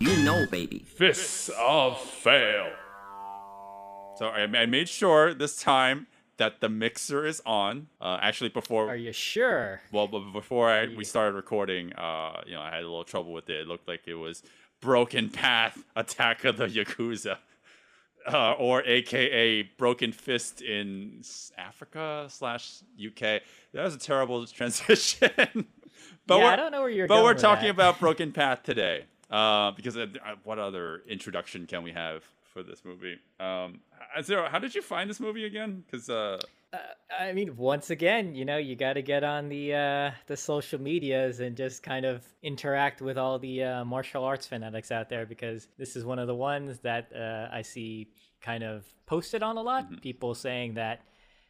You 0.00 0.16
know, 0.24 0.46
baby. 0.46 0.78
Fists 0.78 1.50
of 1.58 2.00
Fail. 2.00 2.70
So 4.16 4.28
I, 4.28 4.40
I 4.44 4.64
made 4.64 4.88
sure 4.88 5.34
this 5.34 5.60
time 5.60 6.06
that 6.38 6.62
the 6.62 6.70
mixer 6.70 7.26
is 7.26 7.42
on. 7.44 7.88
Uh, 8.00 8.18
actually, 8.22 8.48
before 8.48 8.88
Are 8.88 8.96
you 8.96 9.12
sure? 9.12 9.82
well, 9.92 10.08
but 10.08 10.32
before 10.32 10.70
I, 10.70 10.86
we 10.86 11.04
started 11.04 11.34
recording, 11.36 11.92
uh, 11.92 12.40
you 12.46 12.54
know, 12.54 12.62
I 12.62 12.70
had 12.70 12.80
a 12.80 12.88
little 12.88 13.04
trouble 13.04 13.34
with 13.34 13.50
it. 13.50 13.60
It 13.60 13.66
looked 13.68 13.86
like 13.86 14.00
it 14.06 14.14
was 14.14 14.42
Broken 14.80 15.28
Path 15.28 15.84
Attack 15.94 16.44
of 16.46 16.56
the 16.56 16.66
Yakuza. 16.66 17.36
Uh, 18.30 18.52
or 18.52 18.82
AKA 18.84 19.62
Broken 19.78 20.12
Fist 20.12 20.60
in 20.60 21.22
Africa 21.56 22.26
slash 22.28 22.82
UK. 23.02 23.40
That 23.72 23.84
was 23.84 23.94
a 23.94 23.98
terrible 23.98 24.46
transition. 24.46 25.30
but 26.26 26.36
Yeah, 26.36 26.44
we're, 26.44 26.50
I 26.50 26.56
don't 26.56 26.70
know 26.70 26.80
where 26.82 26.90
you're 26.90 27.06
going. 27.06 27.18
But 27.18 27.22
going 27.22 27.34
we're 27.34 27.40
talking 27.40 27.64
that. 27.64 27.70
about 27.70 27.98
Broken 27.98 28.30
Path 28.32 28.62
today. 28.62 29.04
Uh, 29.30 29.70
because 29.72 29.96
uh, 29.96 30.06
uh, 30.24 30.34
what 30.44 30.58
other 30.58 31.02
introduction 31.08 31.66
can 31.66 31.82
we 31.82 31.92
have 31.92 32.24
for 32.52 32.62
this 32.62 32.84
movie? 32.84 33.16
Um, 33.38 33.80
Zero, 34.22 34.48
how 34.48 34.58
did 34.58 34.74
you 34.74 34.82
find 34.82 35.08
this 35.08 35.20
movie 35.20 35.44
again? 35.44 35.84
Because 35.86 36.10
uh, 36.10 36.40
I 37.18 37.32
mean, 37.32 37.56
once 37.56 37.90
again, 37.90 38.34
you 38.34 38.44
know, 38.44 38.56
you 38.56 38.76
got 38.76 38.92
to 38.92 39.02
get 39.02 39.24
on 39.24 39.48
the 39.48 39.74
uh, 39.74 40.10
the 40.26 40.36
social 40.36 40.80
medias 40.80 41.40
and 41.40 41.56
just 41.56 41.82
kind 41.82 42.06
of 42.06 42.22
interact 42.42 43.02
with 43.02 43.18
all 43.18 43.38
the 43.38 43.64
uh, 43.64 43.84
martial 43.84 44.24
arts 44.24 44.46
fanatics 44.46 44.92
out 44.92 45.08
there 45.08 45.26
because 45.26 45.68
this 45.78 45.96
is 45.96 46.04
one 46.04 46.18
of 46.18 46.28
the 46.28 46.34
ones 46.34 46.78
that 46.80 47.10
uh, 47.14 47.54
I 47.54 47.62
see 47.62 48.08
kind 48.40 48.62
of 48.62 48.86
posted 49.06 49.42
on 49.42 49.56
a 49.56 49.62
lot. 49.62 50.00
People 50.00 50.34
saying 50.34 50.74
that, 50.74 51.00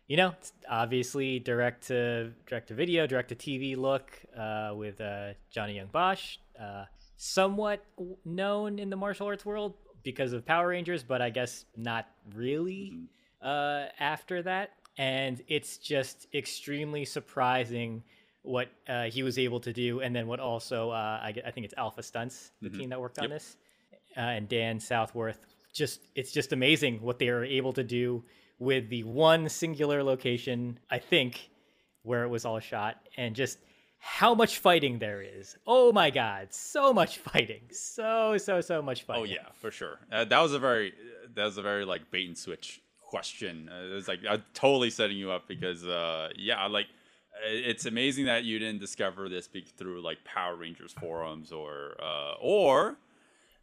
you 0.07 0.17
know, 0.17 0.35
it's 0.41 0.53
obviously 0.69 1.39
direct 1.39 1.89
to 1.89 2.33
direct 2.47 2.69
to 2.69 2.75
video, 2.75 3.07
direct 3.07 3.29
to 3.29 3.35
TV 3.35 3.77
look 3.77 4.11
uh, 4.37 4.73
with 4.75 5.01
uh, 5.03 5.35
Johnny 5.51 5.77
Young 5.77 5.89
Bosch, 5.89 6.39
uh, 6.59 6.85
somewhat 7.23 7.85
known 8.25 8.79
in 8.79 8.89
the 8.89 8.97
martial 8.97 9.27
arts 9.27 9.45
world 9.45 9.75
because 10.03 10.33
of 10.33 10.47
Power 10.47 10.69
Rangers, 10.69 11.03
but 11.03 11.21
I 11.21 11.29
guess 11.29 11.67
not 11.77 12.07
really 12.35 12.95
uh, 13.43 13.85
after 14.01 14.43
that. 14.43 14.71
And 14.97 15.43
it's 15.47 15.77
just 15.77 16.29
extremely 16.35 17.05
surprising 17.05 18.03
what 18.41 18.69
uh, 18.89 19.05
he 19.05 19.23
was 19.23 19.39
able 19.39 19.61
to 19.61 19.73
do, 19.73 20.01
and 20.01 20.17
then 20.17 20.27
what 20.27 20.41
also 20.41 20.91
uh, 20.91 21.21
I, 21.23 21.35
I 21.47 21.51
think 21.51 21.67
it's 21.67 21.75
Alpha 21.77 22.03
Stunts, 22.03 22.53
the 22.63 22.71
team 22.71 22.89
that 22.89 22.99
worked 22.99 23.19
on 23.19 23.29
this, 23.29 23.57
uh, 24.17 24.21
and 24.21 24.49
Dan 24.49 24.81
Southworth. 24.81 25.45
Just 25.75 26.01
it's 26.15 26.33
just 26.33 26.55
amazing 26.55 27.03
what 27.03 27.19
they 27.19 27.29
are 27.29 27.45
able 27.45 27.75
to 27.75 27.85
do 27.85 28.25
with 28.59 28.89
the 28.89 29.05
one 29.05 29.47
singular 29.51 30.03
location. 30.03 30.79
I 30.91 30.99
think 30.99 31.51
where 32.03 32.25
it 32.25 32.29
was 32.29 32.47
all 32.47 32.61
shot, 32.61 32.97
and 33.19 33.37
just 33.37 33.59
how 34.01 34.35
much 34.35 34.59
fighting 34.59 34.99
there 34.99 35.23
is. 35.23 35.57
Oh 35.67 35.93
my 35.93 36.11
God, 36.11 36.49
so 36.51 36.93
much 36.93 37.19
fighting, 37.19 37.63
so 37.71 38.37
so 38.39 38.61
so 38.61 38.83
much 38.83 39.03
fighting. 39.03 39.23
Oh 39.23 39.27
yeah, 39.27 39.53
for 39.61 39.71
sure. 39.71 39.99
Uh, 40.11 40.25
that 40.25 40.41
was 40.41 40.55
a 40.55 40.59
very 40.59 40.93
that 41.35 41.45
was 41.45 41.59
a 41.59 41.63
very 41.63 41.85
like 41.85 42.11
bait 42.11 42.27
and 42.27 42.37
switch 42.37 42.81
question. 43.03 43.69
Uh, 43.71 43.93
it 43.93 43.95
was 43.95 44.09
like 44.09 44.21
I'm 44.29 44.43
totally 44.55 44.91
setting 44.91 45.19
you 45.19 45.31
up 45.31 45.47
because 45.47 45.85
uh, 45.85 46.31
yeah, 46.35 46.67
like 46.67 46.87
uh, 47.35 47.51
it's 47.51 47.85
amazing 47.85 48.25
that 48.25 48.45
you 48.45 48.59
didn't 48.59 48.81
discover 48.81 49.29
this 49.29 49.49
through 49.77 50.03
like 50.03 50.25
Power 50.25 50.57
Rangers 50.57 50.93
forums 50.93 51.53
or 51.53 51.97
uh, 52.03 52.35
or 52.41 52.97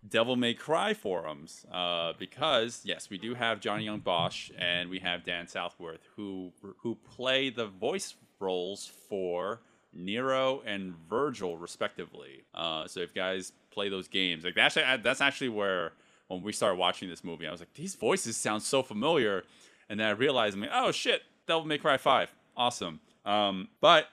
Devil 0.08 0.36
May 0.36 0.54
Cry 0.54 0.94
forums 0.94 1.66
uh, 1.74 2.14
because 2.20 2.82
yes, 2.84 3.10
we 3.10 3.18
do 3.18 3.34
have 3.34 3.60
Johnny 3.60 3.86
Young 3.86 4.02
Bosch 4.02 4.52
and 4.56 4.88
we 4.90 5.00
have 5.00 5.26
Dan 5.26 5.48
Southworth 5.48 6.08
who 6.16 6.54
who 6.84 6.96
play 6.96 7.50
the 7.50 7.66
voice 7.66 8.14
roles 8.40 8.92
for 9.10 9.62
Nero 9.94 10.62
and 10.66 10.94
Virgil 11.10 11.58
respectively. 11.58 12.44
Uh, 12.54 12.88
so 12.88 13.00
if 13.00 13.14
guys 13.14 13.52
play 13.72 13.90
those 13.90 14.08
games, 14.08 14.44
like 14.44 14.56
that's 14.56 14.78
actually, 14.78 15.04
that's 15.04 15.22
actually 15.22 15.50
where 15.50 15.94
when 16.28 16.42
we 16.42 16.52
started 16.52 16.78
watching 16.78 17.10
this 17.10 17.24
movie, 17.24 17.48
I 17.48 17.52
was 17.52 17.62
like, 17.62 17.74
these 17.74 17.96
voices 17.96 18.36
sound 18.36 18.62
so 18.64 18.84
familiar, 18.84 19.44
and 19.90 20.00
then 20.00 20.08
I 20.08 20.12
realized, 20.12 20.56
I'm 20.56 20.62
like, 20.62 20.70
oh 20.74 20.92
shit, 20.92 21.22
Devil 21.48 21.66
May 21.66 21.78
Cry 21.78 21.98
Five, 21.98 22.34
awesome. 22.56 23.00
Um, 23.26 23.70
but 23.82 24.08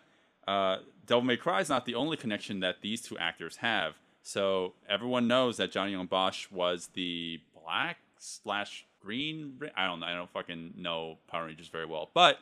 uh, 0.46 0.78
Devil 1.06 1.22
May 1.22 1.36
Cry 1.36 1.60
is 1.60 1.68
not 1.68 1.86
the 1.86 1.94
only 1.94 2.16
connection 2.16 2.60
that 2.60 2.82
these 2.82 3.02
two 3.02 3.18
actors 3.18 3.56
have. 3.56 3.94
So 4.22 4.74
everyone 4.88 5.28
knows 5.28 5.58
that 5.58 5.70
Johnny 5.70 5.92
Young 5.92 6.06
Bosch 6.06 6.50
was 6.50 6.88
the 6.94 7.40
black 7.62 7.98
slash 8.16 8.86
green. 9.00 9.60
I 9.76 9.86
don't 9.86 10.00
know. 10.00 10.06
I 10.06 10.14
don't 10.14 10.30
fucking 10.30 10.74
know 10.76 11.18
Power 11.28 11.46
Rangers 11.46 11.68
very 11.68 11.84
well, 11.84 12.10
but 12.14 12.38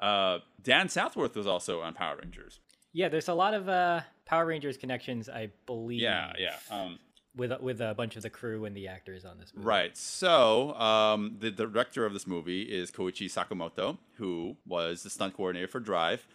uh, 0.00 0.38
Dan 0.62 0.88
Southworth 0.88 1.34
was 1.34 1.46
also 1.46 1.80
on 1.80 1.94
Power 1.94 2.18
Rangers. 2.22 2.60
Yeah, 2.96 3.10
there's 3.10 3.28
a 3.28 3.34
lot 3.34 3.52
of 3.52 3.68
uh, 3.68 4.00
Power 4.24 4.46
Rangers 4.46 4.78
connections, 4.78 5.28
I 5.28 5.50
believe. 5.66 6.00
Yeah, 6.00 6.32
yeah. 6.38 6.56
Um, 6.70 6.98
With 7.36 7.52
with 7.60 7.82
a 7.82 7.92
bunch 7.92 8.16
of 8.16 8.22
the 8.22 8.30
crew 8.30 8.64
and 8.64 8.74
the 8.74 8.88
actors 8.88 9.26
on 9.26 9.36
this 9.38 9.52
movie. 9.54 9.66
Right. 9.66 9.94
So, 9.98 10.72
um, 10.76 11.36
the 11.38 11.50
director 11.50 12.06
of 12.06 12.14
this 12.14 12.26
movie 12.26 12.62
is 12.62 12.90
Koichi 12.90 13.30
Sakamoto, 13.30 13.98
who 14.14 14.56
was 14.66 15.02
the 15.02 15.10
stunt 15.10 15.36
coordinator 15.36 15.68
for 15.68 15.78
Drive, 15.78 16.26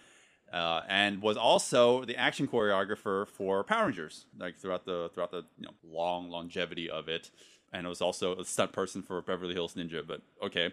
uh, 0.54 0.82
and 0.88 1.24
was 1.24 1.36
also 1.36 2.06
the 2.06 2.16
action 2.16 2.48
choreographer 2.48 3.28
for 3.28 3.64
Power 3.64 3.88
Rangers, 3.88 4.26
like 4.38 4.56
throughout 4.60 4.86
the 4.86 5.10
throughout 5.16 5.32
the 5.32 5.44
you 5.58 5.66
know, 5.66 5.74
long 5.84 6.30
longevity 6.30 6.88
of 6.88 7.10
it, 7.10 7.32
and 7.74 7.88
was 7.88 8.02
also 8.02 8.36
a 8.38 8.46
stunt 8.46 8.72
person 8.72 9.02
for 9.02 9.20
Beverly 9.24 9.56
Hills 9.56 9.74
Ninja. 9.74 10.06
But 10.06 10.22
okay. 10.44 10.72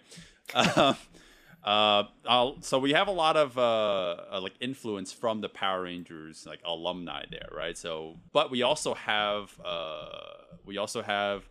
Uh, 0.53 0.93
uh, 1.65 2.05
so 2.61 2.79
we 2.79 2.93
have 2.93 3.09
a 3.09 3.13
lot 3.13 3.37
of 3.37 3.59
uh, 3.59 4.17
uh, 4.33 4.41
like 4.41 4.55
influence 4.61 5.13
from 5.13 5.41
the 5.41 5.49
Power 5.49 5.83
Rangers 5.83 6.47
like 6.47 6.61
alumni 6.65 7.25
there, 7.31 7.49
right? 7.55 7.77
So, 7.77 8.17
but 8.33 8.51
we 8.51 8.63
also 8.63 8.95
have 8.95 9.59
uh, 9.65 10.07
we 10.65 10.79
also 10.79 11.03
have 11.03 11.49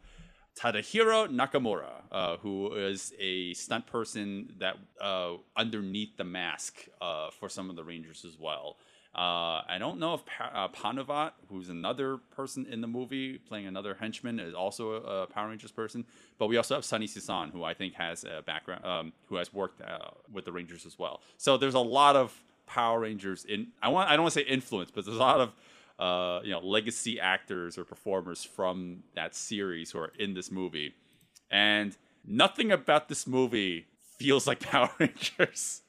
Tadahiro 0.57 1.27
Nakamura, 1.27 2.01
uh, 2.11 2.37
who 2.37 2.73
is 2.73 3.13
a 3.19 3.53
stunt 3.53 3.85
person 3.85 4.53
that 4.59 4.77
uh, 4.99 5.33
underneath 5.55 6.17
the 6.17 6.23
mask 6.23 6.87
uh, 6.99 7.29
for 7.29 7.47
some 7.47 7.69
of 7.69 7.75
the 7.75 7.83
Rangers 7.83 8.25
as 8.25 8.37
well. 8.39 8.77
Uh, 9.17 9.63
I 9.67 9.77
don't 9.79 9.99
know 9.99 10.13
if 10.13 10.23
pa- 10.27 10.51
uh, 10.53 10.67
Panuvat, 10.67 11.31
who's 11.49 11.69
another 11.69 12.17
person 12.35 12.67
in 12.69 12.81
the 12.81 12.87
movie 12.87 13.39
playing 13.39 13.65
another 13.65 13.95
henchman, 13.95 14.39
is 14.39 14.53
also 14.53 14.91
a, 14.91 15.23
a 15.23 15.27
Power 15.27 15.49
Rangers 15.49 15.71
person. 15.71 16.05
But 16.37 16.47
we 16.47 16.57
also 16.57 16.75
have 16.75 16.85
Sunny 16.85 17.07
Sisan, 17.07 17.49
who 17.49 17.63
I 17.63 17.73
think 17.73 17.95
has 17.95 18.23
a 18.23 18.43
background, 18.43 18.85
um, 18.85 19.13
who 19.25 19.37
has 19.37 19.51
worked 19.51 19.81
uh, 19.81 20.09
with 20.31 20.45
the 20.45 20.51
Rangers 20.51 20.85
as 20.85 20.99
well. 20.99 21.21
So 21.37 21.57
there's 21.57 21.73
a 21.73 21.79
lot 21.79 22.15
of 22.15 22.31
Power 22.67 22.99
Rangers 22.99 23.43
in. 23.45 23.69
I 23.81 23.87
want. 23.89 24.07
I 24.09 24.13
don't 24.15 24.23
want 24.23 24.35
to 24.35 24.39
say 24.41 24.45
influence, 24.45 24.91
but 24.93 25.03
there's 25.05 25.17
a 25.17 25.19
lot 25.19 25.39
of 25.39 25.53
uh, 25.97 26.43
you 26.43 26.51
know 26.51 26.59
legacy 26.59 27.19
actors 27.19 27.75
or 27.77 27.85
performers 27.85 28.43
from 28.43 29.01
that 29.15 29.33
series 29.33 29.89
who 29.89 29.99
are 29.99 30.11
in 30.19 30.35
this 30.35 30.51
movie, 30.51 30.93
and 31.49 31.97
nothing 32.23 32.71
about 32.71 33.09
this 33.09 33.25
movie 33.25 33.87
feels 34.19 34.45
like 34.45 34.59
Power 34.71 34.91
Rangers. 34.99 35.81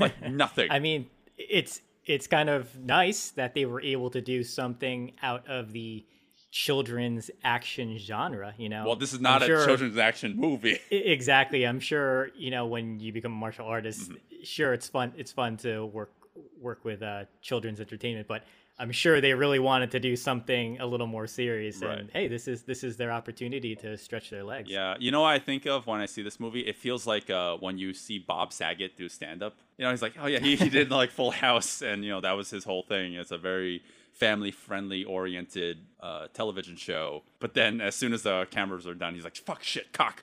like 0.00 0.22
nothing. 0.30 0.70
I 0.70 0.78
mean, 0.78 1.10
it's 1.36 1.82
it's 2.06 2.26
kind 2.26 2.48
of 2.50 2.76
nice 2.78 3.30
that 3.30 3.54
they 3.54 3.64
were 3.64 3.80
able 3.80 4.10
to 4.10 4.20
do 4.20 4.42
something 4.42 5.12
out 5.22 5.48
of 5.48 5.72
the 5.72 6.04
children's 6.50 7.30
action 7.42 7.98
genre. 7.98 8.54
You 8.58 8.68
know. 8.68 8.84
well, 8.86 8.96
this 8.96 9.12
is 9.12 9.20
not 9.20 9.42
I'm 9.42 9.42
a 9.42 9.46
sure- 9.46 9.66
children's 9.66 9.98
action 9.98 10.36
movie. 10.36 10.78
Exactly. 10.90 11.64
I'm 11.66 11.80
sure 11.80 12.30
you 12.36 12.50
know 12.50 12.66
when 12.66 13.00
you 13.00 13.12
become 13.12 13.32
a 13.32 13.36
martial 13.36 13.66
artist. 13.66 14.10
Mm-hmm. 14.10 14.42
Sure, 14.44 14.72
it's 14.74 14.88
fun. 14.88 15.12
It's 15.16 15.32
fun 15.32 15.56
to 15.58 15.86
work 15.86 16.12
work 16.60 16.84
with 16.84 17.02
uh, 17.02 17.24
children's 17.40 17.80
entertainment, 17.80 18.26
but 18.28 18.44
I'm 18.78 18.90
sure 18.90 19.20
they 19.20 19.34
really 19.34 19.58
wanted 19.58 19.90
to 19.92 20.00
do 20.00 20.16
something 20.16 20.80
a 20.80 20.86
little 20.86 21.06
more 21.06 21.26
serious. 21.26 21.82
Right. 21.82 21.98
And 21.98 22.10
hey, 22.10 22.26
this 22.26 22.48
is 22.48 22.62
this 22.62 22.82
is 22.82 22.96
their 22.96 23.12
opportunity 23.12 23.76
to 23.76 23.96
stretch 23.96 24.30
their 24.30 24.42
legs. 24.42 24.70
Yeah, 24.70 24.96
you 24.98 25.10
know 25.10 25.20
what 25.22 25.28
I 25.34 25.38
think 25.38 25.66
of 25.66 25.86
when 25.86 26.00
I 26.00 26.06
see 26.06 26.22
this 26.22 26.40
movie? 26.40 26.60
It 26.60 26.76
feels 26.76 27.06
like 27.06 27.30
uh, 27.30 27.56
when 27.58 27.78
you 27.78 27.94
see 27.94 28.18
Bob 28.18 28.52
Saget 28.52 28.96
do 28.96 29.08
stand 29.08 29.42
up. 29.42 29.54
You 29.76 29.84
know, 29.84 29.90
he's 29.90 30.02
like, 30.02 30.14
oh 30.20 30.26
yeah, 30.26 30.40
he, 30.40 30.56
he 30.56 30.68
did 30.68 30.90
like 30.90 31.10
Full 31.10 31.30
House, 31.30 31.82
and 31.82 32.04
you 32.04 32.10
know 32.10 32.20
that 32.22 32.32
was 32.32 32.50
his 32.50 32.64
whole 32.64 32.82
thing. 32.82 33.14
It's 33.14 33.30
a 33.30 33.38
very 33.38 33.82
family 34.12 34.50
friendly 34.50 35.04
oriented 35.04 35.78
uh, 36.00 36.28
television 36.32 36.76
show. 36.76 37.22
But 37.40 37.54
then 37.54 37.80
as 37.80 37.94
soon 37.94 38.12
as 38.12 38.22
the 38.22 38.46
cameras 38.50 38.86
are 38.86 38.94
done, 38.94 39.14
he's 39.14 39.24
like, 39.24 39.36
fuck 39.36 39.62
shit, 39.62 39.92
cock. 39.92 40.22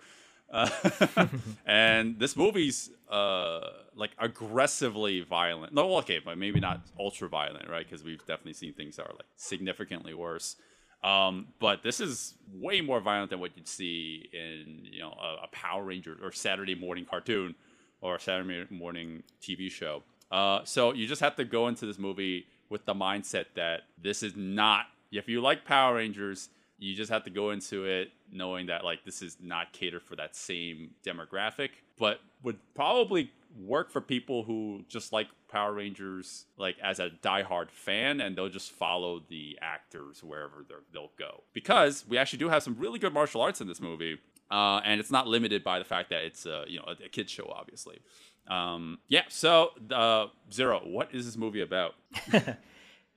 And 1.66 2.20
this 2.20 2.36
movie's 2.36 2.90
uh, 3.10 3.60
like 3.96 4.12
aggressively 4.18 5.22
violent. 5.22 5.74
No, 5.74 5.98
okay, 5.98 6.20
but 6.24 6.38
maybe 6.38 6.60
not 6.60 6.82
ultra 7.00 7.30
violent, 7.30 7.70
right? 7.70 7.88
Because 7.88 8.04
we've 8.04 8.26
definitely 8.26 8.54
seen 8.54 8.74
things 8.74 8.96
that 8.96 9.04
are 9.04 9.14
like 9.14 9.28
significantly 9.36 10.14
worse. 10.14 10.56
Um, 11.04 11.48
but 11.60 11.82
this 11.84 12.00
is 12.00 12.34
way 12.54 12.82
more 12.82 13.00
violent 13.00 13.30
than 13.30 13.40
what 13.40 13.56
you'd 13.56 13.68
see 13.68 14.30
in 14.34 14.86
you 14.92 15.00
know 15.00 15.12
a, 15.12 15.46
a 15.46 15.48
Power 15.52 15.84
Ranger 15.84 16.18
or 16.22 16.32
Saturday 16.32 16.76
morning 16.76 17.06
cartoon 17.06 17.56
or 18.02 18.16
a 18.16 18.20
Saturday 18.20 18.66
morning 18.70 19.24
TV 19.42 19.72
show. 19.72 20.04
Uh, 20.32 20.62
so 20.64 20.94
you 20.94 21.08
just 21.08 21.22
have 21.22 21.36
to 21.38 21.46
go 21.46 21.68
into 21.68 21.86
this 21.86 21.98
movie 21.98 22.46
with 22.70 22.86
the 22.86 22.94
mindset 22.94 23.46
that 23.56 23.82
this 24.02 24.24
is 24.24 24.36
not. 24.36 24.86
If 25.12 25.28
you 25.28 25.42
like 25.42 25.66
Power 25.66 25.96
Rangers, 25.96 26.50
you 26.80 26.96
just 26.96 27.12
have 27.12 27.24
to 27.26 27.30
go 27.30 27.52
into 27.52 27.86
it 27.86 28.12
knowing 28.32 28.68
that 28.68 28.84
like 28.84 29.04
this 29.04 29.22
is 29.22 29.38
not 29.42 29.74
catered 29.74 30.02
for 30.02 30.16
that 30.16 30.36
same 30.36 30.92
demographic, 31.06 31.70
but 31.98 32.20
would 32.44 32.58
probably 32.74 33.32
work 33.58 33.92
for 33.92 34.00
people 34.02 34.44
who 34.44 34.84
just 34.88 35.12
like 35.12 35.28
Power 35.52 35.74
Rangers 35.74 36.46
like 36.58 36.78
as 36.82 37.00
a 37.00 37.10
diehard 37.22 37.70
fan 37.70 38.22
and 38.22 38.36
they'll 38.36 38.50
just 38.50 38.72
follow 38.72 39.22
the 39.30 39.58
actors 39.62 40.24
wherever 40.24 40.66
they'll 40.94 41.12
go. 41.18 41.44
Because 41.54 42.06
we 42.08 42.18
actually 42.18 42.40
do 42.40 42.50
have 42.50 42.64
some 42.64 42.76
really 42.80 43.00
good 43.00 43.14
martial 43.14 43.42
arts 43.42 43.60
in 43.62 43.68
this 43.68 43.82
movie. 43.82 44.20
Uh, 44.50 44.80
and 44.84 45.00
it's 45.00 45.12
not 45.12 45.28
limited 45.28 45.64
by 45.64 45.78
the 45.78 45.86
fact 45.86 46.10
that 46.10 46.24
it's 46.24 46.46
a, 46.46 46.64
you 46.68 46.80
know 46.80 46.86
a, 46.88 47.06
a 47.06 47.10
kids 47.10 47.32
show 47.32 47.52
obviously. 47.56 48.00
Um, 48.48 49.00
yeah, 49.08 49.24
so 49.28 49.72
uh, 49.92 50.28
Zero, 50.52 50.82
what 50.84 51.14
is 51.14 51.26
this 51.26 51.38
movie 51.38 51.62
about? 51.62 51.94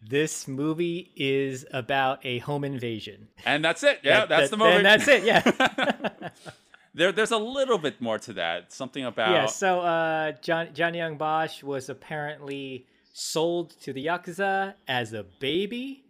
This 0.05 0.49
movie 0.49 1.13
is 1.17 1.65
about 1.73 2.25
a 2.25 2.39
home 2.39 2.65
invasion. 2.65 3.29
And 3.45 3.65
that's 3.65 3.83
it. 3.85 4.01
Yeah, 4.03 4.21
That- 4.21 4.29
that's 4.29 4.51
that- 4.51 4.57
the 4.59 4.65
movie. 4.65 4.77
And 4.77 4.87
that's 4.87 5.07
it. 5.09 5.23
Yeah. 5.25 6.29
there, 6.95 7.13
there's 7.13 7.31
a 7.31 7.39
little 7.39 7.79
bit 7.79 8.01
more 8.01 8.19
to 8.19 8.33
that. 8.35 8.73
Something 8.73 9.05
about 9.05 9.31
yeah. 9.31 9.47
So 9.47 9.81
uh, 9.81 10.33
John 10.43 10.69
Johnny 10.75 10.99
Young 10.99 11.17
Bosch 11.17 11.63
was 11.63 11.89
apparently 11.89 12.87
sold 13.13 13.79
to 13.83 13.93
the 13.93 14.07
yakuza 14.07 14.75
as 14.89 15.13
a 15.13 15.23
baby 15.39 16.05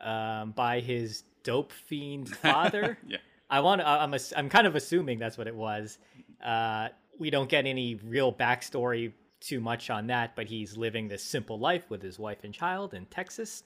um, 0.00 0.52
by 0.52 0.80
his 0.80 1.22
dope 1.44 1.72
fiend 1.72 2.28
father. 2.36 2.98
Yeah. 3.06 3.18
I 3.50 3.60
want. 3.60 3.80
I'm. 3.80 4.14
I'm 4.36 4.48
kind 4.50 4.66
of 4.66 4.76
assuming 4.76 5.18
that's 5.18 5.38
what 5.38 5.46
it 5.46 5.56
was. 5.56 5.98
Uh, 6.44 6.88
we 7.18 7.30
don't 7.30 7.48
get 7.48 7.64
any 7.66 7.94
real 7.96 8.32
backstory 8.32 9.12
too 9.40 9.60
much 9.60 9.90
on 9.90 10.06
that, 10.08 10.34
but 10.36 10.46
he's 10.48 10.76
living 10.76 11.08
this 11.08 11.22
simple 11.22 11.58
life 11.58 11.88
with 11.90 12.02
his 12.02 12.18
wife 12.18 12.44
and 12.44 12.52
child 12.54 12.94
in 12.94 13.06
Texas, 13.06 13.62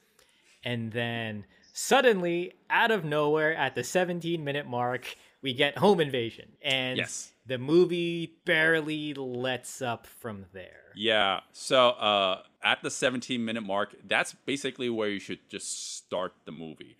and 0.64 0.92
then 0.92 1.44
suddenly, 1.72 2.52
out 2.70 2.90
of 2.90 3.04
nowhere, 3.04 3.54
at 3.54 3.74
the 3.74 3.82
17 3.84 4.42
minute 4.44 4.66
mark, 4.66 5.16
we 5.42 5.52
get 5.54 5.76
home 5.78 6.00
invasion, 6.00 6.48
and 6.62 6.98
Yes. 6.98 7.32
the 7.46 7.58
movie 7.58 8.36
barely 8.44 9.14
lets 9.14 9.82
up 9.82 10.06
from 10.06 10.44
there. 10.52 10.92
Yeah. 10.94 11.40
So 11.52 11.88
uh, 11.90 12.42
at 12.62 12.82
the 12.82 12.90
17 12.90 13.44
minute 13.44 13.62
mark, 13.62 13.94
that's 14.06 14.34
basically 14.44 14.88
where 14.90 15.08
you 15.08 15.18
should 15.18 15.48
just 15.48 15.96
start 15.96 16.32
the 16.44 16.52
movie. 16.52 16.96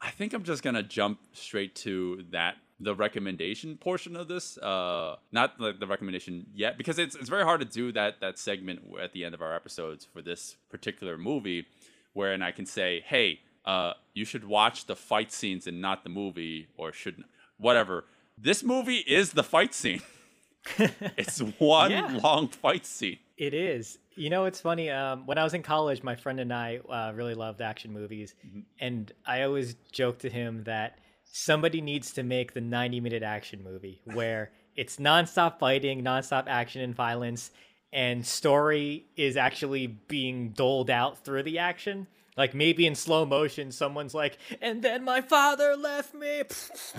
I 0.00 0.10
think 0.10 0.32
I'm 0.32 0.42
just 0.42 0.62
gonna 0.62 0.82
jump 0.82 1.20
straight 1.32 1.74
to 1.76 2.24
that 2.30 2.56
the 2.84 2.94
recommendation 2.94 3.76
portion 3.76 4.14
of 4.16 4.28
this. 4.28 4.56
Uh, 4.58 5.16
not 5.32 5.58
the, 5.58 5.72
the 5.72 5.86
recommendation 5.86 6.46
yet 6.54 6.78
because 6.78 6.98
it's 6.98 7.16
it's 7.16 7.28
very 7.28 7.44
hard 7.44 7.60
to 7.60 7.66
do 7.66 7.90
that 7.92 8.20
that 8.20 8.38
segment 8.38 8.80
at 9.02 9.12
the 9.12 9.24
end 9.24 9.34
of 9.34 9.42
our 9.42 9.54
episodes 9.54 10.04
for 10.04 10.22
this 10.22 10.56
particular 10.70 11.16
movie, 11.18 11.66
wherein 12.12 12.42
I 12.42 12.50
can 12.52 12.66
say, 12.66 13.02
hey, 13.06 13.40
uh, 13.64 13.92
you 14.14 14.24
should 14.24 14.44
watch 14.44 14.86
the 14.86 14.94
fight 14.96 15.32
scenes 15.32 15.66
and 15.66 15.80
not 15.80 16.04
the 16.04 16.10
movie, 16.10 16.68
or 16.76 16.92
should 16.92 17.24
whatever. 17.58 18.04
This 18.38 18.62
movie 18.62 18.98
is 18.98 19.32
the 19.32 19.44
fight 19.44 19.74
scene. 19.74 20.02
it's 20.78 21.38
one 21.58 21.90
Yeah. 21.90 22.18
long 22.22 22.48
fight 22.48 22.86
scene. 22.86 23.18
It 23.36 23.52
is. 23.54 23.98
You 24.16 24.30
know, 24.30 24.44
it's 24.44 24.60
funny. 24.60 24.90
Um, 24.90 25.26
when 25.26 25.38
I 25.38 25.44
was 25.44 25.54
in 25.54 25.62
college, 25.62 26.02
my 26.02 26.14
friend 26.14 26.38
and 26.40 26.52
I 26.52 26.78
uh, 26.88 27.12
really 27.14 27.34
loved 27.34 27.60
action 27.60 27.92
movies, 27.92 28.34
and 28.78 29.10
I 29.26 29.42
always 29.42 29.74
joke 29.92 30.18
to 30.20 30.30
him 30.30 30.62
that 30.64 30.98
somebody 31.36 31.80
needs 31.80 32.12
to 32.12 32.22
make 32.22 32.54
the 32.54 32.60
90 32.60 33.00
minute 33.00 33.24
action 33.24 33.60
movie 33.64 34.00
where 34.04 34.52
it's 34.76 34.96
nonstop 34.98 35.58
fighting, 35.58 36.02
nonstop 36.04 36.44
action 36.46 36.80
and 36.80 36.94
violence, 36.94 37.50
and 37.92 38.24
story 38.24 39.06
is 39.16 39.36
actually 39.36 39.88
being 39.88 40.50
doled 40.50 40.90
out 40.90 41.24
through 41.24 41.42
the 41.42 41.58
action. 41.58 42.06
Like 42.36 42.54
maybe 42.54 42.86
in 42.86 42.94
slow 42.94 43.26
motion, 43.26 43.72
someone's 43.72 44.14
like, 44.14 44.38
"And 44.60 44.82
then 44.82 45.04
my 45.04 45.20
father 45.20 45.76
left 45.76 46.14
me." 46.14 46.42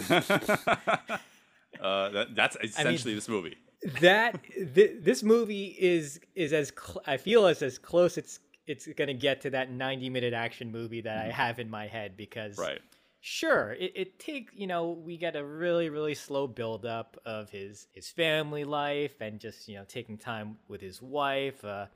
Uh, 1.81 2.07
that, 2.09 2.33
that's 2.35 2.55
essentially 2.63 3.13
this 3.13 3.27
movie. 3.27 3.57
that 3.99 4.39
th- 4.73 4.93
this 5.01 5.21
movie 5.23 5.75
is 5.77 6.21
is 6.33 6.53
as 6.53 6.71
cl- 6.71 7.01
I 7.05 7.17
feel 7.17 7.45
as 7.47 7.61
as 7.61 7.77
close 7.77 8.17
it's 8.17 8.39
it's 8.65 8.87
gonna 8.87 9.13
get 9.13 9.41
to 9.41 9.49
that 9.49 9.69
90 9.69 10.09
minute 10.09 10.33
action 10.33 10.71
movie 10.71 11.01
that 11.01 11.17
I 11.17 11.31
have 11.31 11.59
in 11.59 11.69
my 11.69 11.85
head 11.87 12.15
because 12.15 12.57
Right. 12.57 12.79
Sure 13.27 13.71
it, 13.79 13.91
it 13.95 14.19
take 14.19 14.51
you 14.53 14.67
know 14.67 14.91
we 14.91 15.17
get 15.17 15.35
a 15.35 15.43
really 15.43 15.89
really 15.89 16.13
slow 16.13 16.45
build 16.45 16.85
up 16.85 17.17
of 17.25 17.49
his 17.49 17.87
his 17.91 18.07
family 18.07 18.63
life 18.63 19.19
and 19.19 19.39
just 19.39 19.67
you 19.67 19.75
know 19.75 19.83
taking 19.87 20.15
time 20.15 20.57
with 20.67 20.79
his 20.79 21.01
wife 21.01 21.65
uh 21.65 21.87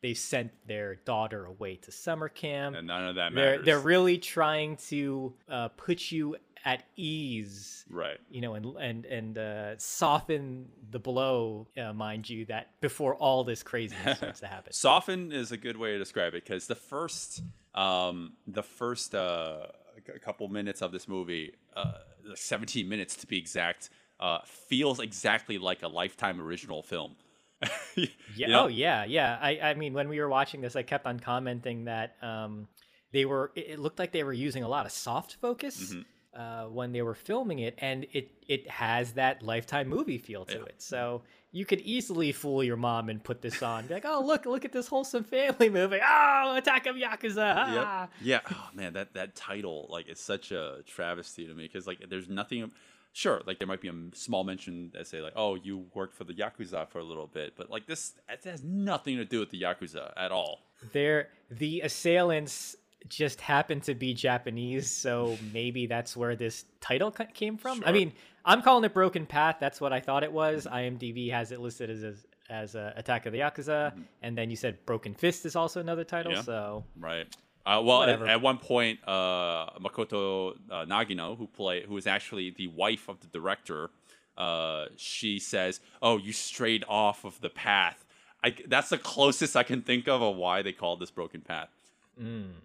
they 0.00 0.14
sent 0.14 0.50
their 0.66 0.94
daughter 0.94 1.44
away 1.44 1.76
to 1.76 1.92
summer 1.92 2.28
camp 2.28 2.74
And 2.74 2.86
none 2.86 3.04
of 3.06 3.16
that 3.16 3.34
matters. 3.34 3.64
they're 3.66 3.76
they're 3.76 3.84
really 3.84 4.16
trying 4.16 4.76
to 4.88 5.34
uh, 5.50 5.68
put 5.68 6.10
you 6.10 6.36
at 6.64 6.84
ease 6.96 7.84
right. 7.90 8.18
you 8.30 8.40
know, 8.40 8.54
and 8.54 8.66
and 8.78 9.04
and 9.04 9.38
uh, 9.38 9.78
soften 9.78 10.68
the 10.90 10.98
blow, 10.98 11.66
uh, 11.76 11.92
mind 11.92 12.28
you, 12.28 12.44
that 12.46 12.80
before 12.80 13.14
all 13.14 13.44
this 13.44 13.62
craziness 13.62 14.16
starts 14.18 14.40
to 14.40 14.46
happen. 14.46 14.72
Soften 14.72 15.32
is 15.32 15.52
a 15.52 15.56
good 15.56 15.76
way 15.76 15.92
to 15.92 15.98
describe 15.98 16.34
it 16.34 16.44
because 16.44 16.66
the 16.66 16.74
first, 16.74 17.42
um, 17.74 18.32
the 18.46 18.62
first 18.62 19.14
uh, 19.14 19.66
a 20.14 20.18
couple 20.18 20.48
minutes 20.48 20.82
of 20.82 20.92
this 20.92 21.08
movie, 21.08 21.52
uh, 21.76 21.92
17 22.34 22.88
minutes 22.88 23.16
to 23.16 23.26
be 23.26 23.38
exact, 23.38 23.90
uh, 24.20 24.38
feels 24.44 25.00
exactly 25.00 25.58
like 25.58 25.82
a 25.82 25.88
Lifetime 25.88 26.40
original 26.40 26.82
film. 26.82 27.16
You 27.96 28.08
Yeah. 28.36 28.46
know? 28.46 28.64
Oh 28.64 28.66
yeah, 28.68 29.04
yeah. 29.04 29.38
I 29.40 29.58
I 29.60 29.74
mean, 29.74 29.92
when 29.92 30.08
we 30.08 30.20
were 30.20 30.28
watching 30.28 30.60
this, 30.60 30.76
I 30.76 30.82
kept 30.82 31.06
on 31.06 31.18
commenting 31.18 31.84
that 31.86 32.14
um, 32.22 32.68
they 33.12 33.24
were. 33.24 33.50
It, 33.56 33.70
it 33.70 33.78
looked 33.80 33.98
like 33.98 34.12
they 34.12 34.22
were 34.22 34.32
using 34.32 34.62
a 34.62 34.68
lot 34.68 34.86
of 34.86 34.92
soft 34.92 35.36
focus. 35.40 35.90
Mm-hmm. 35.90 36.02
Uh, 36.38 36.66
when 36.66 36.92
they 36.92 37.02
were 37.02 37.16
filming 37.16 37.58
it, 37.58 37.74
and 37.78 38.06
it 38.12 38.30
it 38.46 38.70
has 38.70 39.14
that 39.14 39.42
lifetime 39.42 39.88
movie 39.88 40.18
feel 40.18 40.44
to 40.44 40.58
Yeah. 40.58 40.64
it. 40.66 40.76
So 40.78 41.22
you 41.50 41.64
could 41.64 41.80
easily 41.80 42.30
fool 42.30 42.62
your 42.62 42.76
mom 42.76 43.08
and 43.08 43.18
put 43.24 43.42
this 43.42 43.60
on, 43.60 43.88
be 43.88 43.94
like, 43.94 44.04
"Oh, 44.06 44.22
look, 44.24 44.46
look 44.46 44.64
at 44.64 44.70
this 44.70 44.86
wholesome 44.86 45.24
family 45.24 45.68
movie! 45.68 45.98
Oh, 46.00 46.54
Attack 46.56 46.86
of 46.86 46.94
Yakuza!" 46.94 47.54
ah." 47.56 47.74
Yep. 47.74 48.10
Yeah. 48.22 48.40
Oh 48.52 48.68
man, 48.72 48.92
that 48.92 49.14
that 49.14 49.34
title 49.34 49.88
like 49.90 50.08
is 50.08 50.20
such 50.20 50.52
a 50.52 50.82
travesty 50.86 51.44
to 51.48 51.54
me 51.54 51.64
because 51.64 51.88
like 51.88 52.08
there's 52.08 52.28
nothing. 52.28 52.70
Sure, 53.14 53.42
like 53.46 53.58
there 53.58 53.66
might 53.66 53.80
be 53.80 53.88
a 53.88 53.94
small 54.14 54.44
mention 54.44 54.90
that 54.94 55.08
say 55.08 55.20
like, 55.20 55.32
"Oh, 55.34 55.56
you 55.56 55.86
worked 55.92 56.14
for 56.14 56.22
the 56.22 56.34
yakuza 56.34 56.88
for 56.88 57.00
a 57.00 57.04
little 57.04 57.26
bit," 57.26 57.54
but 57.56 57.68
like 57.68 57.86
this, 57.88 58.12
it 58.28 58.44
has 58.44 58.62
nothing 58.62 59.16
to 59.16 59.24
do 59.24 59.40
with 59.40 59.50
the 59.50 59.60
yakuza 59.60 60.12
at 60.16 60.30
all. 60.30 60.60
They're 60.92 61.30
the 61.50 61.80
assailants 61.80 62.76
just 63.08 63.40
happen 63.40 63.80
to 63.82 63.94
be 63.94 64.14
Japanese, 64.14 64.90
so 64.90 65.36
maybe 65.52 65.86
that's 65.86 66.16
where 66.16 66.36
this 66.36 66.64
title 66.80 67.10
came 67.10 67.56
from. 67.56 67.82
I 67.86 67.92
mean, 67.92 68.12
I'm 68.44 68.62
calling 68.62 68.84
it 68.84 68.94
Broken 68.94 69.26
Path. 69.26 69.56
That's 69.60 69.80
what 69.80 69.92
I 69.92 70.00
thought 70.00 70.24
it 70.24 70.32
was. 70.32 70.66
IMDb 70.66 71.30
has 71.30 71.52
it 71.52 71.60
listed 71.60 71.90
as 71.90 72.02
as, 72.02 72.26
as 72.50 72.76
uh, 72.76 72.92
Attack 72.96 73.26
of 73.26 73.32
the 73.32 73.40
Yakuza, 73.40 73.92
and 74.22 74.36
then 74.36 74.50
you 74.50 74.56
said 74.56 74.84
Broken 74.86 75.14
Fist 75.14 75.46
is 75.46 75.56
also 75.56 75.80
another 75.80 76.04
title. 76.04 76.32
Yeah. 76.32 76.42
So 76.42 76.84
Right. 76.98 77.26
Uh, 77.66 77.82
well, 77.84 78.02
at, 78.02 78.22
at 78.22 78.40
one 78.40 78.56
point, 78.56 78.98
uh, 79.06 79.68
Makoto 79.78 80.56
uh, 80.70 80.86
Nagino, 80.86 81.36
who 81.36 81.46
play, 81.46 81.84
who 81.86 81.98
is 81.98 82.06
actually 82.06 82.48
the 82.48 82.66
wife 82.68 83.08
of 83.10 83.20
the 83.20 83.26
director, 83.26 83.90
uh, 84.38 84.86
she 84.96 85.38
says, 85.38 85.80
"Oh, 86.00 86.16
you 86.16 86.32
strayed 86.32 86.84
off 86.88 87.24
of 87.26 87.38
the 87.42 87.50
path." 87.50 88.06
I, 88.42 88.54
that's 88.66 88.88
the 88.88 88.96
closest 88.98 89.56
I 89.56 89.64
can 89.64 89.82
think 89.82 90.08
of 90.08 90.22
of 90.22 90.36
why 90.36 90.62
they 90.62 90.72
called 90.72 91.00
this 91.00 91.10
broken 91.10 91.42
path. 91.42 91.68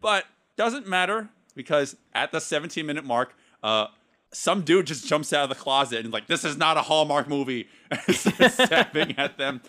But 0.01 0.25
doesn't 0.55 0.87
matter 0.87 1.29
because 1.55 1.95
at 2.13 2.31
the 2.31 2.39
17 2.39 2.85
minute 2.85 3.05
mark, 3.05 3.35
uh, 3.61 3.87
some 4.31 4.61
dude 4.61 4.87
just 4.87 5.07
jumps 5.07 5.31
out 5.31 5.43
of 5.43 5.49
the 5.49 5.55
closet 5.55 6.03
and 6.03 6.11
like, 6.11 6.27
"This 6.27 6.43
is 6.43 6.57
not 6.57 6.77
a 6.77 6.81
Hallmark 6.81 7.27
movie," 7.27 7.67
stabbing 8.09 9.17
at 9.17 9.37
them. 9.37 9.61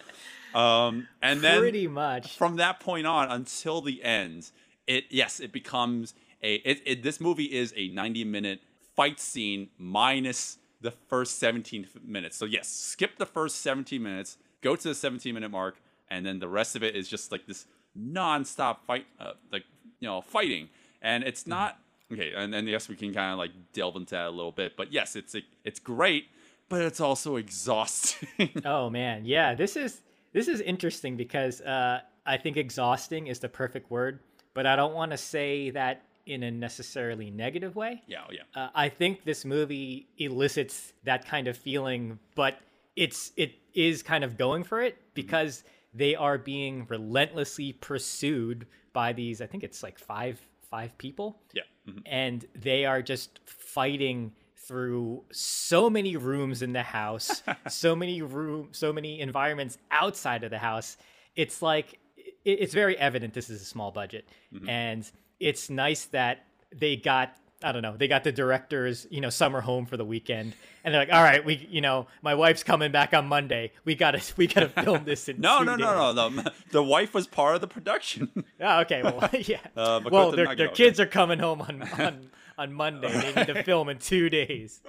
Um, 0.55 1.09
and 1.21 1.41
then 1.41 1.59
pretty 1.59 1.87
much. 1.89 2.37
from 2.37 2.57
that 2.57 2.81
point 2.81 3.07
on 3.07 3.31
until 3.31 3.81
the 3.81 4.03
end, 4.03 4.51
it 4.87 5.05
yes, 5.11 5.41
it 5.41 5.53
becomes 5.53 6.15
a 6.43 6.55
it, 6.57 6.81
it 6.87 7.03
this 7.03 7.21
movie 7.21 7.45
is 7.45 7.75
a 7.77 7.89
90 7.89 8.25
minute 8.25 8.61
fight 8.95 9.21
scene 9.21 9.69
minus 9.79 10.59
the 10.81 10.91
first 10.91 11.39
17 11.39 11.89
minutes. 12.05 12.37
So 12.37 12.45
yes, 12.45 12.69
skip 12.69 13.17
the 13.19 13.27
first 13.27 13.63
17 13.63 14.03
minutes, 14.03 14.37
go 14.63 14.77
to 14.77 14.89
the 14.89 14.95
17 14.95 15.35
minute 15.35 15.51
mark, 15.51 15.81
and 16.09 16.25
then 16.25 16.39
the 16.39 16.49
rest 16.49 16.77
of 16.77 16.83
it 16.83 16.95
is 16.95 17.09
just 17.09 17.33
like 17.33 17.47
this 17.47 17.67
non-stop 17.95 18.85
fight, 18.87 19.07
uh, 19.19 19.33
like 19.51 19.65
you 20.05 20.11
know, 20.11 20.21
fighting. 20.21 20.69
And 21.01 21.25
it's 21.25 21.47
not 21.47 21.79
okay. 22.13 22.33
And 22.37 22.53
then 22.53 22.67
yes, 22.67 22.89
we 22.91 22.95
can 22.95 23.15
kind 23.15 23.33
of 23.33 23.39
like 23.39 23.53
delve 23.73 23.97
into 23.97 24.11
that 24.11 24.27
a 24.27 24.31
little 24.31 24.53
bit. 24.53 24.77
But 24.77 24.93
yes, 24.93 25.17
it's 25.17 25.35
it's 25.65 25.81
great, 25.81 26.27
but 26.69 26.83
it's 26.83 27.01
also 27.01 27.37
exhausting. 27.37 28.51
Oh 28.67 28.91
man, 28.91 29.25
yeah. 29.25 29.55
This 29.55 29.77
is 29.77 30.03
this 30.35 30.47
is 30.47 30.61
interesting 30.61 31.17
because 31.17 31.63
uh, 31.63 32.01
I 32.27 32.37
think 32.37 32.59
exhausting 32.59 33.29
is 33.29 33.39
the 33.39 33.49
perfect 33.49 33.91
word, 33.91 34.21
but 34.53 34.67
I 34.67 34.77
don't 34.77 34.93
want 34.93 35.13
to 35.13 35.17
say 35.17 35.71
that 35.71 36.03
in 36.27 36.43
a 36.43 36.51
necessarily 36.51 37.31
negative 37.31 37.77
way. 37.77 38.03
Yeah, 38.07 38.25
oh, 38.27 38.33
yeah. 38.33 38.43
Uh, 38.55 38.69
I 38.75 38.89
think 38.89 39.25
this 39.25 39.45
movie 39.45 40.07
elicits 40.19 40.93
that 41.05 41.27
kind 41.27 41.49
of 41.49 41.57
feeling, 41.57 42.19
but 42.35 42.59
it's 42.95 43.33
it 43.37 43.53
is 43.73 44.03
kind 44.03 44.23
of 44.23 44.37
going 44.37 44.65
for 44.65 44.83
it 44.83 44.97
because 45.15 45.65
they 45.95 46.15
are 46.15 46.39
being 46.39 46.87
relentlessly 46.89 47.73
pursued 47.73 48.67
by 48.93 49.13
these. 49.13 49.41
I 49.41 49.47
think 49.47 49.63
it's 49.65 49.83
like 49.83 49.99
five 49.99 50.41
five 50.71 50.97
people, 50.99 51.41
Yeah. 51.53 51.63
mhm. 51.89 52.03
and 52.07 52.45
they 52.55 52.85
are 52.85 53.01
just 53.03 53.39
fighting 53.47 54.33
through 54.57 55.23
so 55.31 55.89
many 55.91 56.17
rooms 56.17 56.63
in 56.63 56.73
the 56.73 56.83
house, 56.83 57.43
so 57.69 57.95
many 57.95 58.23
room, 58.23 58.69
so 58.73 58.93
many 58.93 59.21
environments 59.21 59.79
outside 59.91 60.43
of 60.43 60.51
the 60.51 60.59
house. 60.59 60.97
It's 61.37 61.63
like 61.63 61.99
it's 62.45 62.75
very 62.75 62.99
evident 62.99 63.35
this 63.35 63.49
is 63.51 63.63
a 63.63 63.65
small 63.65 63.91
budget, 63.93 64.29
and 64.69 65.09
it's 65.41 65.71
nice 65.71 66.07
that 66.07 66.47
they 66.75 66.97
got. 66.97 67.37
I 67.65 67.73
don't 67.73 67.83
know. 67.83 67.97
They 67.97 68.09
got 68.09 68.25
the 68.25 68.33
director's, 68.33 69.07
you 69.11 69.21
know, 69.21 69.31
summer 69.31 69.61
home 69.61 69.87
for 69.87 69.97
the 69.97 70.05
weekend, 70.05 70.55
and 70.85 70.93
they're 70.93 71.01
like, 71.01 71.13
"All 71.13 71.23
right, 71.23 71.45
we, 71.45 71.67
you 71.71 71.81
know, 71.81 72.07
my 72.23 72.35
wife's 72.35 72.63
coming 72.63 72.93
back 72.93 73.15
on 73.15 73.27
Monday. 73.27 73.73
We 73.85 73.95
gotta, 73.95 74.21
we 74.37 74.47
gotta 74.47 74.69
film 74.69 75.05
this 75.05 75.29
in 75.29 75.41
No, 75.41 75.61
two 75.61 75.65
no, 75.65 75.77
days." 75.77 75.85
no, 75.85 76.13
no, 76.13 76.29
no. 76.29 76.43
The 76.71 76.83
wife 76.83 77.15
was 77.15 77.27
part 77.27 77.55
of 77.55 77.61
the 77.61 77.67
production. 77.69 78.45
Oh, 78.61 78.81
okay. 78.81 79.03
Well, 79.03 79.29
yeah. 79.33 79.59
Uh, 79.77 80.01
well, 80.11 80.33
their, 80.33 80.55
their 80.55 80.69
kids 80.69 81.01
are 81.01 81.07
coming 81.07 81.39
home 81.39 81.63
on, 81.63 81.83
on 81.99 82.31
on 82.57 82.73
Monday. 82.73 83.11
They 83.11 83.35
need 83.35 83.55
to 83.55 83.63
film 83.63 83.89
in 83.89 83.99
two 83.99 84.29
days. 84.31 84.81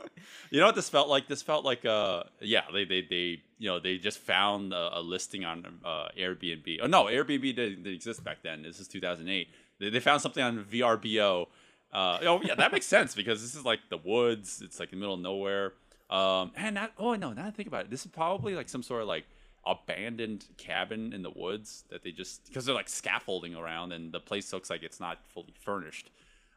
You 0.52 0.60
know 0.60 0.68
what 0.68 0.76
this 0.76 0.90
felt 0.90 1.10
like? 1.10 1.28
This 1.28 1.42
felt 1.42 1.66
like 1.66 1.86
uh 1.86 2.24
yeah, 2.42 2.62
they 2.72 2.86
they, 2.86 3.02
they 3.02 3.42
you 3.58 3.70
know, 3.70 3.80
they 3.80 3.98
just 3.98 4.20
found 4.20 4.74
a, 4.74 5.00
a 5.00 5.02
listing 5.02 5.46
on 5.46 5.66
uh, 5.84 6.10
Airbnb. 6.18 6.80
Oh 6.82 6.88
no, 6.88 7.06
Airbnb 7.06 7.42
didn't, 7.56 7.84
didn't 7.84 7.94
exist 7.96 8.24
back 8.24 8.44
then. 8.44 8.62
This 8.64 8.80
is 8.80 8.88
2008. 8.88 9.48
They, 9.80 9.90
they 9.90 10.00
found 10.00 10.22
something 10.22 10.44
on 10.44 10.64
VRBO. 10.64 11.48
Uh, 11.92 12.20
oh 12.24 12.42
yeah, 12.44 12.56
that 12.56 12.72
makes 12.72 12.86
sense 12.86 13.16
because 13.16 13.42
this 13.42 13.56
is 13.56 13.64
like 13.64 13.80
the 13.90 13.98
woods. 13.98 14.62
It's 14.64 14.80
like 14.80 14.90
the 14.90 14.98
middle 14.98 15.14
of 15.14 15.20
nowhere. 15.22 15.74
Um, 16.10 16.52
and 16.56 16.78
that 16.78 16.92
oh 16.98 17.16
no, 17.16 17.30
now 17.30 17.44
that 17.44 17.46
I 17.46 17.52
think 17.52 17.68
about 17.68 17.86
it, 17.86 17.92
this 17.92 18.06
is 18.06 18.12
probably 18.12 18.56
like 18.56 18.70
some 18.70 18.84
sort 18.84 19.02
of 19.02 19.08
like 19.08 19.26
abandoned 19.66 20.46
cabin 20.58 21.12
in 21.14 21.24
the 21.24 21.32
woods 21.32 21.86
that 21.90 22.04
they 22.04 22.12
just 22.12 22.46
because 22.46 22.66
they're 22.66 22.76
like 22.76 22.90
scaffolding 22.90 23.56
around 23.56 23.92
and 23.92 24.12
the 24.12 24.20
place 24.20 24.54
looks 24.54 24.70
like 24.70 24.84
it's 24.84 25.00
not 25.00 25.20
fully 25.28 25.54
furnished. 25.60 26.12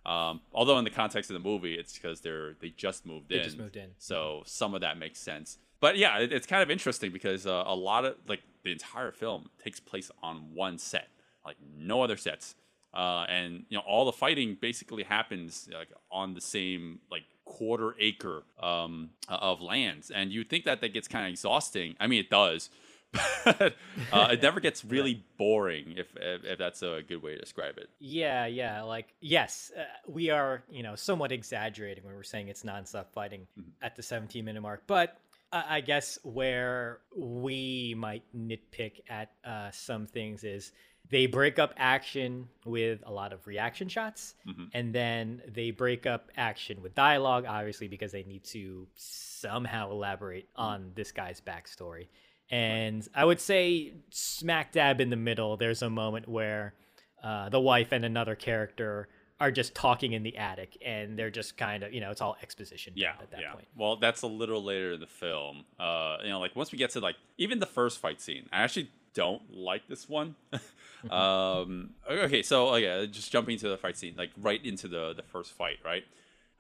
Um, 0.04 0.40
although 0.52 0.78
in 0.78 0.85
the 0.85 0.90
context 0.90 1.30
of 1.30 1.35
the 1.35 1.49
movie, 1.49 1.75
it's 1.75 1.92
because 1.94 2.20
they're 2.20 2.54
they 2.61 2.70
just 2.70 3.06
moved 3.06 3.30
in. 3.32 3.42
just 3.42 3.58
moved 3.58 3.76
in. 3.76 3.90
So 3.99 4.42
some 4.47 4.75
of 4.75 4.80
that 4.80 4.99
makes 4.99 5.18
sense. 5.18 5.58
But 5.80 5.97
yeah, 5.97 6.18
it, 6.18 6.32
it's 6.32 6.47
kind 6.47 6.62
of 6.62 6.70
interesting 6.70 7.12
because 7.12 7.47
uh, 7.47 7.64
a 7.66 7.75
lot 7.75 8.04
of 8.04 8.16
like 8.26 8.42
the 8.64 8.73
entire 8.73 9.12
film 9.12 9.50
takes 9.62 9.80
place 9.80 10.11
on 10.23 10.54
one 10.54 10.78
set, 10.78 11.08
like 11.44 11.56
no 11.76 12.02
other 12.02 12.16
sets, 12.16 12.54
uh, 12.95 13.26
and 13.28 13.64
you 13.68 13.76
know 13.76 13.83
all 13.87 14.04
the 14.04 14.12
fighting 14.12 14.57
basically 14.61 15.02
happens 15.02 15.68
like 15.73 15.88
on 16.11 16.35
the 16.35 16.40
same 16.40 17.00
like 17.11 17.25
quarter 17.45 17.95
acre 17.99 18.42
um, 18.61 19.11
of 19.28 19.61
lands, 19.61 20.11
and 20.11 20.30
you 20.33 20.45
think 20.45 20.64
that 20.64 20.80
that 20.80 20.92
gets 20.92 21.09
kind 21.09 21.26
of 21.26 21.30
exhausting. 21.30 21.97
I 22.00 22.07
mean, 22.07 22.21
it 22.21 22.30
does. 22.30 22.71
But 23.45 23.75
uh, 24.12 24.28
it 24.33 24.42
never 24.42 24.61
gets 24.61 24.85
really 24.85 25.25
boring, 25.38 25.95
if, 25.97 26.14
if 26.16 26.45
if 26.45 26.59
that's 26.59 26.83
a 26.83 27.02
good 27.07 27.23
way 27.23 27.35
to 27.35 27.40
describe 27.40 27.78
it. 27.78 27.88
Yeah, 27.99 28.47
yeah. 28.47 28.83
Like, 28.83 29.14
yes, 29.21 29.73
uh, 29.76 29.83
we 30.07 30.28
are, 30.30 30.62
you 30.71 30.83
know, 30.83 30.95
somewhat 30.95 31.33
exaggerating 31.33 32.04
when 32.04 32.14
we're 32.14 32.23
saying 32.23 32.49
it's 32.49 32.62
nonstop 32.62 33.07
fighting 33.12 33.47
at 33.80 33.97
the 33.97 34.02
17 34.02 34.45
minute 34.45 34.61
mark. 34.61 34.83
But 34.87 35.18
I 35.52 35.76
I 35.76 35.80
guess 35.80 36.18
where 36.23 37.00
we 37.16 37.95
might 37.97 38.25
nitpick 38.37 39.00
at 39.09 39.30
uh, 39.45 39.71
some 39.71 40.07
things 40.07 40.45
is 40.45 40.73
they 41.10 41.26
break 41.26 41.58
up 41.58 41.72
action 41.76 42.48
with 42.64 43.00
a 43.06 43.12
lot 43.12 43.32
of 43.32 43.46
reaction 43.46 43.88
shots, 43.88 44.34
and 44.74 44.94
then 44.94 45.42
they 45.48 45.70
break 45.70 46.06
up 46.06 46.30
action 46.36 46.82
with 46.82 46.94
dialogue, 46.94 47.44
obviously, 47.48 47.88
because 47.88 48.12
they 48.12 48.24
need 48.24 48.44
to 48.44 48.86
somehow 48.94 49.90
elaborate 49.90 50.48
on 50.56 50.92
this 50.94 51.12
guy's 51.12 51.40
backstory. 51.40 52.08
And 52.50 53.06
I 53.14 53.24
would 53.24 53.40
say, 53.40 53.92
smack 54.10 54.72
dab 54.72 55.00
in 55.00 55.10
the 55.10 55.16
middle, 55.16 55.56
there's 55.56 55.82
a 55.82 55.90
moment 55.90 56.28
where 56.28 56.74
uh, 57.22 57.48
the 57.48 57.60
wife 57.60 57.92
and 57.92 58.04
another 58.04 58.34
character 58.34 59.08
are 59.40 59.50
just 59.50 59.74
talking 59.74 60.12
in 60.12 60.22
the 60.22 60.36
attic, 60.36 60.76
and 60.84 61.18
they're 61.18 61.30
just 61.30 61.56
kind 61.56 61.82
of, 61.84 61.92
you 61.92 62.00
know, 62.00 62.10
it's 62.10 62.20
all 62.20 62.36
exposition 62.42 62.92
Yeah, 62.96 63.12
at 63.20 63.30
that 63.30 63.40
yeah. 63.40 63.52
point. 63.52 63.68
Well, 63.76 63.96
that's 63.96 64.22
a 64.22 64.26
little 64.26 64.62
later 64.64 64.92
in 64.94 65.00
the 65.00 65.06
film. 65.06 65.64
Uh, 65.78 66.16
you 66.22 66.30
know, 66.30 66.40
like 66.40 66.56
once 66.56 66.72
we 66.72 66.78
get 66.78 66.90
to 66.90 67.00
like 67.00 67.16
even 67.36 67.60
the 67.60 67.66
first 67.66 67.98
fight 68.00 68.20
scene, 68.20 68.48
I 68.52 68.62
actually 68.62 68.90
don't 69.18 69.42
like 69.52 69.88
this 69.88 70.08
one. 70.08 70.37
um, 71.10 71.90
okay, 72.08 72.42
so 72.42 72.76
yeah, 72.76 73.04
just 73.06 73.32
jumping 73.32 73.58
to 73.58 73.68
the 73.68 73.76
fight 73.76 73.96
scene, 73.96 74.14
like 74.16 74.30
right 74.40 74.64
into 74.64 74.87
the 74.87 75.12
the 75.12 75.25
first 75.25 75.52
fight, 75.52 75.78
right? 75.84 76.04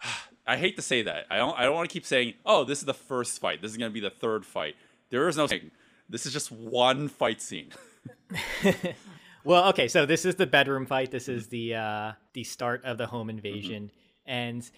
I 0.46 0.56
hate 0.56 0.76
to 0.76 0.82
say 0.82 1.02
that. 1.02 1.26
I 1.30 1.36
don't. 1.36 1.56
I 1.56 1.64
don't 1.64 1.74
want 1.74 1.88
to 1.88 1.92
keep 1.92 2.04
saying, 2.04 2.34
"Oh, 2.44 2.64
this 2.64 2.80
is 2.80 2.84
the 2.84 2.94
first 2.94 3.40
fight. 3.40 3.62
This 3.62 3.70
is 3.70 3.76
going 3.76 3.90
to 3.90 3.94
be 3.94 4.00
the 4.00 4.10
third 4.10 4.44
fight." 4.44 4.74
There 5.10 5.28
is 5.28 5.36
no 5.36 5.46
saying. 5.46 5.70
This 6.08 6.26
is 6.26 6.32
just 6.32 6.50
one 6.50 7.08
fight 7.08 7.40
scene. 7.40 7.70
Well, 9.48 9.68
okay, 9.70 9.88
so 9.88 10.04
this 10.04 10.26
is 10.26 10.34
the 10.34 10.46
bedroom 10.46 10.84
fight. 10.84 11.10
This 11.10 11.26
is 11.26 11.46
the 11.46 11.74
uh 11.74 12.12
the 12.34 12.44
start 12.44 12.84
of 12.84 12.98
the 12.98 13.06
home 13.06 13.30
invasion. 13.30 13.90
And 14.26 14.68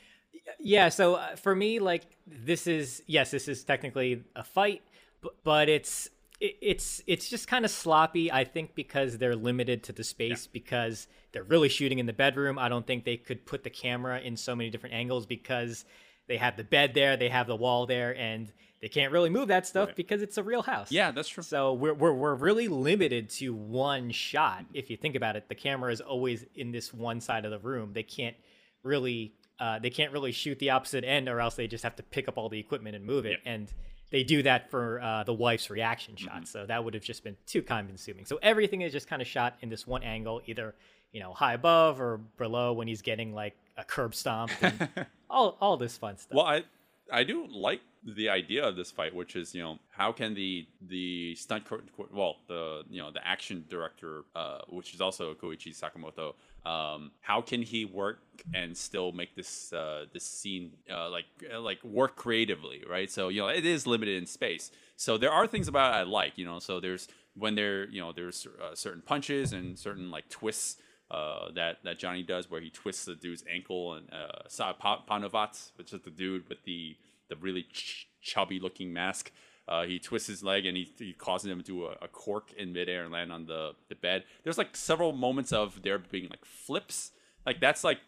yeah, 0.61 0.91
so 0.91 1.17
uh, 1.17 1.35
for 1.35 1.57
me 1.57 1.81
like 1.81 2.05
this 2.25 2.69
is 2.69 3.03
yes, 3.09 3.33
this 3.33 3.49
is 3.49 3.65
technically 3.65 4.23
a 4.37 4.45
fight, 4.45 4.83
but, 5.23 5.33
but 5.43 5.69
it's 5.69 6.07
it, 6.07 6.13
it's 6.41 7.03
it's 7.07 7.29
just 7.29 7.49
kind 7.49 7.65
of 7.65 7.71
sloppy 7.71 8.33
I 8.33 8.45
think 8.45 8.75
because 8.75 9.19
they're 9.19 9.37
limited 9.37 9.83
to 9.85 9.93
the 9.93 10.05
space 10.05 10.47
because 10.47 11.07
they're 11.33 11.45
really 11.45 11.69
shooting 11.69 11.99
in 11.99 12.07
the 12.07 12.13
bedroom. 12.13 12.59
I 12.59 12.69
don't 12.69 12.87
think 12.87 13.05
they 13.05 13.19
could 13.19 13.45
put 13.45 13.63
the 13.63 13.71
camera 13.71 14.21
in 14.21 14.37
so 14.37 14.57
many 14.57 14.71
different 14.71 14.95
angles 14.95 15.27
because 15.27 15.85
they 16.29 16.39
have 16.39 16.57
the 16.57 16.65
bed 16.65 16.95
there, 16.95 17.17
they 17.17 17.29
have 17.29 17.47
the 17.47 17.57
wall 17.57 17.87
there 17.87 18.17
and 18.17 18.53
they 18.81 18.89
can't 18.89 19.13
really 19.13 19.29
move 19.29 19.49
that 19.49 19.67
stuff 19.67 19.91
because 19.95 20.23
it's 20.23 20.39
a 20.39 20.43
real 20.43 20.63
house. 20.63 20.91
Yeah, 20.91 21.11
that's 21.11 21.29
true. 21.29 21.43
So 21.43 21.75
we're, 21.75 21.93
we're, 21.93 22.15
we're 22.15 22.35
really 22.35 22.67
limited 22.67 23.29
to 23.31 23.53
one 23.53 24.11
shot. 24.11 24.65
If 24.73 24.89
you 24.89 24.97
think 24.97 25.17
about 25.17 25.37
it, 25.37 25.51
the 25.51 25.55
camera 25.55 25.93
is 25.93 26.01
always 26.01 26.47
in 26.55 26.73
this 26.73 26.95
one 26.95 27.21
side 27.21 27.45
of 27.45 27.51
the 27.51 27.59
room. 27.59 27.93
They 27.93 28.03
can't 28.03 28.37
really 28.83 29.35
uh, 29.59 29.79
they 29.79 29.91
can't 29.91 30.13
really 30.13 30.33
shoot 30.33 30.59
the 30.59 30.71
opposite 30.71 31.05
end, 31.05 31.29
or 31.29 31.39
else 31.39 31.55
they 31.55 31.67
just 31.67 31.85
have 31.85 31.95
to 31.97 32.03
pick 32.03 32.29
up 32.29 32.39
all 32.39 32.49
the 32.49 32.59
equipment 32.59 32.97
and 32.97 33.05
move 33.05 33.27
it. 33.27 33.41
And 33.45 33.71
they 34.11 34.25
do 34.25 34.43
that 34.43 34.71
for 34.71 35.01
uh, 35.01 35.25
the 35.25 35.33
wife's 35.33 35.71
reaction 35.71 36.17
shot. 36.17 36.49
So 36.49 36.67
that 36.67 36.85
would 36.85 36.95
have 36.95 37.03
just 37.03 37.25
been 37.25 37.37
too 37.47 37.63
time 37.63 37.87
consuming. 37.87 38.25
So 38.25 38.39
everything 38.43 38.83
is 38.83 38.93
just 38.93 39.09
kind 39.09 39.23
of 39.23 39.29
shot 39.29 39.57
in 39.61 39.69
this 39.69 39.87
one 39.87 40.03
angle, 40.03 40.43
either 40.47 40.75
you 41.13 41.21
know 41.21 41.33
high 41.33 41.55
above 41.55 42.01
or 42.01 42.19
below 42.39 42.73
when 42.73 42.87
he's 42.89 43.03
getting 43.03 43.35
like 43.35 43.57
a 43.77 43.85
curb 43.85 44.15
stomp 44.15 44.53
and 44.61 44.89
all 45.31 45.57
all 45.61 45.77
this 45.77 45.97
fun 45.97 46.17
stuff. 46.19 46.37
Well, 46.37 46.47
I 46.47 46.65
I 47.13 47.25
do 47.25 47.47
like 47.49 47.81
the 48.05 48.29
idea 48.29 48.67
of 48.67 48.77
this 48.77 48.91
fight, 48.91 49.15
which 49.15 49.37
is 49.37 49.55
you 49.55 49.63
know 49.63 49.79
how 49.91 50.13
can 50.13 50.35
the 50.35 50.67
the 50.81 51.35
stunt 51.35 51.65
co- 51.65 51.83
well 52.13 52.37
the 52.49 52.83
you 52.89 53.01
know 53.01 53.11
the 53.11 53.27
action 53.27 53.65
director, 53.69 54.25
uh, 54.35 54.59
which 54.69 54.95
is 54.95 55.01
also 55.01 55.35
Koichi 55.35 55.77
Sakamoto, 55.79 56.35
um, 56.65 57.13
how 57.21 57.41
can 57.41 57.63
he 57.63 57.85
work 57.85 58.19
and 58.55 58.77
still 58.77 59.13
make 59.13 59.35
this 59.35 59.73
uh, 59.73 60.07
this 60.13 60.25
scene 60.25 60.73
uh, 60.93 61.09
like 61.11 61.25
uh, 61.53 61.61
like 61.61 61.83
work 61.85 62.17
creatively, 62.17 62.83
right? 62.89 63.11
So 63.11 63.29
you 63.29 63.41
know 63.41 63.49
it 63.49 63.65
is 63.65 63.87
limited 63.87 64.17
in 64.17 64.27
space. 64.27 64.71
So 64.97 65.17
there 65.17 65.31
are 65.33 65.47
things 65.47 65.69
about 65.69 65.95
it 65.95 65.99
I 65.99 66.03
like, 66.03 66.37
you 66.37 66.45
know. 66.45 66.59
So 66.59 66.81
there's 66.81 67.09
when 67.35 67.55
there 67.55 67.89
you 67.89 68.01
know 68.01 68.13
there's 68.13 68.47
uh, 68.63 68.75
certain 68.75 69.03
punches 69.03 69.53
and 69.53 69.79
certain 69.79 70.11
like 70.11 70.29
twists 70.29 70.77
uh, 71.11 71.51
that 71.55 71.79
that 71.85 71.99
Johnny 71.99 72.23
does, 72.23 72.51
where 72.51 72.61
he 72.61 72.71
twists 72.71 73.05
the 73.05 73.15
dude's 73.15 73.45
ankle, 73.51 73.95
and 73.95 74.13
uh, 74.13 74.49
Sa 74.49 74.73
pa- 74.73 75.03
Panuvat, 75.09 75.73
which 75.77 75.93
is 75.93 76.01
the 76.03 76.11
dude 76.11 76.49
with 76.49 76.63
the 76.65 76.97
the 77.29 77.37
really 77.37 77.65
ch- 77.73 78.09
chubby 78.21 78.61
looking 78.61 78.93
mask. 78.93 79.33
Uh, 79.69 79.85
he 79.85 79.99
twists 79.99 80.27
his 80.29 80.43
leg 80.43 80.67
and 80.67 80.77
he, 80.77 80.91
he 80.99 81.13
causes 81.13 81.51
him 81.51 81.59
to 81.59 81.65
do 81.65 81.87
a, 81.87 81.97
a 82.03 82.09
cork 82.09 82.53
in 82.59 82.73
midair 82.73 83.05
and 83.05 83.13
land 83.13 83.31
on 83.33 83.47
the, 83.47 83.73
the 83.89 83.95
bed. 83.95 84.25
There's 84.43 84.59
like 84.59 84.75
several 84.77 85.13
moments 85.13 85.53
of 85.53 85.83
there 85.83 85.99
being 85.99 86.29
like 86.29 86.45
flips. 86.45 87.13
Like 87.47 87.61
that's 87.61 87.85
like 87.85 87.99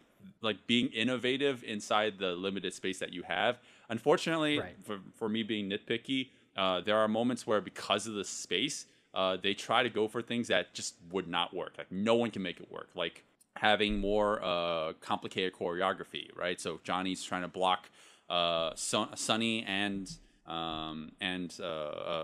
like 0.41 0.67
being 0.67 0.87
innovative 0.87 1.63
inside 1.65 2.17
the 2.17 2.31
limited 2.31 2.73
space 2.73 2.99
that 2.99 3.11
you 3.13 3.23
have. 3.23 3.59
Unfortunately, 3.89 4.59
Right. 4.59 4.75
for, 4.83 4.99
for 5.15 5.27
me 5.29 5.43
being 5.43 5.69
nitpicky, 5.69 6.29
uh, 6.55 6.81
there 6.81 6.97
are 6.97 7.07
moments 7.07 7.45
where 7.45 7.59
because 7.61 8.07
of 8.07 8.13
the 8.13 8.23
space, 8.23 8.85
uh, 9.13 9.37
they 9.41 9.53
try 9.53 9.83
to 9.83 9.89
go 9.89 10.07
for 10.07 10.21
things 10.21 10.47
that 10.47 10.73
just 10.73 10.95
would 11.11 11.27
not 11.27 11.53
work. 11.53 11.73
Like 11.77 11.91
no 11.91 12.15
one 12.15 12.31
can 12.31 12.41
make 12.41 12.59
it 12.59 12.71
work. 12.71 12.89
Like 12.95 13.23
having 13.57 13.99
more 13.99 14.41
uh, 14.43 14.93
complicated 15.01 15.53
choreography, 15.53 16.35
right? 16.35 16.59
So 16.59 16.79
Johnny's 16.83 17.23
trying 17.23 17.43
to 17.43 17.47
block 17.47 17.89
uh, 18.29 18.71
Son- 18.75 19.15
Sonny 19.15 19.63
and 19.67 20.09
um, 20.45 21.11
and 21.21 21.55
uh, 21.59 21.63
uh, 21.63 21.67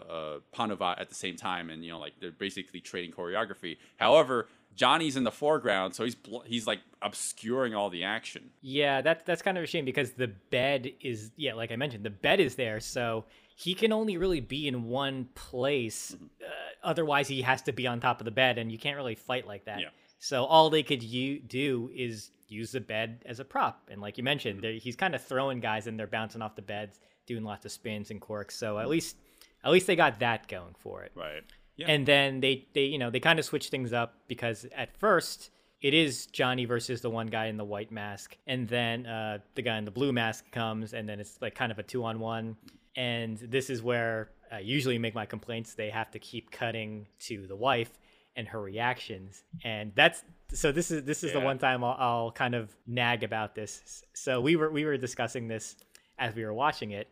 uh, 0.10 0.40
Panuvat 0.54 1.00
at 1.00 1.10
the 1.10 1.16
same 1.16 1.36
time, 1.36 1.70
and 1.70 1.84
you 1.84 1.92
know, 1.92 2.00
like 2.00 2.14
they're 2.20 2.32
basically 2.32 2.82
trading 2.82 3.12
choreography. 3.12 3.78
However, 3.98 4.48
Johnny's 4.76 5.16
in 5.16 5.24
the 5.24 5.32
foreground, 5.32 5.96
so 5.96 6.04
he's 6.04 6.16
bl- 6.16 6.42
he's 6.46 6.68
like 6.68 6.80
obscuring 7.02 7.76
all 7.76 7.90
the 7.90 8.04
action. 8.04 8.50
Yeah, 8.62 9.02
that's 9.02 9.24
that's 9.24 9.42
kind 9.42 9.58
of 9.58 9.64
a 9.64 9.68
shame 9.68 9.86
because 9.86 10.12
the 10.12 10.28
bed 10.28 10.92
is 11.02 11.32
yeah, 11.38 11.54
like 11.54 11.72
I 11.72 11.76
mentioned, 11.76 12.04
the 12.04 12.10
bed 12.10 12.40
is 12.40 12.56
there, 12.56 12.80
so 12.80 13.26
he 13.56 13.74
can 13.74 13.92
only 13.92 14.18
really 14.18 14.40
be 14.42 14.68
in 14.68 14.86
one 14.86 15.30
place. 15.36 16.14
Mm-hmm. 16.16 16.26
Uh, 16.42 16.48
otherwise, 16.84 17.28
he 17.28 17.42
has 17.42 17.62
to 17.64 17.74
be 17.74 17.88
on 17.88 18.00
top 18.00 18.22
of 18.22 18.26
the 18.26 18.32
bed, 18.32 18.58
and 18.58 18.72
you 18.72 18.78
can't 18.78 18.96
really 18.98 19.16
fight 19.16 19.48
like 19.48 19.66
that. 19.66 19.80
Yeah. 19.80 19.90
So 20.20 20.44
all 20.46 20.70
they 20.70 20.84
could 20.84 21.02
u- 21.02 21.40
do 21.40 21.90
is 21.96 22.32
use 22.50 22.72
the 22.72 22.82
bed 22.82 23.24
as 23.26 23.40
a 23.40 23.46
prop. 23.46 23.90
And 23.92 24.02
like 24.02 24.18
you 24.18 24.24
mentioned, 24.24 24.62
there- 24.62 24.74
he's 24.74 24.96
kind 24.96 25.16
of 25.16 25.24
throwing 25.24 25.60
guys 25.60 25.88
and 25.88 25.98
they're 26.00 26.08
bouncing 26.08 26.42
off 26.42 26.56
the 26.56 26.62
beds, 26.62 27.00
doing 27.29 27.45
lots 27.45 27.65
of 27.65 27.71
spins 27.71 28.12
and 28.12 28.19
corks. 28.19 28.57
So 28.57 28.77
at 28.77 28.89
least 28.89 29.15
at 29.63 29.71
least 29.71 29.88
they 29.88 29.95
got 29.95 30.19
that 30.19 30.48
going 30.50 30.75
for 30.77 31.03
it. 31.03 31.13
Right. 31.15 31.43
Yeah. 31.77 31.88
And 31.88 32.05
then 32.05 32.41
they 32.41 32.67
they 32.74 32.83
you 32.83 32.98
know 32.98 33.09
they 33.09 33.21
kind 33.21 33.39
of 33.39 33.45
switch 33.45 33.69
things 33.69 33.93
up 33.93 34.15
because 34.27 34.65
at 34.75 34.98
first 34.98 35.51
it 35.81 35.93
is 35.93 36.25
Johnny 36.25 36.65
versus 36.65 37.01
the 37.01 37.09
one 37.09 37.27
guy 37.27 37.45
in 37.45 37.55
the 37.55 37.63
white 37.63 37.91
mask, 37.91 38.36
and 38.48 38.67
then 38.67 39.05
uh, 39.05 39.38
the 39.55 39.62
guy 39.62 39.77
in 39.77 39.86
the 39.86 39.91
blue 39.91 40.12
mask 40.12 40.51
comes, 40.51 40.93
and 40.93 41.07
then 41.07 41.21
it's 41.21 41.38
like 41.41 41.55
kind 41.55 41.71
of 41.71 41.79
a 41.79 41.83
two 41.83 42.03
on 42.03 42.19
one. 42.19 42.57
And 42.98 43.38
this 43.38 43.69
is 43.69 43.81
where 43.81 44.31
I 44.51 44.59
usually 44.59 44.98
make 44.98 45.15
my 45.15 45.25
complaints. 45.25 45.75
They 45.75 45.89
have 45.89 46.12
to 46.12 46.19
keep 46.19 46.51
cutting 46.51 47.07
to 47.21 47.48
the 47.48 47.55
wife 47.55 47.98
and 48.36 48.45
her 48.50 48.62
reactions, 48.62 49.43
and 49.63 49.93
that's 49.95 50.24
so. 50.51 50.74
This 50.74 50.91
is 50.91 51.03
this 51.03 51.24
is 51.24 51.31
the 51.31 51.39
one 51.39 51.59
time 51.59 51.83
I'll, 51.83 51.95
I'll 51.98 52.31
kind 52.31 52.55
of 52.55 52.75
nag 52.86 53.24
about 53.24 53.55
this. 53.55 54.03
So 54.13 54.41
we 54.41 54.57
were 54.57 54.69
we 54.69 54.83
were 54.83 54.98
discussing 54.98 55.48
this 55.48 55.77
as 56.17 56.36
we 56.36 56.43
were 56.43 56.53
watching 56.53 56.91
it, 56.91 57.07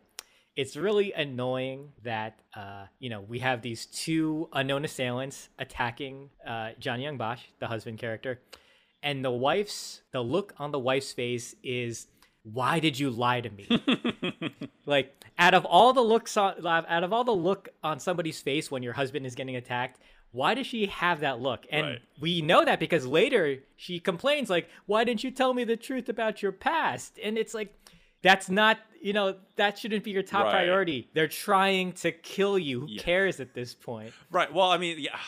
it's 0.58 0.76
really 0.76 1.12
annoying 1.12 1.92
that 2.02 2.40
uh, 2.54 2.86
you 2.98 3.08
know 3.08 3.20
we 3.20 3.38
have 3.38 3.62
these 3.62 3.86
two 3.86 4.48
unknown 4.52 4.84
assailants 4.84 5.48
attacking 5.58 6.30
uh, 6.44 6.70
Johnny 6.80 7.04
Young 7.04 7.16
Bosch, 7.16 7.42
the 7.60 7.68
husband 7.68 7.98
character, 7.98 8.40
and 9.00 9.24
the 9.24 9.30
wife's 9.30 10.02
the 10.10 10.20
look 10.20 10.52
on 10.58 10.72
the 10.72 10.78
wife's 10.78 11.12
face 11.12 11.54
is 11.62 12.08
why 12.42 12.80
did 12.80 12.98
you 12.98 13.08
lie 13.10 13.40
to 13.40 13.50
me? 13.50 13.66
like 14.86 15.14
out 15.38 15.54
of 15.54 15.64
all 15.64 15.92
the 15.92 16.00
looks 16.02 16.36
on 16.36 16.66
out 16.66 17.04
of 17.04 17.12
all 17.12 17.22
the 17.24 17.30
look 17.30 17.68
on 17.84 18.00
somebody's 18.00 18.40
face 18.40 18.68
when 18.68 18.82
your 18.82 18.94
husband 18.94 19.24
is 19.26 19.36
getting 19.36 19.54
attacked. 19.56 20.00
Why 20.32 20.54
does 20.54 20.66
she 20.66 20.86
have 20.86 21.20
that 21.20 21.40
look? 21.40 21.66
And 21.70 21.86
Right. 21.86 21.98
we 22.20 22.42
know 22.42 22.64
that 22.64 22.80
because 22.80 23.06
later 23.06 23.58
she 23.76 23.98
complains 24.00 24.50
like, 24.50 24.68
"Why 24.86 25.04
didn't 25.04 25.22
you 25.24 25.30
tell 25.30 25.54
me 25.54 25.62
the 25.64 25.76
truth 25.76 26.08
about 26.08 26.42
your 26.42 26.52
past?" 26.52 27.18
And 27.22 27.38
it's 27.38 27.54
like, 27.54 27.72
that's 28.22 28.48
not, 28.50 28.78
you 29.00 29.12
know, 29.12 29.36
that 29.56 29.78
shouldn't 29.78 30.04
be 30.04 30.10
your 30.10 30.22
top 30.22 30.44
Right. 30.44 30.52
priority. 30.52 31.08
They're 31.14 31.28
trying 31.28 31.92
to 31.94 32.12
kill 32.12 32.58
you. 32.58 32.80
Who 32.86 32.96
cares 32.98 33.40
at 33.40 33.54
this 33.54 33.74
point? 33.74 34.12
Right. 34.30 34.52
Well, 34.52 34.70
I 34.70 34.78
mean, 34.78 34.96
yeah. 34.98 35.18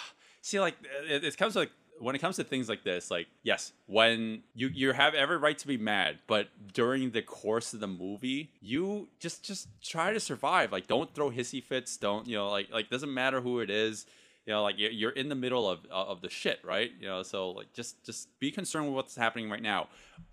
See, 0.43 0.59
like 0.61 0.77
it, 1.09 1.25
it 1.25 1.37
comes 1.37 1.53
to, 1.55 1.61
like 1.61 1.71
when 1.99 2.15
it 2.15 2.19
comes 2.19 2.37
to 2.37 2.45
things 2.45 2.69
like 2.69 2.83
this, 2.83 3.11
like 3.11 3.27
yes, 3.43 3.73
when 3.87 4.43
you 4.55 4.69
you 4.73 4.93
have 4.93 5.15
every 5.15 5.37
right 5.37 5.59
to 5.59 5.67
be 5.67 5.77
mad, 5.77 6.19
but 6.27 6.49
during 6.73 7.11
the 7.11 7.21
course 7.21 7.75
of 7.75 7.81
the 7.81 7.87
movie, 7.87 8.51
you 8.61 9.09
just 9.19 9.45
just 9.45 9.69
try 9.83 10.13
to 10.13 10.19
survive. 10.21 10.73
Like, 10.73 10.87
don't 10.87 11.15
throw 11.15 11.31
hissy 11.31 11.63
fits. 11.63 11.97
Don't 11.99 12.27
you 12.27 12.37
know? 12.37 12.49
Like 12.49 12.71
like 12.73 12.89
doesn't 12.91 13.13
matter 13.13 13.41
who 13.43 13.61
it 13.61 13.69
is. 13.71 14.07
You 14.51 14.57
know, 14.57 14.65
like 14.65 14.75
you're- 14.79 15.13
in 15.15 15.29
the 15.29 15.37
middle 15.37 15.71
of 15.71 15.87
of 15.93 16.23
the 16.23 16.29
shit, 16.29 16.59
right? 16.65 16.91
You 16.99 17.07
know, 17.07 17.23
so 17.23 17.51
like 17.53 17.73
just 17.73 18.03
just 18.05 18.37
be 18.41 18.51
concerned 18.51 18.87
with 18.87 18.97
what's 18.97 19.15
happening 19.15 19.49
right 19.49 19.63
now. 19.63 19.87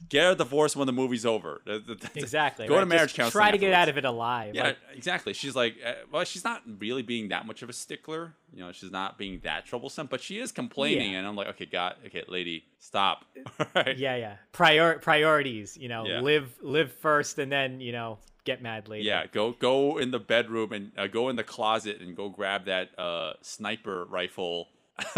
Get 0.10 0.32
a 0.32 0.36
divorce 0.36 0.76
when 0.76 0.88
the 0.88 0.92
movie's 0.92 1.24
over. 1.24 1.62
Exactly. 2.16 2.68
Go 2.68 2.74
right? 2.74 2.80
to 2.80 2.86
marriage 2.88 3.10
Just 3.12 3.16
counseling. 3.18 3.42
Try 3.44 3.52
to 3.52 3.60
get 3.60 3.74
out 3.74 3.90
of 3.90 3.98
it 4.00 4.06
alive. 4.06 4.56
Yeah, 4.56 4.64
Like, 4.64 4.78
exactly. 4.96 5.34
She's 5.34 5.56
like, 5.56 5.76
uh, 5.86 5.94
well, 6.12 6.24
she's 6.24 6.44
not 6.44 6.64
really 6.80 7.04
being 7.04 7.30
that 7.30 7.46
much 7.46 7.62
of 7.62 7.70
a 7.70 7.74
stickler. 7.74 8.34
You 8.52 8.62
know, 8.64 8.72
she's 8.72 8.92
not 8.92 9.20
being 9.20 9.40
that 9.44 9.66
troublesome, 9.68 10.08
but 10.08 10.20
she 10.20 10.40
is 10.40 10.52
complaining, 10.52 11.12
Yeah. 11.12 11.20
and 11.20 11.28
I'm 11.28 11.36
like, 11.36 11.48
okay, 11.50 11.66
God, 11.68 11.96
okay, 12.08 12.24
lady, 12.28 12.66
stop. 12.80 13.24
Right. 13.76 13.96
yeah, 13.98 14.16
yeah. 14.16 14.38
Prior 14.52 14.98
priorities. 14.98 15.78
You 15.78 15.90
know, 15.90 16.06
Yeah. 16.08 16.22
live 16.22 16.58
live 16.62 16.92
first, 16.92 17.38
and 17.38 17.52
then 17.52 17.80
you 17.80 17.92
know 17.92 18.18
get 18.48 18.62
mad 18.62 18.88
later. 18.88 19.04
Yeah, 19.04 19.28
go 19.40 19.52
go 19.52 19.98
in 20.00 20.10
the 20.12 20.20
bedroom 20.20 20.72
and 20.72 20.92
uh, 20.98 21.08
go 21.08 21.30
in 21.30 21.36
the 21.36 21.44
closet 21.44 22.02
and 22.02 22.16
go 22.16 22.30
grab 22.30 22.66
that 22.66 22.98
uh, 22.98 23.34
sniper 23.42 24.06
rifle 24.06 24.70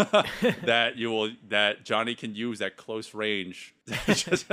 that 0.64 0.92
you 0.96 1.10
will 1.10 1.30
that 1.48 1.84
Johnny 1.84 2.14
can 2.14 2.34
use 2.34 2.60
at 2.60 2.76
close 2.76 3.14
range. 3.14 3.74
Just- 4.06 4.46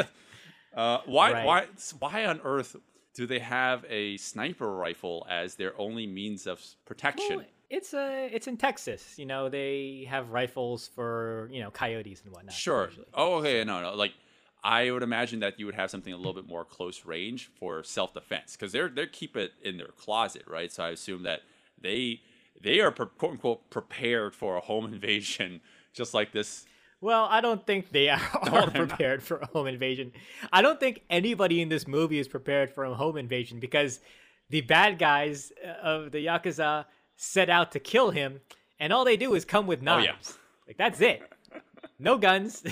uh, 0.75 0.99
why 1.05 1.31
Right. 1.33 1.45
why 1.45 1.65
why 1.99 2.25
on 2.25 2.39
earth 2.43 2.75
do 3.15 3.25
they 3.25 3.39
have 3.39 3.83
a 3.89 4.17
sniper 4.17 4.71
rifle 4.75 5.25
as 5.29 5.55
their 5.55 5.73
only 5.79 6.05
means 6.05 6.45
of 6.47 6.61
protection? 6.85 7.37
Well, 7.37 7.45
it's 7.69 7.93
a 7.93 8.29
it's 8.31 8.47
in 8.47 8.57
Texas. 8.57 9.15
You 9.17 9.25
know, 9.25 9.49
they 9.49 10.05
have 10.09 10.29
rifles 10.29 10.87
for 10.95 11.49
you 11.51 11.61
know 11.61 11.71
coyotes 11.71 12.21
and 12.23 12.31
whatnot. 12.33 12.53
Sure. 12.53 12.85
usually. 12.89 13.07
Oh, 13.13 13.35
okay. 13.39 13.63
No, 13.63 13.81
no. 13.81 13.95
Like, 13.95 14.13
I 14.67 14.91
would 14.91 15.01
imagine 15.03 15.39
that 15.39 15.57
you 15.59 15.65
would 15.65 15.75
have 15.75 15.89
something 15.89 16.11
a 16.11 16.17
little 16.17 16.33
bit 16.33 16.45
more 16.45 16.65
close 16.65 17.05
range 17.05 17.49
for 17.57 17.83
self 17.83 18.13
defense 18.13 18.57
because 18.57 18.73
they're 18.73 18.89
they 18.89 19.07
keep 19.07 19.37
it 19.37 19.53
in 19.63 19.77
their 19.77 19.87
closet, 19.95 20.43
right? 20.45 20.69
So 20.71 20.83
I 20.83 20.89
assume 20.89 21.23
that 21.23 21.39
they 21.81 22.21
they 22.61 22.81
are 22.81 22.91
pre- 22.91 23.05
quote 23.17 23.31
unquote 23.31 23.69
prepared 23.69 24.35
for 24.35 24.57
a 24.57 24.59
home 24.59 24.85
invasion, 24.93 25.61
just 25.93 26.13
like 26.13 26.33
this. 26.33 26.65
Well, 26.99 27.27
I 27.29 27.39
don't 27.41 27.65
think 27.65 27.91
they 27.91 28.09
are 28.09 28.19
not. 28.45 28.73
prepared 28.73 29.23
for 29.23 29.37
a 29.37 29.45
home 29.47 29.67
invasion. 29.67 30.11
I 30.51 30.61
don't 30.61 30.79
think 30.79 31.01
anybody 31.09 31.61
in 31.61 31.69
this 31.69 31.87
movie 31.87 32.19
is 32.19 32.27
prepared 32.27 32.69
for 32.71 32.83
a 32.83 32.93
home 32.93 33.15
invasion 33.17 33.59
because 33.61 33.99
the 34.49 34.61
bad 34.61 34.97
guys 34.99 35.53
uh, 35.65 35.69
of 35.81 36.11
the 36.11 36.25
Yakuza 36.25 36.85
set 37.15 37.49
out 37.49 37.71
to 37.73 37.79
kill 37.79 38.09
him, 38.11 38.41
and 38.79 38.91
all 38.91 39.05
they 39.05 39.15
do 39.17 39.33
is 39.35 39.45
come 39.45 39.65
with 39.67 39.79
Oh, 39.81 39.83
knives. 39.85 40.07
yeah. 40.33 40.67
Like, 40.67 40.77
that's 40.77 40.99
it. 40.99 41.21
No 41.99 42.17
guns. 42.17 42.63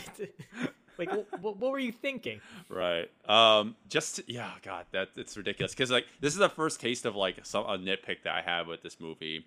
Like, 0.97 1.09
wh- 1.11 1.35
wh- 1.39 1.61
what 1.61 1.71
were 1.71 1.79
you 1.79 1.91
thinking? 1.91 2.41
Right. 2.69 3.09
Um. 3.27 3.75
Just 3.89 4.21
yeah. 4.27 4.51
God, 4.63 4.85
that 4.91 5.09
it's 5.15 5.35
ridiculous 5.37 5.73
because 5.73 5.91
like 5.91 6.05
this 6.19 6.33
is 6.33 6.39
the 6.39 6.49
first 6.49 6.79
taste 6.79 7.05
of 7.05 7.15
like 7.15 7.45
some 7.45 7.65
a 7.65 7.77
nitpick 7.77 8.23
that 8.23 8.33
I 8.33 8.41
have 8.41 8.67
with 8.67 8.81
this 8.81 8.99
movie, 8.99 9.45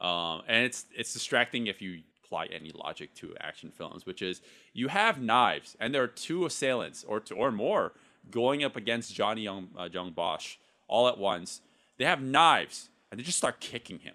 um. 0.00 0.42
And 0.48 0.64
it's 0.64 0.86
it's 0.94 1.12
distracting 1.12 1.66
if 1.66 1.80
you 1.80 2.00
apply 2.24 2.46
any 2.46 2.72
logic 2.72 3.14
to 3.14 3.34
action 3.40 3.70
films, 3.70 4.04
which 4.04 4.22
is 4.22 4.40
you 4.72 4.88
have 4.88 5.20
knives 5.20 5.76
and 5.80 5.94
there 5.94 6.02
are 6.02 6.08
two 6.08 6.44
assailants 6.44 7.04
or 7.04 7.20
two, 7.20 7.34
or 7.34 7.52
more 7.52 7.92
going 8.30 8.64
up 8.64 8.76
against 8.76 9.14
Johnny 9.14 9.42
Young 9.42 9.68
uh, 9.78 9.88
Young 9.92 10.10
Bosch 10.12 10.56
all 10.88 11.08
at 11.08 11.18
once. 11.18 11.60
They 11.98 12.04
have 12.04 12.20
knives 12.20 12.90
and 13.10 13.18
they 13.18 13.24
just 13.24 13.38
start 13.38 13.60
kicking 13.60 14.00
him. 14.00 14.14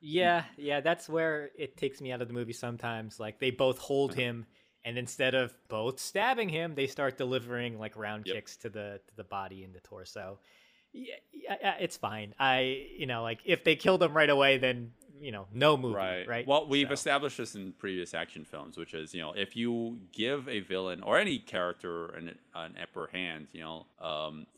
Yeah, 0.00 0.44
yeah, 0.56 0.80
that's 0.80 1.08
where 1.08 1.50
it 1.56 1.76
takes 1.76 2.00
me 2.00 2.10
out 2.10 2.20
of 2.20 2.26
the 2.28 2.34
movie 2.34 2.52
sometimes. 2.52 3.20
Like 3.20 3.38
they 3.38 3.50
both 3.50 3.78
hold 3.78 4.14
him, 4.24 4.46
and 4.84 4.98
instead 4.98 5.34
of 5.34 5.54
both 5.68 6.00
stabbing 6.00 6.48
him, 6.48 6.74
they 6.74 6.86
start 6.86 7.16
delivering 7.16 7.78
like 7.78 7.96
round 7.96 8.26
Yep. 8.26 8.34
kicks 8.36 8.56
to 8.58 8.68
the 8.68 9.00
to 9.08 9.16
the 9.16 9.24
body 9.24 9.64
and 9.64 9.74
the 9.74 9.80
torso. 9.80 10.38
Yeah, 10.92 11.14
yeah, 11.32 11.74
it's 11.80 11.96
fine. 11.96 12.34
I, 12.38 12.86
you 12.98 13.06
know, 13.06 13.22
like 13.22 13.40
if 13.44 13.64
they 13.64 13.76
killed 13.76 14.02
him 14.02 14.14
right 14.14 14.28
away, 14.28 14.58
then 14.58 14.92
you 15.20 15.30
know, 15.30 15.46
no 15.54 15.76
movie, 15.76 15.94
right? 15.94 16.26
Right. 16.26 16.46
Well, 16.48 16.66
we've 16.66 16.88
So- 16.88 16.94
established 16.94 17.36
this 17.38 17.54
in 17.54 17.72
previous 17.74 18.12
action 18.12 18.44
films, 18.44 18.76
which 18.76 18.92
is, 18.92 19.14
you 19.14 19.20
know, 19.20 19.32
if 19.34 19.54
you 19.54 20.00
give 20.10 20.48
a 20.48 20.58
villain 20.60 21.00
or 21.00 21.16
any 21.16 21.38
character 21.38 22.06
an, 22.08 22.36
an 22.56 22.74
upper 22.82 23.06
hand, 23.12 23.46
you 23.52 23.60
know, 23.60 23.86
um, 24.00 24.48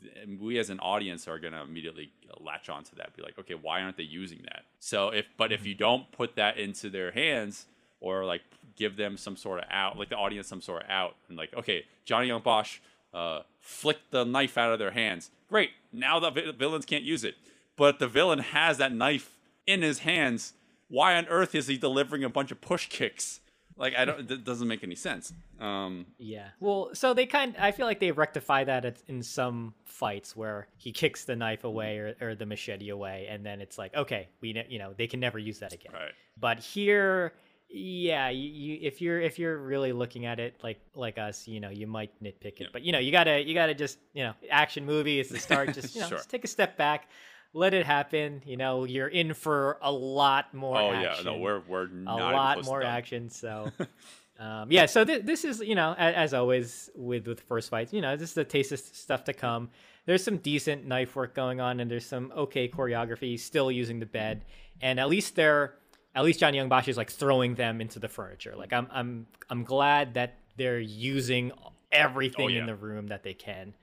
we 0.41 0.59
as 0.59 0.71
an 0.71 0.81
audience 0.81 1.29
are 1.29 1.39
going 1.39 1.53
to 1.53 1.61
immediately 1.61 2.11
latch 2.41 2.71
onto 2.71 2.97
that, 2.97 3.15
be 3.15 3.23
like, 3.23 3.39
okay, 3.39 3.55
why 3.55 3.83
aren't 3.83 3.99
they 3.99 4.05
using 4.05 4.41
that? 4.45 4.63
So 4.81 5.11
if, 5.11 5.27
but 5.37 5.53
if 5.53 5.67
you 5.67 5.75
don't 5.75 6.11
put 6.13 6.35
that 6.37 6.57
into 6.57 6.89
their 6.89 7.11
hands 7.11 7.67
or 8.01 8.25
like 8.25 8.43
give 8.77 8.97
them 8.97 9.17
some 9.17 9.37
sort 9.37 9.59
of 9.61 9.65
out, 9.71 9.99
like 9.99 10.09
the 10.09 10.17
audience 10.17 10.49
some 10.49 10.61
sort 10.61 10.83
of 10.83 10.91
out, 10.91 11.17
and 11.29 11.37
like, 11.39 11.55
okay, 11.55 11.85
Johnny 12.05 12.27
Young 12.29 12.43
Bosch 12.43 12.79
uh, 13.13 13.41
flicked 13.61 14.11
the 14.11 14.25
knife 14.25 14.59
out 14.59 14.73
of 14.73 14.79
their 14.79 14.91
hands. 14.91 15.31
Great. 15.49 15.71
Now 15.93 16.19
the 16.21 16.31
vi- 16.31 16.53
villains 16.53 16.85
can't 16.85 17.05
use 17.05 17.25
it. 17.25 17.37
But 17.77 17.99
the 17.99 18.09
villain 18.09 18.39
has 18.39 18.79
that 18.79 18.93
knife 18.93 19.37
in 19.67 19.83
his 19.83 20.01
hands. 20.01 20.53
Why 20.89 21.17
on 21.17 21.27
earth 21.27 21.55
is 21.55 21.67
he 21.67 21.77
delivering 21.77 22.23
a 22.25 22.29
bunch 22.29 22.51
of 22.53 22.61
push 22.61 22.89
kicks? 22.89 23.41
Like 23.77 23.95
I 23.97 24.05
don't. 24.05 24.31
It 24.31 24.45
doesn't 24.45 24.69
make 24.69 24.85
any 24.85 24.95
sense. 24.95 25.33
Um, 25.59 26.07
Yeah. 26.19 26.49
Well, 26.61 26.91
so 26.93 27.13
they 27.15 27.27
kind 27.27 27.57
I 27.59 27.73
feel 27.73 27.87
like 27.87 27.99
they 27.99 28.13
rectify 28.13 28.63
that 28.65 28.99
in 29.09 29.23
some 29.23 29.75
fights 29.85 30.37
where 30.37 30.69
he 30.77 30.93
kicks 30.93 31.25
the 31.25 31.35
knife 31.35 31.65
away 31.65 31.99
or, 31.99 32.15
or 32.21 32.35
the 32.37 32.47
machete 32.47 32.91
away, 32.91 33.27
and 33.29 33.45
then 33.45 33.61
it's 33.61 33.77
like, 33.77 33.93
okay, 33.97 34.29
we 34.41 34.53
ne- 34.53 34.67
you 34.69 34.79
know 34.79 34.95
they 34.97 35.09
can 35.09 35.19
never 35.19 35.41
use 35.41 35.59
that 35.59 35.73
again. 35.73 35.93
Right. 35.93 36.13
But 36.39 36.61
here, 36.61 37.33
yeah, 37.69 38.29
you, 38.29 38.49
you 38.49 38.79
if 38.83 39.01
you're 39.01 39.21
if 39.21 39.39
you're 39.39 39.59
really 39.59 39.93
looking 39.93 40.27
at 40.27 40.39
it 40.39 40.55
like 40.63 40.81
like 40.95 41.19
us, 41.19 41.49
you 41.49 41.61
know, 41.61 41.71
you 41.71 41.87
might 41.87 42.11
nitpick 42.23 42.61
it, 42.61 42.61
Yeah. 42.61 42.67
but 42.73 42.83
you 42.83 42.93
know, 42.93 42.99
you 42.99 43.11
gotta 43.11 43.43
you 43.45 43.55
gotta 43.55 43.75
just 43.75 43.99
you 44.13 44.23
know, 44.25 44.35
action 44.51 44.85
movie 44.87 45.19
is 45.19 45.29
the 45.29 45.39
start. 45.39 45.73
Just 45.75 45.95
you 45.95 46.01
know, 46.03 46.09
Sure. 46.09 46.19
just 46.19 46.31
take 46.31 46.45
a 46.45 46.49
step 46.49 46.77
back. 46.77 47.09
Let 47.53 47.73
it 47.73 47.87
happen. 47.87 48.43
You 48.45 48.57
know, 48.57 48.85
you're 48.85 49.09
in 49.09 49.33
for 49.35 49.79
a 49.83 49.91
lot 49.93 50.53
more. 50.55 50.77
oh 50.77 50.93
action 50.93 51.25
yeah, 51.27 51.33
no, 51.33 51.39
we're 51.39 51.61
we're 51.61 51.89
a 52.07 52.15
lot 52.15 52.65
more 52.65 52.83
action. 52.83 53.29
So, 53.31 53.71
um, 54.39 54.71
yeah. 54.71 54.87
So 54.87 55.05
th- 55.05 55.25
this 55.25 55.45
is 55.45 55.61
you 55.61 55.75
know 55.77 55.95
as, 55.97 56.15
as 56.17 56.35
always 56.35 56.91
with 56.97 57.27
with 57.27 57.41
first 57.41 57.71
fights, 57.71 57.93
you 57.93 58.01
know, 58.01 58.17
this 58.17 58.31
is 58.31 58.35
the 58.35 58.45
taste 58.45 58.73
of 58.73 58.79
stuff 58.81 59.25
to 59.25 59.33
come. 59.33 59.71
There's 60.07 60.23
some 60.23 60.37
decent 60.39 60.85
knife 60.87 61.17
work 61.17 61.35
going 61.35 61.61
on, 61.61 61.81
and 61.81 61.91
there's 61.91 62.07
some 62.07 62.33
okay 62.37 62.69
choreography. 62.69 63.39
Still 63.39 63.71
using 63.71 64.01
the 64.01 64.07
bed, 64.07 64.45
and 64.81 64.99
at 65.01 65.09
least 65.09 65.35
they're 65.37 65.75
at 66.15 66.25
least 66.25 66.41
John 66.41 66.55
Young 66.55 66.69
Bosch 66.69 66.89
is 66.89 66.97
like 66.97 67.11
throwing 67.11 67.55
them 67.55 67.81
into 67.81 67.99
the 67.99 68.09
furniture. 68.09 68.55
Like 68.57 68.73
I'm 68.73 68.87
I'm 68.93 69.27
I'm 69.51 69.65
glad 69.65 70.15
that 70.15 70.39
they're 70.57 70.81
using 70.81 71.53
everything 71.91 72.45
Oh, 72.47 72.49
yeah. 72.49 72.61
in 72.61 72.67
the 72.67 72.75
room 72.75 73.09
that 73.09 73.23
they 73.23 73.35
can. 73.35 73.75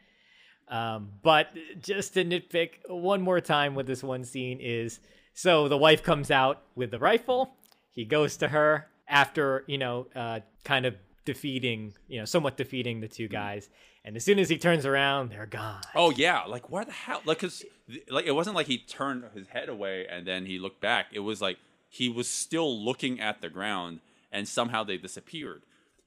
Um, 0.67 1.09
but 1.21 1.47
just 1.81 2.13
to 2.13 2.23
nitpick 2.23 2.71
one 2.87 3.21
more 3.21 3.41
time 3.41 3.75
with 3.75 3.87
this 3.87 4.01
one 4.03 4.23
scene 4.23 4.59
is 4.61 4.99
so 5.33 5.67
the 5.67 5.77
wife 5.77 6.01
comes 6.03 6.31
out 6.31 6.61
with 6.75 6.91
the 6.91 6.99
rifle. 6.99 7.55
He 7.91 8.05
goes 8.05 8.37
to 8.37 8.47
her 8.47 8.87
after, 9.07 9.65
you 9.67 9.77
know, 9.77 10.07
uh, 10.15 10.39
kind 10.63 10.85
of 10.85 10.95
defeating, 11.25 11.93
you 12.07 12.19
know, 12.19 12.25
somewhat 12.25 12.55
defeating 12.55 13.01
the 13.01 13.07
two 13.07 13.27
guys. 13.27 13.69
And 14.05 14.15
as 14.15 14.23
soon 14.23 14.39
as 14.39 14.47
he 14.49 14.57
turns 14.57 14.85
around, 14.85 15.29
they're 15.31 15.45
gone. 15.45 15.81
Oh 15.93 16.11
yeah, 16.11 16.43
like 16.43 16.69
where 16.69 16.85
the 16.85 16.91
hell? 16.91 17.21
Like, 17.25 17.39
cause 17.39 17.63
like 18.09 18.25
it 18.25 18.31
wasn't 18.31 18.55
like 18.55 18.67
he 18.67 18.77
turned 18.77 19.25
his 19.35 19.47
head 19.47 19.67
away 19.69 20.07
and 20.09 20.25
then 20.25 20.45
he 20.45 20.57
looked 20.57 20.79
back. 20.81 21.07
It 21.11 21.19
was 21.19 21.41
like 21.41 21.57
he 21.99 22.07
was 22.09 22.27
still 22.45 22.71
looking 22.87 23.19
at 23.19 23.35
the 23.41 23.49
ground, 23.57 23.99
and 24.31 24.47
somehow 24.47 24.81
they 24.85 24.97
disappeared. 24.97 25.61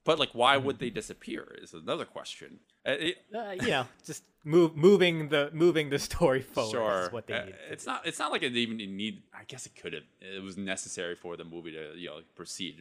But 0.09 0.19
like, 0.19 0.33
why 0.43 0.55
would 0.65 0.79
they 0.83 0.91
disappear? 1.01 1.43
Is 1.63 1.73
another 1.75 2.05
question. 2.17 2.51
Uh, 2.87 2.97
it- 3.09 3.19
Uh, 3.41 3.53
you 3.67 3.69
know, 3.75 3.87
just 4.11 4.23
move 4.55 4.71
moving 4.89 5.17
the 5.35 5.43
moving 5.65 5.87
the 5.95 5.99
story 6.11 6.43
forward 6.55 6.71
sure, 6.79 7.01
is 7.07 7.13
what 7.17 7.27
they 7.29 7.35
Uh, 7.41 7.45
need. 7.47 7.55
it's 7.75 7.87
not. 7.91 7.99
It's 8.09 8.19
not 8.23 8.31
like 8.33 8.43
it 8.49 8.55
even 8.65 8.77
need. 9.03 9.15
I 9.41 9.45
guess 9.51 9.63
it 9.69 9.75
could 9.81 9.93
have. 9.99 10.07
It 10.37 10.43
was 10.49 10.57
necessary 10.75 11.17
for 11.25 11.33
the 11.41 11.45
movie 11.55 11.73
to 11.79 11.85
you 12.03 12.09
know 12.11 12.21
proceed 12.41 12.77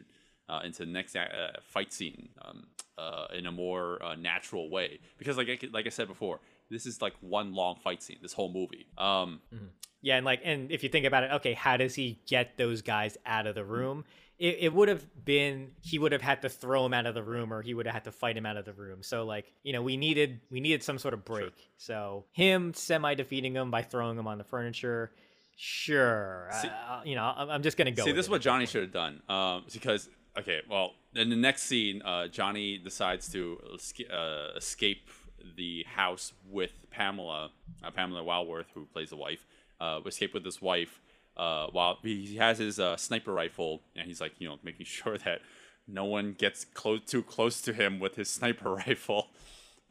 uh, 0.49 0.61
into 0.67 0.79
the 0.85 0.91
next 0.99 1.15
uh, 1.15 1.27
fight 1.73 1.91
scene 1.97 2.21
um, 2.45 2.57
uh, 3.03 3.27
in 3.39 3.45
a 3.51 3.51
more 3.63 3.85
uh, 4.03 4.15
natural 4.31 4.65
way 4.69 4.89
because 5.19 5.35
like 5.41 5.49
I, 5.55 5.57
like 5.77 5.85
I 5.91 5.93
said 5.97 6.07
before, 6.15 6.37
this 6.69 6.86
is 6.86 7.02
like 7.02 7.13
one 7.21 7.54
long 7.54 7.78
fight 7.84 8.02
scene. 8.04 8.17
This 8.21 8.34
whole 8.34 8.52
movie. 8.52 8.88
Um, 8.97 9.41
Yeah, 10.02 10.17
and 10.17 10.26
like, 10.26 10.41
and 10.43 10.69
if 10.71 10.84
you 10.84 10.89
think 10.89 11.06
about 11.06 11.23
it, 11.23 11.32
okay, 11.36 11.54
how 11.54 11.78
does 11.78 11.95
he 11.95 12.19
get 12.28 12.58
those 12.58 12.82
guys 12.82 13.17
out 13.26 13.47
of 13.47 13.56
the 13.56 13.63
room? 13.63 14.04
It, 14.38 14.58
it 14.62 14.73
would 14.73 14.89
have 14.89 15.06
been 15.23 15.71
he 15.82 15.97
would 15.97 16.12
have 16.12 16.21
had 16.21 16.41
to 16.41 16.49
throw 16.49 16.86
him 16.86 16.93
out 16.93 17.06
of 17.06 17.15
the 17.15 17.23
room, 17.23 17.54
or 17.54 17.62
he 17.62 17.73
would 17.73 17.86
have 17.86 17.93
had 17.93 18.04
to 18.06 18.12
fight 18.12 18.36
him 18.36 18.45
out 18.45 18.58
of 18.58 18.65
the 18.65 18.73
room. 18.73 19.02
So 19.04 19.23
like, 19.23 19.54
you 19.63 19.71
know, 19.71 19.82
we 19.82 19.95
needed 19.95 20.41
we 20.52 20.60
needed 20.60 20.84
some 20.84 20.97
sort 20.97 21.13
of 21.13 21.23
break. 21.23 21.54
So 21.78 22.26
him 22.34 22.73
semi 22.73 23.13
defeating 23.15 23.54
him 23.56 23.71
by 23.71 23.84
throwing 23.84 24.17
him 24.17 24.28
on 24.28 24.38
the 24.39 24.43
furniture, 24.43 25.12
sure. 25.56 26.49
See- 26.62 26.67
uh, 26.67 27.02
you 27.06 27.15
know, 27.15 27.32
I'm, 27.36 27.49
I'm 27.49 27.62
just 27.63 27.78
gonna 27.78 27.91
go. 27.91 28.04
See, 28.04 28.12
this 28.12 28.26
is 28.26 28.30
what 28.30 28.41
Johnny 28.41 28.65
should 28.65 28.82
have 28.84 28.91
done. 28.91 29.21
Um, 29.30 29.63
because 29.71 30.10
okay, 30.38 30.60
well, 30.69 30.91
in 31.15 31.30
the 31.30 31.36
next 31.36 31.63
scene, 31.63 32.02
uh, 32.02 32.28
Johnny 32.28 32.78
decides 32.78 33.32
to 33.32 33.60
uh, 34.12 34.58
escape 34.58 35.10
the 35.56 35.86
house 35.95 36.34
with 36.49 36.71
Pamela, 36.91 37.51
uh, 37.84 37.91
Pamela 37.91 38.23
Walworth, 38.23 38.67
who 38.73 38.86
plays 38.86 39.10
the 39.10 39.15
wife. 39.17 39.45
Uh, 39.79 39.99
escape 40.06 40.34
with 40.34 40.45
his 40.45 40.62
wife 40.62 41.01
uh, 41.36 41.67
while 41.71 41.97
he 42.03 42.38
has 42.38 42.58
his 42.60 42.79
uh, 42.79 42.95
sniper 42.95 43.34
rifle, 43.34 43.82
and 43.95 44.08
he's 44.08 44.21
like, 44.21 44.34
you 44.39 44.47
know, 44.47 44.58
making 44.63 44.86
sure 44.97 45.17
that 45.17 45.41
no 45.88 46.06
one 46.06 46.34
gets 46.38 46.63
close 46.63 47.01
too 47.06 47.21
close 47.21 47.62
to 47.62 47.73
him 47.73 47.99
with 47.99 48.15
his 48.15 48.29
sniper 48.38 48.73
rifle. 48.75 49.27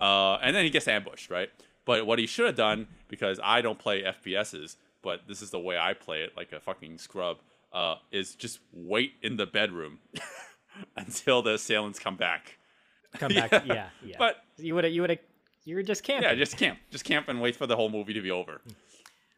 Uh, 0.01 0.35
and 0.43 0.57
then 0.57 0.65
he 0.65 0.71
gets 0.71 0.88
ambushed, 0.88 1.31
right? 1.31 1.51
But 1.85 2.07
what 2.07 2.19
he 2.19 2.27
should 2.27 2.47
have 2.47 2.57
done, 2.57 2.87
because 3.09 3.38
I 3.43 3.61
don't 3.61 3.79
play 3.79 4.03
FPSs, 4.03 4.77
but 5.03 5.23
this 5.29 5.43
is 5.43 5.51
the 5.51 5.59
way 5.59 5.77
I 5.77 5.95
play 5.95 6.23
it, 6.23 6.33
like 6.37 6.53
a 6.53 6.61
fucking 6.61 6.99
scrub, 6.99 7.38
uh, 7.73 7.97
is 8.11 8.35
just 8.35 8.61
wait 8.73 9.15
in 9.23 9.37
the 9.37 9.47
bedroom 9.47 9.99
until 10.97 11.43
the 11.43 11.55
assailants 11.55 11.99
come 11.99 12.17
back. 12.17 12.59
come 13.15 13.35
back. 13.35 13.51
Yeah. 13.51 13.62
Yeah, 13.67 13.88
yeah. 14.05 14.17
But- 14.19 14.37
you 14.59 14.75
would 14.75 14.85
have, 14.85 14.93
you 14.93 15.01
would 15.03 15.11
have, 15.11 15.19
you 15.64 15.77
were 15.77 15.83
just 15.83 16.03
camping. 16.03 16.29
Yeah, 16.29 16.35
just 16.35 16.57
camp, 16.57 16.79
just 16.90 17.05
camp 17.05 17.29
and 17.29 17.40
wait 17.40 17.57
for 17.57 17.66
the 17.66 17.77
whole 17.77 17.88
movie 17.88 18.12
to 18.14 18.20
be 18.20 18.31
over. 18.31 18.61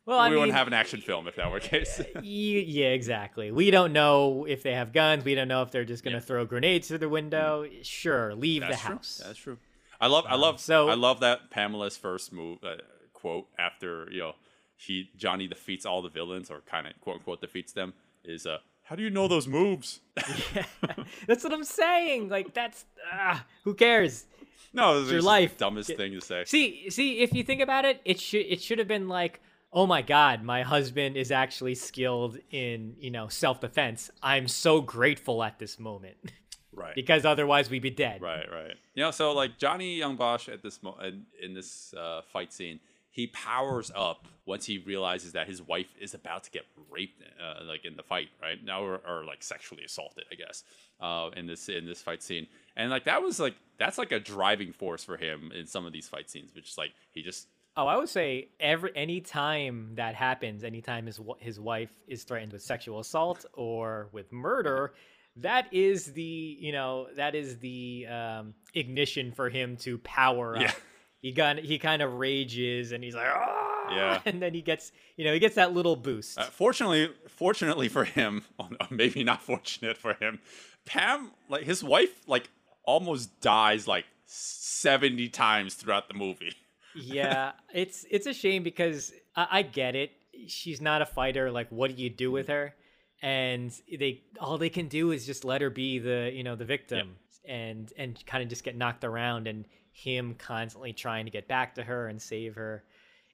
well, 0.06 0.18
I 0.18 0.28
we 0.28 0.30
mean, 0.34 0.40
wouldn't 0.40 0.56
have 0.58 0.66
an 0.66 0.72
action 0.72 1.00
film 1.00 1.26
if 1.28 1.36
that 1.36 1.50
were 1.50 1.60
the 1.60 1.68
case. 1.68 2.00
Yeah, 2.22 2.86
exactly. 2.88 3.50
We 3.50 3.70
don't 3.70 3.92
know 3.92 4.46
if 4.48 4.62
they 4.62 4.74
have 4.74 4.92
guns. 4.92 5.24
We 5.24 5.34
don't 5.34 5.48
know 5.48 5.62
if 5.62 5.70
they're 5.70 5.84
just 5.84 6.04
going 6.04 6.14
to 6.14 6.20
throw 6.20 6.44
grenades 6.44 6.88
through 6.88 6.98
the 6.98 7.08
window. 7.08 7.66
Sure, 7.82 8.34
leave 8.34 8.62
That's 8.62 8.76
the 8.76 8.86
true. 8.86 8.94
house. 8.96 9.22
That's 9.24 9.38
true. 9.38 9.58
I 10.00 10.06
love, 10.08 10.24
I 10.28 10.34
love, 10.34 10.60
so- 10.60 10.88
I 10.88 10.94
love 10.94 11.20
that 11.20 11.50
Pamela's 11.50 11.96
first 11.96 12.32
move 12.32 12.58
uh, 12.64 12.76
quote 13.12 13.46
after 13.58 14.08
you 14.10 14.20
know 14.20 14.32
he 14.76 15.08
Johnny 15.16 15.46
defeats 15.46 15.86
all 15.86 16.02
the 16.02 16.08
villains 16.10 16.50
or 16.50 16.60
kind 16.66 16.86
of 16.86 16.92
quote 17.00 17.16
unquote 17.16 17.40
defeats 17.40 17.72
them 17.72 17.94
is 18.24 18.44
uh 18.44 18.58
how 18.82 18.96
do 18.96 19.02
you 19.02 19.08
know 19.08 19.28
those 19.28 19.46
moves? 19.48 20.00
yeah, 20.54 20.64
That's 21.26 21.42
what 21.42 21.54
I'm 21.54 21.64
saying. 21.64 22.28
Like 22.28 22.52
that's 22.52 22.84
ah, 23.10 23.46
who 23.62 23.72
cares? 23.72 24.26
No, 24.72 25.00
it's 25.00 25.10
your 25.10 25.22
life. 25.22 25.56
the 25.56 25.64
dumbest 25.64 25.96
thing 25.96 26.12
to 26.12 26.20
say. 26.20 26.44
See, 26.46 26.90
see, 26.90 27.20
if 27.20 27.32
you 27.32 27.44
think 27.44 27.60
about 27.60 27.84
it, 27.84 28.00
it 28.04 28.20
should 28.20 28.46
it 28.46 28.60
should 28.60 28.78
have 28.78 28.88
been 28.88 29.08
like, 29.08 29.40
oh 29.72 29.86
my 29.86 30.02
god, 30.02 30.42
my 30.42 30.62
husband 30.62 31.16
is 31.16 31.30
actually 31.30 31.74
skilled 31.74 32.38
in 32.50 32.96
you 32.98 33.10
know 33.10 33.28
self 33.28 33.60
defense. 33.60 34.10
I'm 34.22 34.48
so 34.48 34.80
grateful 34.80 35.42
at 35.42 35.58
this 35.58 35.78
moment 35.78 36.16
right. 36.72 36.94
because 36.94 37.24
otherwise 37.24 37.70
we'd 37.70 37.82
be 37.82 37.90
dead. 37.90 38.20
Right, 38.20 38.50
right. 38.50 38.74
You 38.94 39.04
know, 39.04 39.10
so 39.10 39.32
like 39.32 39.58
Johnny 39.58 39.96
Young 39.96 40.16
Bosch 40.16 40.48
at 40.48 40.62
this 40.62 40.82
mo- 40.82 40.98
in, 41.02 41.24
in 41.42 41.54
this 41.54 41.94
uh, 41.94 42.22
fight 42.32 42.52
scene, 42.52 42.80
he 43.14 43.28
powers 43.28 43.92
up 43.94 44.26
once 44.44 44.66
he 44.66 44.78
realizes 44.78 45.32
that 45.32 45.46
his 45.46 45.62
wife 45.62 45.94
is 46.00 46.14
about 46.14 46.42
to 46.44 46.50
get 46.50 46.64
raped, 46.90 47.22
uh, 47.40 47.64
like 47.64 47.84
in 47.84 47.94
the 47.96 48.02
fight, 48.02 48.28
right 48.42 48.62
now, 48.62 48.82
or, 48.82 49.00
or 49.06 49.24
like 49.24 49.40
sexually 49.42 49.84
assaulted, 49.84 50.24
I 50.32 50.34
guess, 50.34 50.64
uh, 51.00 51.30
in 51.36 51.46
this 51.46 51.68
in 51.68 51.86
this 51.86 52.02
fight 52.02 52.24
scene, 52.24 52.48
and 52.76 52.90
like 52.90 53.04
that 53.04 53.22
was 53.22 53.40
like 53.40 53.54
that's 53.78 53.98
like 53.98 54.12
a 54.12 54.20
driving 54.20 54.72
force 54.72 55.02
for 55.04 55.16
him 55.16 55.50
in 55.54 55.66
some 55.66 55.86
of 55.86 55.92
these 55.92 56.08
fight 56.08 56.30
scenes, 56.30 56.54
which 56.54 56.70
is 56.70 56.78
like 56.78 56.92
he 57.12 57.22
just 57.22 57.48
Oh, 57.76 57.86
I 57.86 57.96
would 57.96 58.08
say 58.08 58.50
every 58.60 58.92
any 58.94 59.20
time 59.20 59.94
that 59.96 60.14
happens, 60.14 60.62
anytime 60.62 61.06
his 61.06 61.20
his 61.40 61.58
wife 61.58 61.90
is 62.06 62.22
threatened 62.22 62.52
with 62.52 62.62
sexual 62.62 63.00
assault 63.00 63.44
or 63.52 64.08
with 64.12 64.32
murder, 64.32 64.94
that 65.36 65.72
is 65.72 66.12
the 66.12 66.22
you 66.60 66.70
know 66.70 67.08
that 67.16 67.34
is 67.34 67.58
the 67.58 68.06
um, 68.08 68.54
ignition 68.74 69.32
for 69.32 69.50
him 69.50 69.76
to 69.78 69.98
power 69.98 70.54
up. 70.56 70.62
Yeah. 70.62 70.72
He 71.20 71.32
got 71.32 71.58
he 71.58 71.78
kind 71.78 72.00
of 72.00 72.12
rages 72.14 72.92
and 72.92 73.02
he's 73.02 73.16
like, 73.16 73.26
"Ah!" 73.26 73.90
Yeah. 73.90 74.20
and 74.26 74.40
then 74.40 74.54
he 74.54 74.62
gets 74.62 74.92
you 75.16 75.24
know 75.24 75.32
he 75.32 75.40
gets 75.40 75.56
that 75.56 75.72
little 75.74 75.96
boost. 75.96 76.38
Uh, 76.38 76.44
fortunately, 76.44 77.10
fortunately 77.26 77.88
for 77.88 78.04
him, 78.04 78.44
maybe 78.90 79.24
not 79.24 79.42
fortunate 79.42 79.98
for 79.98 80.14
him, 80.14 80.38
Pam, 80.84 81.32
like 81.48 81.64
his 81.64 81.82
wife, 81.82 82.28
like 82.28 82.48
almost 82.86 83.40
dies 83.40 83.86
like 83.88 84.04
seventy 84.26 85.28
times 85.28 85.74
throughout 85.74 86.08
the 86.08 86.14
movie. 86.14 86.54
yeah, 86.94 87.52
it's 87.72 88.04
it's 88.10 88.26
a 88.26 88.34
shame 88.34 88.62
because 88.62 89.12
I, 89.36 89.46
I 89.50 89.62
get 89.62 89.96
it. 89.96 90.12
She's 90.46 90.80
not 90.80 91.02
a 91.02 91.06
fighter. 91.06 91.50
Like, 91.50 91.70
what 91.70 91.94
do 91.94 92.02
you 92.02 92.10
do 92.10 92.30
with 92.30 92.46
mm-hmm. 92.46 92.52
her? 92.52 92.74
And 93.22 93.72
they 93.98 94.22
all 94.40 94.58
they 94.58 94.68
can 94.68 94.88
do 94.88 95.12
is 95.12 95.24
just 95.24 95.44
let 95.44 95.60
her 95.60 95.70
be 95.70 95.98
the 95.98 96.30
you 96.32 96.44
know 96.44 96.56
the 96.56 96.64
victim 96.64 97.16
and 97.44 97.92
and 97.96 98.24
kind 98.26 98.42
of 98.42 98.48
just 98.48 98.64
get 98.64 98.76
knocked 98.76 99.04
around 99.04 99.46
and 99.46 99.66
him 99.92 100.34
constantly 100.34 100.92
trying 100.92 101.24
to 101.24 101.30
get 101.30 101.48
back 101.48 101.74
to 101.76 101.84
her 101.84 102.08
and 102.08 102.20
save 102.20 102.54
her. 102.56 102.84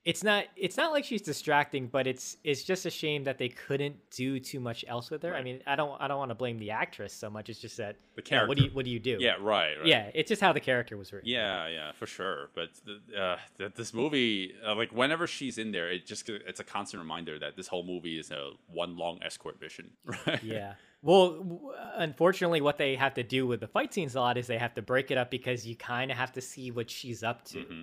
It's 0.06 0.24
not 0.24 0.44
it's 0.56 0.78
not 0.78 0.92
like 0.92 1.04
she's 1.04 1.20
distracting, 1.20 1.86
but 1.86 2.06
it's 2.06 2.38
it's 2.42 2.62
just 2.62 2.86
a 2.86 2.90
shame 2.90 3.24
that 3.24 3.36
they 3.36 3.50
couldn't 3.50 3.96
do 4.10 4.40
too 4.40 4.58
much 4.58 4.82
else 4.88 5.10
with 5.10 5.22
her. 5.24 5.34
I 5.34 5.42
mean, 5.42 5.60
I 5.66 5.76
don't 5.76 6.00
I 6.00 6.08
don't 6.08 6.16
want 6.16 6.30
to 6.30 6.34
blame 6.34 6.58
the 6.58 6.70
actress 6.70 7.12
so 7.12 7.28
much. 7.28 7.50
It's 7.50 7.60
just 7.60 7.76
that 7.76 7.96
The 8.16 8.22
you 8.24 8.36
know, 8.38 8.46
what 8.46 8.56
do 8.56 8.62
you 8.62 8.68
character. 8.70 8.76
what 8.76 8.84
do 8.86 8.90
you 8.90 8.98
do? 8.98 9.18
Yeah, 9.20 9.32
right. 9.40 9.76
right. 9.76 9.86
yeah. 9.86 10.10
It's 10.14 10.28
just 10.30 10.40
how 10.40 10.54
the 10.54 10.60
character 10.60 10.96
was 10.96 11.12
written. 11.12 11.28
Yeah, 11.28 11.68
yeah, 11.68 11.92
for 11.92 12.06
sure. 12.06 12.48
But 12.54 12.70
the, 12.86 13.20
uh, 13.22 13.36
th- 13.58 13.74
this 13.74 13.92
movie, 13.92 14.54
uh, 14.66 14.74
like 14.74 14.90
whenever 14.90 15.26
she's 15.26 15.58
in 15.58 15.70
there, 15.70 15.90
it 15.90 16.06
just 16.06 16.26
it's 16.30 16.60
a 16.60 16.64
constant 16.64 17.02
reminder 17.02 17.38
that 17.38 17.56
this 17.56 17.68
whole 17.68 17.84
movie 17.84 18.18
is 18.18 18.30
a 18.30 18.52
one 18.68 18.96
long 18.96 19.18
escort 19.22 19.60
mission. 19.60 19.90
Right? 20.26 20.42
Yeah. 20.42 20.74
Well, 21.02 21.72
unfortunately, 21.96 22.60
what 22.62 22.78
they 22.78 22.94
have 22.96 23.14
to 23.14 23.22
do 23.22 23.46
with 23.46 23.60
the 23.60 23.68
fight 23.68 23.92
scenes 23.92 24.14
a 24.14 24.20
lot 24.20 24.36
is 24.38 24.46
they 24.46 24.58
have 24.58 24.74
to 24.74 24.82
break 24.82 25.10
it 25.10 25.18
up 25.18 25.30
because 25.30 25.66
you 25.66 25.76
kind 25.76 26.10
of 26.10 26.16
have 26.16 26.32
to 26.32 26.40
see 26.40 26.70
what 26.70 26.90
she's 26.90 27.22
up 27.22 27.44
to. 27.46 27.58
Mm-hmm. 27.58 27.82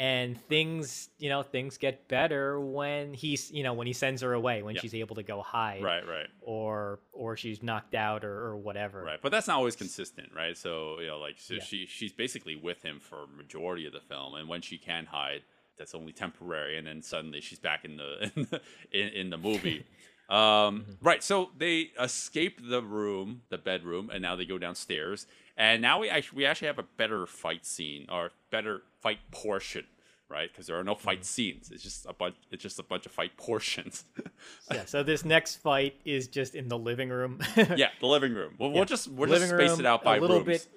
And 0.00 0.40
things, 0.46 1.08
you 1.18 1.28
know, 1.28 1.42
things 1.42 1.76
get 1.76 2.06
better 2.06 2.60
when 2.60 3.14
he's, 3.14 3.50
you 3.50 3.64
know, 3.64 3.72
when 3.74 3.88
he 3.88 3.92
sends 3.92 4.22
her 4.22 4.32
away, 4.32 4.62
when 4.62 4.76
Yeah. 4.76 4.80
she's 4.82 4.94
able 4.94 5.16
to 5.16 5.24
go 5.24 5.42
hide, 5.42 5.82
Right, 5.82 6.06
right, 6.06 6.28
or 6.40 7.00
or 7.12 7.36
she's 7.36 7.64
knocked 7.64 7.96
out 7.96 8.24
or, 8.24 8.32
or 8.46 8.56
whatever. 8.56 9.02
right. 9.02 9.18
But 9.20 9.32
that's 9.32 9.48
not 9.48 9.56
always 9.56 9.74
consistent, 9.74 10.30
right? 10.36 10.56
So 10.56 11.00
you 11.00 11.08
know, 11.08 11.18
like 11.18 11.34
so 11.38 11.54
Yeah. 11.54 11.60
she 11.64 11.86
she's 11.86 12.12
basically 12.12 12.54
with 12.54 12.82
him 12.82 13.00
for 13.00 13.26
majority 13.26 13.86
of 13.86 13.92
the 13.92 14.00
film, 14.00 14.34
and 14.36 14.48
when 14.48 14.62
she 14.62 14.78
can 14.78 15.06
hide, 15.06 15.42
that's 15.76 15.96
only 15.96 16.12
temporary, 16.12 16.78
and 16.78 16.86
then 16.86 17.02
suddenly 17.02 17.40
she's 17.40 17.58
back 17.58 17.84
in 17.84 17.96
the 17.96 18.30
in 18.36 18.46
the, 18.50 18.60
in, 18.92 19.08
in 19.08 19.30
the 19.30 19.38
movie. 19.38 19.84
Um, 20.28 20.84
Right, 21.00 21.22
so 21.24 21.52
they 21.56 21.90
escape 21.98 22.60
the 22.62 22.82
room, 22.82 23.40
the 23.48 23.56
bedroom, 23.56 24.10
and 24.12 24.20
now 24.20 24.36
they 24.36 24.44
go 24.44 24.58
downstairs. 24.58 25.26
And 25.58 25.82
now 25.82 25.98
we 25.98 26.08
actually 26.08 26.36
we 26.36 26.46
actually 26.46 26.68
have 26.68 26.78
a 26.78 26.86
better 26.96 27.26
fight 27.26 27.66
scene 27.66 28.06
or 28.10 28.30
better 28.50 28.82
fight 29.00 29.18
portion, 29.32 29.84
right? 30.30 30.48
Because 30.50 30.68
there 30.68 30.78
are 30.78 30.84
no 30.84 30.94
mm-hmm. 30.94 31.04
fight 31.04 31.24
scenes. 31.24 31.72
It's 31.72 31.82
just 31.82 32.06
a 32.08 32.12
bunch. 32.12 32.36
It's 32.52 32.62
just 32.62 32.78
a 32.78 32.84
bunch 32.84 33.06
of 33.06 33.12
fight 33.12 33.36
portions. 33.36 34.04
Yeah. 34.72 34.84
So 34.84 35.02
this 35.02 35.24
next 35.24 35.56
fight 35.56 35.94
is 36.04 36.28
just 36.28 36.54
in 36.54 36.68
the 36.68 36.78
living 36.78 37.08
room. 37.08 37.40
yeah, 37.56 37.88
the 38.00 38.06
living 38.06 38.34
room. 38.34 38.54
We'll, 38.58 38.70
we'll 38.70 38.84
just 38.84 39.08
we'll 39.08 39.28
just 39.28 39.48
space 39.48 39.70
room, 39.70 39.80
it 39.80 39.86
out 39.86 40.04
by 40.04 40.18
a 40.18 40.20
little 40.20 40.36
rooms. 40.36 40.46
bit. 40.46 40.68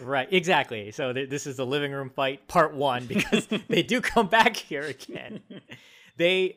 Right, 0.00 0.26
exactly. 0.32 0.90
So 0.90 1.12
th- 1.12 1.28
this 1.28 1.46
is 1.46 1.58
the 1.58 1.66
living 1.66 1.92
room 1.92 2.10
fight 2.10 2.48
part 2.48 2.74
one 2.74 3.06
because 3.06 3.46
they 3.68 3.82
do 3.82 4.00
come 4.00 4.28
back 4.28 4.56
here 4.56 4.82
again. 4.82 5.42
They, 6.16 6.56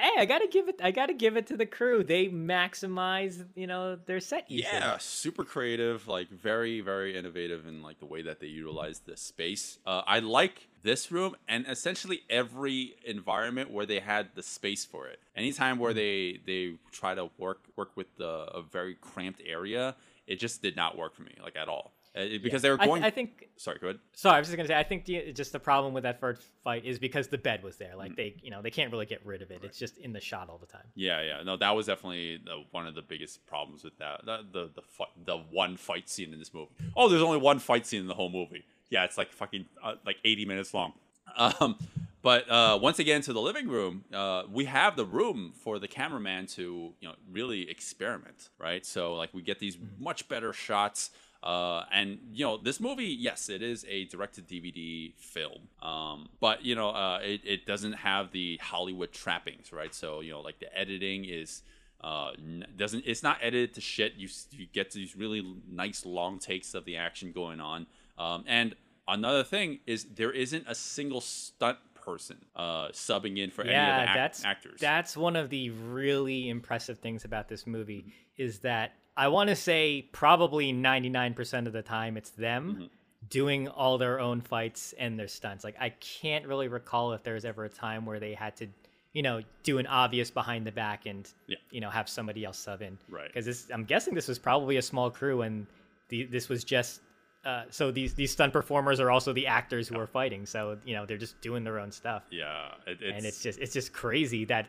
hey, 0.00 0.10
I 0.18 0.24
gotta 0.24 0.46
give 0.46 0.68
it. 0.68 0.80
I 0.82 0.90
gotta 0.90 1.14
give 1.14 1.36
it 1.36 1.46
to 1.48 1.56
the 1.56 1.66
crew. 1.66 2.02
They 2.02 2.26
maximize, 2.26 3.44
you 3.54 3.66
know, 3.66 3.96
their 3.96 4.20
set 4.20 4.50
usage. 4.50 4.70
Yeah, 4.72 4.98
super 4.98 5.44
creative, 5.44 6.08
like 6.08 6.28
very, 6.30 6.80
very 6.80 7.16
innovative 7.16 7.66
in 7.66 7.82
like 7.82 7.98
the 7.98 8.06
way 8.06 8.22
that 8.22 8.40
they 8.40 8.46
utilize 8.46 9.00
the 9.00 9.16
space. 9.16 9.78
Uh, 9.86 10.02
I 10.06 10.20
like 10.20 10.68
this 10.82 11.10
room 11.10 11.36
and 11.48 11.66
essentially 11.66 12.20
every 12.30 12.94
environment 13.04 13.70
where 13.70 13.86
they 13.86 14.00
had 14.00 14.28
the 14.34 14.42
space 14.42 14.84
for 14.84 15.06
it. 15.06 15.20
Anytime 15.36 15.78
where 15.78 15.94
they 15.94 16.40
they 16.46 16.74
try 16.92 17.14
to 17.14 17.30
work 17.38 17.60
work 17.76 17.90
with 17.96 18.16
the, 18.16 18.26
a 18.26 18.62
very 18.62 18.94
cramped 18.94 19.42
area, 19.46 19.96
it 20.26 20.38
just 20.38 20.62
did 20.62 20.76
not 20.76 20.96
work 20.96 21.14
for 21.14 21.22
me 21.22 21.34
like 21.42 21.56
at 21.56 21.68
all. 21.68 21.92
Uh, 22.16 22.24
because 22.42 22.62
they 22.62 22.70
were 22.70 22.80
I, 22.80 22.86
going. 22.86 23.04
I 23.04 23.10
think 23.10 23.48
Sorry, 23.58 23.78
go 23.80 23.88
ahead. 23.88 23.98
Sorry, 24.12 24.36
I 24.36 24.38
was 24.38 24.48
just 24.48 24.56
gonna 24.56 24.68
say. 24.68 24.78
I 24.78 24.84
think 24.84 25.04
the, 25.04 25.32
just 25.32 25.52
the 25.52 25.58
problem 25.58 25.92
with 25.92 26.04
that 26.04 26.20
first 26.20 26.42
fight 26.62 26.84
is 26.84 26.98
because 26.98 27.26
the 27.26 27.38
bed 27.38 27.62
was 27.62 27.76
there. 27.76 27.94
Mm. 27.94 27.98
Like 27.98 28.16
they, 28.16 28.36
you 28.40 28.50
know, 28.50 28.62
they 28.62 28.70
can't 28.70 28.92
really 28.92 29.06
get 29.06 29.24
rid 29.26 29.42
of 29.42 29.50
it. 29.50 29.60
It's 29.64 29.78
just 29.78 29.98
in 29.98 30.12
the 30.12 30.20
shot 30.20 30.48
all 30.48 30.58
the 30.58 30.66
time. 30.66 30.84
Yeah, 30.94 31.22
yeah. 31.22 31.42
No, 31.42 31.56
that 31.56 31.74
was 31.74 31.86
definitely 31.86 32.40
the, 32.44 32.62
one 32.70 32.86
of 32.86 32.94
the 32.94 33.02
biggest 33.02 33.44
problems 33.46 33.82
with 33.82 33.98
that. 33.98 34.24
The 34.24 34.44
the 34.52 34.70
the, 34.76 34.82
fight, 34.82 35.08
the 35.24 35.38
one 35.50 35.76
fight 35.76 36.08
scene 36.08 36.32
in 36.32 36.38
this 36.38 36.54
movie. 36.54 36.70
Oh, 36.96 37.08
there's 37.08 37.22
only 37.22 37.38
one 37.38 37.58
fight 37.58 37.86
scene 37.86 38.00
in 38.00 38.06
the 38.06 38.14
whole 38.14 38.30
movie. 38.30 38.64
Yeah, 38.90 39.04
it's 39.04 39.18
like 39.18 39.32
fucking 39.32 39.66
uh, 39.82 39.94
like 40.06 40.16
80 40.24 40.44
minutes 40.46 40.72
long. 40.72 40.92
Um, 41.36 41.76
but 42.22 42.50
uh, 42.50 42.78
once 42.80 42.98
again, 42.98 43.20
to 43.22 43.32
the 43.32 43.40
living 43.40 43.68
room, 43.68 44.04
uh, 44.12 44.44
we 44.50 44.64
have 44.64 44.96
the 44.96 45.04
room 45.04 45.52
for 45.54 45.78
the 45.78 45.86
cameraman 45.86 46.46
to 46.46 46.94
you 47.00 47.08
know 47.08 47.14
really 47.30 47.70
experiment, 47.70 48.48
right? 48.58 48.84
So 48.84 49.14
like 49.14 49.34
we 49.34 49.42
get 49.42 49.58
these 49.58 49.76
much 49.98 50.26
better 50.28 50.52
shots. 50.52 51.10
Uh, 51.42 51.84
and 51.92 52.18
you 52.32 52.44
know 52.44 52.56
this 52.56 52.80
movie, 52.80 53.04
yes, 53.04 53.48
it 53.48 53.62
is 53.62 53.86
a 53.88 54.06
direct-to-DVD 54.06 55.14
film, 55.16 55.68
um, 55.80 56.28
but 56.40 56.64
you 56.64 56.74
know 56.74 56.90
uh, 56.90 57.20
it, 57.22 57.40
it 57.44 57.64
doesn't 57.66 57.92
have 57.92 58.32
the 58.32 58.58
Hollywood 58.60 59.12
trappings, 59.12 59.72
right? 59.72 59.94
So 59.94 60.20
you 60.20 60.32
know 60.32 60.40
like 60.40 60.58
the 60.58 60.76
editing 60.76 61.24
is 61.24 61.62
uh, 62.02 62.30
n- 62.36 62.66
doesn't 62.76 63.04
it's 63.06 63.22
not 63.22 63.38
edited 63.40 63.74
to 63.74 63.80
shit. 63.80 64.14
You 64.16 64.28
you 64.50 64.66
get 64.72 64.90
these 64.90 65.14
really 65.14 65.46
nice 65.70 66.04
long 66.04 66.40
takes 66.40 66.74
of 66.74 66.84
the 66.84 66.96
action 66.96 67.30
going 67.30 67.60
on, 67.60 67.86
um, 68.18 68.42
and 68.48 68.74
another 69.06 69.44
thing 69.44 69.78
is 69.86 70.06
there 70.16 70.32
isn't 70.32 70.64
a 70.66 70.74
single 70.74 71.20
stunt 71.20 71.78
person 71.94 72.38
uh, 72.56 72.88
subbing 72.88 73.38
in 73.38 73.50
for 73.50 73.62
any 73.62 73.70
of 73.70 73.96
the 73.96 74.02
yeah, 74.02 74.04
ac- 74.04 74.12
that's 74.14 74.44
actors. 74.44 74.80
that's 74.80 75.16
one 75.16 75.36
of 75.36 75.50
the 75.50 75.70
really 75.70 76.48
impressive 76.48 76.98
things 76.98 77.24
about 77.24 77.48
this 77.48 77.66
movie 77.66 78.06
is 78.36 78.60
that 78.60 78.92
I 79.18 79.28
want 79.28 79.50
to 79.50 79.56
say 79.56 80.08
probably 80.12 80.72
99% 80.72 81.66
of 81.66 81.72
the 81.72 81.82
time 81.82 82.16
it's 82.16 82.30
them 82.30 82.74
Mm-hmm. 82.74 82.84
doing 83.28 83.68
all 83.68 83.98
their 83.98 84.20
own 84.20 84.40
fights 84.40 84.94
and 84.98 85.18
their 85.18 85.28
stunts. 85.28 85.64
Like 85.64 85.76
I 85.80 85.90
can't 85.90 86.46
really 86.46 86.68
recall 86.68 87.12
if 87.12 87.22
there 87.24 87.34
was 87.34 87.44
ever 87.44 87.64
a 87.64 87.68
time 87.68 88.06
where 88.06 88.20
they 88.20 88.32
had 88.32 88.56
to, 88.58 88.68
you 89.12 89.22
know, 89.22 89.42
do 89.64 89.78
an 89.78 89.86
obvious 89.88 90.30
behind 90.30 90.66
the 90.66 90.72
back 90.72 91.06
and 91.06 91.28
Yeah. 91.46 91.56
you 91.70 91.80
know 91.80 91.90
have 91.90 92.08
somebody 92.08 92.44
else 92.44 92.58
sub 92.58 92.80
in. 92.80 92.96
Right. 93.10 93.30
Because 93.34 93.66
I'm 93.72 93.84
guessing 93.84 94.14
this 94.14 94.28
was 94.28 94.38
probably 94.38 94.76
a 94.76 94.82
small 94.82 95.10
crew 95.10 95.42
and 95.42 95.66
the, 96.08 96.24
this 96.24 96.48
was 96.48 96.62
just. 96.64 97.00
Uh, 97.44 97.62
so 97.70 97.90
these 97.90 98.14
these 98.14 98.30
stunt 98.32 98.52
performers 98.52 98.98
are 99.00 99.10
also 99.10 99.32
the 99.32 99.46
actors 99.46 99.88
who 99.88 99.98
are 99.98 100.06
fighting. 100.08 100.44
So 100.46 100.76
you 100.84 100.94
know 100.94 101.06
they're 101.06 101.16
just 101.26 101.40
doing 101.40 101.64
their 101.64 101.78
own 101.78 101.90
stuff 101.92 102.22
yeah, 102.30 102.72
it, 102.86 102.98
it's, 103.00 103.16
and 103.16 103.24
it's 103.26 103.42
just 103.42 103.58
it's 103.60 103.72
just 103.72 103.92
crazy 103.92 104.44
that 104.46 104.66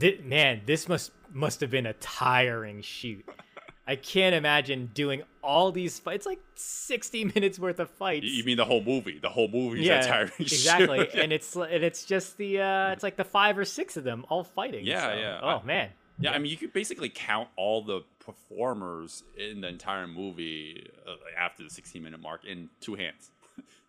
thi- 0.00 0.20
man 0.24 0.62
this 0.66 0.88
must 0.88 1.12
must 1.32 1.60
have 1.60 1.70
been 1.70 1.86
a 1.86 1.92
tiring 1.94 2.80
shoot 2.82 3.24
i 3.86 3.96
can't 3.96 4.34
imagine 4.34 4.90
doing 4.94 5.22
all 5.42 5.70
these 5.72 5.98
fights 5.98 6.26
like 6.26 6.40
60 6.56 7.24
minutes 7.34 7.58
worth 7.58 7.78
of 7.78 7.88
fights 7.90 8.26
you 8.26 8.42
mean 8.44 8.56
the 8.56 8.64
whole 8.64 8.82
movie? 8.82 9.18
The 9.20 9.28
whole 9.28 9.48
movie 9.48 9.82
yeah 9.82 10.00
tiring 10.02 10.32
exactly 10.38 11.08
and 11.14 11.32
it's 11.32 11.54
and 11.56 11.84
it's 11.84 12.04
just 12.04 12.36
the 12.36 12.60
uh 12.60 12.90
it's 12.90 13.02
like 13.02 13.16
the 13.16 13.24
five 13.24 13.56
or 13.58 13.64
six 13.64 13.96
of 13.96 14.04
them 14.04 14.24
all 14.28 14.44
fighting 14.44 14.84
Yeah, 14.84 15.00
so- 15.12 15.18
yeah. 15.18 15.40
oh 15.42 15.48
I- 15.48 15.62
man 15.64 15.88
Yeah, 16.18 16.32
I 16.32 16.38
mean, 16.38 16.50
you 16.50 16.56
could 16.56 16.72
basically 16.72 17.10
count 17.10 17.48
all 17.56 17.82
the 17.82 18.00
performers 18.18 19.22
in 19.36 19.60
the 19.60 19.68
entire 19.68 20.06
movie 20.06 20.88
uh, 21.06 21.12
after 21.38 21.62
the 21.62 21.68
16 21.70 22.02
minute 22.02 22.20
mark 22.20 22.44
in 22.44 22.70
two 22.80 22.94
hands. 22.94 23.30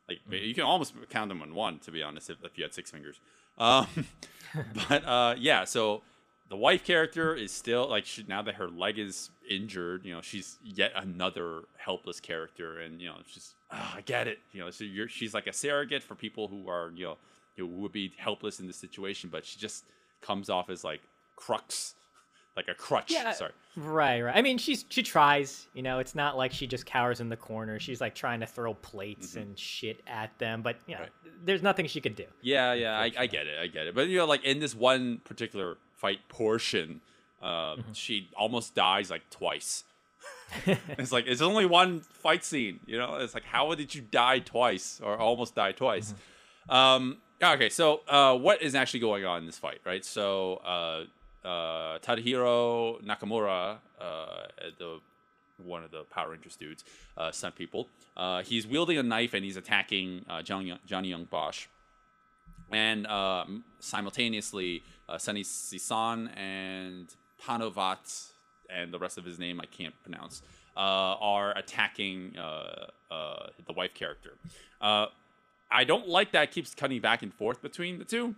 like 0.09 0.19
you 0.29 0.53
can 0.53 0.63
almost 0.65 0.93
count 1.09 1.29
them 1.29 1.41
on 1.41 1.55
one, 1.55 1.79
to 1.79 1.91
be 1.91 2.03
honest, 2.03 2.29
if, 2.29 2.37
if 2.43 2.57
you 2.57 2.63
had 2.65 2.73
six 2.73 2.91
fingers. 2.91 3.19
Um, 3.57 3.87
but 4.89 5.05
uh, 5.05 5.35
yeah, 5.37 5.63
so 5.63 6.01
the 6.49 6.57
wife 6.57 6.83
character 6.85 7.35
is 7.35 7.51
still 7.51 7.89
like 7.89 8.05
she, 8.05 8.23
now 8.27 8.41
that 8.41 8.55
her 8.55 8.67
leg 8.69 8.97
is 8.99 9.29
injured, 9.49 10.05
you 10.05 10.13
know, 10.13 10.21
she's 10.21 10.57
yet 10.63 10.91
another 10.95 11.63
helpless 11.77 12.19
character, 12.19 12.79
and 12.79 13.01
you 13.01 13.07
know, 13.07 13.17
she's 13.27 13.53
ah, 13.71 13.95
I 13.97 14.01
get 14.01 14.27
it, 14.27 14.39
you 14.51 14.61
know, 14.61 14.69
so 14.71 14.83
you're 14.83 15.09
she's 15.09 15.33
like 15.33 15.47
a 15.47 15.53
surrogate 15.53 16.03
for 16.03 16.15
people 16.15 16.47
who 16.47 16.69
are 16.69 16.91
you 16.95 17.05
know 17.05 17.17
who 17.57 17.65
would 17.67 17.91
be 17.91 18.13
helpless 18.17 18.59
in 18.59 18.67
this 18.67 18.77
situation, 18.77 19.29
but 19.31 19.45
she 19.45 19.59
just 19.59 19.83
comes 20.21 20.49
off 20.49 20.69
as 20.69 20.83
like 20.83 21.01
crux, 21.35 21.95
like 22.55 22.67
a 22.67 22.73
crutch. 22.73 23.11
Yeah, 23.11 23.31
Sorry. 23.31 23.51
right, 23.75 24.21
right. 24.21 24.35
I 24.35 24.41
mean, 24.41 24.57
she's 24.57 24.85
she 24.89 25.03
tries. 25.03 25.67
You 25.73 25.81
know, 25.83 25.99
it's 25.99 26.15
not 26.15 26.37
like 26.37 26.51
she 26.53 26.65
just 26.67 26.85
cowers 26.85 27.19
in 27.19 27.29
the 27.29 27.35
corner. 27.35 27.79
She's 27.79 27.99
like 27.99 28.15
trying 28.15 28.39
to 28.41 28.45
throw 28.47 28.73
plates 28.73 29.35
and 29.35 29.57
shit 29.57 30.01
at 30.07 30.37
them, 30.39 30.61
but 30.61 30.77
you 30.87 30.95
know, 30.95 31.01
Right. 31.01 31.09
there's 31.43 31.61
nothing 31.63 31.87
she 31.87 31.99
could 31.99 32.15
do. 32.15 32.25
Yeah, 32.41 32.73
yeah, 32.73 32.97
I, 32.97 33.11
I 33.17 33.27
get 33.27 33.47
it, 33.47 33.57
I 33.59 33.67
get 33.67 33.87
it. 33.87 33.95
But 33.95 34.07
you 34.07 34.17
know, 34.17 34.25
like 34.25 34.43
in 34.45 34.59
this 34.59 34.73
one 34.75 35.17
particular 35.25 35.77
fight 35.97 36.19
portion, 36.29 37.01
uh, 37.41 37.75
she 37.93 38.29
almost 38.35 38.75
dies 38.75 39.09
like 39.09 39.29
twice. 39.29 39.83
it's 40.65 41.11
like 41.11 41.25
it's 41.27 41.41
only 41.41 41.65
one 41.65 41.99
fight 41.99 42.43
scene, 42.43 42.79
you 42.85 42.97
know. 42.97 43.15
It's 43.15 43.33
like 43.33 43.43
how 43.43 43.73
did 43.75 43.93
you 43.93 44.01
die 44.01 44.39
twice 44.39 45.01
or 45.03 45.17
almost 45.17 45.55
die 45.55 45.73
twice? 45.73 46.13
Um, 46.69 47.17
okay, 47.43 47.69
so 47.69 48.01
uh, 48.07 48.35
what 48.37 48.61
is 48.61 48.75
actually 48.75 49.01
going 49.01 49.25
on 49.25 49.39
in 49.39 49.45
this 49.45 49.57
fight, 49.57 49.79
right? 49.85 50.05
So 50.05 50.55
uh, 50.65 51.47
uh, 51.47 51.99
Tadahiro 51.99 53.03
Nakamura, 53.03 53.77
uh, 53.99 54.47
the 54.77 54.99
one 55.63 55.83
of 55.83 55.91
the 55.91 56.03
Power 56.03 56.31
Rangers 56.31 56.55
dudes, 56.55 56.83
uh, 57.17 57.31
stunt 57.31 57.55
people, 57.55 57.87
uh, 58.15 58.43
he's 58.43 58.67
wielding 58.67 58.97
a 58.97 59.03
knife 59.03 59.33
and 59.33 59.43
he's 59.43 59.57
attacking 59.57 60.23
uh, 60.29 60.41
Johnny, 60.41 60.77
Johnny 60.85 61.09
Young 61.09 61.25
Bosch 61.25 61.67
and 62.71 63.07
um, 63.07 63.63
simultaneously 63.79 64.83
uh, 65.09 65.17
Sunny 65.17 65.43
Sisan 65.43 66.29
and 66.29 67.13
Panuvat 67.43 68.31
and 68.69 68.93
the 68.93 68.99
rest 68.99 69.17
of 69.17 69.25
his 69.25 69.39
name 69.39 69.61
I 69.61 69.65
can't 69.65 69.93
pronounce 70.03 70.41
uh, 70.75 71.15
are 71.19 71.57
attacking 71.57 72.37
uh, 72.37 72.87
uh, 73.11 73.47
the 73.65 73.73
wife 73.73 73.93
character. 73.93 74.33
Uh, 74.81 75.07
I 75.71 75.83
don't 75.83 76.07
like 76.07 76.31
that 76.31 76.43
it 76.43 76.51
keeps 76.51 76.73
cutting 76.73 77.01
back 77.01 77.23
and 77.23 77.33
forth 77.33 77.61
between 77.61 77.99
the 77.99 78.05
two. 78.05 78.35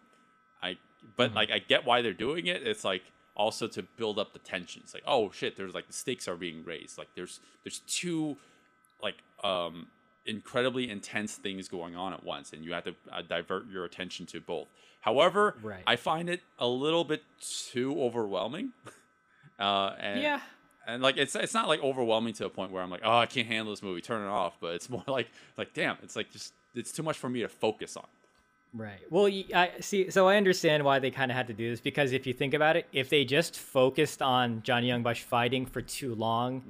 I 0.62 0.78
but 1.16 1.34
like 1.34 1.52
I 1.52 1.60
get 1.60 1.86
why 1.86 2.02
they're 2.02 2.14
doing 2.14 2.48
it. 2.48 2.66
It's 2.66 2.84
like 2.84 3.04
also 3.36 3.68
to 3.68 3.84
build 3.84 4.20
up 4.20 4.34
the 4.34 4.40
tension. 4.40 4.82
It's 4.84 4.94
like 4.94 5.04
oh 5.06 5.32
shit, 5.32 5.56
there's 5.58 5.74
like 5.74 5.88
the 5.88 5.94
stakes 5.94 6.28
are 6.28 6.36
being 6.36 6.64
raised. 6.64 6.98
Like 6.98 7.10
there's 7.16 7.40
there's 7.64 7.80
two 7.88 8.38
like 9.02 9.16
um 9.44 9.88
incredibly 10.26 10.90
intense 10.90 11.36
things 11.36 11.68
going 11.68 11.96
on 11.96 12.14
at 12.14 12.24
once 12.24 12.54
and 12.54 12.64
you 12.64 12.74
have 12.74 12.84
to 12.84 12.94
uh, 13.12 13.22
divert 13.28 13.68
your 13.72 13.86
attention 13.86 14.26
to 14.28 14.40
both 14.40 14.68
however 15.02 15.56
Right. 15.62 15.84
i 15.88 15.96
find 15.96 16.30
it 16.30 16.42
a 16.58 16.68
little 16.68 17.04
bit 17.04 17.24
too 17.72 18.00
overwhelming 18.02 18.72
uh 19.60 19.96
and 20.00 20.22
Yeah. 20.22 20.42
and 20.88 21.02
like 21.02 21.18
it's 21.18 21.36
it's 21.36 21.54
not 21.54 21.68
like 21.68 21.82
overwhelming 21.84 22.34
to 22.36 22.46
a 22.46 22.50
point 22.50 22.72
where 22.72 22.82
i'm 22.84 22.90
like 22.90 23.02
oh 23.04 23.18
i 23.18 23.26
can't 23.26 23.48
handle 23.48 23.72
this 23.74 23.84
movie 23.84 24.02
turn 24.02 24.22
it 24.26 24.30
off 24.30 24.58
but 24.60 24.74
it's 24.76 24.90
more 24.96 25.04
like 25.08 25.30
like 25.58 25.74
damn 25.74 25.98
it's 26.04 26.16
like 26.16 26.32
just 26.32 26.54
it's 26.76 26.92
too 26.92 27.04
much 27.04 27.18
for 27.18 27.30
me 27.30 27.42
to 27.42 27.48
focus 27.50 27.98
on 27.98 28.06
Right. 28.72 29.00
Well, 29.10 29.26
I 29.26 29.72
see. 29.80 30.12
So 30.12 30.28
I 30.28 30.38
understand 30.38 30.84
why 30.84 31.00
they 31.00 31.10
kind 31.10 31.32
of 31.32 31.36
had 31.36 31.48
to 31.48 31.54
do 31.56 31.72
this 31.72 31.82
because 31.82 32.12
if 32.12 32.28
you 32.28 32.34
think 32.34 32.54
about 32.54 32.76
it, 32.78 32.86
if 32.94 33.10
they 33.10 33.26
just 33.26 33.58
focused 33.58 34.22
on 34.22 34.62
Johnny 34.62 34.86
Young 34.90 35.02
Bosch 35.02 35.24
fighting 35.24 35.66
for 35.66 35.82
too 35.82 36.14
long, 36.14 36.62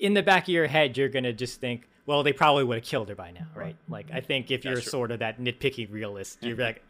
in 0.00 0.12
the 0.14 0.24
back 0.24 0.42
of 0.42 0.48
your 0.48 0.66
head, 0.66 0.96
you're 0.98 1.08
gonna 1.08 1.32
just 1.32 1.60
think, 1.60 1.86
well, 2.04 2.24
they 2.24 2.32
probably 2.32 2.64
would 2.64 2.78
have 2.78 2.84
killed 2.84 3.08
her 3.10 3.14
by 3.14 3.30
now, 3.30 3.46
right? 3.54 3.76
Like, 3.88 4.08
I 4.12 4.20
think 4.22 4.50
if 4.50 4.64
you're 4.64 4.74
true. 4.80 4.90
sort 4.90 5.12
of 5.12 5.20
that 5.20 5.38
nitpicky 5.40 5.88
realist, 5.88 6.42
you're 6.42 6.56
like, 6.68 6.82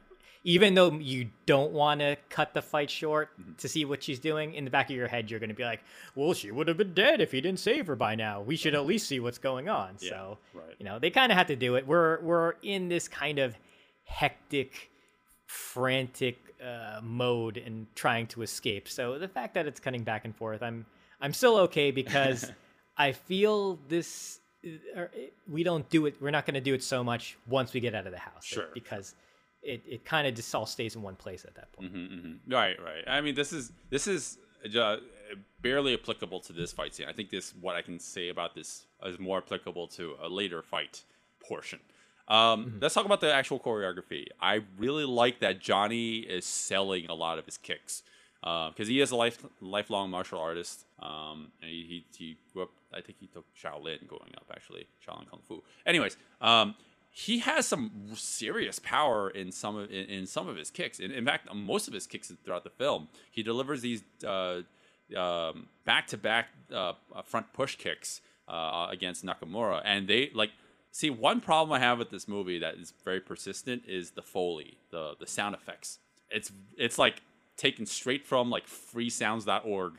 even 0.47 0.75
though 0.75 0.93
you 0.93 1.29
don't 1.45 1.73
want 1.73 1.99
to 2.01 2.17
cut 2.31 2.55
the 2.55 2.63
fight 2.63 2.89
short 2.89 3.31
to 3.59 3.69
see 3.69 3.85
what 3.85 4.01
she's 4.01 4.21
doing, 4.21 4.55
in 4.55 4.65
the 4.65 4.71
back 4.71 4.89
of 4.89 4.95
your 4.95 5.09
head, 5.09 5.29
you're 5.29 5.41
gonna 5.41 5.53
be 5.55 5.65
like, 5.65 5.83
well, 6.15 6.33
she 6.35 6.53
would 6.53 6.69
have 6.69 6.77
been 6.77 6.95
dead 6.95 7.21
if 7.21 7.33
he 7.33 7.41
didn't 7.41 7.59
save 7.59 7.89
her 7.89 7.97
by 7.97 8.15
now. 8.15 8.41
We 8.41 8.55
should 8.57 8.75
at 8.77 8.87
least 8.87 9.09
see 9.09 9.19
what's 9.19 9.39
going 9.39 9.69
on. 9.69 9.97
Yeah, 9.99 10.11
so, 10.11 10.39
right. 10.55 10.75
you 10.79 10.85
know, 10.85 11.01
they 11.01 11.11
kind 11.11 11.33
of 11.33 11.37
had 11.37 11.49
to 11.49 11.57
do 11.57 11.75
it. 11.75 11.85
We're 11.85 12.21
we're 12.21 12.55
in 12.63 12.89
this 12.89 13.09
kind 13.09 13.41
of 13.41 13.57
hectic, 14.05 14.91
frantic 15.47 16.39
uh, 16.65 17.01
mode 17.03 17.57
and 17.57 17.87
trying 17.97 18.29
to 18.29 18.43
escape. 18.43 18.89
So 18.89 19.19
the 19.19 19.29
fact 19.29 19.55
that 19.55 19.67
it's 19.67 19.81
cutting 19.81 20.05
back 20.05 20.25
and 20.25 20.35
forth, 20.35 20.63
I'm 20.63 20.87
I'm 21.21 21.33
still 21.33 21.57
okay 21.59 21.91
because 21.91 22.51
I 22.97 23.13
feel 23.13 23.81
this. 23.89 24.39
uh, 24.97 25.07
We 25.49 25.65
don't 25.65 25.89
do 25.91 26.07
it. 26.07 26.17
We're 26.21 26.31
not 26.31 26.47
going 26.47 26.55
to 26.55 26.61
do 26.61 26.73
it 26.75 26.83
so 26.83 27.03
much 27.03 27.37
once 27.49 27.73
we 27.73 27.81
get 27.81 27.95
out 27.95 28.07
of 28.07 28.13
the 28.13 28.19
house. 28.19 28.45
Sure. 28.45 28.69
Because 28.75 29.15
it, 29.63 29.83
it 29.87 30.05
kind 30.05 30.27
of 30.27 30.35
just 30.35 30.55
all 30.55 30.67
stays 30.67 30.95
in 30.97 31.03
one 31.03 31.17
place 31.17 31.45
at 31.45 31.55
that 31.57 31.73
point. 31.73 31.93
Right, 32.49 32.77
right. 32.83 33.05
I 33.07 33.21
mean, 33.21 33.35
this 33.35 33.53
is 33.53 33.73
this 33.91 34.07
is 34.07 34.39
uh, 34.79 34.97
barely 35.61 35.95
applicable 35.95 36.41
to 36.41 36.53
this 36.53 36.73
fight 36.73 36.95
scene. 36.95 37.07
I 37.09 37.13
think 37.13 37.31
this 37.31 37.55
what 37.61 37.77
I 37.77 37.83
can 37.83 37.99
say 37.99 38.29
about 38.29 38.55
this 38.55 38.87
is 39.05 39.19
more 39.19 39.39
applicable 39.39 39.89
to 39.89 40.15
a 40.23 40.29
later 40.29 40.63
fight 40.63 41.03
portion. 41.47 41.81
Um, 42.29 42.79
Let's 42.81 42.95
talk 42.95 43.05
about 43.07 43.21
the 43.21 43.33
actual 43.33 43.61
choreography. 43.61 44.27
I 44.41 44.63
really 44.79 45.05
like 45.05 45.41
that 45.41 45.61
Johnny 45.61 46.19
is 46.19 46.45
selling 46.45 47.07
a 47.07 47.15
lot 47.15 47.39
of 47.39 47.45
his 47.45 47.57
kicks 47.57 48.03
because 48.41 48.89
he 48.89 49.01
is 49.01 49.11
a 49.11 49.17
life 49.17 49.45
lifelong 49.61 50.11
martial 50.11 50.39
artist. 50.41 50.87
Um, 51.01 51.53
and 51.61 51.71
he, 51.71 51.83
he 51.83 52.05
he 52.17 52.37
grew 52.53 52.65
up. 52.65 52.71
I 52.93 53.01
think 53.01 53.19
he 53.21 53.27
took 53.27 53.45
Shaolin 53.55 54.07
going 54.09 54.33
up, 54.37 54.51
actually 54.53 54.87
Shaolin 55.07 55.29
Kung 55.31 55.41
Fu. 55.47 55.63
Anyways, 55.85 56.17
um, 56.41 56.75
he 57.19 57.39
has 57.39 57.67
some 57.67 57.91
serious 58.15 58.79
power 58.79 59.31
in 59.31 59.51
some 59.51 59.75
of 59.75 59.91
in, 59.91 60.05
in 60.05 60.27
some 60.27 60.49
of 60.49 60.57
his 60.57 60.71
kicks. 60.71 61.01
In, 61.01 61.11
in 61.11 61.25
fact, 61.25 61.49
most 61.55 61.89
of 61.89 61.95
his 61.95 62.07
kicks 62.07 62.31
throughout 62.45 62.63
the 62.63 62.69
film, 62.71 63.09
he 63.31 63.43
delivers 63.43 63.81
these 63.81 64.03
uh, 64.23 64.61
um, 65.17 65.67
back-to-back 65.87 66.49
uh, 66.71 66.93
uh, 67.15 67.23
front 67.23 67.51
push 67.55 67.77
kicks 67.77 68.21
uh, 68.49 68.89
against 68.91 69.25
Nakamura, 69.25 69.81
and 69.83 70.07
they 70.07 70.31
like 70.35 70.51
see 70.93 71.09
one 71.09 71.41
problem 71.41 71.73
I 71.73 71.79
have 71.81 71.99
with 71.99 72.11
this 72.11 72.29
movie 72.29 72.59
that 72.59 72.75
is 72.75 72.93
very 73.03 73.21
persistent 73.21 73.85
is 73.89 74.11
the 74.11 74.23
foley, 74.23 74.77
the 74.91 75.15
the 75.19 75.27
sound 75.27 75.55
effects. 75.55 75.99
It's 76.31 76.53
it's 76.77 76.99
like 76.99 77.23
taken 77.57 77.87
straight 77.87 78.27
from 78.27 78.51
like 78.51 78.67
freesounds.org. 78.67 79.95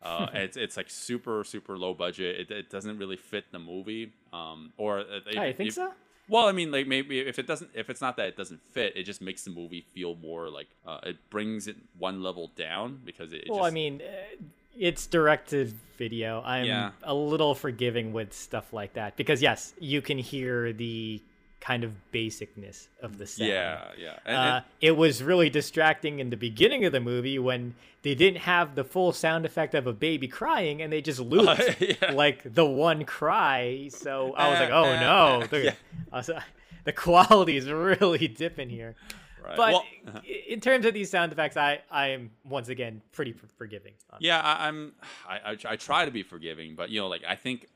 Uh, 0.00 0.26
it's 0.34 0.56
it's 0.56 0.76
like 0.76 0.88
super 0.88 1.42
super 1.42 1.76
low 1.76 1.94
budget. 1.94 2.38
It, 2.42 2.50
it 2.52 2.70
doesn't 2.70 2.96
really 2.96 3.16
fit 3.16 3.46
the 3.50 3.58
movie. 3.58 4.12
Um, 4.32 4.72
or 4.76 5.00
uh, 5.00 5.04
Oh, 5.36 5.42
you 5.42 5.52
think 5.52 5.68
if- 5.70 5.74
so? 5.74 5.90
Well, 6.28 6.46
I 6.48 6.52
mean, 6.52 6.70
like 6.70 6.86
maybe 6.86 7.20
if 7.20 7.38
it 7.38 7.46
doesn't, 7.46 7.70
if 7.74 7.90
it's 7.90 8.00
not 8.00 8.16
that 8.16 8.28
it 8.28 8.36
doesn't 8.36 8.60
fit, 8.72 8.96
it 8.96 9.02
just 9.04 9.20
makes 9.20 9.44
the 9.44 9.50
movie 9.50 9.84
feel 9.94 10.14
more 10.16 10.48
like 10.48 10.68
uh, 10.86 11.00
it 11.02 11.18
brings 11.30 11.66
it 11.66 11.76
one 11.98 12.22
level 12.22 12.50
down 12.56 13.00
because 13.04 13.32
it. 13.32 13.42
it 13.44 13.50
Well, 13.50 13.58
just, 13.60 13.68
I 13.68 13.74
mean, 13.74 14.00
uh, 14.00 14.42
it's 14.78 15.06
directed 15.06 15.74
video. 15.98 16.42
I'm 16.44 16.66
Yeah. 16.66 16.90
a 17.02 17.14
little 17.14 17.54
forgiving 17.54 18.12
with 18.12 18.32
stuff 18.32 18.72
like 18.72 18.94
that 18.94 19.16
because 19.16 19.42
yes, 19.42 19.74
you 19.78 20.00
can 20.00 20.18
hear 20.18 20.72
the 20.72 21.20
kind 21.64 21.82
of 21.84 21.92
basicness 22.12 22.88
of 23.00 23.16
the 23.16 23.26
sound. 23.26 23.48
yeah, 23.50 23.90
yeah, 23.96 24.18
and, 24.26 24.36
Uh, 24.36 24.60
it 24.82 24.92
was 24.96 25.22
really 25.22 25.48
distracting 25.48 26.18
in 26.18 26.28
the 26.28 26.36
beginning 26.36 26.84
of 26.84 26.92
the 26.92 27.00
movie 27.00 27.38
when 27.38 27.74
they 28.02 28.14
didn't 28.14 28.40
have 28.40 28.74
the 28.74 28.84
full 28.84 29.12
sound 29.12 29.46
effect 29.46 29.74
of 29.74 29.86
a 29.86 29.92
baby 29.92 30.28
crying 30.28 30.82
and 30.82 30.92
they 30.92 31.00
just 31.00 31.20
looped 31.32 31.80
Yeah. 31.80 32.12
like 32.12 32.42
the 32.54 32.66
one 32.66 33.04
cry. 33.06 33.88
So 33.88 34.34
I 34.34 34.50
was 34.50 34.60
like, 34.60 34.70
Uh, 34.78 34.82
oh 34.82 34.92
uh, 34.92 35.00
no, 35.00 35.42
uh, 35.42 35.46
the, 35.46 35.60
yeah. 35.64 35.74
Was- 36.12 36.30
the 36.84 36.92
quality 36.92 37.56
is 37.56 37.70
really 37.70 38.28
dipping 38.28 38.68
here. 38.68 38.94
right. 39.42 39.56
But 39.56 39.72
Well, 39.72 39.84
i- 40.18 40.42
in 40.48 40.60
terms 40.60 40.84
of 40.84 40.92
these 40.92 41.08
sound 41.10 41.32
effects, 41.32 41.56
I 41.56 41.80
I 41.90 42.08
am 42.08 42.30
once 42.44 42.68
again 42.68 43.00
pretty 43.12 43.32
forgiving. 43.56 43.94
on 44.10 44.18
Yeah, 44.20 44.40
I, 44.40 44.68
I'm. 44.68 44.92
I, 45.28 45.36
I 45.52 45.56
I 45.72 45.76
try 45.76 46.04
to 46.04 46.10
be 46.10 46.22
forgiving, 46.22 46.74
but 46.76 46.90
you 46.90 47.00
know, 47.00 47.08
like 47.08 47.24
I 47.26 47.36
think 47.36 47.68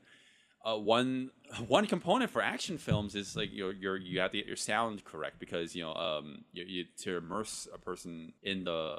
uh, 0.65 0.75
one 0.77 1.31
one 1.67 1.85
component 1.87 2.29
for 2.31 2.41
action 2.41 2.77
films 2.77 3.15
is 3.15 3.35
like 3.35 3.49
your 3.53 3.71
your 3.73 3.97
you 3.97 4.19
have 4.19 4.31
to 4.31 4.37
get 4.37 4.47
your 4.47 4.55
sound 4.55 5.03
correct 5.05 5.39
because 5.39 5.75
you 5.75 5.83
know 5.83 5.93
um 5.93 6.43
you, 6.53 6.63
you 6.67 6.85
to 6.97 7.17
immerse 7.17 7.67
a 7.73 7.77
person 7.77 8.33
in 8.43 8.63
the 8.65 8.95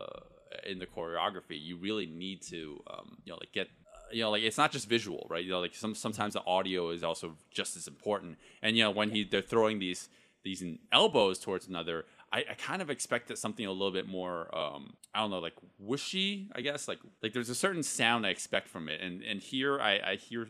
in 0.67 0.79
the 0.79 0.87
choreography, 0.87 1.61
you 1.61 1.77
really 1.77 2.07
need 2.07 2.43
to 2.43 2.83
um 2.91 3.19
you 3.25 3.33
know 3.33 3.39
like 3.41 3.53
get. 3.53 3.69
uh, 3.69 4.13
You 4.13 4.23
know, 4.25 4.31
like 4.35 4.43
it's 4.43 4.59
not 4.59 4.73
just 4.73 4.89
visual, 4.89 5.27
right? 5.31 5.45
You 5.45 5.53
know, 5.53 5.61
like 5.61 5.75
some 5.75 5.95
sometimes 5.95 6.33
the 6.35 6.43
audio 6.45 6.91
is 6.91 7.03
also 7.05 7.37
just 7.59 7.77
as 7.77 7.87
important. 7.87 8.39
And 8.63 8.77
you 8.77 8.83
know, 8.85 8.91
when 8.91 9.11
he 9.11 9.23
they're 9.25 9.43
throwing 9.55 9.79
these 9.79 10.09
these 10.43 10.65
elbows 10.91 11.39
towards 11.39 11.69
another, 11.69 12.07
I, 12.33 12.39
I 12.53 12.55
kind 12.55 12.81
of 12.83 12.89
expected 12.91 13.37
something 13.39 13.67
a 13.67 13.71
little 13.71 13.93
bit 14.01 14.09
more 14.09 14.39
um 14.63 14.95
I 15.15 15.21
don't 15.21 15.31
know, 15.31 15.39
like 15.49 15.55
whooshy, 15.81 16.49
I 16.57 16.61
guess. 16.63 16.89
Like 16.89 16.99
like 17.23 17.33
there's 17.35 17.51
a 17.51 17.55
certain 17.67 17.85
sound 17.85 18.27
I 18.27 18.31
expect 18.31 18.67
from 18.69 18.89
it. 18.89 19.01
And 19.01 19.23
and 19.23 19.41
here 19.41 19.75
I, 19.81 19.93
I 20.13 20.17
hear 20.17 20.49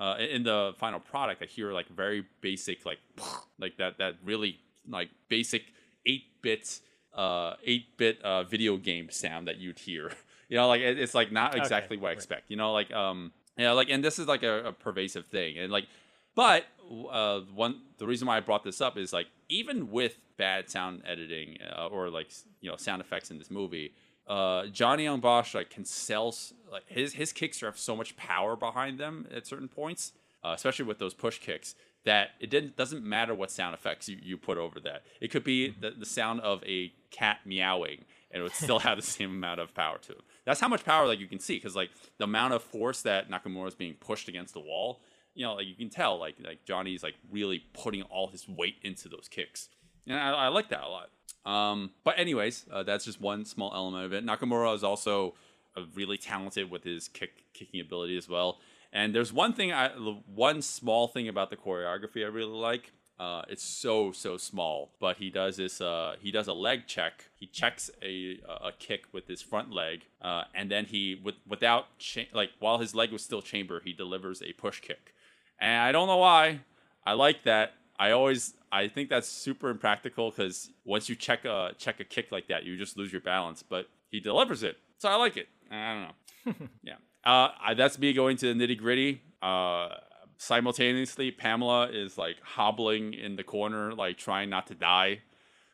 uh 0.00 0.16
in 0.18 0.42
the 0.42 0.74
final 0.78 0.98
product 0.98 1.42
I 1.42 1.46
hear 1.46 1.72
like 1.72 1.88
very 1.88 2.24
basic 2.40 2.84
like 2.84 2.98
like 3.58 3.76
that 3.76 3.98
that 3.98 4.16
really 4.24 4.58
like 4.88 5.10
basic 5.28 5.62
eight 6.06 6.24
bit 6.42 6.80
uh 7.14 7.54
eight 7.64 7.96
bit 7.96 8.20
uh 8.22 8.42
video 8.44 8.76
game 8.76 9.10
sound 9.10 9.48
that 9.48 9.58
you'd 9.58 9.78
hear. 9.78 10.12
You 10.50 10.56
know, 10.56 10.66
like 10.66 10.80
it, 10.80 10.98
it's 10.98 11.14
like 11.14 11.30
not 11.30 11.56
exactly 11.56 11.96
what 11.96 12.08
I 12.08 12.10
right. 12.10 12.16
expect. 12.16 12.50
You 12.50 12.56
know, 12.56 12.72
like 12.72 12.92
um 12.92 13.30
yeah, 13.56 13.70
like 13.70 13.88
and 13.88 14.02
this 14.02 14.18
is 14.18 14.26
like 14.26 14.42
a, 14.42 14.64
a 14.64 14.72
pervasive 14.72 15.26
thing. 15.26 15.56
And 15.58 15.70
like 15.70 15.86
but 16.34 16.64
uh, 17.10 17.40
one 17.54 17.82
the 17.98 18.06
reason 18.06 18.26
why 18.26 18.36
I 18.36 18.40
brought 18.40 18.64
this 18.64 18.80
up 18.80 18.96
is 18.96 19.12
like 19.12 19.26
even 19.48 19.90
with 19.90 20.18
bad 20.36 20.70
sound 20.70 21.02
editing 21.06 21.58
uh, 21.76 21.86
or 21.86 22.08
like 22.10 22.32
you 22.60 22.70
know 22.70 22.76
sound 22.76 23.00
effects 23.00 23.30
in 23.30 23.38
this 23.38 23.50
movie, 23.50 23.92
uh, 24.26 24.66
Johnny 24.66 25.04
Young 25.04 25.20
Bosch 25.20 25.54
like 25.54 25.70
can 25.70 25.84
sell 25.84 26.34
like 26.70 26.84
his 26.86 27.14
his 27.14 27.32
kicks 27.32 27.60
have 27.60 27.78
so 27.78 27.96
much 27.96 28.16
power 28.16 28.56
behind 28.56 28.98
them 28.98 29.26
at 29.34 29.46
certain 29.46 29.68
points, 29.68 30.12
uh, 30.44 30.52
especially 30.54 30.84
with 30.84 30.98
those 30.98 31.14
push 31.14 31.38
kicks 31.38 31.74
that 32.04 32.30
it 32.40 32.48
didn't 32.48 32.76
doesn't 32.76 33.04
matter 33.04 33.34
what 33.34 33.50
sound 33.50 33.74
effects 33.74 34.08
you, 34.08 34.18
you 34.22 34.36
put 34.36 34.58
over 34.58 34.80
that. 34.80 35.02
It 35.20 35.30
could 35.30 35.44
be 35.44 35.70
the, 35.70 35.90
the 35.90 36.06
sound 36.06 36.40
of 36.40 36.62
a 36.64 36.92
cat 37.10 37.38
meowing 37.44 38.04
and 38.30 38.40
it 38.40 38.42
would 38.42 38.54
still 38.54 38.78
have 38.78 38.96
the 38.96 39.02
same 39.06 39.30
amount 39.30 39.60
of 39.60 39.74
power 39.74 39.98
to 39.98 40.12
it. 40.12 40.20
That's 40.44 40.60
how 40.60 40.68
much 40.68 40.84
power 40.84 41.06
like 41.06 41.18
you 41.18 41.26
can 41.26 41.40
see 41.40 41.56
because 41.56 41.74
like 41.74 41.90
the 42.18 42.24
amount 42.24 42.54
of 42.54 42.62
force 42.62 43.02
that 43.02 43.30
Nakamura 43.30 43.68
is 43.68 43.74
being 43.74 43.94
pushed 43.94 44.28
against 44.28 44.54
the 44.54 44.60
wall 44.60 45.00
you 45.34 45.44
know, 45.46 45.54
like 45.54 45.66
you 45.66 45.74
can 45.74 45.90
tell, 45.90 46.18
like 46.18 46.36
like 46.44 46.64
Johnny's 46.64 47.02
like 47.02 47.14
really 47.30 47.64
putting 47.72 48.02
all 48.02 48.28
his 48.28 48.48
weight 48.48 48.76
into 48.82 49.08
those 49.08 49.28
kicks, 49.30 49.68
and 50.06 50.18
I, 50.18 50.30
I 50.30 50.48
like 50.48 50.68
that 50.70 50.82
a 50.82 50.88
lot. 50.88 51.10
Um, 51.44 51.90
but 52.04 52.18
anyways, 52.18 52.66
uh, 52.70 52.82
that's 52.82 53.04
just 53.04 53.20
one 53.20 53.44
small 53.44 53.72
element 53.74 54.04
of 54.04 54.12
it. 54.12 54.24
Nakamura 54.24 54.74
is 54.74 54.84
also 54.84 55.34
uh, 55.76 55.82
really 55.94 56.18
talented 56.18 56.70
with 56.70 56.84
his 56.84 57.08
kick 57.08 57.44
kicking 57.54 57.80
ability 57.80 58.16
as 58.16 58.28
well. 58.28 58.58
And 58.92 59.14
there's 59.14 59.32
one 59.32 59.52
thing, 59.52 59.72
I 59.72 59.90
one 59.90 60.62
small 60.62 61.08
thing 61.08 61.28
about 61.28 61.50
the 61.50 61.56
choreography 61.56 62.24
I 62.24 62.28
really 62.28 62.56
like. 62.56 62.92
Uh, 63.18 63.42
it's 63.48 63.62
so 63.62 64.12
so 64.12 64.38
small, 64.38 64.92
but 64.98 65.18
he 65.18 65.28
does 65.28 65.58
this. 65.58 65.80
Uh, 65.80 66.14
he 66.20 66.30
does 66.30 66.48
a 66.48 66.54
leg 66.54 66.86
check. 66.86 67.26
He 67.36 67.46
checks 67.46 67.90
a 68.02 68.40
a 68.48 68.72
kick 68.78 69.04
with 69.12 69.28
his 69.28 69.42
front 69.42 69.72
leg, 69.72 70.06
uh, 70.22 70.44
and 70.54 70.70
then 70.70 70.86
he 70.86 71.20
with 71.22 71.34
without 71.46 71.98
cha- 71.98 72.30
like 72.32 72.50
while 72.60 72.78
his 72.78 72.94
leg 72.94 73.12
was 73.12 73.22
still 73.22 73.42
chamber, 73.42 73.82
he 73.84 73.92
delivers 73.92 74.42
a 74.42 74.54
push 74.54 74.80
kick. 74.80 75.14
And 75.60 75.82
I 75.82 75.92
don't 75.92 76.06
know 76.06 76.16
why. 76.16 76.60
I 77.04 77.12
like 77.12 77.44
that. 77.44 77.74
I 77.98 78.12
always 78.12 78.54
I 78.72 78.88
think 78.88 79.08
that's 79.08 79.28
super 79.28 79.68
impractical 79.70 80.30
because 80.30 80.70
once 80.84 81.08
you 81.08 81.16
check 81.16 81.44
a 81.44 81.72
check 81.78 82.00
a 82.00 82.04
kick 82.04 82.30
like 82.30 82.48
that, 82.48 82.64
you 82.64 82.76
just 82.76 82.96
lose 82.96 83.12
your 83.12 83.20
balance. 83.20 83.62
But 83.62 83.88
he 84.10 84.20
delivers 84.20 84.62
it, 84.62 84.76
so 84.98 85.08
I 85.08 85.16
like 85.16 85.36
it. 85.36 85.48
I 85.70 86.12
don't 86.44 86.58
know. 86.60 86.68
yeah, 86.82 86.94
uh, 87.24 87.50
I, 87.60 87.74
that's 87.74 87.98
me 87.98 88.12
going 88.12 88.36
to 88.38 88.52
the 88.52 88.66
nitty 88.66 88.78
gritty. 88.78 89.22
Uh, 89.42 89.88
simultaneously, 90.36 91.30
Pamela 91.30 91.88
is 91.90 92.16
like 92.16 92.36
hobbling 92.42 93.14
in 93.14 93.36
the 93.36 93.44
corner, 93.44 93.92
like 93.94 94.18
trying 94.18 94.50
not 94.50 94.66
to 94.68 94.74
die. 94.74 95.20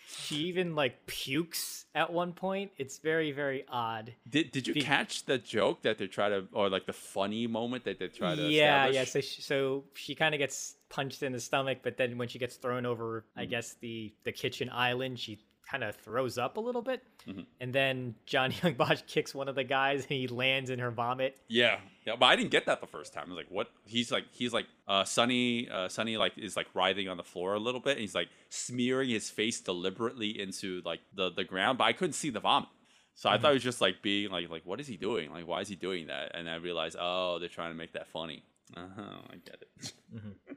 She 0.09 0.37
even 0.47 0.75
like 0.75 1.07
pukes 1.07 1.87
at 1.95 2.13
one 2.13 2.33
point. 2.33 2.71
It's 2.79 2.99
very 2.99 3.33
very 3.33 3.65
odd. 3.69 4.15
did 4.29 4.53
Did 4.53 4.69
you 4.69 4.75
Be- 4.75 4.81
catch 4.81 5.25
the 5.25 5.37
joke 5.37 5.83
that 5.83 5.99
they 5.99 6.07
try 6.07 6.29
to, 6.29 6.47
or 6.53 6.69
like 6.71 6.87
the 6.87 6.93
funny 6.93 7.47
moment 7.47 7.85
that 7.85 7.99
they 7.99 8.09
try 8.09 8.37
to? 8.37 8.43
yeah, 8.43 8.87
yeah. 8.87 9.05
So 9.05 9.21
she, 9.21 9.43
so 9.43 9.85
she 9.95 10.15
kind 10.15 10.35
of 10.35 10.39
gets 10.39 10.76
punched 10.89 11.23
in 11.23 11.33
the 11.33 11.41
stomach, 11.41 11.79
but 11.83 11.97
then 11.97 12.17
when 12.19 12.29
she 12.29 12.39
gets 12.39 12.57
thrown 12.57 12.87
over, 12.87 13.25
I 13.37 13.45
Mm. 13.47 13.51
guess 13.51 13.75
the 13.81 14.13
the 14.25 14.33
kitchen 14.33 14.69
island, 14.71 15.19
she 15.19 15.39
kind 15.69 15.83
of 15.83 15.97
throws 15.97 16.39
up 16.39 16.57
a 16.59 16.61
little 16.61 16.81
bit, 16.83 17.03
Mm-hmm. 17.27 17.41
and 17.61 17.73
then 17.73 18.15
John 18.25 18.53
Young 18.63 18.75
Bosch 18.75 19.03
kicks 19.09 19.35
one 19.35 19.49
of 19.49 19.57
the 19.57 19.65
guys, 19.65 20.03
and 20.03 20.13
he 20.13 20.29
lands 20.29 20.71
in 20.71 20.79
her 20.79 20.93
vomit. 20.93 21.37
Yeah, 21.49 21.81
yeah, 22.07 22.15
but 22.15 22.27
I 22.27 22.37
didn't 22.37 22.53
get 22.53 22.67
that 22.67 22.81
the 22.81 22.87
first 22.87 23.13
time. 23.13 23.25
I 23.27 23.31
was 23.31 23.37
like, 23.37 23.51
"What?" 23.51 23.69
He's 23.85 24.13
like, 24.13 24.27
he's 24.33 24.53
like, 24.53 24.67
uh, 24.87 25.03
Sunny, 25.03 25.69
uh, 25.69 25.89
Sunny, 25.89 26.17
like 26.19 26.39
is 26.39 26.57
like 26.57 26.69
writhing 26.73 27.09
on 27.09 27.17
the 27.17 27.25
floor 27.25 27.55
a 27.55 27.59
little 27.59 27.81
bit. 27.81 27.93
And 27.93 28.01
he's 28.01 28.15
like 28.15 28.29
smearing 28.49 29.11
his 29.11 29.29
face 29.29 29.61
deliberately 29.61 30.41
into 30.41 30.83
like 30.85 31.01
the 31.15 31.31
the 31.33 31.43
ground, 31.45 31.79
but 31.79 31.85
I 31.85 31.93
couldn't 31.95 32.13
see 32.15 32.31
the 32.31 32.39
vomit. 32.41 32.69
So 33.17 33.29
I 33.31 33.39
thought 33.39 33.49
he 33.49 33.55
was 33.55 33.63
just 33.65 33.81
like 33.81 34.03
being 34.03 34.31
like, 34.31 34.49
like, 34.51 34.67
what 34.67 34.79
is 34.79 34.87
he 34.87 34.97
doing? 34.99 35.31
Like, 35.33 35.49
why 35.49 35.63
is 35.63 35.69
he 35.69 35.75
doing 35.75 36.09
that? 36.09 36.33
And 36.37 36.49
I 36.51 36.57
realized, 36.57 36.97
oh, 37.01 37.39
they're 37.41 37.49
trying 37.49 37.71
to 37.73 37.75
make 37.77 37.95
that 37.95 38.07
funny. 38.09 38.45
Uh 38.77 38.87
huh, 38.95 39.19
I 39.31 39.37
get 39.37 39.63
it. 39.63 39.93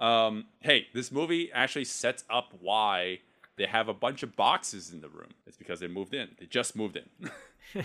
um, 0.00 0.46
hey, 0.60 0.86
this 0.94 1.10
movie 1.12 1.50
actually 1.52 1.84
sets 1.84 2.24
up 2.30 2.52
why 2.60 3.20
they 3.56 3.66
have 3.66 3.88
a 3.88 3.94
bunch 3.94 4.22
of 4.22 4.34
boxes 4.36 4.92
in 4.92 5.00
the 5.00 5.08
room. 5.08 5.30
It's 5.46 5.56
because 5.56 5.80
they 5.80 5.86
moved 5.88 6.14
in. 6.14 6.28
They 6.40 6.46
just 6.46 6.74
moved 6.76 6.96
in. 6.96 7.30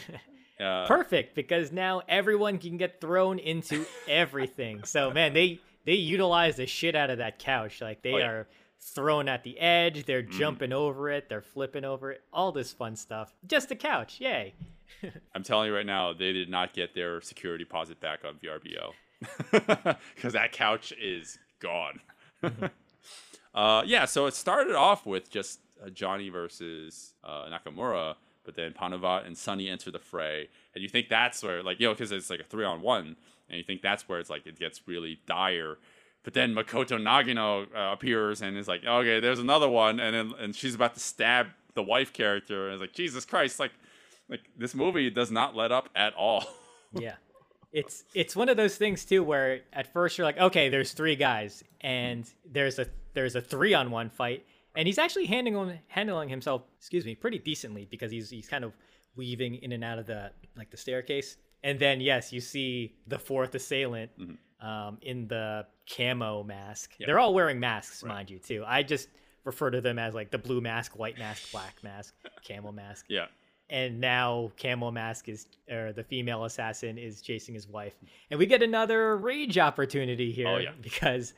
uh, 0.65 0.87
Perfect, 0.87 1.35
because 1.35 1.71
now 1.71 2.01
everyone 2.09 2.57
can 2.57 2.77
get 2.77 2.99
thrown 2.99 3.39
into 3.39 3.85
everything. 4.07 4.83
so 4.83 5.11
man, 5.11 5.33
they 5.33 5.59
they 5.85 5.93
utilize 5.93 6.57
the 6.57 6.65
shit 6.67 6.95
out 6.95 7.09
of 7.09 7.19
that 7.19 7.39
couch. 7.39 7.81
Like 7.81 8.01
they 8.01 8.13
Oh, 8.13 8.17
yeah. 8.17 8.27
are 8.29 8.47
thrown 8.81 9.27
at 9.27 9.43
the 9.43 9.59
edge, 9.59 10.05
they're 10.05 10.21
jumping 10.21 10.71
over 10.71 11.09
it, 11.09 11.27
they're 11.29 11.41
flipping 11.41 11.83
over 11.83 12.11
it, 12.13 12.21
all 12.31 12.51
this 12.53 12.71
fun 12.71 12.95
stuff. 12.95 13.33
Just 13.45 13.71
a 13.71 13.75
couch, 13.75 14.19
yay. 14.21 14.53
I'm 15.35 15.43
telling 15.43 15.67
you 15.67 15.75
right 15.75 15.85
now, 15.85 16.13
they 16.13 16.31
did 16.33 16.49
not 16.49 16.73
get 16.73 16.95
their 16.95 17.19
security 17.21 17.63
deposit 17.65 17.99
back 17.99 18.19
on 18.25 18.35
VRBO 18.35 18.93
because 20.15 20.33
that 20.33 20.51
couch 20.53 20.93
is 20.99 21.37
gone. 21.59 21.99
uh, 23.53 23.83
yeah, 23.85 24.05
so 24.05 24.25
it 24.25 24.33
started 24.33 24.75
off 24.75 25.05
with 25.05 25.29
just 25.29 25.59
uh, 25.83 25.89
Johnny 25.89 26.29
versus 26.29 27.13
uh, 27.23 27.45
Nakamura, 27.49 28.15
but 28.43 28.55
then 28.55 28.73
Panuvat 28.73 29.25
and 29.25 29.37
Sunny 29.37 29.69
enter 29.69 29.91
the 29.91 29.99
fray, 29.99 30.49
and 30.73 30.81
you 30.81 30.89
think 30.89 31.09
that's 31.09 31.43
where, 31.43 31.61
like, 31.61 31.79
you 31.79 31.87
know, 31.87 31.93
because 31.93 32.11
it's 32.11 32.29
like 32.29 32.39
a 32.39 32.43
three 32.43 32.65
on 32.65 32.81
one, 32.81 33.15
and 33.49 33.57
you 33.57 33.63
think 33.63 33.81
that's 33.81 34.07
where 34.07 34.19
it's 34.19 34.29
like 34.29 34.45
it 34.45 34.59
gets 34.59 34.87
really 34.87 35.19
dire. 35.25 35.77
But 36.23 36.33
then 36.33 36.53
Makoto 36.53 36.99
Nagino 36.99 37.63
uh, 37.75 37.93
appears 37.93 38.41
and 38.41 38.57
is 38.57 38.67
like, 38.67 38.83
okay, 38.85 39.19
there's 39.19 39.39
another 39.39 39.69
one, 39.69 39.99
and 39.99 40.15
then 40.15 40.39
and 40.39 40.55
she's 40.55 40.75
about 40.75 40.95
to 40.95 40.99
stab 40.99 41.47
the 41.75 41.83
wife 41.83 42.11
character, 42.11 42.65
and 42.65 42.73
it's 42.73 42.81
like, 42.81 42.93
Jesus 42.93 43.25
Christ, 43.25 43.59
like 43.59 43.71
like 44.29 44.41
this 44.57 44.75
movie 44.75 45.09
does 45.09 45.31
not 45.31 45.55
let 45.55 45.71
up 45.71 45.89
at 45.95 46.13
all. 46.13 46.45
yeah 46.93 47.15
it's 47.71 48.03
it's 48.13 48.35
one 48.35 48.49
of 48.49 48.57
those 48.57 48.75
things 48.77 49.05
too 49.05 49.23
where 49.23 49.61
at 49.73 49.91
first 49.93 50.17
you're 50.17 50.25
like 50.25 50.37
okay 50.39 50.69
there's 50.69 50.91
three 50.93 51.15
guys 51.15 51.63
and 51.81 52.29
there's 52.51 52.79
a 52.79 52.87
there's 53.13 53.35
a 53.35 53.41
three 53.41 53.73
on 53.73 53.91
one 53.91 54.09
fight 54.09 54.45
and 54.75 54.87
he's 54.87 54.97
actually 54.97 55.25
handling 55.25 55.77
handling 55.87 56.29
himself 56.29 56.63
excuse 56.77 57.05
me 57.05 57.13
pretty 57.15 57.37
decently 57.39 57.85
because 57.89 58.11
he's 58.11 58.29
he's 58.29 58.47
kind 58.47 58.63
of 58.63 58.73
weaving 59.15 59.55
in 59.55 59.71
and 59.71 59.83
out 59.83 59.99
of 59.99 60.05
the 60.07 60.31
like 60.57 60.69
the 60.71 60.77
staircase 60.77 61.37
And 61.63 61.77
then 61.77 61.99
yes, 62.01 62.31
you 62.31 62.39
see 62.41 62.95
the 63.07 63.19
fourth 63.19 63.53
assailant 63.55 64.11
Mm-hmm. 64.17 64.65
um, 64.67 64.97
in 65.01 65.27
the 65.27 65.65
camo 65.93 66.43
mask. 66.43 66.91
They're 67.05 67.19
all 67.19 67.33
wearing 67.33 67.59
masks, 67.59 68.03
mind 68.03 68.29
you, 68.29 68.39
too. 68.39 68.63
I 68.65 68.83
just 68.83 69.09
refer 69.43 69.69
to 69.71 69.81
them 69.81 69.97
as 69.99 70.13
like 70.13 70.31
the 70.31 70.37
blue 70.37 70.61
mask, 70.61 70.97
white 70.97 71.17
mask, 71.17 71.51
black 71.51 71.75
mask, 71.83 72.13
camel 72.43 72.71
mask. 72.71 73.05
Yeah. 73.09 73.25
And 73.69 73.99
now 73.99 74.51
Camel 74.57 74.91
Mask 74.91 75.29
is, 75.29 75.45
or 75.71 75.93
the 75.93 76.03
female 76.03 76.45
assassin 76.45 76.97
is 76.97 77.21
chasing 77.21 77.53
his 77.53 77.67
wife, 77.67 77.93
and 78.31 78.39
we 78.39 78.45
get 78.47 78.63
another 78.63 79.15
rage 79.17 79.57
opportunity 79.59 80.31
here 80.31 80.47
Oh, 80.47 80.57
yeah. 80.57 80.71
because 80.81 81.33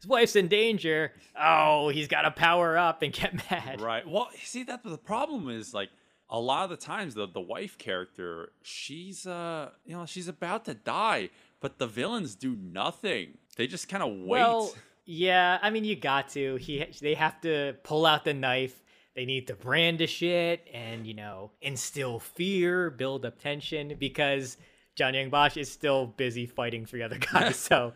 his 0.00 0.06
wife's 0.08 0.34
in 0.34 0.48
danger. 0.48 1.12
Oh, 1.40 1.88
he's 1.88 2.08
got 2.08 2.22
to 2.22 2.30
power 2.32 2.76
up 2.76 3.02
and 3.02 3.12
get 3.12 3.34
mad. 3.50 3.80
Right. 3.80 4.06
Well, 4.08 4.28
see, 4.42 4.64
that's 4.64 4.82
the 4.82 4.98
problem 4.98 5.48
is 5.48 5.72
like 5.72 5.90
a 6.28 6.40
lot 6.40 6.64
of 6.64 6.70
the 6.70 6.76
times 6.76 7.14
the 7.14 7.28
the 7.28 7.40
wife 7.40 7.78
character, 7.78 8.50
she's 8.62 9.24
uh, 9.26 9.70
you 9.84 9.96
know, 9.96 10.06
she's 10.06 10.26
about 10.26 10.64
to 10.64 10.74
die, 10.74 11.30
but 11.60 11.78
the 11.78 11.86
villains 11.86 12.34
do 12.34 12.56
nothing. 12.56 13.38
They 13.56 13.68
just 13.68 13.88
kind 13.88 14.02
of 14.02 14.10
wait. 14.10 14.26
Well, 14.40 14.74
yeah, 15.04 15.58
I 15.62 15.70
mean, 15.70 15.84
you 15.84 15.94
got 15.94 16.30
to. 16.30 16.56
He, 16.56 16.84
they 17.00 17.14
have 17.14 17.40
to 17.42 17.76
pull 17.84 18.06
out 18.06 18.24
the 18.24 18.34
knife. 18.34 18.82
They 19.16 19.24
need 19.24 19.46
to 19.46 19.54
brandish 19.54 20.22
it 20.22 20.68
and 20.72 21.06
you 21.06 21.14
know 21.14 21.50
instill 21.62 22.20
fear, 22.20 22.90
build 22.90 23.24
up 23.24 23.40
tension 23.40 23.96
because 23.98 24.58
John 24.94 25.14
Young 25.14 25.30
Bosch 25.30 25.56
is 25.56 25.72
still 25.72 26.06
busy 26.06 26.44
fighting 26.44 26.84
three 26.84 27.02
other 27.02 27.18
guys. 27.32 27.56
so 27.56 27.94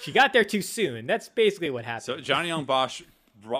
she 0.00 0.12
got 0.12 0.32
there 0.32 0.44
too 0.44 0.62
soon. 0.62 1.06
That's 1.06 1.28
basically 1.28 1.70
what 1.70 1.84
happened. 1.84 2.04
so 2.04 2.20
Johnny 2.20 2.48
Young 2.48 2.64
Bosch 2.64 3.02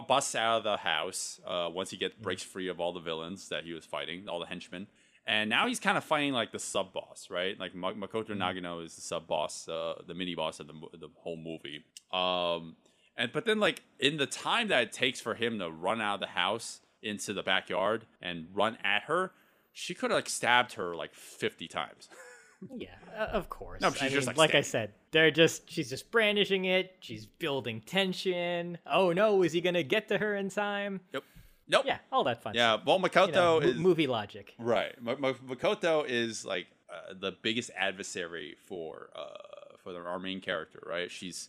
busts 0.06 0.36
out 0.36 0.58
of 0.58 0.64
the 0.64 0.76
house 0.76 1.40
uh, 1.44 1.68
once 1.70 1.90
he 1.90 1.96
gets 1.96 2.14
breaks 2.14 2.44
free 2.44 2.68
of 2.68 2.78
all 2.78 2.92
the 2.92 3.00
villains 3.00 3.48
that 3.48 3.64
he 3.64 3.72
was 3.72 3.84
fighting, 3.84 4.28
all 4.28 4.38
the 4.38 4.46
henchmen. 4.46 4.86
And 5.26 5.50
now 5.50 5.66
he's 5.66 5.80
kind 5.80 5.98
of 5.98 6.04
fighting 6.04 6.32
like 6.32 6.52
the 6.52 6.58
sub 6.60 6.92
boss, 6.92 7.28
right? 7.28 7.58
Like 7.58 7.74
Makoto 7.74 8.30
Nagano 8.30 8.84
is 8.84 8.94
the 8.94 9.00
sub 9.00 9.26
boss, 9.26 9.68
uh, 9.68 9.94
the 10.06 10.14
mini 10.14 10.36
boss 10.36 10.60
of 10.60 10.68
the 10.68 10.74
the 10.96 11.08
whole 11.16 11.36
movie. 11.36 11.84
Um, 12.12 12.76
and 13.16 13.32
but 13.32 13.46
then 13.46 13.58
like 13.58 13.82
in 13.98 14.16
the 14.16 14.26
time 14.26 14.68
that 14.68 14.82
it 14.82 14.92
takes 14.92 15.20
for 15.20 15.34
him 15.34 15.58
to 15.58 15.70
run 15.70 16.00
out 16.00 16.14
of 16.14 16.20
the 16.20 16.26
house 16.26 16.80
into 17.04 17.32
the 17.32 17.42
backyard 17.42 18.06
and 18.20 18.46
run 18.52 18.78
at 18.82 19.04
her, 19.04 19.32
she 19.72 19.94
could 19.94 20.10
have 20.10 20.18
like 20.18 20.28
stabbed 20.28 20.74
her 20.74 20.94
like 20.96 21.14
fifty 21.14 21.68
times. 21.68 22.08
Yeah, 22.74 22.88
uh, 23.14 23.24
of 23.24 23.50
course. 23.50 23.82
No, 23.82 23.90
but 23.90 24.00
I 24.00 24.04
she's 24.06 24.14
just, 24.14 24.26
mean, 24.28 24.36
like, 24.36 24.52
like 24.52 24.54
I 24.54 24.62
said, 24.62 24.92
they're 25.10 25.30
just 25.30 25.68
she's 25.70 25.90
just 25.90 26.10
brandishing 26.10 26.64
it. 26.64 26.96
She's 27.00 27.26
building 27.26 27.82
tension. 27.82 28.78
Oh 28.86 29.12
no, 29.12 29.42
is 29.42 29.52
he 29.52 29.60
gonna 29.60 29.82
get 29.82 30.08
to 30.08 30.16
her 30.16 30.34
in 30.34 30.48
time? 30.48 31.00
Nope. 31.12 31.24
Nope. 31.68 31.84
Yeah, 31.86 31.98
all 32.12 32.24
that 32.24 32.42
fun. 32.42 32.54
Yeah. 32.54 32.78
Well, 32.84 32.98
Makoto. 33.00 33.26
You 33.26 33.32
know, 33.32 33.58
is 33.58 33.76
movie 33.76 34.06
logic. 34.06 34.54
Right. 34.58 34.94
Ma- 35.00 35.16
Ma- 35.18 35.32
Makoto 35.32 36.06
is 36.08 36.44
like 36.44 36.66
uh, 36.90 37.14
the 37.18 37.32
biggest 37.42 37.70
adversary 37.76 38.56
for 38.66 39.10
uh, 39.14 39.76
for 39.82 40.06
our 40.06 40.18
main 40.18 40.40
character, 40.40 40.82
right? 40.86 41.10
She's 41.10 41.48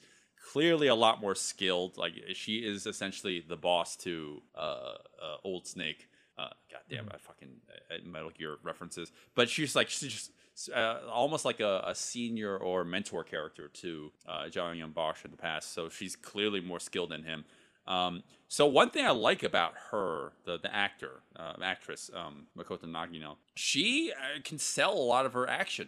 clearly 0.52 0.88
a 0.88 0.96
lot 0.96 1.22
more 1.22 1.36
skilled. 1.36 1.98
Like 1.98 2.14
she 2.34 2.58
is 2.58 2.86
essentially 2.86 3.44
the 3.48 3.58
boss 3.58 3.96
to 3.98 4.42
uh, 4.56 4.94
uh, 5.22 5.38
Old 5.44 5.68
Snake. 5.68 6.08
Uh, 6.38 6.50
God 6.72 6.82
damn, 6.90 7.08
I 7.10 7.18
fucking 7.18 7.50
uh, 7.92 7.96
Metal 8.06 8.32
Gear 8.38 8.58
references. 8.64 9.12
But 9.36 9.50
she's 9.50 9.76
like 9.76 9.90
she's 9.90 10.12
just 10.12 10.70
uh, 10.74 11.00
almost 11.10 11.46
like 11.46 11.60
a, 11.60 11.84
a 11.88 11.96
senior 11.96 12.58
or 12.58 12.84
mentor 12.84 13.24
character 13.24 13.68
to 13.70 14.12
uh, 14.28 14.50
John 14.50 14.78
Young 14.78 14.92
Bosch 14.92 15.26
in 15.26 15.32
the 15.32 15.38
past. 15.38 15.74
So 15.74 15.90
she's 15.90 16.16
clearly 16.16 16.62
more 16.62 16.80
skilled 16.80 17.12
than 17.12 17.24
him. 17.24 17.46
Um, 17.88 18.24
so 18.48 18.66
one 18.66 18.90
thing 18.90 19.06
I 19.06 19.12
like 19.12 19.44
about 19.44 19.74
her, 19.92 20.34
the 20.46 20.58
the 20.58 20.74
actor, 20.74 21.22
uh, 21.36 21.54
actress, 21.62 22.10
um, 22.16 22.48
Makoto 22.58 22.86
Nagino, 22.86 23.36
she 23.56 24.12
uh, 24.12 24.42
can 24.44 24.58
sell 24.58 24.94
a 24.94 25.06
lot 25.06 25.26
of 25.26 25.34
her 25.34 25.50
action. 25.50 25.88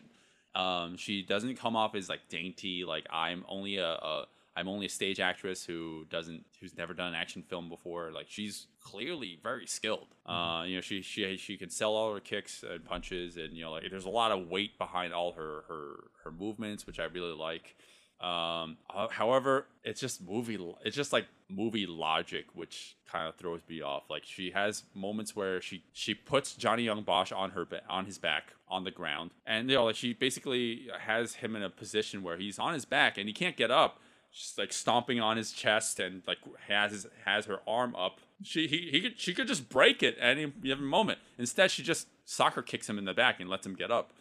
Um, 0.56 0.98
she 0.98 1.22
doesn't 1.22 1.58
come 1.58 1.76
off 1.76 1.94
as 1.94 2.10
like 2.10 2.30
dainty, 2.30 2.84
like 2.84 3.06
I'm 3.12 3.46
only 3.48 3.78
a, 3.78 3.90
a 3.90 4.26
I'm 4.58 4.68
only 4.68 4.88
a 4.88 4.90
stage 4.90 5.20
actress 5.20 5.64
who 5.64 6.06
doesn't 6.10 6.44
who's 6.60 6.76
never 6.76 6.96
done 6.96 7.10
an 7.10 7.14
action 7.14 7.44
film 7.44 7.70
before. 7.70 8.12
Like 8.12 8.26
she's 8.28 8.66
clearly 8.82 9.40
very 9.44 9.68
skilled. 9.68 10.08
Uh, 10.26 10.64
you 10.66 10.76
know, 10.76 10.82
she 10.82 11.04
she 11.04 11.38
she 11.38 11.58
can 11.58 11.70
sell 11.70 11.94
all 11.94 12.12
her 12.12 12.20
kicks 12.20 12.64
and 12.68 12.84
punches, 12.84 13.38
and 13.38 13.54
you 13.54 13.64
know, 13.64 13.72
like 13.72 13.84
there's 13.92 14.06
a 14.06 14.10
lot 14.10 14.32
of 14.32 14.48
weight 14.48 14.78
behind 14.80 15.14
all 15.14 15.34
her 15.34 15.64
her 15.68 16.10
her 16.24 16.32
movements, 16.32 16.88
which 16.88 17.00
I 17.00 17.04
really 17.04 17.36
like. 17.36 17.76
Um, 18.20 18.78
however, 19.12 19.68
it's 19.84 20.02
just 20.02 20.28
movie. 20.28 20.58
It's 20.84 20.96
just 20.96 21.14
like 21.14 21.28
movie 21.50 21.86
logic, 21.86 22.48
which 22.54 22.98
kind 23.08 23.28
of 23.28 23.36
throws 23.36 23.62
me 23.70 23.82
off. 23.82 24.10
Like 24.10 24.24
she 24.26 24.50
has 24.52 24.86
moments 24.96 25.36
where 25.36 25.62
she 25.62 25.84
she 25.94 26.16
puts 26.16 26.56
Johnny 26.56 26.82
Young 26.82 27.04
Bosch 27.04 27.32
on 27.32 27.52
her 27.52 27.68
on 27.88 28.06
his 28.06 28.18
back 28.18 28.54
on 28.68 28.86
the 28.86 28.92
ground, 28.92 29.32
and 29.46 29.70
you 29.70 29.76
know, 29.76 29.86
like 29.86 29.96
she 29.96 30.14
basically 30.14 30.90
has 31.00 31.36
him 31.36 31.56
in 31.56 31.62
a 31.62 31.70
position 31.70 32.24
where 32.24 32.38
he's 32.38 32.58
on 32.58 32.74
his 32.74 32.86
back 32.86 33.20
and 33.20 33.28
he 33.28 33.34
can't 33.34 33.56
get 33.56 33.70
up. 33.70 34.00
She's 34.38 34.56
like 34.56 34.72
stomping 34.72 35.20
on 35.20 35.36
his 35.36 35.52
chest 35.52 36.00
and 36.00 36.22
like 36.28 36.38
has 36.68 36.92
his, 36.92 37.08
has 37.26 37.46
her 37.46 37.60
arm 37.68 37.96
up. 37.96 38.20
She 38.44 38.68
he, 38.68 38.90
he 38.92 39.02
could 39.02 39.20
she 39.20 39.34
could 39.34 39.48
just 39.48 39.68
break 39.68 40.04
it 40.04 40.16
at 40.20 40.38
any 40.38 40.46
given 40.46 40.86
moment. 40.86 41.18
Instead, 41.40 41.72
she 41.72 41.82
just 41.82 42.08
soccer 42.24 42.62
kicks 42.62 42.88
him 42.88 43.00
in 43.00 43.06
the 43.06 43.14
back 43.16 43.40
and 43.40 43.50
lets 43.50 43.66
him 43.66 43.74
get 43.74 43.90
up. 43.90 44.12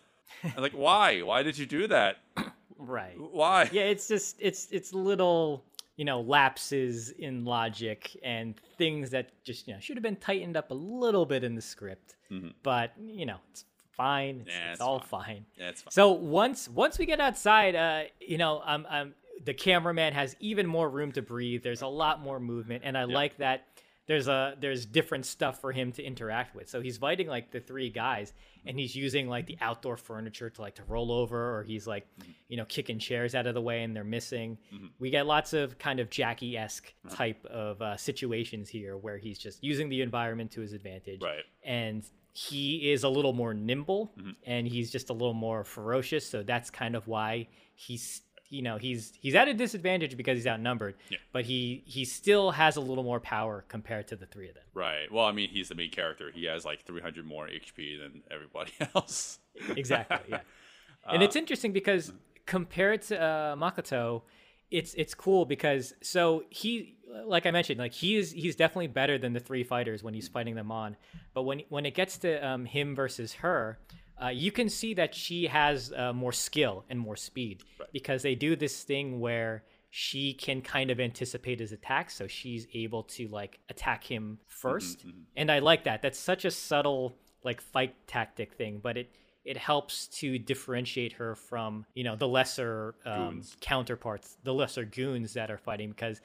I'm 0.42 0.62
like, 0.62 0.72
why? 0.72 1.20
Why 1.20 1.42
did 1.42 1.58
you 1.58 1.66
do 1.66 1.86
that? 1.88 2.16
Right. 2.78 3.14
Why? 3.18 3.70
Yeah, 3.72 3.84
it's 3.84 4.06
just 4.06 4.36
it's 4.38 4.68
it's 4.70 4.92
little 4.92 5.64
you 5.96 6.04
know 6.04 6.20
lapses 6.20 7.08
in 7.10 7.44
logic 7.46 8.14
and 8.22 8.54
things 8.76 9.08
that 9.10 9.30
just 9.44 9.66
you 9.66 9.72
know 9.72 9.80
should 9.80 9.96
have 9.96 10.02
been 10.02 10.16
tightened 10.16 10.58
up 10.58 10.70
a 10.70 10.74
little 10.74 11.24
bit 11.24 11.42
in 11.42 11.54
the 11.54 11.62
script. 11.62 12.16
But 12.62 12.92
you 13.02 13.24
know 13.24 13.38
it's 13.50 13.64
fine. 13.96 14.44
It's, 14.46 14.50
Mm-hmm. 14.54 14.60
Yeah, 14.62 14.64
it's 14.72 14.72
it's 14.74 14.80
all 14.82 14.98
fine. 15.00 15.24
fine. 15.24 15.46
Yeah, 15.56 15.68
it's 15.70 15.80
fine. 15.82 15.92
So 15.92 16.12
once 16.12 16.68
once 16.68 16.98
we 16.98 17.06
get 17.06 17.18
outside, 17.18 17.74
uh, 17.74 18.02
you 18.20 18.36
know, 18.36 18.60
um, 18.66 18.86
um, 18.90 19.14
the 19.44 19.54
cameraman 19.54 20.12
has 20.12 20.36
even 20.40 20.66
more 20.66 20.88
room 20.88 21.12
to 21.12 21.22
breathe. 21.22 21.62
There's 21.62 21.82
a 21.82 21.86
lot 21.86 22.20
more 22.20 22.40
movement, 22.40 22.82
and 22.84 22.96
I 22.96 23.04
like 23.04 23.38
that. 23.38 23.66
There's 24.06 24.28
a 24.28 24.54
there's 24.60 24.86
different 24.86 25.26
stuff 25.26 25.60
for 25.60 25.72
him 25.72 25.90
to 25.92 26.02
interact 26.02 26.54
with. 26.54 26.68
So 26.68 26.80
he's 26.80 26.96
fighting 26.96 27.26
like 27.26 27.50
the 27.50 27.58
three 27.58 27.90
guys, 27.90 28.32
and 28.64 28.78
he's 28.78 28.94
using 28.94 29.28
like 29.28 29.46
the 29.46 29.58
outdoor 29.60 29.96
furniture 29.96 30.48
to 30.48 30.60
like 30.60 30.76
to 30.76 30.84
roll 30.84 31.10
over, 31.10 31.58
or 31.58 31.64
he's 31.64 31.88
like, 31.88 32.06
mm-hmm. 32.20 32.30
you 32.48 32.56
know, 32.56 32.64
kicking 32.66 33.00
chairs 33.00 33.34
out 33.34 33.48
of 33.48 33.54
the 33.54 33.60
way, 33.60 33.82
and 33.82 33.96
they're 33.96 34.04
missing. 34.04 34.58
Mm-hmm. 34.72 34.86
We 35.00 35.10
get 35.10 35.26
lots 35.26 35.52
of 35.52 35.78
kind 35.78 35.98
of 35.98 36.08
Jackie 36.08 36.56
esque 36.56 36.92
type 37.10 37.44
of 37.46 37.82
uh, 37.82 37.96
situations 37.96 38.68
here, 38.68 38.96
where 38.96 39.18
he's 39.18 39.38
just 39.38 39.62
using 39.62 39.88
the 39.88 40.02
environment 40.02 40.52
to 40.52 40.60
his 40.60 40.72
advantage, 40.72 41.22
Right. 41.22 41.42
and 41.64 42.04
he 42.36 42.92
is 42.92 43.02
a 43.02 43.08
little 43.08 43.32
more 43.32 43.54
nimble 43.54 44.12
mm-hmm. 44.18 44.32
and 44.44 44.68
he's 44.68 44.90
just 44.90 45.08
a 45.08 45.12
little 45.14 45.32
more 45.32 45.64
ferocious 45.64 46.28
so 46.28 46.42
that's 46.42 46.68
kind 46.68 46.94
of 46.94 47.08
why 47.08 47.48
he's 47.74 48.20
you 48.48 48.62
know 48.62 48.76
he's 48.78 49.12
he's 49.20 49.34
at 49.34 49.48
a 49.48 49.54
disadvantage 49.54 50.16
because 50.16 50.36
he's 50.38 50.46
outnumbered 50.46 50.94
Yeah. 51.10 51.18
but 51.32 51.44
he 51.44 51.82
he 51.86 52.04
still 52.04 52.52
has 52.52 52.76
a 52.76 52.80
little 52.80 53.04
more 53.04 53.20
power 53.20 53.64
compared 53.68 54.08
to 54.08 54.16
the 54.16 54.26
three 54.26 54.48
of 54.48 54.54
them 54.54 54.64
Right. 54.74 55.10
Well, 55.10 55.24
I 55.24 55.32
mean, 55.32 55.48
he's 55.48 55.68
the 55.70 55.74
main 55.74 55.90
character. 55.90 56.30
He 56.34 56.44
has 56.44 56.64
like 56.66 56.82
300 56.84 57.24
more 57.26 57.46
HP 57.48 57.98
than 57.98 58.22
everybody 58.30 58.72
else. 58.94 59.38
exactly 59.76 60.18
yeah 60.28 60.40
and 61.12 61.22
it's 61.22 61.36
interesting 61.36 61.72
because 61.72 62.12
compared 62.46 63.02
to 63.02 63.20
uh, 63.20 63.56
makoto 63.56 64.22
it's 64.70 64.94
it's 64.94 65.14
cool 65.14 65.44
because 65.44 65.94
so 66.02 66.42
he 66.50 66.96
like 67.24 67.46
i 67.46 67.50
mentioned 67.52 67.78
like 67.78 67.92
he 67.92 68.16
is 68.16 68.32
he's 68.32 68.56
definitely 68.56 68.88
better 68.88 69.16
than 69.16 69.32
the 69.32 69.38
three 69.40 69.62
fighters 69.64 70.02
when 70.02 70.12
he's 70.14 70.26
fighting 70.28 70.54
them 70.56 70.70
on 70.72 70.96
but 71.34 71.42
when 71.42 71.62
when 71.68 71.86
it 71.86 71.94
gets 71.94 72.18
to 72.18 72.44
um, 72.46 72.64
him 72.64 72.94
versus 72.96 73.32
her 73.34 73.78
uh, 74.22 74.28
you 74.28 74.50
can 74.50 74.68
see 74.68 74.94
that 74.94 75.14
she 75.14 75.46
has 75.46 75.92
uh, 75.92 76.12
more 76.12 76.32
skill 76.32 76.84
and 76.88 76.98
more 76.98 77.16
speed 77.16 77.62
because 77.92 78.22
they 78.22 78.34
do 78.34 78.56
this 78.56 78.82
thing 78.82 79.20
where 79.20 79.62
she 79.90 80.32
can 80.32 80.60
kind 80.60 80.90
of 80.90 81.00
anticipate 81.00 81.60
his 81.60 81.72
attacks 81.72 82.14
so 82.14 82.26
she's 82.26 82.66
able 82.74 83.02
to 83.02 83.28
like 83.28 83.58
attack 83.68 84.04
him 84.04 84.38
1st 84.62 85.12
and 85.36 85.50
i 85.50 85.58
like 85.58 85.84
that. 85.84 86.02
That's 86.02 86.18
such 86.18 86.44
a 86.44 86.50
subtle 86.50 87.16
like 87.44 87.60
fight 87.60 87.94
tactic 88.06 88.54
thing 88.54 88.80
but 88.82 88.96
it 88.96 89.10
it 89.44 89.56
helps 89.56 90.08
to 90.08 90.38
differentiate 90.38 91.12
her 91.12 91.34
from 91.36 91.86
you 91.94 92.02
know 92.02 92.16
the 92.16 92.26
lesser 92.26 92.94
um, 93.04 93.42
counterparts 93.60 94.36
the 94.42 94.52
lesser 94.52 94.84
goons 94.84 95.34
that 95.34 95.50
are 95.50 95.58
fighting 95.58 95.90
because 95.90 96.20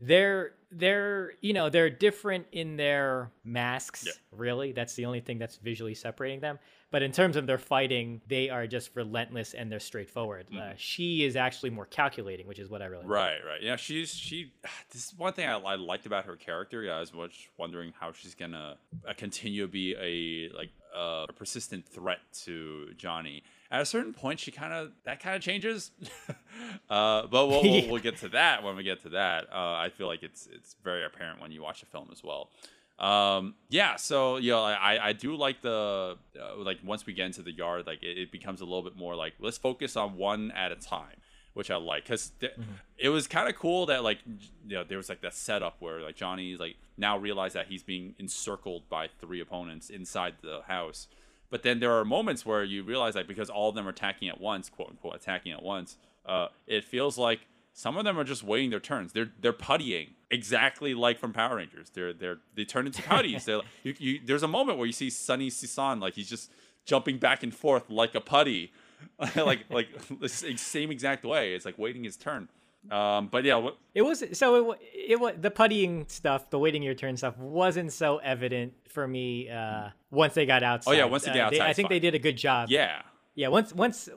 they're 0.00 0.52
they're 0.70 1.32
you 1.40 1.52
know 1.52 1.70
they're 1.70 1.88
different 1.90 2.46
in 2.52 2.76
their 2.76 3.30
masks 3.44 4.08
really. 4.32 4.72
That's 4.72 4.94
the 4.94 5.06
only 5.06 5.20
thing 5.20 5.38
that's 5.38 5.56
visually 5.56 5.94
separating 5.94 6.40
them 6.40 6.58
but 6.94 7.02
in 7.02 7.10
terms 7.10 7.36
of 7.36 7.46
their 7.46 7.58
fighting 7.58 8.20
they 8.28 8.48
are 8.48 8.66
just 8.66 8.90
relentless 8.94 9.52
and 9.52 9.70
they're 9.70 9.80
straightforward 9.80 10.46
uh, 10.56 10.72
she 10.76 11.24
is 11.24 11.34
actually 11.36 11.70
more 11.70 11.86
calculating 11.86 12.46
which 12.46 12.60
is 12.60 12.70
what 12.70 12.80
i 12.80 12.86
really 12.86 13.02
like. 13.02 13.10
Right, 13.10 13.38
right. 13.46 13.62
Yeah, 13.62 13.76
she's 13.76 14.14
she. 14.14 14.52
This 14.90 15.06
is 15.06 15.14
one 15.16 15.32
thing 15.32 15.48
I, 15.48 15.56
I 15.58 15.74
liked 15.74 16.06
about 16.06 16.26
her 16.26 16.36
character. 16.36 16.82
Yeah, 16.82 16.92
I 16.92 17.00
was 17.00 17.12
much 17.12 17.50
wondering 17.56 17.92
how 17.98 18.12
she's 18.12 18.34
gonna 18.34 18.76
uh, 19.08 19.12
continue 19.16 19.62
to 19.62 19.68
be 19.68 19.96
a 19.98 20.54
like 20.56 20.70
uh, 20.94 21.26
a 21.28 21.32
persistent 21.32 21.86
threat 21.86 22.20
to 22.44 22.92
Johnny. 22.96 23.42
At 23.70 23.80
a 23.80 23.86
certain 23.86 24.12
point, 24.12 24.38
she 24.38 24.52
kind 24.52 24.72
of 24.72 24.92
that 25.04 25.20
kind 25.20 25.34
of 25.34 25.42
changes. 25.42 25.90
uh, 26.90 27.26
but 27.26 27.46
we'll, 27.48 27.62
we'll, 27.62 27.88
we'll 27.90 28.02
get 28.02 28.18
to 28.18 28.28
that 28.30 28.62
when 28.62 28.76
we 28.76 28.84
get 28.84 29.02
to 29.02 29.08
that. 29.10 29.46
Uh, 29.52 29.74
I 29.74 29.90
feel 29.90 30.06
like 30.06 30.22
it's 30.22 30.48
it's 30.52 30.76
very 30.84 31.04
apparent 31.04 31.40
when 31.40 31.50
you 31.50 31.62
watch 31.62 31.80
the 31.80 31.86
film 31.86 32.08
as 32.12 32.22
well. 32.22 32.50
Um, 32.98 33.54
yeah, 33.70 33.96
so 33.96 34.36
you 34.36 34.52
know, 34.52 34.62
I 34.62 35.08
I 35.08 35.12
do 35.12 35.34
like 35.34 35.62
the 35.62 36.16
uh, 36.40 36.56
like 36.56 36.78
once 36.84 37.06
we 37.06 37.12
get 37.12 37.26
into 37.26 37.42
the 37.42 37.50
yard, 37.52 37.86
like 37.86 38.02
it, 38.02 38.18
it 38.18 38.32
becomes 38.32 38.60
a 38.60 38.64
little 38.64 38.82
bit 38.82 38.96
more 38.96 39.16
like 39.16 39.34
let's 39.40 39.58
focus 39.58 39.96
on 39.96 40.16
one 40.16 40.52
at 40.52 40.70
a 40.70 40.76
time, 40.76 41.16
which 41.54 41.70
I 41.70 41.76
like 41.76 42.04
because 42.04 42.30
th- 42.40 42.52
it 42.96 43.08
was 43.08 43.26
kind 43.26 43.48
of 43.48 43.56
cool 43.56 43.86
that 43.86 44.04
like 44.04 44.18
you 44.26 44.76
know 44.76 44.84
there 44.84 44.96
was 44.96 45.08
like 45.08 45.22
that 45.22 45.34
setup 45.34 45.76
where 45.80 46.00
like 46.02 46.14
Johnny's 46.14 46.60
like 46.60 46.76
now 46.96 47.18
realized 47.18 47.56
that 47.56 47.66
he's 47.66 47.82
being 47.82 48.14
encircled 48.20 48.88
by 48.88 49.08
three 49.20 49.40
opponents 49.40 49.90
inside 49.90 50.34
the 50.42 50.60
house, 50.68 51.08
but 51.50 51.64
then 51.64 51.80
there 51.80 51.92
are 51.92 52.04
moments 52.04 52.46
where 52.46 52.62
you 52.62 52.84
realize 52.84 53.16
like 53.16 53.26
because 53.26 53.50
all 53.50 53.70
of 53.70 53.74
them 53.74 53.88
are 53.88 53.90
attacking 53.90 54.28
at 54.28 54.40
once, 54.40 54.68
quote 54.68 54.90
unquote 54.90 55.16
attacking 55.16 55.50
at 55.50 55.64
once, 55.64 55.96
uh, 56.26 56.46
it 56.68 56.84
feels 56.84 57.18
like 57.18 57.40
some 57.76 57.96
of 57.96 58.04
them 58.04 58.16
are 58.18 58.24
just 58.24 58.42
waiting 58.44 58.70
their 58.70 58.80
turns. 58.80 59.12
They're 59.12 59.30
they're 59.40 59.52
puttying 59.52 60.10
exactly 60.30 60.94
like 60.94 61.18
from 61.18 61.32
Power 61.32 61.56
Rangers. 61.56 61.90
They're 61.90 62.12
they're 62.12 62.38
they 62.54 62.64
turn 62.64 62.86
into 62.86 63.02
putties. 63.02 63.44
they're, 63.44 63.60
you, 63.82 63.94
you, 63.98 64.20
there's 64.24 64.44
a 64.44 64.48
moment 64.48 64.78
where 64.78 64.86
you 64.86 64.92
see 64.92 65.10
Sonny 65.10 65.50
Sison 65.50 66.00
like 66.00 66.14
he's 66.14 66.28
just 66.30 66.50
jumping 66.86 67.18
back 67.18 67.42
and 67.42 67.52
forth 67.54 67.90
like 67.90 68.14
a 68.14 68.20
putty, 68.20 68.72
like 69.36 69.64
like 69.70 69.88
the 70.20 70.28
same 70.28 70.90
exact 70.92 71.24
way. 71.24 71.54
It's 71.54 71.64
like 71.64 71.76
waiting 71.76 72.04
his 72.04 72.16
turn. 72.16 72.48
Um, 72.90 73.28
but 73.28 73.44
yeah, 73.44 73.56
what, 73.56 73.78
It 73.94 74.02
was 74.02 74.22
so 74.34 74.72
it, 74.72 74.78
it 75.08 75.20
was 75.20 75.34
the 75.40 75.50
puttying 75.50 76.08
stuff, 76.10 76.50
the 76.50 76.58
waiting 76.58 76.82
your 76.82 76.92
turn 76.94 77.16
stuff 77.16 77.36
wasn't 77.38 77.92
so 77.92 78.18
evident 78.18 78.74
for 78.88 79.08
me 79.08 79.48
uh, 79.48 79.88
once 80.10 80.34
they 80.34 80.44
got 80.46 80.62
outside. 80.62 80.90
Oh, 80.92 80.94
yeah, 80.94 81.06
once 81.06 81.24
they 81.24 81.32
get 81.32 81.40
Uh, 81.40 81.46
outside, 81.46 81.60
I 81.70 81.72
think 81.72 81.88
they 81.88 81.98
did 81.98 82.14
a 82.14 82.18
good 82.18 82.36
job. 82.36 82.68
yeah, 82.70 83.00
Yeah, 83.34 83.48
once 83.48 83.72
once 83.74 84.10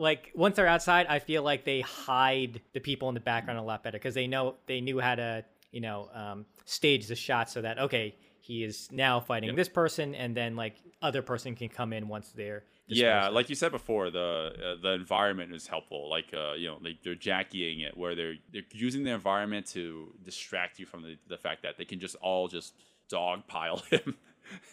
like 0.00 0.32
once 0.34 0.56
they're 0.56 0.66
outside, 0.66 1.06
I 1.08 1.18
feel 1.18 1.42
like 1.42 1.64
they 1.64 1.82
hide 1.82 2.60
the 2.72 2.80
people 2.80 3.08
in 3.08 3.14
the 3.14 3.20
background 3.20 3.58
a 3.58 3.62
lot 3.62 3.84
better 3.84 3.98
because 3.98 4.14
they 4.14 4.26
know 4.26 4.56
they 4.66 4.80
knew 4.80 4.98
how 4.98 5.14
to 5.14 5.44
you 5.70 5.80
know 5.80 6.08
um, 6.14 6.46
stage 6.64 7.06
the 7.06 7.14
shot 7.14 7.50
so 7.50 7.62
that 7.62 7.78
okay 7.78 8.16
he 8.40 8.64
is 8.64 8.88
now 8.90 9.20
fighting 9.20 9.54
this 9.54 9.68
person 9.68 10.14
and 10.14 10.36
then 10.36 10.56
like 10.56 10.76
other 11.02 11.22
person 11.22 11.54
can 11.54 11.68
come 11.68 11.92
in 11.92 12.08
once 12.08 12.30
they're 12.30 12.64
yeah. 12.92 13.28
Like 13.28 13.48
you 13.48 13.54
said 13.54 13.70
before, 13.70 14.10
the 14.10 14.50
uh, 14.78 14.82
the 14.82 14.92
environment 14.94 15.54
is 15.54 15.66
helpful. 15.66 16.10
Like 16.10 16.26
uh, 16.34 16.54
you 16.54 16.66
know, 16.66 16.78
like 16.80 17.02
they're 17.02 17.14
jackieing 17.14 17.86
it 17.86 17.96
where 17.96 18.14
they're 18.14 18.34
they're 18.52 18.62
using 18.72 19.04
the 19.04 19.12
environment 19.12 19.66
to 19.68 20.12
distract 20.24 20.78
you 20.78 20.86
from 20.86 21.02
the, 21.02 21.16
the 21.28 21.38
fact 21.38 21.62
that 21.62 21.78
they 21.78 21.84
can 21.84 22.00
just 22.00 22.16
all 22.16 22.48
just 22.48 22.74
dogpile 23.08 23.84
him. 23.90 24.16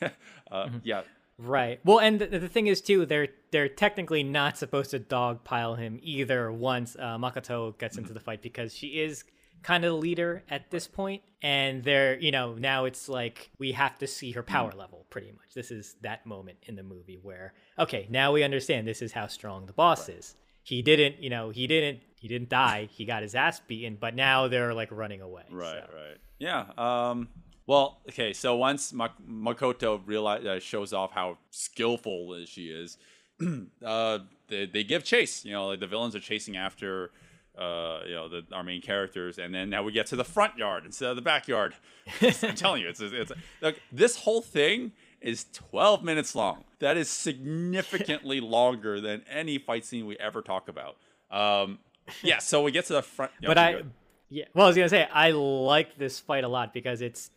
uh, 0.52 0.70
Yeah, 0.84 1.02
Right. 1.40 1.80
Well, 1.84 2.00
and 2.00 2.20
the, 2.20 2.40
the 2.40 2.48
thing 2.48 2.68
is 2.68 2.82
too, 2.82 3.06
they're 3.06 3.28
they're 3.52 3.70
technically 3.70 4.24
not 4.24 4.58
supposed 4.58 4.92
to 4.92 5.00
dogpile 5.00 5.78
him 5.78 6.00
either. 6.02 6.52
Once 6.52 6.96
uh, 6.98 7.18
Makoto 7.18 7.78
gets 7.78 7.98
into 7.98 8.14
the 8.14 8.20
fight, 8.20 8.42
because 8.42 8.76
she 8.76 9.00
is 9.00 9.24
kind 9.62 9.86
of 9.86 9.92
the 9.92 9.98
leader 9.98 10.44
at 10.50 10.72
this 10.72 10.88
point, 10.88 11.22
and 11.44 11.84
they're 11.84 12.18
you 12.20 12.32
know 12.32 12.56
now 12.56 12.86
it's 12.86 13.08
like 13.08 13.52
we 13.60 13.72
have 13.74 14.00
to 14.00 14.08
see 14.08 14.32
her 14.32 14.42
power 14.42 14.72
level 14.72 15.06
pretty 15.12 15.32
much. 15.32 15.54
This 15.54 15.70
is 15.70 15.96
that 16.02 16.26
moment 16.26 16.58
in 16.64 16.76
the 16.76 16.84
movie 16.84 17.20
where 17.22 17.54
okay, 17.78 18.08
now 18.10 18.32
we 18.32 18.44
understand 18.44 18.88
this 18.88 19.04
is 19.04 19.12
how 19.12 19.28
strong 19.28 19.68
the 19.68 19.74
boss 19.74 20.10
is. 20.10 20.36
He 20.64 20.82
didn't, 20.82 21.24
you 21.24 21.30
know, 21.30 21.52
he 21.52 21.68
didn't 21.68 22.02
he 22.20 22.28
didn't 22.28 22.50
die. 22.50 22.90
He 22.92 23.06
got 23.06 23.22
his 23.22 23.36
ass 23.36 23.60
beaten, 23.60 23.96
but 24.00 24.16
now 24.16 24.48
they're 24.48 24.74
like 24.74 24.92
running 24.92 25.22
away. 25.22 25.44
Right, 25.52 25.84
so. 25.88 25.96
right. 25.96 26.18
Yeah. 26.40 26.66
Um, 26.78 27.30
well, 27.68 28.00
okay. 28.10 28.32
So 28.34 28.56
once 28.56 28.94
Mak- 28.94 29.22
Makoto 29.30 30.02
realize, 30.06 30.46
uh, 30.46 30.60
shows 30.60 30.94
off 30.94 31.12
how 31.12 31.38
skillful 31.52 32.44
she 32.46 32.68
is, 32.68 32.98
uh, 33.86 34.20
they, 34.48 34.66
they 34.66 34.84
give 34.84 35.04
chase. 35.04 35.44
You 35.46 35.52
know, 35.52 35.68
like 35.68 35.82
the 35.82 35.88
villains 35.88 36.16
are 36.16 36.22
chasing 36.22 36.56
after, 36.56 37.12
uh, 37.58 38.00
you 38.08 38.16
know, 38.16 38.30
the, 38.30 38.44
our 38.54 38.64
main 38.64 38.82
characters, 38.82 39.38
and 39.38 39.54
then 39.54 39.70
now 39.70 39.84
we 39.84 39.92
get 39.92 40.08
to 40.08 40.16
the 40.16 40.24
front 40.24 40.58
yard 40.58 40.86
instead 40.86 41.10
of 41.10 41.18
the 41.18 41.22
backyard. 41.22 41.76
I'm 42.22 42.56
telling 42.56 42.82
you, 42.82 42.88
it's 42.88 43.02
it's 43.02 43.34
like 43.62 43.82
this 43.92 44.16
whole 44.16 44.42
thing 44.42 44.94
is 45.20 45.46
12 45.54 46.04
minutes 46.04 46.36
long. 46.36 46.64
That 46.80 46.96
is 46.96 47.10
significantly 47.10 48.40
longer 48.42 49.02
than 49.02 49.24
any 49.30 49.58
fight 49.58 49.84
scene 49.84 50.06
we 50.06 50.16
ever 50.18 50.42
talk 50.42 50.70
about. 50.70 50.96
Um, 51.30 51.80
yeah. 52.24 52.38
So 52.38 52.64
we 52.64 52.72
get 52.72 52.86
to 52.86 52.94
the 52.94 53.02
front. 53.02 53.34
yeah, 53.42 53.48
but 53.48 53.58
I, 53.58 53.82
yeah, 54.30 54.46
well, 54.54 54.66
I 54.66 54.70
was 54.70 54.78
gonna 54.78 54.88
say 54.88 55.08
I 55.12 55.32
like 55.32 55.98
this 55.98 56.20
fight 56.20 56.44
a 56.46 56.48
lot 56.48 56.74
because 56.74 57.02
it's 57.02 57.32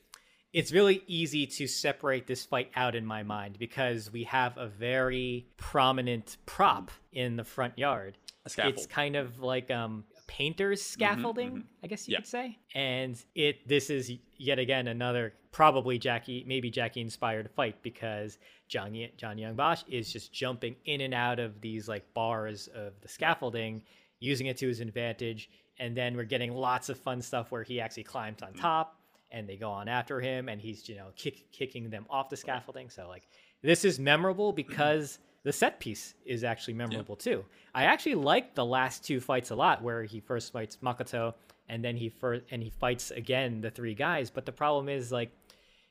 it's 0.53 0.73
really 0.73 1.03
easy 1.07 1.47
to 1.47 1.67
separate 1.67 2.27
this 2.27 2.45
fight 2.45 2.71
out 2.75 2.95
in 2.95 3.07
my 3.07 3.23
mind 3.23 3.59
because 3.59 4.13
we 4.13 4.25
have 4.25 4.57
a 4.57 4.67
very 4.67 5.47
prominent 5.57 6.37
prop 6.47 6.91
in 7.13 7.37
the 7.37 7.45
front 7.45 7.79
yard. 7.79 8.19
It's 8.75 8.87
kind 8.87 9.17
of 9.17 9.41
like 9.41 9.71
um 9.71 10.05
painter's 10.27 10.81
mm-hmm, 10.81 10.93
scaffolding, 10.93 11.51
mm-hmm. 11.51 11.85
I 11.85 11.87
guess 11.87 12.09
you 12.09 12.13
Yeah. 12.13 12.19
could 12.19 12.27
say. 12.27 12.59
And 12.75 13.23
it 13.35 13.67
this 13.69 13.91
is 13.91 14.13
yet 14.37 14.59
again 14.59 14.89
another 14.89 15.35
probably 15.53 15.99
Jackie 15.99 16.45
maybe 16.47 16.71
Jackie 16.71 17.01
inspired 17.01 17.51
fight 17.51 17.83
because 17.83 18.39
John 18.69 18.97
John 19.17 19.39
Young 19.39 19.55
Bosch 19.55 19.83
is 19.89 20.13
just 20.13 20.33
jumping 20.33 20.77
in 20.85 21.01
and 21.01 21.15
out 21.15 21.39
of 21.39 21.61
these 21.61 21.89
like 21.89 22.13
bars 22.15 22.69
of 22.75 23.01
the 23.03 23.09
scaffolding, 23.09 23.83
using 24.21 24.47
it 24.47 24.57
to 24.59 24.69
his 24.69 24.81
advantage. 24.81 25.51
And 25.79 25.97
then 25.97 26.15
we're 26.17 26.25
getting 26.25 26.53
lots 26.53 26.89
of 26.91 26.99
fun 26.99 27.23
stuff 27.23 27.51
where 27.51 27.63
he 27.63 27.81
actually 27.81 28.05
climbs 28.05 28.43
on 28.43 28.53
mm. 28.53 28.61
top 28.61 29.00
and 29.33 29.49
they 29.49 29.57
go 29.57 29.71
on 29.71 29.89
after 29.89 30.21
him 30.21 30.49
and 30.49 30.61
he's 30.61 30.89
you 30.89 30.97
know 30.97 31.09
kick, 31.17 31.51
kicking 31.53 31.91
them 31.91 32.07
off 32.11 32.29
the 32.29 32.37
scaffolding. 32.37 32.91
So 32.91 33.09
like 33.09 33.23
this 33.63 33.85
is 33.85 33.99
memorable 33.99 34.53
because 34.53 35.19
the 35.43 35.53
set 35.53 35.81
piece 35.81 36.15
is 36.25 36.45
actually 36.45 36.75
memorable 36.75 37.17
too. 37.17 37.45
I 37.75 37.85
actually 37.85 38.17
like 38.17 38.55
the 38.55 38.65
last 38.65 39.05
two 39.05 39.21
fights 39.21 39.51
a 39.51 39.55
lot, 39.55 39.83
where 39.83 40.03
he 40.03 40.21
first 40.21 40.53
fights 40.53 40.79
Makoto 40.83 41.35
and 41.69 41.85
then 41.85 41.97
he 41.97 42.09
first 42.09 42.45
and 42.51 42.63
he 42.63 42.71
fights 42.71 43.11
again 43.11 43.61
the 43.61 43.71
three 43.71 43.95
guys. 43.95 44.31
But 44.31 44.45
the 44.45 44.53
problem 44.53 44.89
is 44.89 45.13
like 45.13 45.31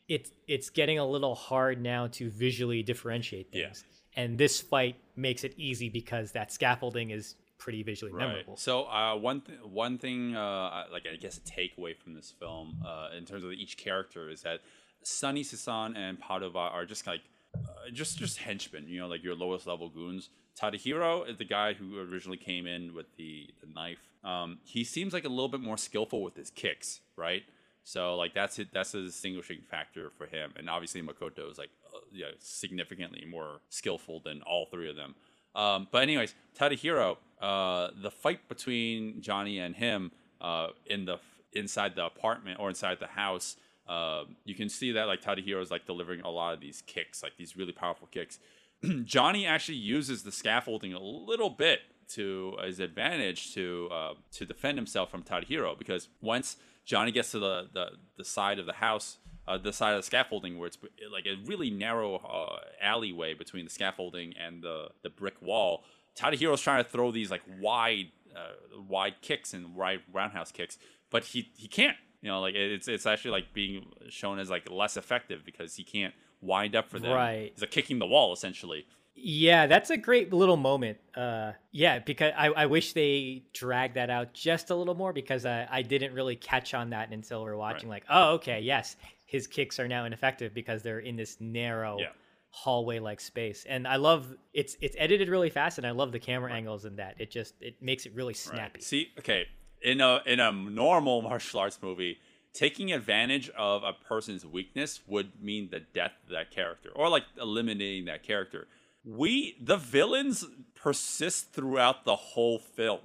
it's 0.08 0.32
it's 0.48 0.70
getting 0.70 1.00
a 1.00 1.06
little 1.06 1.36
hard 1.36 1.82
now 1.82 2.08
to 2.08 2.30
visually 2.30 2.84
differentiate 2.84 3.52
Yeah. 3.54 3.74
And 4.16 4.38
this 4.38 4.60
fight 4.60 4.98
makes 5.16 5.44
it 5.44 5.54
easy 5.56 5.88
because 5.88 6.34
that 6.34 6.52
scaffolding 6.52 7.12
is 7.12 7.36
pretty 7.60 7.84
visually 7.84 8.12
memorable. 8.12 8.58
So 8.58 8.86
uh, 8.86 9.16
one 9.16 9.42
th- 9.42 9.60
one 9.62 9.98
thing, 10.00 10.36
uh, 10.36 10.86
like 10.92 11.06
I 11.12 11.16
guess 11.18 11.38
a 11.38 11.42
takeaway 11.42 11.96
from 11.96 12.16
this 12.16 12.34
film, 12.40 12.82
uh, 12.86 13.10
in 13.16 13.26
terms 13.26 13.44
of 13.44 13.52
each 13.52 13.78
character, 13.78 14.30
is 14.30 14.42
that 14.42 14.62
Sonny 15.04 15.44
Sison 15.44 15.96
and 15.96 16.20
Padova 16.20 16.72
are 16.74 16.86
just 16.86 17.06
like 17.06 17.22
uh, 17.56 17.92
just 17.94 18.18
just 18.18 18.40
henchmen. 18.40 18.88
You 18.88 19.02
know, 19.02 19.08
like 19.08 19.24
your 19.24 19.36
lowest 19.36 19.68
level 19.68 19.90
goons. 19.90 20.30
Tadahiro 20.60 21.30
is 21.30 21.38
the 21.38 21.46
guy 21.46 21.74
who 21.74 22.00
originally 22.00 22.38
came 22.38 22.68
in 22.68 22.94
with 22.94 23.06
the, 23.16 23.48
the 23.62 23.68
knife. 23.74 24.10
Um, 24.26 24.58
he 24.66 24.84
seems 24.84 25.14
like 25.14 25.24
a 25.24 25.30
little 25.30 25.48
bit 25.48 25.62
more 25.62 25.78
skillful 25.78 26.22
with 26.22 26.36
his 26.36 26.50
kicks, 26.50 27.00
right? 27.16 27.44
So 27.84 28.16
like 28.16 28.34
that's 28.34 28.60
it. 28.60 28.70
That's 28.74 28.94
a 28.94 29.02
distinguishing 29.02 29.62
factor 29.70 30.12
for 30.18 30.26
him. 30.28 30.54
And 30.58 30.70
obviously 30.70 31.02
Makoto 31.02 31.50
is 31.50 31.58
like 31.58 31.70
uh, 31.94 32.00
yeah, 32.12 32.28
significantly 32.40 33.26
more 33.30 33.62
skillful 33.70 34.22
than 34.24 34.42
all 34.42 34.66
three 34.66 34.90
of 34.90 34.96
them. 34.96 35.16
Um, 35.56 35.88
but 35.92 36.04
anyways, 36.04 36.36
Tadahiro, 36.58 37.18
uh, 37.42 37.90
the 38.02 38.12
fight 38.12 38.48
between 38.48 39.22
Johnny 39.22 39.60
and 39.60 39.76
him 39.76 40.12
uh, 40.42 40.68
in 40.86 41.06
the 41.06 41.18
inside 41.54 41.96
the 41.96 42.06
apartment 42.06 42.60
or 42.60 42.70
inside 42.70 43.00
the 43.00 43.08
house, 43.08 43.58
uh, 43.88 44.24
you 44.46 44.54
can 44.56 44.70
see 44.70 44.92
that 44.92 45.08
like 45.08 45.22
Tadahiro 45.22 45.62
is 45.62 45.72
like 45.72 45.86
delivering 45.86 46.22
a 46.22 46.30
lot 46.30 46.54
of 46.54 46.60
these 46.60 46.84
kicks, 46.86 47.24
like 47.24 47.38
these 47.38 47.58
really 47.58 47.72
powerful 47.72 48.08
kicks. 48.12 48.40
Johnny 49.04 49.46
actually 49.46 49.78
uses 49.78 50.24
the 50.24 50.32
scaffolding 50.32 50.94
a 50.94 51.00
little 51.00 51.50
bit 51.50 51.80
to 52.10 52.56
his 52.64 52.80
advantage 52.80 53.54
to 53.54 53.90
uh, 53.92 54.14
to 54.32 54.46
defend 54.46 54.78
himself 54.78 55.10
from 55.10 55.24
Tadahiro 55.24 55.78
because 55.78 56.10
once 56.22 56.58
Johnny 56.86 57.12
gets 57.12 57.32
to 57.32 57.40
the 57.40 57.68
the, 57.74 57.92
the 58.18 58.26
side 58.26 58.60
of 58.60 58.66
the 58.66 58.74
house, 58.74 59.18
uh, 59.50 59.58
the 59.58 59.74
side 59.74 59.94
of 59.94 60.00
the 60.00 60.06
scaffolding 60.06 60.58
where 60.58 60.68
it's 60.68 60.78
like 61.12 61.26
a 61.26 61.36
really 61.46 61.70
narrow 61.70 62.16
uh, 62.18 62.60
alleyway 62.82 63.34
between 63.34 63.66
the 63.66 63.72
scaffolding 63.72 64.34
and 64.38 64.62
the 64.62 64.90
the 65.02 65.10
brick 65.10 65.42
wall, 65.42 65.84
Tadahiro's 66.16 66.62
trying 66.62 66.84
to 66.84 66.90
throw 66.90 67.12
these 67.12 67.32
like 67.32 67.42
wide 67.60 68.12
uh, 68.36 68.82
wide 68.88 69.16
kicks 69.22 69.54
and 69.54 69.76
wide 69.76 70.02
roundhouse 70.14 70.52
kicks, 70.52 70.78
but 71.10 71.24
he 71.24 71.52
he 71.58 71.68
can't. 71.68 71.98
You 72.22 72.30
know, 72.30 72.42
like 72.42 72.54
it's 72.56 72.88
it's 72.88 73.06
actually 73.06 73.32
like 73.32 73.54
being 73.54 73.88
shown 74.10 74.40
as 74.40 74.50
like 74.50 74.70
less 74.70 74.98
effective 74.98 75.44
because 75.46 75.76
he 75.76 75.84
can't 75.84 76.14
wind 76.42 76.76
up 76.76 76.90
for 76.90 77.00
them. 77.00 77.14
Right. 77.14 77.52
He's 77.54 77.62
like 77.62 77.72
kicking 77.72 78.00
the 78.00 78.08
wall 78.08 78.34
essentially. 78.34 78.86
Yeah, 79.22 79.68
that's 79.68 79.90
a 79.90 79.98
great 79.98 80.32
little 80.32 80.56
moment. 80.56 80.98
Uh, 81.14 81.52
yeah, 81.72 82.00
because 82.00 82.32
I, 82.38 82.48
I 82.48 82.66
wish 82.68 82.94
they 82.94 83.44
dragged 83.54 83.96
that 83.96 84.10
out 84.10 84.34
just 84.34 84.70
a 84.70 84.76
little 84.76 84.96
more 84.96 85.12
because 85.12 85.46
I, 85.46 85.68
I 85.70 85.82
didn't 85.82 86.14
really 86.14 86.38
catch 86.38 86.74
on 86.74 86.92
that 86.92 87.12
until 87.12 87.44
we 87.44 87.50
are 87.50 87.58
watching. 87.58 87.90
Like, 87.90 88.06
oh, 88.10 88.36
okay, 88.36 88.62
yes, 88.62 88.96
his 89.30 89.46
kicks 89.46 89.80
are 89.80 89.88
now 89.88 90.06
ineffective 90.06 90.56
because 90.56 90.82
they're 90.82 91.00
in 91.00 91.16
this 91.16 91.38
narrow 91.40 92.00
Yeah. 92.00 92.10
hallway-like 92.50 93.20
space. 93.20 93.64
And 93.70 93.88
I 93.88 93.98
love 93.98 94.36
it's 94.54 94.76
it's 94.82 94.96
edited 94.98 95.30
really 95.30 95.52
fast, 95.52 95.78
and 95.78 95.86
I 95.86 95.92
love 95.92 96.12
the 96.12 96.20
camera 96.20 96.52
angles 96.52 96.84
in 96.84 96.96
that. 96.96 97.14
It 97.20 97.30
just 97.30 97.54
it 97.62 97.80
makes 97.80 98.08
it 98.08 98.14
really 98.16 98.34
snappy. 98.34 98.82
See, 98.82 99.12
okay, 99.20 99.46
in 99.84 100.02
a 100.02 100.22
in 100.26 100.40
a 100.40 100.52
normal 100.52 101.22
martial 101.22 101.60
arts 101.60 101.78
movie, 101.80 102.18
taking 102.54 102.92
advantage 102.92 103.50
of 103.52 103.84
a 103.84 103.94
person's 103.94 104.48
weakness 104.48 105.02
would 105.06 105.40
mean 105.44 105.70
the 105.70 105.82
death 105.82 106.14
of 106.24 106.30
that 106.32 106.50
character, 106.50 106.90
or 106.96 107.08
like 107.08 107.26
eliminating 107.40 108.06
that 108.06 108.24
character. 108.24 108.68
We 109.06 109.58
the 109.62 109.78
villains 109.78 110.44
persist 110.74 111.54
throughout 111.54 112.04
the 112.04 112.16
whole 112.16 112.58
film. 112.58 113.02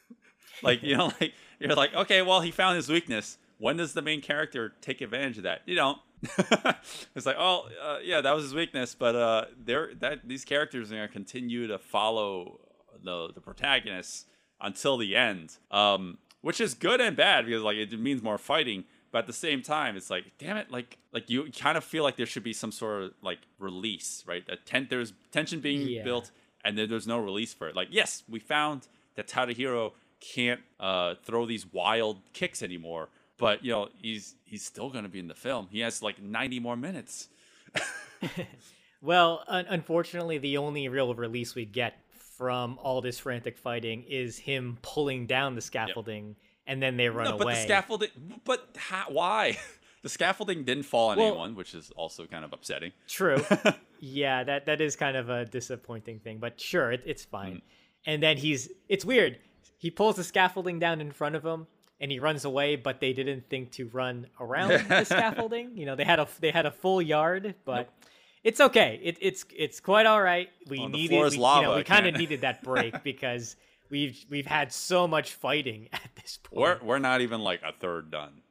like 0.62 0.82
you 0.82 0.96
know, 0.96 1.12
like 1.20 1.34
you're 1.60 1.74
like, 1.74 1.92
okay, 1.94 2.22
well, 2.22 2.40
he 2.40 2.50
found 2.52 2.76
his 2.76 2.88
weakness. 2.88 3.36
When 3.58 3.76
does 3.76 3.92
the 3.92 4.02
main 4.02 4.20
character 4.20 4.72
take 4.80 5.00
advantage 5.00 5.36
of 5.38 5.42
that? 5.44 5.62
You 5.66 5.74
don't. 5.74 5.98
it's 7.14 7.26
like, 7.26 7.36
oh, 7.38 7.68
uh, 7.82 7.98
yeah, 8.02 8.20
that 8.20 8.34
was 8.34 8.44
his 8.44 8.54
weakness, 8.54 8.94
but 8.94 9.14
uh, 9.14 9.44
they're 9.64 9.94
that 10.00 10.26
these 10.26 10.44
characters 10.44 10.90
are 10.92 10.96
gonna 10.96 11.08
continue 11.08 11.66
to 11.66 11.78
follow 11.78 12.60
the 13.02 13.30
the 13.34 13.40
protagonists 13.40 14.26
until 14.60 14.96
the 14.96 15.14
end, 15.16 15.56
um, 15.70 16.18
which 16.40 16.60
is 16.60 16.74
good 16.74 17.00
and 17.00 17.16
bad 17.16 17.46
because 17.46 17.62
like 17.62 17.76
it 17.76 17.98
means 17.98 18.22
more 18.22 18.38
fighting. 18.38 18.84
But 19.10 19.20
at 19.20 19.26
the 19.26 19.32
same 19.32 19.62
time, 19.62 19.96
it's 19.96 20.10
like, 20.10 20.24
damn 20.38 20.56
it, 20.58 20.70
like 20.70 20.98
like 21.12 21.30
you 21.30 21.50
kind 21.56 21.78
of 21.78 21.84
feel 21.84 22.02
like 22.04 22.16
there 22.16 22.26
should 22.26 22.42
be 22.42 22.52
some 22.52 22.72
sort 22.72 23.02
of 23.04 23.12
like 23.22 23.38
release, 23.58 24.22
right? 24.26 24.44
A 24.48 24.56
ten- 24.56 24.88
there's 24.90 25.12
tension 25.32 25.60
being 25.60 25.88
Yeah. 25.88 26.04
built, 26.04 26.30
and 26.64 26.76
then 26.76 26.88
there's 26.90 27.06
no 27.06 27.18
release 27.18 27.54
for 27.54 27.68
it. 27.68 27.74
Like, 27.76 27.88
yes, 27.90 28.22
we 28.28 28.38
found 28.40 28.88
that 29.14 29.26
Tadahiro 29.28 29.92
can't 30.20 30.60
uh, 30.80 31.14
throw 31.24 31.46
these 31.46 31.64
wild 31.72 32.18
kicks 32.34 32.62
anymore, 32.62 33.08
but 33.38 33.64
you 33.64 33.72
know 33.72 33.88
he's 34.00 34.34
he's 34.44 34.64
still 34.64 34.90
gonna 34.90 35.08
be 35.08 35.18
in 35.18 35.28
the 35.28 35.34
film. 35.34 35.68
He 35.70 35.80
has 35.80 36.02
like 36.02 36.20
90 36.22 36.60
more 36.60 36.76
minutes. 36.76 37.28
Well, 39.00 39.44
un- 39.46 39.66
unfortunately, 39.68 40.38
the 40.38 40.56
only 40.58 40.88
real 40.88 41.14
release 41.14 41.54
we 41.54 41.64
get 41.64 42.00
from 42.36 42.78
all 42.82 43.00
this 43.00 43.18
frantic 43.18 43.56
fighting 43.56 44.02
is 44.08 44.38
him 44.38 44.78
pulling 44.82 45.26
down 45.26 45.54
the 45.54 45.60
scaffolding, 45.60 46.34
and 46.66 46.82
then 46.82 46.96
they 46.96 47.08
run 47.08 47.26
No, 47.26 47.34
away. 47.34 47.44
but 47.44 47.54
the 47.54 47.62
scaffolding, 47.62 48.08
but 48.44 48.76
how, 48.76 49.04
why? 49.08 49.56
The 50.00 50.08
scaffolding 50.08 50.62
didn't 50.62 50.84
fall 50.84 51.10
on 51.10 51.18
Well- 51.18 51.26
anyone, 51.26 51.56
which 51.56 51.74
is 51.74 51.90
also 51.96 52.24
kind 52.26 52.44
of 52.44 52.52
upsetting. 52.52 52.92
True. 53.08 53.44
yeah, 54.00 54.44
that 54.44 54.66
that 54.66 54.80
is 54.80 54.94
kind 54.94 55.16
of 55.16 55.28
a 55.28 55.44
disappointing 55.44 56.20
thing, 56.20 56.38
but 56.38 56.60
sure, 56.60 56.92
it, 56.92 57.02
it's 57.04 57.24
fine. 57.24 57.54
Mm. 57.56 57.62
And 58.06 58.22
then 58.22 58.36
he's 58.36 58.68
it's 58.88 59.04
weird. 59.04 59.38
He 59.76 59.90
pulls 59.90 60.14
the 60.14 60.22
scaffolding 60.22 60.78
down 60.78 61.00
in 61.00 61.10
front 61.10 61.34
of 61.34 61.44
him 61.44 61.66
and 62.00 62.10
he 62.10 62.18
runs 62.18 62.44
away, 62.44 62.76
but 62.76 63.00
they 63.00 63.12
didn't 63.12 63.48
think 63.48 63.72
to 63.72 63.88
run 63.88 64.26
around 64.40 64.70
the 64.88 65.04
scaffolding. 65.04 65.76
You 65.76 65.86
know, 65.86 65.96
they 65.96 66.04
had 66.04 66.18
a 66.20 66.28
they 66.40 66.50
had 66.50 66.66
a 66.66 66.70
full 66.70 67.02
yard, 67.02 67.54
but 67.64 67.92
it's 68.44 68.60
okay. 68.60 69.00
It, 69.02 69.18
it's 69.20 69.44
it's 69.56 69.80
quite 69.80 70.06
all 70.06 70.22
right. 70.22 70.48
We 70.68 70.78
Oh, 70.78 70.82
the 70.84 70.88
needed 70.88 71.10
floor 71.10 71.26
is 71.26 71.36
we, 71.36 71.42
you 71.42 71.62
know, 71.62 71.76
we 71.76 71.84
kind 71.84 72.06
of 72.06 72.14
needed 72.16 72.42
that 72.42 72.62
break 72.62 73.02
because 73.04 73.56
we've 73.90 74.24
we've 74.30 74.46
had 74.46 74.72
so 74.72 75.08
much 75.08 75.34
fighting 75.34 75.88
at 75.92 76.10
this 76.16 76.38
point. 76.42 76.60
We're 76.60 76.78
we're 76.82 76.98
not 76.98 77.20
even 77.20 77.40
like 77.40 77.62
a 77.62 77.72
third 77.72 78.10
done. 78.10 78.42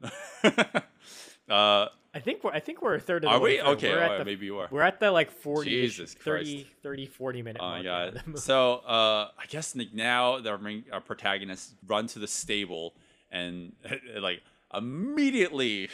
uh, 1.50 1.88
I 2.14 2.20
think 2.20 2.44
we're 2.44 2.52
I 2.52 2.60
think 2.60 2.82
we're 2.82 2.96
a 2.96 3.00
third 3.00 3.24
of 3.24 3.30
the 3.32 3.36
Are 3.36 3.40
way 3.40 3.54
we? 3.54 3.60
through. 3.60 3.68
Okay, 3.74 3.90
we're 3.92 3.96
alright, 3.98 4.12
at 4.12 4.18
the, 4.20 4.26
maybe 4.26 4.46
you 4.48 4.58
are. 4.58 4.68
We're 4.72 4.82
at 4.82 5.00
the 5.00 5.12
like 5.12 5.32
40 5.32 5.70
Jesus 5.70 6.14
30 6.14 6.68
30 6.84 7.06
40 7.06 7.42
minute 7.44 7.62
Oh 7.62 7.68
my 7.68 7.82
mark 7.82 7.86
now 7.86 8.08
of 8.08 8.26
god. 8.26 8.40
So 8.40 8.74
uh 8.78 9.30
I 9.38 9.46
guess 9.48 9.76
Nick 9.76 9.94
now 9.94 10.44
our 10.46 10.58
main 10.58 10.86
our 10.92 11.02
protagonists 11.02 11.76
run 11.86 12.08
to 12.08 12.20
the 12.20 12.28
stable 12.28 12.96
and 13.32 13.74
like 14.20 14.42
immediately 14.74 15.90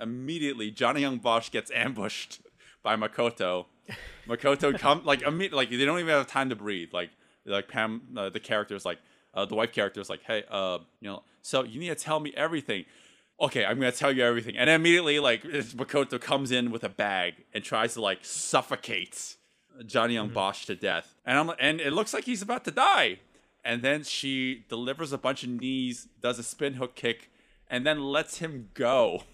immediately 0.00 0.70
Johnny 0.70 1.00
Young 1.00 1.18
Bosch 1.18 1.50
gets 1.50 1.70
ambushed 1.70 2.40
by 2.82 2.96
Makoto. 2.96 3.66
Makoto 4.26 4.78
come 4.78 5.04
like 5.04 5.20
imme- 5.20 5.52
like 5.52 5.70
they 5.70 5.84
don't 5.84 5.98
even 5.98 6.10
have 6.12 6.26
time 6.26 6.50
to 6.50 6.56
breathe. 6.56 6.92
Like 6.92 7.10
like 7.44 7.68
Pam 7.68 8.02
uh, 8.16 8.30
the 8.30 8.40
character's 8.40 8.84
like 8.84 8.98
uh, 9.34 9.44
the 9.44 9.54
wife 9.54 9.72
character's 9.72 10.10
like, 10.10 10.22
"Hey, 10.22 10.44
uh, 10.50 10.78
you 11.00 11.08
know, 11.08 11.22
so 11.42 11.62
you 11.62 11.80
need 11.80 11.88
to 11.88 11.94
tell 11.94 12.20
me 12.20 12.32
everything." 12.36 12.84
Okay, 13.40 13.64
I'm 13.64 13.78
gonna 13.78 13.92
tell 13.92 14.10
you 14.10 14.24
everything. 14.24 14.56
And 14.56 14.68
immediately, 14.68 15.18
like 15.20 15.42
Makoto 15.44 16.20
comes 16.20 16.50
in 16.50 16.70
with 16.70 16.84
a 16.84 16.88
bag 16.88 17.34
and 17.54 17.62
tries 17.62 17.94
to 17.94 18.00
like 18.00 18.24
suffocate 18.24 19.36
Johnny 19.86 20.14
Young 20.14 20.28
Bosch 20.30 20.66
to 20.66 20.74
death, 20.74 21.14
and 21.24 21.38
I'm 21.38 21.56
and 21.60 21.80
it 21.80 21.92
looks 21.92 22.12
like 22.12 22.24
he's 22.24 22.42
about 22.42 22.64
to 22.64 22.70
die. 22.70 23.20
And 23.64 23.82
then 23.82 24.04
she 24.04 24.64
delivers 24.68 25.12
a 25.12 25.18
bunch 25.18 25.42
of 25.42 25.50
knees, 25.50 26.08
does 26.20 26.38
a 26.38 26.42
spin 26.42 26.74
hook 26.74 26.94
kick, 26.94 27.30
and 27.68 27.84
then 27.86 28.02
lets 28.02 28.38
him 28.38 28.70
go. 28.74 29.24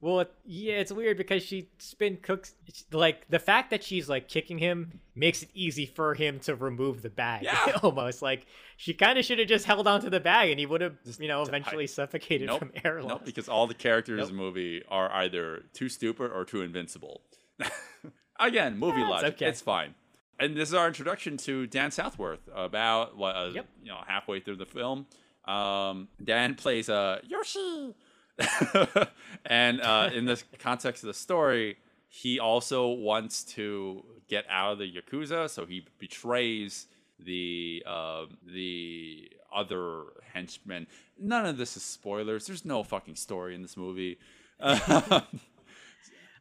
Well, 0.00 0.24
yeah, 0.44 0.74
it's 0.74 0.90
weird 0.90 1.16
because 1.16 1.44
she 1.44 1.68
spin 1.78 2.16
cooks 2.16 2.54
like 2.90 3.28
the 3.28 3.38
fact 3.38 3.70
that 3.70 3.84
she's 3.84 4.08
like 4.08 4.26
kicking 4.26 4.58
him 4.58 4.98
makes 5.14 5.44
it 5.44 5.50
easy 5.54 5.86
for 5.86 6.14
him 6.14 6.40
to 6.40 6.56
remove 6.56 7.02
the 7.02 7.08
bag. 7.10 7.44
Yeah. 7.44 7.78
almost 7.84 8.20
like 8.20 8.46
she 8.76 8.94
kind 8.94 9.16
of 9.16 9.24
should 9.24 9.38
have 9.38 9.46
just 9.46 9.64
held 9.64 9.86
onto 9.86 10.10
the 10.10 10.18
bag 10.18 10.50
and 10.50 10.58
he 10.58 10.66
would 10.66 10.80
have, 10.80 10.96
you 11.20 11.28
know, 11.28 11.42
eventually 11.42 11.86
suffocated 11.86 12.48
Nope, 12.48 12.58
from 12.58 12.72
air 12.84 13.00
loss. 13.00 13.10
nope, 13.10 13.24
because 13.24 13.48
all 13.48 13.68
the 13.68 13.74
characters 13.74 14.28
in 14.28 14.34
the 14.36 14.42
movie 14.42 14.82
are 14.88 15.08
either 15.12 15.62
too 15.72 15.88
stupid 15.88 16.32
or 16.32 16.44
too 16.44 16.62
invincible. 16.62 17.20
Again, 18.40 18.78
movie 18.78 18.98
Yeah, 18.98 19.04
it's 19.04 19.10
logic. 19.22 19.34
okay. 19.34 19.46
It's 19.46 19.60
fine. 19.60 19.94
And 20.42 20.56
this 20.56 20.70
is 20.70 20.74
our 20.74 20.88
introduction 20.88 21.36
to 21.38 21.68
Dan 21.68 21.92
Southworth. 21.92 22.40
About 22.52 23.16
what, 23.16 23.36
uh, 23.36 23.50
Yep. 23.54 23.66
you 23.84 23.88
know, 23.90 24.00
halfway 24.06 24.40
through 24.40 24.56
the 24.56 24.66
film, 24.66 25.06
um, 25.44 26.08
Dan 26.22 26.56
plays 26.56 26.88
uh, 26.88 27.20
Yoshi, 27.26 27.94
and 29.46 29.80
uh, 29.80 30.10
in 30.12 30.24
the 30.24 30.42
context 30.58 31.04
of 31.04 31.06
the 31.06 31.14
story, 31.14 31.76
he 32.08 32.40
also 32.40 32.88
wants 32.88 33.44
to 33.44 34.04
get 34.28 34.44
out 34.48 34.72
of 34.72 34.78
the 34.78 34.92
yakuza, 34.92 35.48
so 35.48 35.64
he 35.64 35.86
betrays 35.98 36.86
the 37.20 37.84
um 37.86 38.36
the 38.44 39.30
other 39.54 40.04
henchmen. 40.32 40.88
None 41.18 41.46
of 41.46 41.56
this 41.56 41.76
is 41.76 41.84
spoilers. 41.84 42.46
There's 42.46 42.64
no 42.64 42.82
fucking 42.82 43.14
story 43.14 43.54
in 43.54 43.62
this 43.62 43.76
movie. 43.76 44.18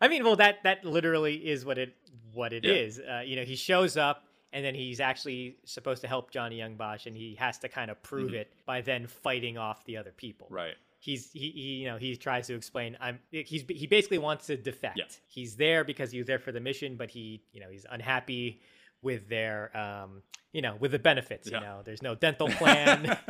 I 0.02 0.08
mean, 0.08 0.24
well, 0.24 0.36
that 0.38 0.64
that 0.64 0.84
literally 0.84 1.36
is 1.36 1.64
what 1.66 1.78
it 1.78 1.96
what 2.34 2.54
it 2.54 2.66
Yeah. 2.66 2.74
is. 2.74 3.00
Uh, 3.00 3.22
you 3.26 3.36
know, 3.36 3.44
he 3.44 3.56
shows 3.56 3.98
up 3.98 4.26
and 4.54 4.66
then 4.66 4.76
he's 4.76 5.00
actually 5.00 5.58
supposed 5.64 6.02
to 6.02 6.08
help 6.08 6.32
Johnny 6.32 6.58
Young 6.58 6.76
Bosch, 6.76 7.06
and 7.06 7.16
he 7.16 7.36
has 7.36 7.58
to 7.60 7.70
kind 7.70 7.90
of 7.90 8.02
prove 8.04 8.34
it 8.34 8.52
by 8.66 8.82
then 8.82 9.08
fighting 9.08 9.58
off 9.58 9.86
the 9.86 9.96
other 9.98 10.12
people. 10.12 10.48
Mm-hmm. 10.48 10.56
right. 10.56 10.76
He's 11.00 11.32
he, 11.32 11.50
he 11.50 11.62
you 11.82 11.88
know 11.90 11.98
he 11.98 12.16
tries 12.16 12.46
to 12.48 12.54
explain 12.56 12.96
I'm 13.02 13.20
he's 13.32 13.64
he 13.68 13.88
basically 13.88 14.20
wants 14.20 14.46
to 14.48 14.58
defect. 14.58 14.98
Yeah. 14.98 15.06
He's 15.28 15.56
there 15.56 15.84
because 15.84 16.12
he 16.12 16.20
was 16.20 16.28
there 16.28 16.38
for 16.40 16.52
the 16.52 16.60
mission, 16.60 16.96
but 16.96 17.10
he 17.10 17.42
you 17.54 17.60
know 17.60 17.70
he's 17.72 17.86
unhappy 17.90 18.62
with 19.02 19.28
their 19.30 19.76
um 19.78 20.22
you 20.54 20.62
know 20.62 20.76
with 20.80 20.92
the 20.92 21.00
benefits. 21.00 21.50
Yeah. 21.50 21.60
You 21.60 21.66
know, 21.66 21.82
there's 21.84 22.02
no 22.02 22.16
dental 22.16 22.48
plan. 22.50 23.18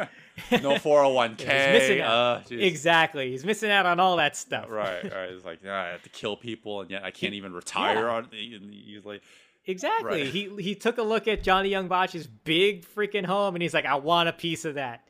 No 0.52 0.72
401k. 0.76 1.40
He's 1.40 1.48
missing 1.82 2.02
out. 2.02 2.52
uh, 2.52 2.56
exactly. 2.56 3.30
He's 3.32 3.46
missing 3.46 3.70
out 3.70 3.86
on 3.86 4.00
all 4.00 4.18
that 4.18 4.36
stuff. 4.36 4.70
Right, 4.70 5.04
right. 5.04 5.30
It's 5.30 5.46
like 5.46 5.60
yeah, 5.64 5.80
I 5.80 5.88
have 5.90 6.02
to 6.04 6.10
kill 6.10 6.36
people, 6.36 6.82
and 6.82 6.90
yet 6.90 7.04
I 7.04 7.12
can't 7.12 7.34
even 7.36 7.54
retire 7.54 8.10
on. 8.10 8.28
He's 8.32 9.06
like, 9.06 9.22
Exactly. 9.66 10.24
Right. 10.24 10.28
He 10.28 10.50
he 10.60 10.74
took 10.76 10.98
a 10.98 11.04
look 11.04 11.28
at 11.28 11.44
Johnny 11.44 11.70
Young 11.70 11.88
Bosch's 11.88 12.26
big 12.28 12.84
freaking 12.86 13.26
home 13.26 13.56
and 13.56 13.62
he's 13.62 13.74
like, 13.74 13.86
I 13.86 13.96
want 13.96 14.28
a 14.30 14.34
piece 14.34 14.66
of 14.66 14.76
that. 14.76 15.04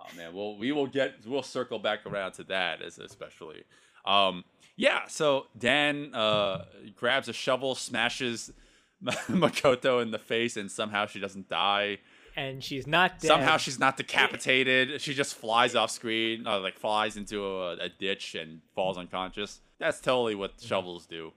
oh 0.00 0.16
man, 0.16 0.32
well, 0.34 0.56
we 0.56 0.72
will 0.72 0.86
get, 0.86 1.16
we'll 1.26 1.42
circle 1.42 1.78
back 1.78 2.06
around 2.06 2.32
to 2.32 2.44
that 2.44 2.80
as 2.80 2.98
especially. 2.98 3.64
Um, 4.06 4.44
yeah. 4.76 5.06
So 5.08 5.46
Dan 5.58 6.14
uh, 6.14 6.64
grabs 6.96 7.28
a 7.28 7.34
shovel, 7.34 7.74
smashes 7.74 8.50
Makoto 9.28 10.02
in 10.02 10.10
the 10.10 10.18
face, 10.18 10.56
and 10.56 10.70
somehow 10.70 11.06
she 11.06 11.20
doesn't 11.20 11.48
die. 11.48 11.98
And 12.36 12.62
she's 12.62 12.86
not 12.86 13.18
dead. 13.18 13.26
Somehow 13.28 13.56
she's 13.56 13.78
not 13.78 13.96
decapitated. 13.96 15.00
She 15.00 15.12
just 15.14 15.34
flies 15.34 15.74
off 15.74 15.90
screen, 15.90 16.46
uh, 16.46 16.60
like 16.60 16.78
flies 16.78 17.16
into 17.16 17.44
a, 17.44 17.72
a 17.76 17.88
ditch 17.88 18.34
and 18.34 18.60
falls 18.74 18.96
unconscious. 18.96 19.60
That's 19.78 20.00
totally 20.00 20.34
what 20.34 20.60
shovels 20.60 21.06
do. 21.06 21.32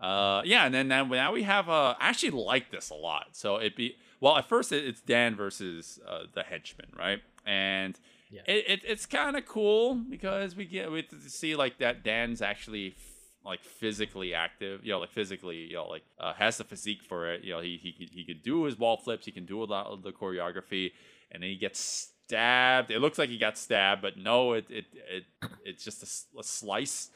Uh, 0.00 0.42
yeah, 0.44 0.64
and 0.66 0.74
then 0.74 0.88
now, 0.88 1.04
now 1.04 1.32
we 1.32 1.44
have. 1.44 1.68
Uh, 1.68 1.94
I 2.00 2.08
actually 2.08 2.30
like 2.30 2.70
this 2.72 2.90
a 2.90 2.94
lot. 2.94 3.28
So 3.32 3.56
it 3.56 3.76
be 3.76 3.96
well 4.20 4.36
at 4.36 4.48
first 4.48 4.72
it, 4.72 4.84
it's 4.84 5.00
Dan 5.00 5.36
versus 5.36 6.00
uh, 6.06 6.24
the 6.34 6.42
henchman, 6.42 6.88
right? 6.98 7.20
And 7.46 7.98
Yeah. 8.30 8.40
it, 8.46 8.64
it 8.68 8.80
it's 8.84 9.06
kind 9.06 9.36
of 9.36 9.46
cool 9.46 9.94
because 9.94 10.56
we 10.56 10.64
get 10.64 10.90
we 10.90 11.02
to 11.02 11.20
see 11.30 11.54
like 11.54 11.78
that 11.78 12.02
Dan's 12.02 12.42
actually 12.42 12.96
like 13.44 13.64
physically 13.64 14.34
active, 14.34 14.84
you 14.84 14.92
know, 14.92 15.00
like 15.00 15.10
physically, 15.10 15.56
you 15.58 15.74
know, 15.74 15.86
like 15.88 16.04
uh, 16.20 16.32
has 16.34 16.58
the 16.58 16.64
physique 16.64 17.02
for 17.02 17.32
it. 17.32 17.42
You 17.44 17.54
know, 17.54 17.60
he 17.60 17.76
he 17.82 17.92
could- 17.92 18.10
he 18.14 18.24
could 18.24 18.42
do 18.42 18.64
his 18.64 18.78
wall 18.78 18.96
flips, 18.96 19.26
he 19.26 19.32
can 19.32 19.46
do 19.46 19.62
a 19.62 19.66
lot 19.66 19.86
of 19.86 20.02
the 20.02 20.12
choreography, 20.12 20.92
and 21.30 21.42
then 21.42 21.50
he 21.50 21.56
gets 21.56 21.80
stabbed. 22.26 22.90
It 22.90 23.00
looks 23.00 23.18
like 23.18 23.28
he 23.30 23.38
got 23.38 23.58
stabbed, 23.58 24.00
but 24.02 24.16
no, 24.16 24.52
it 24.52 24.66
it, 24.70 24.84
it 25.10 25.24
it's 25.64 25.84
just 25.84 26.02
a 26.38 26.42
slice 26.42 27.10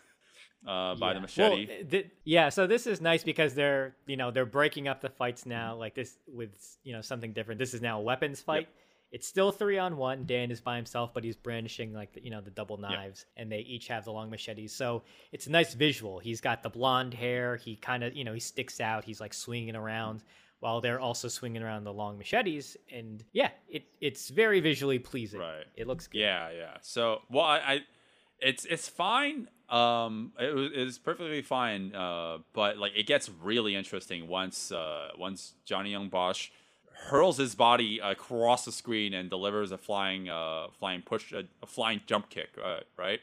uh, 0.66 0.94
by 0.96 1.12
the 1.14 1.20
machete. 1.20 1.66
Well, 1.68 1.84
th- 1.90 2.10
yeah, 2.24 2.48
so 2.48 2.66
this 2.66 2.86
is 2.86 3.00
nice 3.00 3.22
because 3.22 3.54
they're 3.54 3.94
you 4.06 4.16
know 4.16 4.30
they're 4.32 4.46
breaking 4.46 4.88
up 4.88 5.00
the 5.00 5.10
fights 5.10 5.46
now 5.46 5.76
like 5.76 5.94
this 5.94 6.18
with 6.26 6.50
you 6.82 6.92
know 6.92 7.02
something 7.02 7.32
different. 7.32 7.58
This 7.60 7.72
is 7.74 7.80
now 7.82 7.98
a 7.98 8.02
weapons 8.02 8.40
fight. 8.40 8.68
It's 9.12 9.26
still 9.26 9.52
three 9.52 9.78
on 9.78 9.96
one. 9.96 10.26
Dan 10.26 10.50
is 10.50 10.60
by 10.60 10.76
himself, 10.76 11.14
but 11.14 11.24
he's 11.24 11.36
brandishing 11.36 11.92
like 11.92 12.12
the, 12.12 12.22
you 12.22 12.30
know 12.30 12.40
the 12.40 12.50
double 12.50 12.76
knives, 12.76 13.26
and 13.36 13.50
they 13.50 13.60
each 13.60 13.88
have 13.88 14.04
the 14.04 14.12
long 14.12 14.30
machetes. 14.30 14.74
So 14.74 15.04
it's 15.32 15.46
a 15.46 15.50
nice 15.50 15.74
visual. 15.74 16.18
He's 16.18 16.40
got 16.40 16.62
the 16.62 16.70
blonde 16.70 17.14
hair. 17.14 17.56
He 17.56 17.76
kind 17.76 18.02
of 18.02 18.14
you 18.16 18.24
know 18.24 18.34
he 18.34 18.40
sticks 18.40 18.80
out. 18.80 19.04
He's 19.04 19.20
like 19.20 19.32
swinging 19.32 19.76
around 19.76 20.22
while 20.60 20.80
they're 20.80 21.00
also 21.00 21.28
swinging 21.28 21.62
around 21.62 21.84
the 21.84 21.92
long 21.92 22.18
machetes. 22.18 22.76
And 22.92 23.22
yeah, 23.32 23.50
it 23.68 23.84
it's 24.00 24.28
very 24.30 24.60
visually 24.60 24.98
pleasing. 24.98 25.40
Right. 25.40 25.64
It 25.76 25.86
looks 25.86 26.06
good. 26.06 26.18
Yeah, 26.18 26.50
yeah. 26.50 26.76
So, 26.82 27.20
well, 27.30 27.44
I, 27.44 27.56
I 27.58 27.80
it's 28.40 28.64
it's 28.64 28.88
fine. 28.88 29.48
Um, 29.68 30.32
it 30.38 30.54
was 30.54 30.70
it's 30.74 30.98
perfectly 30.98 31.42
fine. 31.42 31.94
Uh, 31.94 32.38
but 32.52 32.78
like 32.78 32.92
it 32.96 33.06
gets 33.06 33.30
really 33.42 33.74
interesting 33.74 34.28
once 34.28 34.72
uh 34.72 35.08
once 35.18 35.54
Johnny 35.64 35.90
Young 35.90 36.08
Bosch 36.08 36.50
hurls 37.04 37.36
his 37.36 37.54
body 37.54 38.00
across 38.02 38.64
the 38.64 38.72
screen 38.72 39.14
and 39.14 39.30
delivers 39.30 39.70
a 39.72 39.78
flying 39.78 40.28
uh 40.28 40.66
flying 40.78 41.02
push 41.02 41.32
a, 41.32 41.44
a 41.62 41.66
flying 41.66 42.00
jump 42.06 42.28
kick 42.30 42.48
uh, 42.64 42.80
right 42.96 43.20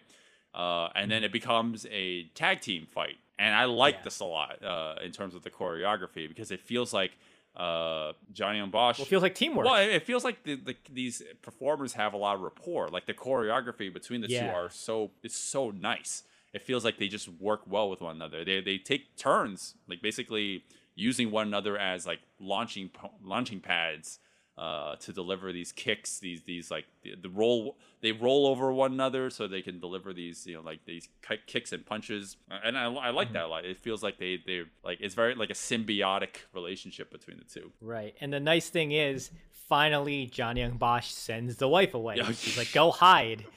uh 0.54 0.88
and 0.96 1.10
then 1.12 1.24
it 1.24 1.32
becomes 1.32 1.86
a 1.92 2.24
tag 2.36 2.62
team 2.62 2.86
fight 2.86 3.18
and 3.40 3.54
I 3.56 3.66
like 3.66 3.96
Yeah. 3.96 4.04
this 4.04 4.20
a 4.20 4.26
lot 4.26 4.64
uh, 4.64 4.96
in 5.04 5.12
terms 5.12 5.34
of 5.34 5.42
the 5.44 5.50
choreography 5.50 6.28
because 6.28 6.52
it 6.52 6.62
feels 6.62 6.94
like 6.94 7.12
uh, 7.56 8.14
Johnny 8.32 8.60
and 8.60 8.72
Bosch. 8.72 9.00
Well, 9.00 9.06
it 9.06 9.10
feels 9.10 9.24
like 9.24 9.36
teamwork. 9.36 9.66
Well, 9.66 9.76
it, 9.76 9.90
it 9.90 10.04
feels 10.06 10.24
like 10.24 10.44
the, 10.44 10.56
the, 10.56 10.76
these 10.92 11.22
performers 11.42 11.94
have 11.94 12.14
a 12.14 12.18
lot 12.18 12.36
of 12.36 12.42
rapport. 12.42 12.90
Like 12.90 13.06
the 13.06 13.14
choreography 13.14 13.92
between 13.94 14.22
the 14.22 14.28
two 14.28 14.50
are 14.50 14.70
so 14.70 15.12
it's 15.24 15.36
so 15.36 15.72
nice. 15.72 16.24
It 16.54 16.62
feels 16.62 16.86
like 16.86 16.98
they 17.00 17.08
just 17.08 17.28
work 17.28 17.62
well 17.68 17.90
with 17.90 18.02
one 18.02 18.16
another. 18.16 18.46
They 18.46 18.62
they 18.62 18.78
take 18.78 19.16
turns, 19.18 19.76
like 19.90 20.02
basically 20.02 20.64
using 20.96 21.32
one 21.32 21.48
another 21.48 21.78
as 21.78 22.06
like 22.06 22.20
launching 22.40 22.90
launching 23.24 23.60
pads 23.60 24.20
uh, 24.58 24.96
to 24.98 25.12
deliver 25.12 25.52
these 25.52 25.72
kicks. 25.72 26.20
These 26.20 26.44
these 26.44 26.70
like 26.70 26.86
the, 27.04 27.16
the 27.22 27.30
roll 27.30 27.78
they 28.02 28.12
roll 28.12 28.46
over 28.48 28.72
one 28.72 28.92
another 28.94 29.30
so 29.30 29.48
they 29.48 29.62
can 29.64 29.80
deliver 29.80 30.14
these 30.14 30.46
you 30.46 30.56
know 30.56 30.62
like 30.62 30.86
these 30.86 31.08
kicks 31.48 31.72
and 31.74 31.86
punches. 31.86 32.38
Uh, 32.52 32.60
And 32.64 32.78
I, 32.78 32.86
I 32.94 33.10
like 33.10 33.34
that 33.34 33.46
a 33.46 33.48
lot. 33.48 33.66
It 33.66 33.80
feels 33.80 34.04
like 34.04 34.18
they 34.20 34.38
they 34.46 34.64
like 34.84 35.00
it's 35.02 35.16
very 35.16 35.34
like 35.36 35.50
a 35.50 35.54
symbiotic 35.56 36.36
relationship 36.54 37.12
between 37.12 37.38
the 37.38 37.46
two. 37.46 37.72
Right. 37.82 38.14
And 38.22 38.32
the 38.32 38.40
nice 38.40 38.70
thing 38.70 38.92
is, 38.92 39.32
finally, 39.52 40.28
Johnny 40.28 40.62
Young 40.62 40.78
Bosch 40.78 41.08
sends 41.10 41.56
the 41.56 41.68
wife 41.68 41.94
away. 41.96 42.18
She's 42.34 42.58
like, 42.58 42.72
go 42.74 42.92
hide. 42.92 43.46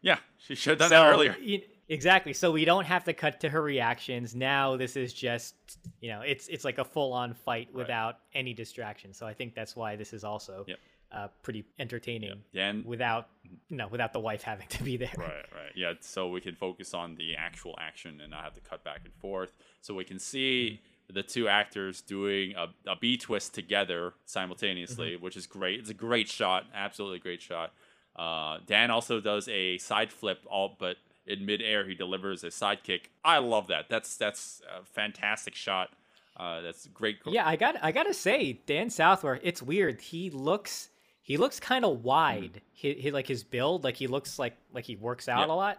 Yeah, 0.00 0.18
she 0.38 0.54
should 0.56 0.70
have 0.70 0.78
done 0.80 0.88
so, 0.90 0.94
that 1.04 1.12
earlier. 1.12 1.36
y- 1.40 1.62
exactly. 1.92 2.32
So 2.32 2.50
we 2.52 2.64
don't 2.64 2.84
have 2.86 3.04
to 3.04 3.12
cut 3.12 3.40
to 3.40 3.48
her 3.48 3.62
reactions. 3.62 4.34
Now 4.34 4.76
this 4.76 4.96
is 4.96 5.12
just, 5.12 5.54
you 6.00 6.08
know, 6.10 6.20
it's 6.22 6.48
it's 6.48 6.64
like 6.64 6.78
a 6.78 6.84
full 6.84 7.12
on 7.12 7.34
fight 7.34 7.72
without 7.72 8.18
any 8.34 8.52
distraction. 8.54 9.12
So 9.12 9.26
I 9.26 9.34
think 9.34 9.54
that's 9.54 9.76
why 9.76 9.96
this 9.96 10.12
is 10.12 10.24
also 10.24 10.64
Yep. 10.66 10.78
uh, 11.12 11.28
pretty 11.42 11.64
entertaining 11.78 12.42
Yeah, 12.52 12.68
and 12.70 12.84
without, 12.84 13.28
you 13.68 13.76
know, 13.76 13.88
without 13.88 14.12
the 14.12 14.20
wife 14.20 14.42
having 14.52 14.66
to 14.68 14.82
be 14.82 14.96
there. 14.96 15.12
Right, 15.16 15.46
right. 15.54 15.72
Yeah, 15.74 15.92
so 16.00 16.28
we 16.28 16.40
can 16.40 16.54
focus 16.54 16.94
on 16.94 17.14
the 17.16 17.36
actual 17.36 17.74
action 17.78 18.20
and 18.20 18.30
not 18.30 18.44
have 18.44 18.54
to 18.54 18.60
cut 18.60 18.82
back 18.84 19.00
and 19.04 19.14
forth. 19.14 19.52
So 19.80 19.94
we 19.94 20.04
can 20.04 20.18
see 20.18 20.80
the 21.12 21.22
two 21.22 21.46
actors 21.48 22.00
doing 22.00 22.54
a, 22.56 22.66
a 22.90 22.96
B 22.96 23.16
twist 23.18 23.54
together 23.54 24.14
simultaneously, 24.24 25.16
which 25.16 25.36
is 25.36 25.46
great. 25.46 25.80
It's 25.80 25.90
a 25.90 25.94
great 25.94 26.28
shot, 26.28 26.64
absolutely 26.74 27.18
great 27.18 27.42
shot. 27.42 27.72
Uh, 28.16 28.58
Dan 28.66 28.90
also 28.90 29.20
does 29.20 29.48
a 29.48 29.78
side 29.78 30.10
flip, 30.12 30.40
all 30.46 30.76
but 30.78 30.96
in 31.26 31.46
midair 31.46 31.86
he 31.88 31.94
delivers 31.94 32.42
a 32.44 32.50
side 32.50 32.82
kick. 32.82 33.10
I 33.24 33.38
love 33.38 33.68
that. 33.68 33.86
That's 33.88 34.16
that's 34.16 34.60
a 34.80 34.84
fantastic 34.84 35.54
shot. 35.54 35.90
Uh, 36.36 36.60
that's 36.62 36.86
great. 36.88 37.18
Yeah, 37.26 37.46
I 37.46 37.56
got 37.56 37.76
I 37.82 37.92
gotta 37.92 38.14
say, 38.14 38.60
Dan 38.66 38.90
Southworth, 38.90 39.40
it's 39.42 39.62
weird. 39.62 40.00
He 40.00 40.30
looks 40.30 40.88
he 41.20 41.36
looks 41.36 41.60
kind 41.60 41.84
of 41.84 42.02
wide. 42.02 42.62
He, 42.72 42.94
he 42.94 43.10
like 43.10 43.28
his 43.28 43.44
build, 43.44 43.84
like 43.84 43.96
he 43.96 44.06
looks 44.06 44.38
like 44.38 44.56
like 44.72 44.84
he 44.84 44.96
works 44.96 45.28
out 45.28 45.46
Yeah. 45.48 45.54
a 45.54 45.56
lot. 45.56 45.78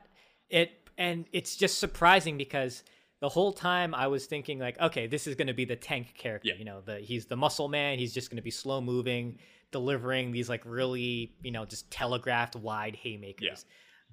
It 0.49 0.71
and 0.97 1.25
it's 1.33 1.55
just 1.55 1.79
surprising 1.79 2.37
because 2.37 2.83
the 3.19 3.29
whole 3.29 3.51
time 3.53 3.95
I 3.95 4.07
was 4.07 4.25
thinking 4.25 4.59
like, 4.59 4.79
okay, 4.79 5.07
this 5.07 5.27
is 5.27 5.35
gonna 5.35 5.53
be 5.53 5.65
the 5.65 5.75
tank 5.75 6.13
character. 6.17 6.49
Yeah. 6.49 6.55
You 6.59 6.65
know, 6.65 6.81
the 6.81 6.99
he's 6.99 7.25
the 7.25 7.35
muscle 7.35 7.67
man. 7.67 7.97
He's 7.97 8.13
just 8.13 8.29
gonna 8.29 8.41
be 8.43 8.51
slow 8.51 8.79
moving, 8.79 9.39
delivering 9.71 10.31
these 10.31 10.47
like 10.49 10.61
really 10.65 11.33
you 11.41 11.51
know 11.51 11.65
just 11.65 11.89
telegraphed 11.89 12.55
wide 12.55 12.95
haymakers. 12.95 13.65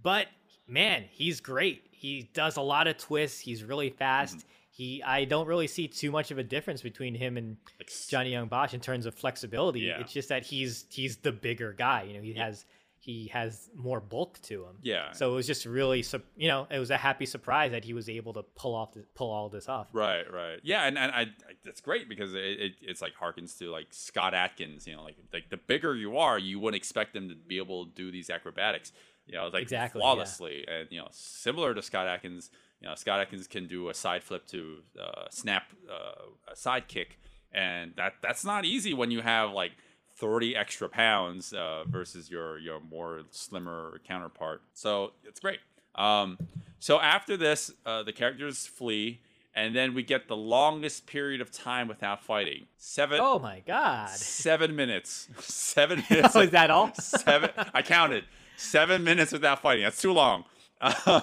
But 0.03 0.27
man, 0.71 1.05
he's 1.11 1.41
great. 1.41 1.87
He 1.91 2.31
does 2.33 2.57
a 2.57 2.63
lot 2.63 2.87
of 2.87 2.97
twists. 2.97 3.41
He's 3.41 3.65
really 3.65 3.91
fast. 3.91 4.39
Mm-hmm. 4.39 4.47
He, 4.71 5.03
I 5.03 5.25
don't 5.25 5.47
really 5.47 5.67
see 5.67 5.89
too 5.89 6.11
much 6.11 6.31
of 6.31 6.39
a 6.39 6.43
difference 6.43 6.81
between 6.81 7.15
him 7.15 7.37
and 7.37 7.59
Like, 7.79 7.91
Johnny 8.09 8.31
Young 8.31 8.47
Bosch 8.47 8.73
in 8.73 8.81
terms 8.81 9.05
of 9.05 9.15
flexibility. 9.15 9.81
Yeah. 9.81 10.01
It's 10.01 10.13
just 10.13 10.31
that 10.31 10.45
he's 10.47 10.87
he's 10.89 11.17
the 11.17 11.33
bigger 11.33 11.73
guy. 11.73 12.05
You 12.05 12.15
know, 12.15 12.23
he 12.23 12.35
has 12.35 12.65
he 13.01 13.29
has 13.29 13.71
more 13.75 13.99
bulk 13.99 14.41
to 14.43 14.65
him. 14.65 14.77
Yeah. 14.83 15.13
So 15.13 15.33
it 15.33 15.35
was 15.35 15.47
just 15.47 15.65
really, 15.65 16.05
you 16.37 16.49
know, 16.49 16.67
it 16.71 16.79
was 16.79 16.91
a 16.91 16.99
happy 16.99 17.25
surprise 17.27 17.73
that 17.73 17.83
he 17.83 17.95
was 17.95 18.11
able 18.11 18.35
to 18.35 18.43
pull 18.55 18.75
off 18.75 18.93
the, 18.93 19.05
pull 19.15 19.31
all 19.31 19.49
this 19.49 19.71
off. 19.71 19.89
Right, 19.93 20.31
right, 20.31 20.61
yeah, 20.63 20.85
and, 20.85 20.99
and 20.99 21.11
I, 21.11 21.21
I 21.23 21.27
that's 21.65 21.81
great 21.81 22.11
because 22.11 22.35
it, 22.35 22.39
it 22.39 22.73
it's 22.83 23.01
like 23.01 23.13
harkens 23.21 23.59
to 23.59 23.71
like 23.71 23.87
Scott 23.91 24.35
Adkins, 24.35 24.87
you 24.87 24.95
know, 24.95 25.03
like 25.03 25.17
like 25.33 25.49
the 25.49 25.57
bigger 25.57 25.97
you 25.97 26.19
are, 26.19 26.39
you 26.39 26.61
wouldn't 26.61 26.77
expect 26.77 27.15
them 27.15 27.31
to 27.31 27.35
be 27.35 27.57
able 27.57 27.87
to 27.87 27.93
do 27.93 28.11
these 28.13 28.29
acrobatics, 28.29 28.93
you 29.31 29.37
know, 29.39 29.49
like 29.53 29.63
Exactly, 29.63 30.01
yeah. 30.01 30.03
flawlessly, 30.03 30.65
and 30.69 30.89
you 30.91 30.99
know, 30.99 31.09
similar 31.13 31.75
to 31.75 31.83
Scott 31.83 32.07
Adkins, 32.07 32.51
you 32.81 32.89
know, 32.89 32.95
Scott 32.95 33.21
Adkins 33.21 33.47
can 33.47 33.67
do 33.67 33.89
a 33.89 33.95
side 33.95 34.23
flip 34.23 34.47
to 34.49 34.79
uh, 35.01 35.25
snap 35.31 35.65
uh, 35.91 36.53
a 36.53 36.57
side 36.57 36.89
kick, 36.89 37.19
and 37.53 37.93
that 37.97 38.15
that's 38.23 38.45
not 38.45 38.65
easy 38.65 38.93
when 38.95 39.11
you 39.11 39.21
have 39.23 39.53
like. 39.53 39.73
30 40.17 40.55
extra 40.55 40.87
pounds 40.87 41.55
uh, 41.55 41.83
versus 41.89 42.31
your 42.31 42.59
your 42.59 42.79
more 42.79 43.23
slimmer 43.31 44.03
counterpart. 44.07 44.61
So 44.75 45.13
it's 45.25 45.41
great. 45.41 45.61
Um, 45.95 46.37
so 46.79 47.01
after 47.01 47.39
this, 47.39 47.73
uh, 47.87 48.03
the 48.03 48.13
characters 48.13 48.67
flee, 48.67 49.23
and 49.55 49.75
then 49.75 49.95
we 49.95 50.03
get 50.03 50.29
the 50.29 50.37
longest 50.37 51.07
period 51.07 51.41
of 51.41 51.51
time 51.51 51.89
without 51.89 52.23
fighting. 52.23 52.67
Seven. 52.77 53.19
Oh 53.19 53.39
my 53.39 53.63
god! 53.67 54.11
Seven 54.11 54.77
minutes. 54.77 55.29
Seven 55.41 56.05
minutes. 56.11 56.37
Oh, 56.37 56.41
is 56.41 56.51
that 56.51 56.71
all? 56.71 56.93
seven. 56.99 57.49
I 57.73 57.81
counted. 57.81 58.25
Seven 58.61 59.03
minutes 59.05 59.33
without 59.33 59.61
fighting. 59.63 59.85
That's 59.85 60.01
too 60.01 60.13
long. 60.13 60.45
Uh, 60.81 61.21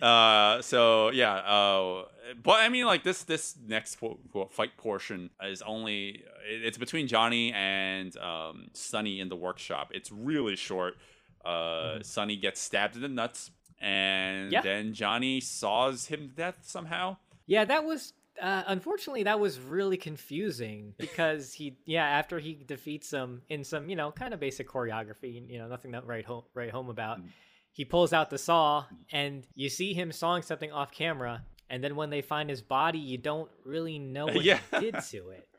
uh, 0.02 0.62
so 0.62 1.10
yeah. 1.10 1.34
Uh, 1.34 2.04
but 2.42 2.60
I 2.60 2.68
mean, 2.68 2.86
like 2.86 3.02
this 3.04 3.22
this 3.24 3.56
next 3.66 3.96
po- 3.96 4.18
po- 4.32 4.48
fight 4.50 4.76
portion 4.76 5.30
is 5.42 5.62
only 5.62 6.24
it- 6.48 6.64
it's 6.64 6.78
between 6.78 7.06
Johnny 7.06 7.52
and 7.52 8.16
um, 8.18 8.68
Sonny 8.72 9.20
in 9.20 9.28
the 9.28 9.36
workshop. 9.36 9.90
It's 9.94 10.10
really 10.12 10.56
short. 10.56 10.94
Uh, 11.44 11.98
Sonny 12.02 12.36
gets 12.36 12.60
stabbed 12.60 12.94
in 12.96 13.02
the 13.02 13.08
nuts, 13.08 13.50
and 13.80 14.52
Yeah. 14.52 14.62
then 14.62 14.94
Johnny 14.94 15.40
saws 15.40 16.06
him 16.06 16.28
to 16.28 16.34
death 16.34 16.58
somehow. 16.62 17.16
Yeah, 17.46 17.64
that 17.64 17.84
was 17.84 18.12
uh, 18.40 18.62
unfortunately 18.68 19.22
that 19.24 19.38
was 19.38 19.58
really 19.60 19.96
confusing 19.96 20.94
because 20.98 21.52
he 21.52 21.76
yeah 21.84 22.04
after 22.04 22.38
he 22.38 22.54
defeats 22.66 23.10
him 23.10 23.42
in 23.48 23.62
some 23.64 23.88
you 23.90 23.96
know 23.96 24.10
kind 24.10 24.32
of 24.32 24.40
basic 24.40 24.68
choreography 24.68 25.48
you 25.50 25.58
know 25.58 25.68
nothing 25.68 25.92
to 25.92 26.00
write 26.00 26.24
home 26.24 26.42
write 26.54 26.70
home 26.70 26.88
about 26.88 27.18
he 27.72 27.84
pulls 27.84 28.12
out 28.12 28.30
the 28.30 28.38
saw 28.38 28.84
and 29.12 29.46
you 29.54 29.68
see 29.68 29.92
him 29.94 30.10
sawing 30.12 30.42
something 30.42 30.72
off 30.72 30.90
camera 30.90 31.44
and 31.70 31.82
then 31.84 31.94
when 31.96 32.10
they 32.10 32.22
find 32.22 32.48
his 32.48 32.62
body 32.62 32.98
you 32.98 33.18
don't 33.18 33.50
really 33.64 33.98
know 33.98 34.26
what 34.34 34.42
Yeah. 34.44 34.58
he 34.72 34.80
did 34.90 34.96
to 35.10 35.30
it 35.30 35.48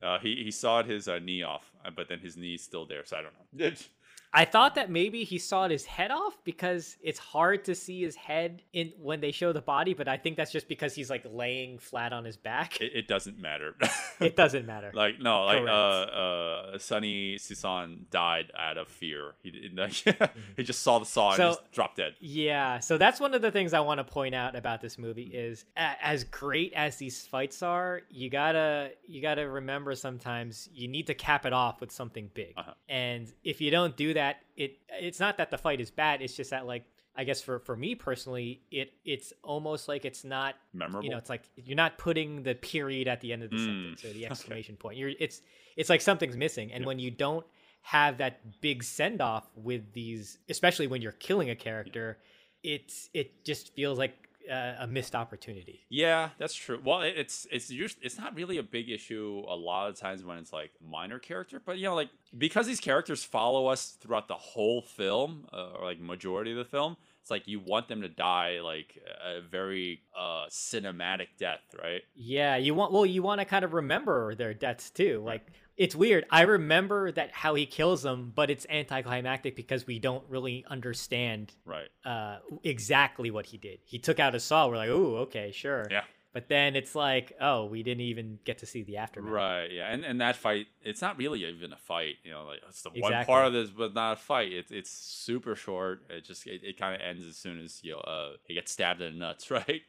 Uh, 0.00 0.16
he 0.20 0.44
he 0.44 0.50
sawed 0.52 0.86
his 0.86 1.08
uh, 1.08 1.18
knee 1.18 1.42
off, 1.42 1.72
uh, 1.84 1.90
but 1.90 2.08
then 2.08 2.20
his 2.20 2.36
knee's 2.36 2.62
still 2.62 2.86
there, 2.86 3.04
so 3.04 3.16
I 3.16 3.22
don't 3.22 3.32
know. 3.34 3.70
I 4.32 4.44
thought 4.44 4.74
that 4.74 4.90
maybe 4.90 5.24
he 5.24 5.38
sawed 5.38 5.70
his 5.70 5.86
head 5.86 6.10
off 6.10 6.36
because 6.44 6.96
it's 7.02 7.18
hard 7.18 7.64
to 7.64 7.74
see 7.74 8.02
his 8.02 8.14
head 8.14 8.62
in 8.72 8.92
when 9.00 9.20
they 9.20 9.32
show 9.32 9.52
the 9.52 9.62
body, 9.62 9.94
but 9.94 10.06
I 10.08 10.16
think 10.18 10.36
that's 10.36 10.52
just 10.52 10.68
because 10.68 10.94
he's 10.94 11.08
like 11.08 11.24
laying 11.30 11.78
flat 11.78 12.12
on 12.12 12.24
his 12.24 12.36
back. 12.36 12.80
it, 12.80 12.92
it 12.94 13.08
doesn't 13.08 13.38
matter. 13.40 13.74
It 14.20 14.34
doesn't 14.34 14.66
matter. 14.66 14.90
like 14.94 15.20
no, 15.20 15.44
like 15.44 15.58
Correct. 15.60 15.70
uh, 15.72 16.72
uh, 16.72 16.78
Sonny 16.78 17.36
Sison 17.36 18.10
died 18.10 18.50
out 18.58 18.76
of 18.76 18.88
fear. 18.88 19.34
He 19.44 19.70
like, 19.76 19.92
he 20.56 20.64
just 20.64 20.82
saw 20.82 20.98
the 20.98 21.04
saw 21.06 21.28
and 21.28 21.36
So- 21.36 21.48
just 21.50 21.70
dropped 21.70 21.98
dead. 21.98 22.14
Yeah, 22.18 22.80
so 22.80 22.98
that's 22.98 23.20
one 23.20 23.32
of 23.32 23.42
the 23.42 23.52
things 23.52 23.72
I 23.72 23.78
want 23.80 23.98
to 23.98 24.04
point 24.04 24.34
out 24.34 24.56
about 24.56 24.80
this 24.80 24.98
movie 24.98 25.22
is 25.32 25.64
a- 25.76 25.94
as 26.04 26.24
great 26.24 26.72
as 26.74 26.96
these 26.96 27.24
fights 27.26 27.62
are, 27.62 28.00
you 28.10 28.28
gotta 28.28 28.90
you 29.06 29.22
gotta 29.22 29.48
remember 29.48 29.94
sometimes 29.94 30.68
you 30.72 30.88
need 30.88 31.06
to 31.06 31.14
cap 31.14 31.46
it 31.46 31.52
off 31.52 31.80
with 31.80 31.92
something 31.92 32.28
big, 32.34 32.54
Uh-huh. 32.56 32.72
and 32.88 33.32
if 33.44 33.60
you 33.60 33.70
don't 33.70 33.96
do 33.96 34.14
that, 34.14 34.17
it 34.56 34.78
it's 34.88 35.20
not 35.20 35.36
that 35.38 35.50
the 35.50 35.58
fight 35.58 35.80
is 35.80 35.90
bad. 35.90 36.22
It's 36.22 36.34
just 36.34 36.50
that 36.50 36.66
like 36.66 36.84
I 37.16 37.24
guess 37.24 37.40
for 37.42 37.58
for 37.58 37.76
me 37.76 37.94
personally, 37.94 38.62
it 38.70 38.92
it's 39.04 39.32
almost 39.42 39.88
like 39.88 40.04
it's 40.04 40.24
not 40.24 40.54
Memorable. 40.72 41.04
you 41.04 41.10
know 41.10 41.18
it's 41.18 41.30
like 41.30 41.42
you're 41.56 41.76
not 41.76 41.98
putting 41.98 42.42
the 42.42 42.54
period 42.54 43.08
at 43.08 43.20
the 43.20 43.32
end 43.32 43.42
of 43.42 43.50
the 43.50 43.56
Mm, 43.56 43.64
sentence 43.66 44.04
or 44.04 44.12
the 44.12 44.26
exclamation 44.30 44.76
point. 44.76 44.96
You're 44.96 45.12
it's 45.18 45.42
it's 45.76 45.90
like 45.90 46.00
something's 46.00 46.36
missing. 46.36 46.72
And 46.72 46.84
when 46.86 46.98
you 46.98 47.10
don't 47.10 47.46
have 47.82 48.18
that 48.18 48.60
big 48.60 48.82
send 48.82 49.20
off 49.20 49.48
with 49.56 49.92
these 49.92 50.38
especially 50.48 50.86
when 50.88 51.00
you're 51.00 51.12
killing 51.12 51.48
a 51.48 51.54
character 51.56 52.18
it's 52.62 53.08
it 53.14 53.44
just 53.44 53.72
feels 53.74 53.96
like 53.98 54.27
uh, 54.50 54.74
a 54.80 54.86
missed 54.86 55.14
opportunity 55.14 55.84
Yeah, 55.88 56.30
that's 56.38 56.54
true. 56.54 56.80
Well, 56.84 57.02
it, 57.02 57.14
it's 57.16 57.46
it's 57.50 57.68
just 57.68 57.98
it's 58.02 58.18
not 58.18 58.34
really 58.34 58.58
a 58.58 58.62
big 58.62 58.90
issue 58.90 59.44
a 59.48 59.54
lot 59.54 59.88
of 59.88 59.96
times 59.98 60.24
when 60.24 60.38
it's 60.38 60.52
like 60.52 60.72
minor 60.86 61.18
character, 61.18 61.60
but 61.64 61.78
you 61.78 61.84
know, 61.84 61.94
like 61.94 62.10
because 62.36 62.66
these 62.66 62.80
characters 62.80 63.24
follow 63.24 63.66
us 63.66 63.96
throughout 64.00 64.28
the 64.28 64.34
whole 64.34 64.82
film, 64.82 65.46
uh, 65.52 65.70
or 65.78 65.84
like 65.84 66.00
majority 66.00 66.50
of 66.52 66.56
the 66.58 66.64
film, 66.64 66.96
it's 67.20 67.30
like 67.30 67.46
you 67.46 67.60
want 67.60 67.88
them 67.88 68.02
to 68.02 68.08
die 68.08 68.60
like 68.62 68.98
a 69.24 69.40
very 69.40 70.00
uh 70.16 70.46
cinematic 70.48 71.28
death, 71.38 71.60
right? 71.82 72.02
yeah 72.14 72.56
you 72.56 72.74
want 72.74 72.92
well 72.92 73.06
you 73.06 73.22
want 73.22 73.40
to 73.40 73.44
kind 73.44 73.64
of 73.64 73.72
remember 73.74 74.34
their 74.34 74.54
deaths 74.54 74.90
too 74.90 75.22
like 75.24 75.46
it's 75.78 75.94
weird 75.96 76.26
i 76.30 76.42
remember 76.42 77.10
that 77.12 77.30
how 77.32 77.54
he 77.54 77.64
kills 77.64 78.02
them 78.02 78.32
but 78.34 78.50
it's 78.50 78.66
anticlimactic 78.68 79.56
because 79.56 79.86
we 79.86 79.98
don't 79.98 80.24
really 80.28 80.64
understand 80.68 81.54
Right. 81.64 81.88
uh, 82.04 82.38
exactly 82.64 83.30
what 83.30 83.46
he 83.46 83.56
did. 83.58 83.78
He 83.84 83.98
took 83.98 84.18
out 84.20 84.34
a 84.34 84.40
saw. 84.40 84.68
We're 84.68 84.76
like, 84.76 84.90
oh, 84.90 85.16
okay, 85.26 85.52
sure. 85.52 85.86
Yeah. 85.90 86.02
But 86.32 86.48
then 86.48 86.76
it's 86.76 86.94
like, 86.94 87.32
oh, 87.40 87.64
we 87.64 87.82
didn't 87.82 88.02
even 88.02 88.38
get 88.44 88.58
to 88.58 88.66
see 88.66 88.82
the 88.82 88.98
aftermath. 88.98 89.32
Right. 89.32 89.72
Yeah. 89.72 89.92
And 89.92 90.04
and 90.04 90.20
that 90.20 90.36
fight, 90.36 90.66
it's 90.82 91.00
not 91.00 91.16
really 91.18 91.44
even 91.44 91.72
a 91.72 91.76
fight. 91.76 92.16
You 92.22 92.32
know, 92.32 92.44
like 92.44 92.60
it's 92.68 92.82
the 92.82 92.90
one 92.90 93.24
part 93.24 93.46
of 93.46 93.52
this, 93.52 93.70
but 93.70 93.94
not 93.94 94.12
a 94.12 94.16
fight. 94.20 94.52
It's 94.52 94.70
it's 94.70 94.90
super 94.90 95.54
short. 95.56 96.02
It 96.10 96.24
just 96.24 96.46
it, 96.46 96.60
it 96.62 96.78
kind 96.78 96.94
of 96.94 97.00
ends 97.00 97.26
as 97.26 97.36
soon 97.36 97.60
as 97.60 97.80
you 97.82 97.92
know 97.92 98.00
uh, 98.00 98.32
he 98.44 98.54
gets 98.54 98.70
stabbed 98.72 99.00
in 99.00 99.14
the 99.14 99.18
nuts, 99.18 99.50
right? 99.60 99.82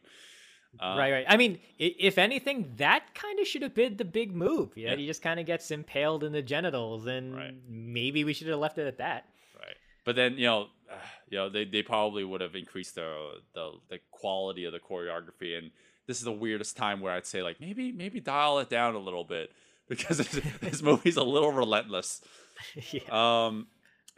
Uh, 0.80 0.96
right, 0.98 1.12
right. 1.12 1.26
I 1.28 1.36
mean, 1.38 1.60
if 1.80 2.18
anything, 2.18 2.74
that 2.78 3.14
kind 3.16 3.40
of 3.40 3.48
should 3.48 3.64
have 3.64 3.74
been 3.74 3.98
the 3.98 4.06
big 4.06 4.36
move. 4.36 4.78
You 4.78 4.86
know, 4.86 4.92
Yeah. 4.94 4.98
he 4.98 5.08
just 5.08 5.22
kind 5.22 5.40
of 5.40 5.46
gets 5.46 5.72
impaled 5.72 6.24
in 6.24 6.32
the 6.32 6.42
genitals, 6.44 7.08
and 7.08 7.36
Right. 7.36 7.54
maybe 7.68 8.24
we 8.24 8.34
should 8.34 8.48
have 8.48 8.60
left 8.60 8.78
it 8.78 8.86
at 8.88 8.98
that. 9.00 9.26
Right. 9.58 9.76
But 10.06 10.16
then 10.16 10.38
you 10.38 10.46
know, 10.46 10.68
uh, 10.90 10.96
you 11.30 11.38
know, 11.38 11.50
they, 11.50 11.66
they 11.66 11.82
probably 11.82 12.24
would 12.24 12.42
have 12.42 12.56
increased 12.56 12.96
the, 12.96 13.42
the 13.56 13.72
the 13.90 14.00
quality 14.12 14.66
of 14.66 14.74
the 14.74 14.80
choreography, 14.80 15.58
and 15.58 15.72
this 16.08 16.18
is 16.18 16.24
the 16.24 16.32
weirdest 16.32 16.78
time 16.78 17.02
where 17.02 17.14
I'd 17.14 17.26
say 17.26 17.42
like 17.42 17.60
maybe 17.60 17.92
maybe 17.92 18.20
dial 18.20 18.60
it 18.60 18.70
down 18.70 18.94
a 18.96 19.00
little 19.00 19.24
bit 19.24 19.52
because 19.90 20.18
this, 20.20 20.30
this 20.62 20.82
movie's 20.84 21.18
a 21.18 21.24
little 21.24 21.52
relentless. 21.52 22.22
yeah. 22.92 23.02
Um, 23.48 23.68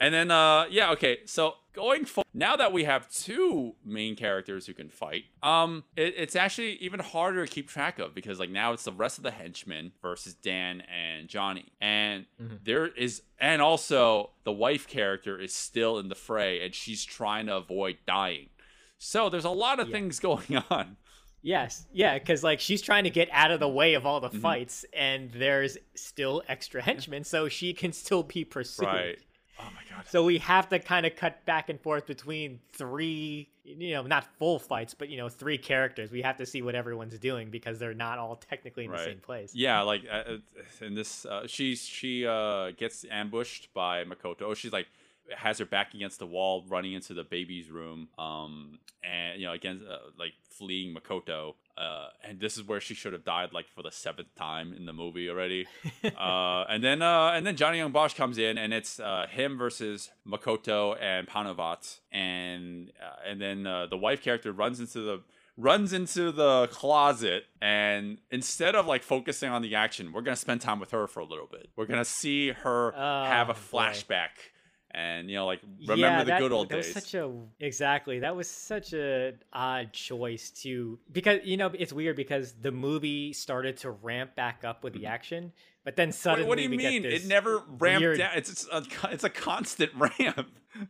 and 0.01 0.13
then 0.13 0.31
uh, 0.31 0.65
yeah, 0.69 0.91
okay. 0.91 1.19
So 1.25 1.53
going 1.73 2.03
forward, 2.03 2.27
now 2.33 2.57
that 2.57 2.73
we 2.73 2.83
have 2.83 3.09
two 3.09 3.75
main 3.85 4.17
characters 4.17 4.65
who 4.67 4.73
can 4.73 4.89
fight, 4.89 5.23
um, 5.41 5.85
it, 5.95 6.13
it's 6.17 6.35
actually 6.35 6.73
even 6.77 6.99
harder 6.99 7.45
to 7.45 7.49
keep 7.51 7.69
track 7.69 7.99
of 7.99 8.13
because 8.13 8.39
like 8.39 8.49
now 8.49 8.73
it's 8.73 8.83
the 8.83 8.91
rest 8.91 9.17
of 9.17 9.23
the 9.23 9.31
henchmen 9.31 9.93
versus 10.01 10.33
Dan 10.33 10.81
and 10.81 11.29
Johnny, 11.29 11.71
and 11.79 12.25
there 12.63 12.87
is, 12.87 13.21
and 13.39 13.61
also 13.61 14.31
the 14.43 14.51
wife 14.51 14.87
character 14.87 15.39
is 15.39 15.53
still 15.53 15.97
in 15.99 16.09
the 16.09 16.15
fray, 16.15 16.65
and 16.65 16.75
she's 16.75 17.05
trying 17.05 17.45
to 17.45 17.55
avoid 17.55 17.97
dying. 18.05 18.49
So 18.97 19.29
there's 19.29 19.45
a 19.45 19.49
lot 19.49 19.79
of 19.79 19.89
things 19.89 20.19
going 20.29 20.57
on. 20.69 20.97
Yes, 21.43 21.87
yeah, 21.91 22.19
because 22.19 22.43
like 22.43 22.59
she's 22.59 22.83
trying 22.83 23.05
to 23.05 23.09
get 23.09 23.27
out 23.31 23.49
of 23.49 23.59
the 23.59 23.67
way 23.69 23.95
of 23.95 24.05
all 24.05 24.19
the 24.19 24.29
Mm-hmm. 24.29 24.41
fights, 24.41 24.85
and 24.93 25.31
there's 25.31 25.75
still 25.95 26.43
extra 26.47 26.81
henchmen, 26.83 27.23
so 27.23 27.49
she 27.49 27.73
can 27.73 27.93
still 27.93 28.21
be 28.23 28.45
pursued. 28.45 28.85
Right. 28.85 29.17
Oh 29.61 29.69
my 29.75 29.95
god. 29.95 30.05
So 30.07 30.23
we 30.23 30.37
have 30.39 30.69
to 30.69 30.79
kind 30.79 31.05
of 31.05 31.15
cut 31.15 31.45
back 31.45 31.69
and 31.69 31.79
forth 31.79 32.05
between 32.05 32.59
three, 32.73 33.49
you 33.63 33.91
know, 33.91 34.03
not 34.03 34.25
full 34.37 34.59
fights, 34.59 34.93
but 34.93 35.09
you 35.09 35.17
know, 35.17 35.29
three 35.29 35.57
characters. 35.57 36.11
We 36.11 36.21
have 36.21 36.37
to 36.37 36.45
see 36.45 36.61
what 36.61 36.75
everyone's 36.75 37.17
doing 37.19 37.49
because 37.49 37.79
they're 37.79 37.93
not 37.93 38.19
all 38.19 38.35
technically 38.35 38.85
in 38.85 38.91
the 38.91 39.03
same 39.03 39.19
place. 39.19 39.53
Yeah, 39.53 39.81
like 39.81 40.01
uh, 40.09 40.15
uh, 40.15 40.85
in 40.85 40.95
this, 40.95 41.25
uh, 41.25 41.47
she 41.47 41.75
she 41.75 42.25
uh, 42.25 42.71
gets 42.71 43.05
ambushed 43.09 43.73
by 43.73 44.03
Makoto. 44.03 44.41
Oh, 44.41 44.53
she's 44.53 44.73
like 44.73 44.87
has 45.35 45.59
her 45.59 45.65
back 45.65 45.93
against 45.93 46.19
the 46.19 46.27
wall, 46.27 46.65
running 46.67 46.93
into 46.93 47.13
the 47.13 47.23
baby's 47.23 47.69
room, 47.69 48.09
um, 48.17 48.79
and 49.03 49.39
you 49.39 49.47
know, 49.47 49.53
against 49.53 49.85
uh, 49.85 49.97
like 50.17 50.33
fleeing 50.49 50.95
Makoto. 50.95 51.55
Uh, 51.77 52.07
and 52.23 52.39
this 52.39 52.57
is 52.57 52.63
where 52.63 52.79
she 52.79 52.93
should 52.93 53.13
have 53.13 53.23
died, 53.23 53.49
like 53.53 53.67
for 53.69 53.81
the 53.81 53.91
seventh 53.91 54.33
time 54.35 54.73
in 54.73 54.85
the 54.85 54.93
movie 54.93 55.29
already. 55.29 55.67
uh, 56.03 56.65
and 56.69 56.83
then 56.83 57.01
uh, 57.01 57.31
and 57.33 57.45
then 57.45 57.55
Johnny 57.55 57.77
Young 57.77 57.91
Bosch 57.91 58.13
comes 58.13 58.37
in, 58.37 58.57
and 58.57 58.73
it's 58.73 58.99
uh, 58.99 59.25
him 59.29 59.57
versus 59.57 60.11
Makoto 60.27 60.95
and 61.01 61.27
Panuvat, 61.27 61.99
and 62.11 62.91
uh, 63.01 63.29
and 63.29 63.41
then 63.41 63.65
uh, 63.65 63.87
the 63.87 63.97
wife 63.97 64.21
character 64.21 64.51
runs 64.51 64.79
into 64.79 64.99
the 65.01 65.21
runs 65.57 65.91
into 65.93 66.31
the 66.31 66.67
closet 66.71 67.43
and 67.61 68.19
instead 68.31 68.73
of 68.73 68.87
like 68.87 69.03
focusing 69.03 69.49
on 69.49 69.61
the 69.61 69.75
action 69.75 70.11
we're 70.13 70.21
gonna 70.21 70.35
spend 70.35 70.61
time 70.61 70.79
with 70.79 70.91
her 70.91 71.07
for 71.07 71.19
a 71.19 71.25
little 71.25 71.45
bit 71.51 71.69
we're 71.75 71.85
gonna 71.85 72.05
see 72.05 72.51
her 72.51 72.93
have 72.93 73.49
a 73.49 73.53
flashback. 73.53 74.07
boy. 74.07 74.60
And 74.93 75.29
you 75.29 75.35
know 75.35 75.45
like 75.45 75.61
remember 75.81 76.01
yeah, 76.01 76.23
the 76.23 76.37
good 76.37 76.51
old 76.51 76.69
that 76.69 76.75
days 76.75 76.93
was 76.93 77.03
such 77.03 77.13
a 77.13 77.31
exactly 77.59 78.19
that 78.19 78.35
was 78.35 78.49
such 78.49 78.93
a 78.93 79.33
odd 79.53 79.93
choice 79.93 80.49
to 80.51 80.99
because 81.11 81.39
you 81.43 81.57
know 81.57 81.71
it's 81.73 81.93
weird 81.93 82.15
because 82.15 82.53
the 82.61 82.71
movie 82.71 83.33
started 83.33 83.77
to 83.77 83.91
ramp 83.91 84.35
back 84.35 84.63
up 84.63 84.83
with 84.83 84.93
the 84.93 84.99
mm-hmm. 84.99 85.07
action, 85.07 85.51
but 85.83 85.95
then 85.95 86.09
Wait, 86.09 86.15
suddenly 86.15 86.47
what 86.47 86.57
do 86.57 86.63
you 86.63 86.69
mean? 86.69 87.05
It 87.05 87.25
never 87.25 87.63
ramped 87.79 88.01
weird- 88.01 88.17
down. 88.17 88.31
It's 88.35 88.49
it's 88.49 88.67
a, 88.71 88.83
it's 89.11 89.23
a 89.23 89.29
constant 89.29 89.91
ramp. 89.97 90.47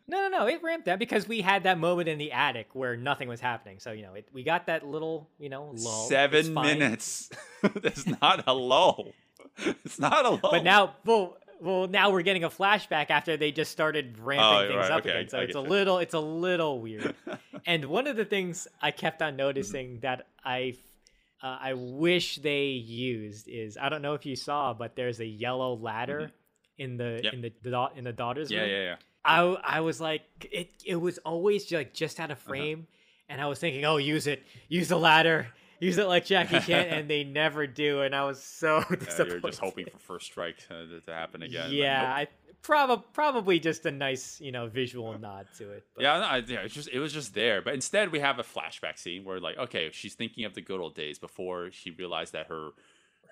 No, 0.08 0.30
no, 0.30 0.30
no. 0.30 0.48
It 0.48 0.62
ramped 0.62 0.86
down 0.86 1.00
because 1.00 1.28
we 1.28 1.42
had 1.42 1.64
that 1.64 1.80
moment 1.80 2.08
in 2.08 2.18
the 2.18 2.32
attic 2.32 2.70
where 2.74 2.96
nothing 2.96 3.28
was 3.28 3.40
happening. 3.40 3.80
So 3.80 3.92
you 3.92 4.04
know, 4.04 4.14
it, 4.14 4.28
we 4.32 4.44
got 4.44 4.68
that 4.68 4.86
little, 4.86 5.30
you 5.40 5.50
know, 5.50 5.74
lull. 5.76 6.08
Seven 6.08 6.54
minutes. 6.54 7.30
That's 7.62 8.06
not 8.06 8.44
a 8.48 8.54
lull. 8.54 9.12
It's 9.58 10.00
not 10.00 10.26
a 10.26 10.30
lull. 10.30 10.52
But 10.52 10.64
now, 10.64 10.96
well, 11.06 11.38
well, 11.62 11.88
now 11.88 12.10
we're 12.12 12.24
getting 12.24 12.44
a 12.44 12.50
flashback 12.50 13.10
after 13.10 13.38
they 13.38 13.52
just 13.52 13.72
started 13.72 14.18
ramping 14.20 14.46
Oh, 14.46 14.68
things 14.68 14.90
right, 14.90 14.92
up 14.92 15.00
okay, 15.02 15.10
again. 15.12 15.30
So 15.30 15.40
I 15.40 15.42
it's 15.44 15.56
a 15.56 15.60
you. 15.60 15.66
little, 15.68 15.98
it's 16.00 16.14
a 16.14 16.20
little 16.20 16.82
weird. 16.82 17.16
and 17.66 17.86
one 17.86 18.08
of 18.08 18.16
the 18.18 18.26
things 18.26 18.68
I 18.82 18.92
kept 18.92 19.22
on 19.22 19.36
noticing 19.36 19.88
Mm-hmm. 19.92 20.00
that 20.02 20.28
I, 20.44 20.76
uh, 21.44 21.58
I 21.62 21.74
wish 21.76 22.38
they 22.38 22.66
used 22.70 23.48
is 23.48 23.78
I 23.80 23.90
don't 23.90 24.02
know 24.02 24.14
if 24.16 24.26
you 24.26 24.36
saw, 24.36 24.74
but 24.74 24.96
there's 24.96 25.20
a 25.20 25.26
yellow 25.26 25.76
ladder 25.76 26.32
in 26.78 26.98
the 26.98 27.04
Mm-hmm. 27.04 27.24
Yep. 27.26 27.34
in 27.34 27.42
the 27.42 27.50
da- 27.70 27.90
in 27.96 28.04
the 28.04 28.14
daughter's 28.14 28.50
yeah 28.52 28.62
room. 28.62 28.70
yeah 28.72 28.84
yeah 28.84 28.96
I 29.24 29.42
I 29.78 29.80
was 29.82 30.02
like 30.02 30.24
it 30.52 30.72
it 30.86 30.96
was 30.96 31.20
always 31.20 31.72
like 31.72 31.94
just 31.94 32.20
out 32.20 32.32
of 32.32 32.38
Uh-huh. 32.40 32.50
frame, 32.50 32.88
and 33.30 33.40
I 33.40 33.46
was 33.46 33.60
thinking, 33.60 33.86
oh, 33.86 33.98
use 33.98 34.26
it, 34.26 34.42
use 34.68 34.88
the 34.88 34.98
ladder, 34.98 35.48
use 35.82 35.98
it 35.98 36.08
like 36.08 36.26
Jackie 36.26 36.60
Chan, 36.60 36.88
and 36.90 37.10
they 37.10 37.26
never 37.26 37.68
do, 37.68 38.02
and 38.02 38.16
I 38.16 38.24
was 38.24 38.42
so 38.42 38.82
disappointed. 38.90 39.32
you're 39.32 39.52
just 39.52 39.60
hoping 39.60 39.86
for 39.86 40.00
first 40.00 40.28
strike 40.28 40.58
uh, 40.70 40.86
to, 40.86 41.02
to 41.02 41.14
happen 41.14 41.42
again 41.44 41.72
Yeah, 41.72 42.02
nope. 42.02 42.10
I 42.10 42.28
probably 42.62 43.04
probably 43.14 43.60
just 43.60 43.86
a 43.86 43.92
nice 43.92 44.40
you 44.40 44.52
know 44.52 44.68
visual 44.68 45.18
nod 45.18 45.48
to 45.58 45.72
it. 45.72 45.86
But 45.96 46.04
Yeah, 46.04 46.20
no, 46.20 46.26
I, 46.26 46.38
yeah, 46.38 46.60
it's 46.62 46.74
just 46.74 46.90
it 46.90 47.00
was 47.00 47.12
just 47.12 47.34
there. 47.34 47.62
But 47.62 47.74
instead, 47.74 48.12
we 48.12 48.20
have 48.20 48.40
a 48.40 48.44
flashback 48.44 48.98
scene 48.98 49.26
where 49.26 49.40
like, 49.40 49.58
okay, 49.58 49.90
she's 49.92 50.14
thinking 50.14 50.46
of 50.46 50.54
the 50.54 50.62
good 50.62 50.80
old 50.80 50.96
days 50.96 51.20
before 51.20 51.72
she 51.72 51.92
realized 51.92 52.34
that 52.34 52.48
her 52.48 52.70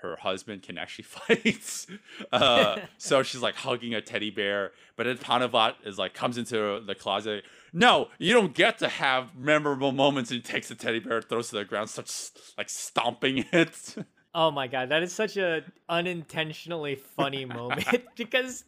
her 0.02 0.16
husband 0.18 0.64
can 0.64 0.78
actually 0.78 1.04
fight. 1.06 1.86
uh, 2.32 2.80
so 2.97 3.24
she's 3.24 3.41
like 3.41 3.56
hugging 3.56 3.93
a 3.93 4.02
teddy 4.02 4.30
bear, 4.30 4.72
but 4.95 5.06
then 5.06 5.18
Panuvat 5.18 5.76
is 5.86 5.97
like 5.97 6.14
comes 6.14 6.38
into 6.38 6.82
the 6.86 6.95
closet. 6.95 7.43
No, 7.74 8.08
you 8.18 8.34
don't 8.34 8.54
get 8.54 8.80
to 8.80 8.88
have 8.88 9.36
memorable 9.36 9.91
moments. 9.91 10.32
And 10.32 10.41
he 10.41 10.41
takes 10.41 10.70
the 10.70 10.76
teddy 10.76 11.00
bear, 11.00 11.22
throws 11.22 11.47
it 11.47 11.50
to 11.52 11.56
the 11.58 11.66
ground, 11.66 11.89
starts 11.89 12.54
like 12.58 12.70
stomping 12.70 13.45
it. 13.52 13.95
Oh 14.34 14.52
my 14.52 14.68
god, 14.68 14.89
that 14.89 15.04
is 15.04 15.12
such 15.12 15.38
a 15.38 15.64
unintentionally 15.88 16.95
funny 16.95 17.45
moment 17.45 17.88
because 18.16 18.64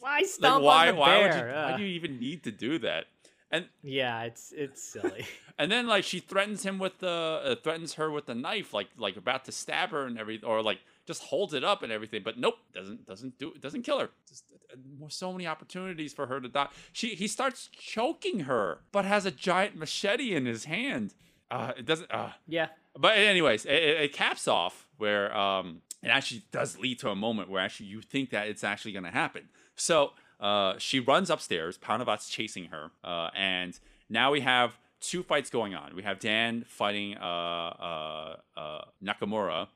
why 0.00 0.22
like, 0.40 0.62
why? 0.62 0.88
on 0.88 0.94
the 0.94 1.00
Why 1.00 1.22
would 1.22 1.34
you? 1.34 1.52
Why 1.52 1.76
do 1.76 1.82
you 1.82 1.88
even 1.90 2.18
need 2.18 2.44
to 2.44 2.50
do 2.52 2.78
that? 2.80 3.06
And 3.50 3.66
yeah, 3.82 4.22
it's 4.24 4.52
it's 4.56 4.82
silly. 4.82 5.26
And 5.60 5.72
then 5.72 5.88
like 5.88 6.04
she 6.04 6.20
threatens 6.20 6.62
him 6.62 6.78
with 6.78 7.00
the 7.00 7.08
uh, 7.44 7.54
threatens 7.56 7.94
her 7.94 8.12
with 8.12 8.26
the 8.26 8.34
knife, 8.36 8.72
like 8.72 8.86
like 8.96 9.16
about 9.16 9.44
to 9.46 9.52
stab 9.52 9.90
her 9.90 10.06
and 10.06 10.16
everything, 10.16 10.48
or 10.48 10.62
like 10.62 10.78
just 11.04 11.24
holds 11.24 11.52
it 11.52 11.64
up 11.64 11.82
and 11.82 11.90
everything. 11.90 12.22
But 12.24 12.38
nope, 12.38 12.58
doesn't 12.72 13.06
doesn't 13.06 13.40
do 13.40 13.48
it. 13.48 13.60
Doesn't 13.60 13.82
kill 13.82 13.98
her. 13.98 14.10
Just, 14.28 14.44
uh, 14.72 14.76
so 15.08 15.32
many 15.32 15.48
opportunities 15.48 16.12
for 16.12 16.28
her 16.28 16.40
to 16.40 16.48
die. 16.48 16.68
She 16.92 17.16
he 17.16 17.26
starts 17.26 17.70
choking 17.72 18.40
her, 18.40 18.82
but 18.92 19.04
has 19.04 19.26
a 19.26 19.32
giant 19.32 19.76
machete 19.76 20.32
in 20.32 20.46
his 20.46 20.66
hand. 20.66 21.14
Uh, 21.50 21.72
it 21.76 21.86
doesn't. 21.86 22.08
Uh, 22.12 22.30
yeah, 22.46 22.68
but 22.96 23.18
anyways, 23.18 23.66
it, 23.66 23.72
it, 23.72 24.00
it 24.02 24.12
caps 24.12 24.46
off 24.46 24.86
where 24.96 25.36
um 25.36 25.82
it 26.02 26.08
actually 26.08 26.44
does 26.52 26.78
lead 26.78 27.00
to 27.00 27.10
a 27.10 27.16
moment 27.16 27.48
where 27.48 27.60
actually 27.60 27.86
you 27.86 28.00
think 28.00 28.30
that 28.30 28.46
it's 28.46 28.62
actually 28.62 28.92
going 28.92 29.04
to 29.04 29.10
happen. 29.10 29.48
So 29.74 30.12
uh, 30.40 30.74
she 30.78 31.00
runs 31.00 31.30
upstairs. 31.30 31.78
Panuvat's 31.78 32.28
chasing 32.28 32.66
her, 32.66 32.90
uh, 33.04 33.30
and 33.36 33.78
now 34.08 34.30
we 34.32 34.40
have 34.40 34.78
two 35.00 35.22
fights 35.22 35.50
going 35.50 35.74
on. 35.74 35.94
We 35.94 36.02
have 36.02 36.18
Dan 36.18 36.64
fighting 36.68 37.16
uh, 37.16 37.24
uh, 37.24 38.36
uh, 38.56 38.80
Nakamura, 39.02 39.68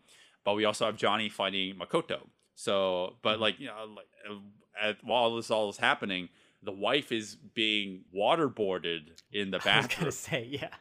but 0.44 0.54
we 0.54 0.64
also 0.64 0.86
have 0.86 0.96
Johnny 0.96 1.28
fighting 1.28 1.74
Makoto. 1.76 2.26
So, 2.54 3.14
but 3.22 3.40
like 3.40 3.58
you 3.58 3.66
know, 3.66 3.94
like 3.96 4.06
at, 4.80 4.96
while 5.04 5.36
this 5.36 5.50
all 5.50 5.70
is 5.70 5.78
happening, 5.78 6.28
the 6.62 6.72
wife 6.72 7.12
is 7.12 7.36
being 7.54 8.04
waterboarded 8.14 9.10
in 9.32 9.50
the 9.50 9.58
bathroom. 9.58 9.74
I 9.74 9.86
was 9.86 9.96
gonna 9.96 10.12
say 10.12 10.48
yeah. 10.50 10.74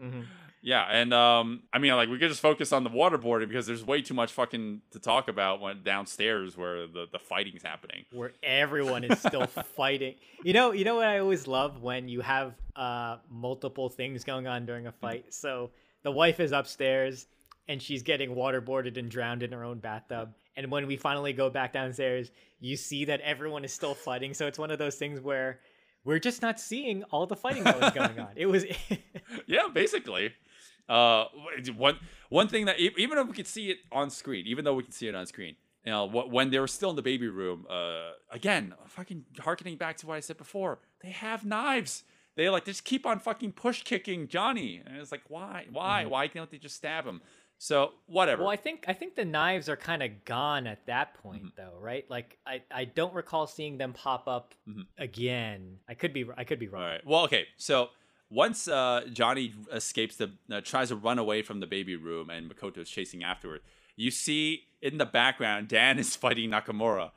hmm 0.00 0.22
Yeah, 0.66 0.82
and 0.90 1.12
um, 1.12 1.64
I 1.74 1.78
mean, 1.78 1.94
like 1.94 2.08
we 2.08 2.18
could 2.18 2.30
just 2.30 2.40
focus 2.40 2.72
on 2.72 2.84
the 2.84 2.90
waterboarding 2.90 3.48
because 3.48 3.66
there's 3.66 3.84
way 3.84 4.00
too 4.00 4.14
much 4.14 4.32
fucking 4.32 4.80
to 4.92 4.98
talk 4.98 5.28
about 5.28 5.60
when 5.60 5.82
downstairs 5.82 6.56
where 6.56 6.86
the 6.86 7.06
the 7.12 7.18
fighting's 7.18 7.62
happening. 7.62 8.06
where 8.10 8.32
everyone 8.42 9.04
is 9.04 9.18
still 9.18 9.46
fighting. 9.76 10.14
You 10.42 10.54
know, 10.54 10.72
you 10.72 10.86
know 10.86 10.94
what 10.94 11.06
I 11.06 11.18
always 11.18 11.46
love 11.46 11.82
when 11.82 12.08
you 12.08 12.22
have 12.22 12.54
uh 12.76 13.18
multiple 13.30 13.90
things 13.90 14.24
going 14.24 14.46
on 14.46 14.64
during 14.64 14.86
a 14.86 14.92
fight. 14.92 15.34
So 15.34 15.70
the 16.02 16.10
wife 16.10 16.40
is 16.40 16.52
upstairs 16.52 17.26
and 17.68 17.80
she's 17.82 18.02
getting 18.02 18.30
waterboarded 18.34 18.96
and 18.96 19.10
drowned 19.10 19.42
in 19.42 19.52
her 19.52 19.64
own 19.64 19.80
bathtub. 19.80 20.32
And 20.56 20.70
when 20.70 20.86
we 20.86 20.96
finally 20.96 21.34
go 21.34 21.50
back 21.50 21.74
downstairs, 21.74 22.30
you 22.60 22.76
see 22.76 23.04
that 23.04 23.20
everyone 23.20 23.64
is 23.66 23.72
still 23.74 23.94
fighting. 23.94 24.32
So 24.32 24.46
it's 24.46 24.58
one 24.58 24.70
of 24.70 24.78
those 24.78 24.94
things 24.94 25.20
where 25.20 25.60
we're 26.04 26.18
just 26.18 26.42
not 26.42 26.60
seeing 26.60 27.02
all 27.04 27.26
the 27.26 27.36
fighting 27.36 27.64
that 27.64 27.80
was 27.80 27.92
going 27.92 28.18
on. 28.26 28.28
It 28.36 28.46
was 28.46 28.64
Yeah, 29.46 29.68
basically. 29.72 30.32
Uh, 30.88 31.24
one 31.76 31.98
one 32.28 32.48
thing 32.48 32.66
that 32.66 32.78
even 32.78 33.18
if 33.18 33.26
we 33.26 33.32
could 33.32 33.46
see 33.46 33.70
it 33.70 33.78
on 33.90 34.10
screen, 34.10 34.46
even 34.46 34.64
though 34.64 34.74
we 34.74 34.82
can 34.82 34.92
see 34.92 35.08
it 35.08 35.14
on 35.14 35.26
screen, 35.26 35.56
you 35.84 35.92
know, 35.92 36.08
wh- 36.08 36.30
when 36.30 36.50
they 36.50 36.58
were 36.58 36.66
still 36.68 36.90
in 36.90 36.96
the 36.96 37.02
baby 37.02 37.28
room, 37.28 37.66
uh, 37.70 38.10
again, 38.30 38.74
fucking 38.88 39.24
harkening 39.40 39.76
back 39.76 39.96
to 39.98 40.06
what 40.06 40.14
I 40.16 40.20
said 40.20 40.36
before, 40.36 40.80
they 41.02 41.10
have 41.10 41.44
knives. 41.44 42.04
They 42.36 42.48
like 42.50 42.64
just 42.64 42.84
keep 42.84 43.06
on 43.06 43.18
fucking 43.20 43.52
push 43.52 43.82
kicking 43.84 44.26
Johnny, 44.28 44.82
and 44.84 44.96
it's 44.96 45.12
like, 45.12 45.22
why, 45.28 45.66
why, 45.70 46.04
why 46.04 46.28
can't 46.28 46.50
they 46.50 46.58
just 46.58 46.74
stab 46.76 47.04
him? 47.06 47.22
So 47.56 47.92
whatever. 48.06 48.42
Well, 48.42 48.50
I 48.50 48.56
think 48.56 48.84
I 48.88 48.92
think 48.92 49.14
the 49.14 49.24
knives 49.24 49.68
are 49.68 49.76
kind 49.76 50.02
of 50.02 50.24
gone 50.24 50.66
at 50.66 50.84
that 50.86 51.14
point, 51.14 51.54
though, 51.56 51.78
right? 51.80 52.04
Like 52.10 52.36
I, 52.44 52.62
I 52.70 52.84
don't 52.84 53.14
recall 53.14 53.46
seeing 53.46 53.78
them 53.78 53.92
pop 53.92 54.26
up 54.26 54.54
again. 54.98 55.78
I 55.88 55.94
could 55.94 56.12
be 56.12 56.26
I 56.36 56.44
could 56.44 56.58
be 56.58 56.68
wrong. 56.68 56.82
All 56.82 56.88
right. 56.88 57.06
Well, 57.06 57.22
okay. 57.24 57.46
So 57.56 57.90
once 58.30 58.68
uh, 58.68 59.02
Johnny 59.12 59.54
escapes 59.72 60.16
the 60.16 60.32
uh, 60.50 60.60
tries 60.60 60.88
to 60.88 60.96
run 60.96 61.18
away 61.18 61.42
from 61.42 61.60
the 61.60 61.66
baby 61.66 61.96
room 61.96 62.30
and 62.30 62.50
Makoto 62.50 62.78
is 62.78 62.90
chasing 62.90 63.22
afterward, 63.24 63.60
you 63.96 64.10
see 64.10 64.64
in 64.82 64.98
the 64.98 65.06
background 65.06 65.68
Dan 65.68 65.98
is 65.98 66.16
fighting 66.24 66.50
Nakamura. 66.50 67.10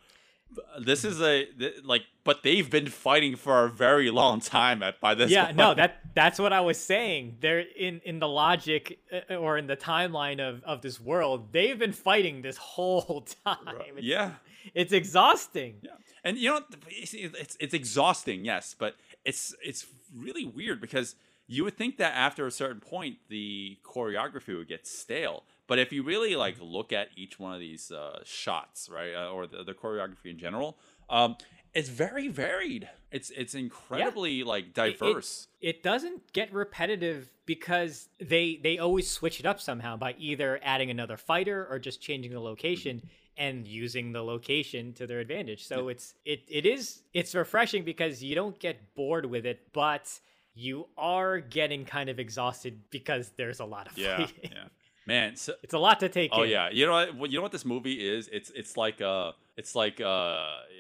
This 0.82 1.04
is 1.04 1.20
a 1.20 1.44
th- 1.46 1.84
like, 1.84 2.04
but 2.24 2.42
they've 2.42 2.70
been 2.70 2.88
fighting 2.88 3.36
for 3.36 3.66
a 3.66 3.70
very 3.70 4.10
long 4.10 4.40
time 4.40 4.82
at 4.82 5.02
by 5.02 5.14
this. 5.14 5.30
yeah 5.30 5.46
point. 5.48 5.58
no 5.58 5.74
that 5.74 6.00
that's 6.16 6.40
what 6.40 6.54
i 6.54 6.62
was 6.62 6.80
saying 6.80 7.36
they're 7.42 7.60
in 7.60 8.00
in 8.06 8.20
the 8.20 8.28
logic 8.30 8.98
uh, 9.30 9.36
or 9.36 9.58
in 9.58 9.68
the 9.68 9.76
timeline 9.76 10.40
of 10.40 10.64
of 10.64 10.82
this 10.82 11.02
world 11.02 11.52
they've 11.52 11.78
been 11.78 11.92
fighting 11.92 12.42
this 12.44 12.56
whole 12.76 13.26
time 13.46 13.58
it's, 13.98 14.06
yeah. 14.06 14.32
it's 14.74 14.94
exhausting 14.94 15.76
Yeah, 15.82 15.92
and 16.24 16.38
you 16.38 16.50
know 16.50 16.62
it's, 16.88 17.14
it's 17.14 17.58
it's 17.60 17.74
exhausting, 17.74 18.46
yes, 18.46 18.74
but 18.78 18.96
it's 19.26 19.54
it's 19.62 19.86
really 20.16 20.46
weird 20.46 20.82
because 20.82 21.16
you 21.48 21.64
would 21.64 21.78
think 21.78 21.98
that 21.98 22.14
after 22.14 22.46
a 22.46 22.52
certain 22.52 22.82
point 22.82 23.18
the 23.30 23.78
choreography 23.84 24.56
would 24.58 24.68
get 24.68 24.86
stale. 24.88 25.44
But 25.68 25.80
if 25.80 25.92
you 25.92 26.04
really 26.04 26.36
like 26.36 26.56
look 26.62 26.94
at 26.94 27.10
each 27.16 27.40
one 27.40 27.54
of 27.54 27.60
these 27.60 27.92
uh, 27.92 28.20
shots, 28.24 28.90
right, 28.90 29.14
uh, 29.14 29.30
or 29.30 29.48
the, 29.48 29.64
the 29.64 29.74
choreography 29.74 30.28
in 30.32 30.40
general, 30.40 30.78
um, 31.10 31.36
it's 31.74 31.90
very 31.90 32.28
varied. 32.30 32.90
It's 33.12 33.30
it's 33.32 33.54
incredibly 33.54 34.44
like 34.44 34.66
It- 34.66 34.70
it- 34.70 35.00
diverse. 35.00 35.48
It, 35.60 35.84
doesn't 35.84 36.34
get 36.34 36.54
repetitive 36.54 37.32
because 37.46 38.10
they 38.20 38.60
they 38.62 38.78
always 38.78 39.10
switch 39.10 39.40
it 39.40 39.46
up 39.46 39.60
somehow 39.60 39.98
by 39.98 40.16
either 40.18 40.60
adding 40.64 40.90
another 40.90 41.18
fighter 41.18 41.68
or 41.70 41.80
just 41.80 42.02
changing 42.02 42.32
the 42.32 42.40
location 42.40 43.02
and 43.38 43.68
using 43.68 44.12
the 44.12 44.24
location 44.24 44.94
to 44.94 45.08
their 45.08 45.20
advantage. 45.20 45.66
So 45.66 45.90
it's 45.90 46.16
it 46.26 46.42
it 46.48 46.66
is 46.66 47.02
it's 47.14 47.36
refreshing 47.36 47.84
because 47.84 48.24
you 48.24 48.36
don't 48.36 48.58
get 48.60 48.96
bored 48.96 49.26
with 49.26 49.46
it, 49.46 49.60
but 49.74 50.20
you 50.54 50.88
are 50.98 51.40
getting 51.40 51.86
kind 51.86 52.10
of 52.10 52.20
exhausted 52.20 52.80
because 52.90 53.32
there's 53.38 53.60
a 53.60 53.66
lot 53.66 53.88
of 53.88 53.98
yeah, 53.98 54.18
fighting. 54.18 54.52
yeah, 54.52 54.64
man. 55.06 55.36
So, 55.36 55.54
It's 55.62 55.76
a 55.76 55.80
lot 55.80 56.00
to 56.00 56.10
take 56.10 56.32
Oh 56.34 56.44
in. 56.44 56.50
yeah, 56.50 56.70
you 56.70 56.86
know 56.88 57.12
what? 57.14 57.30
You 57.32 57.38
know 57.38 57.44
what 57.44 57.52
this 57.52 57.66
movie 57.66 58.08
is? 58.10 58.28
It's 58.32 58.50
it's 58.56 58.76
like 58.76 59.00
uh, 59.02 59.34
it's 59.56 59.76
like 59.76 60.02
uh, 60.02 60.06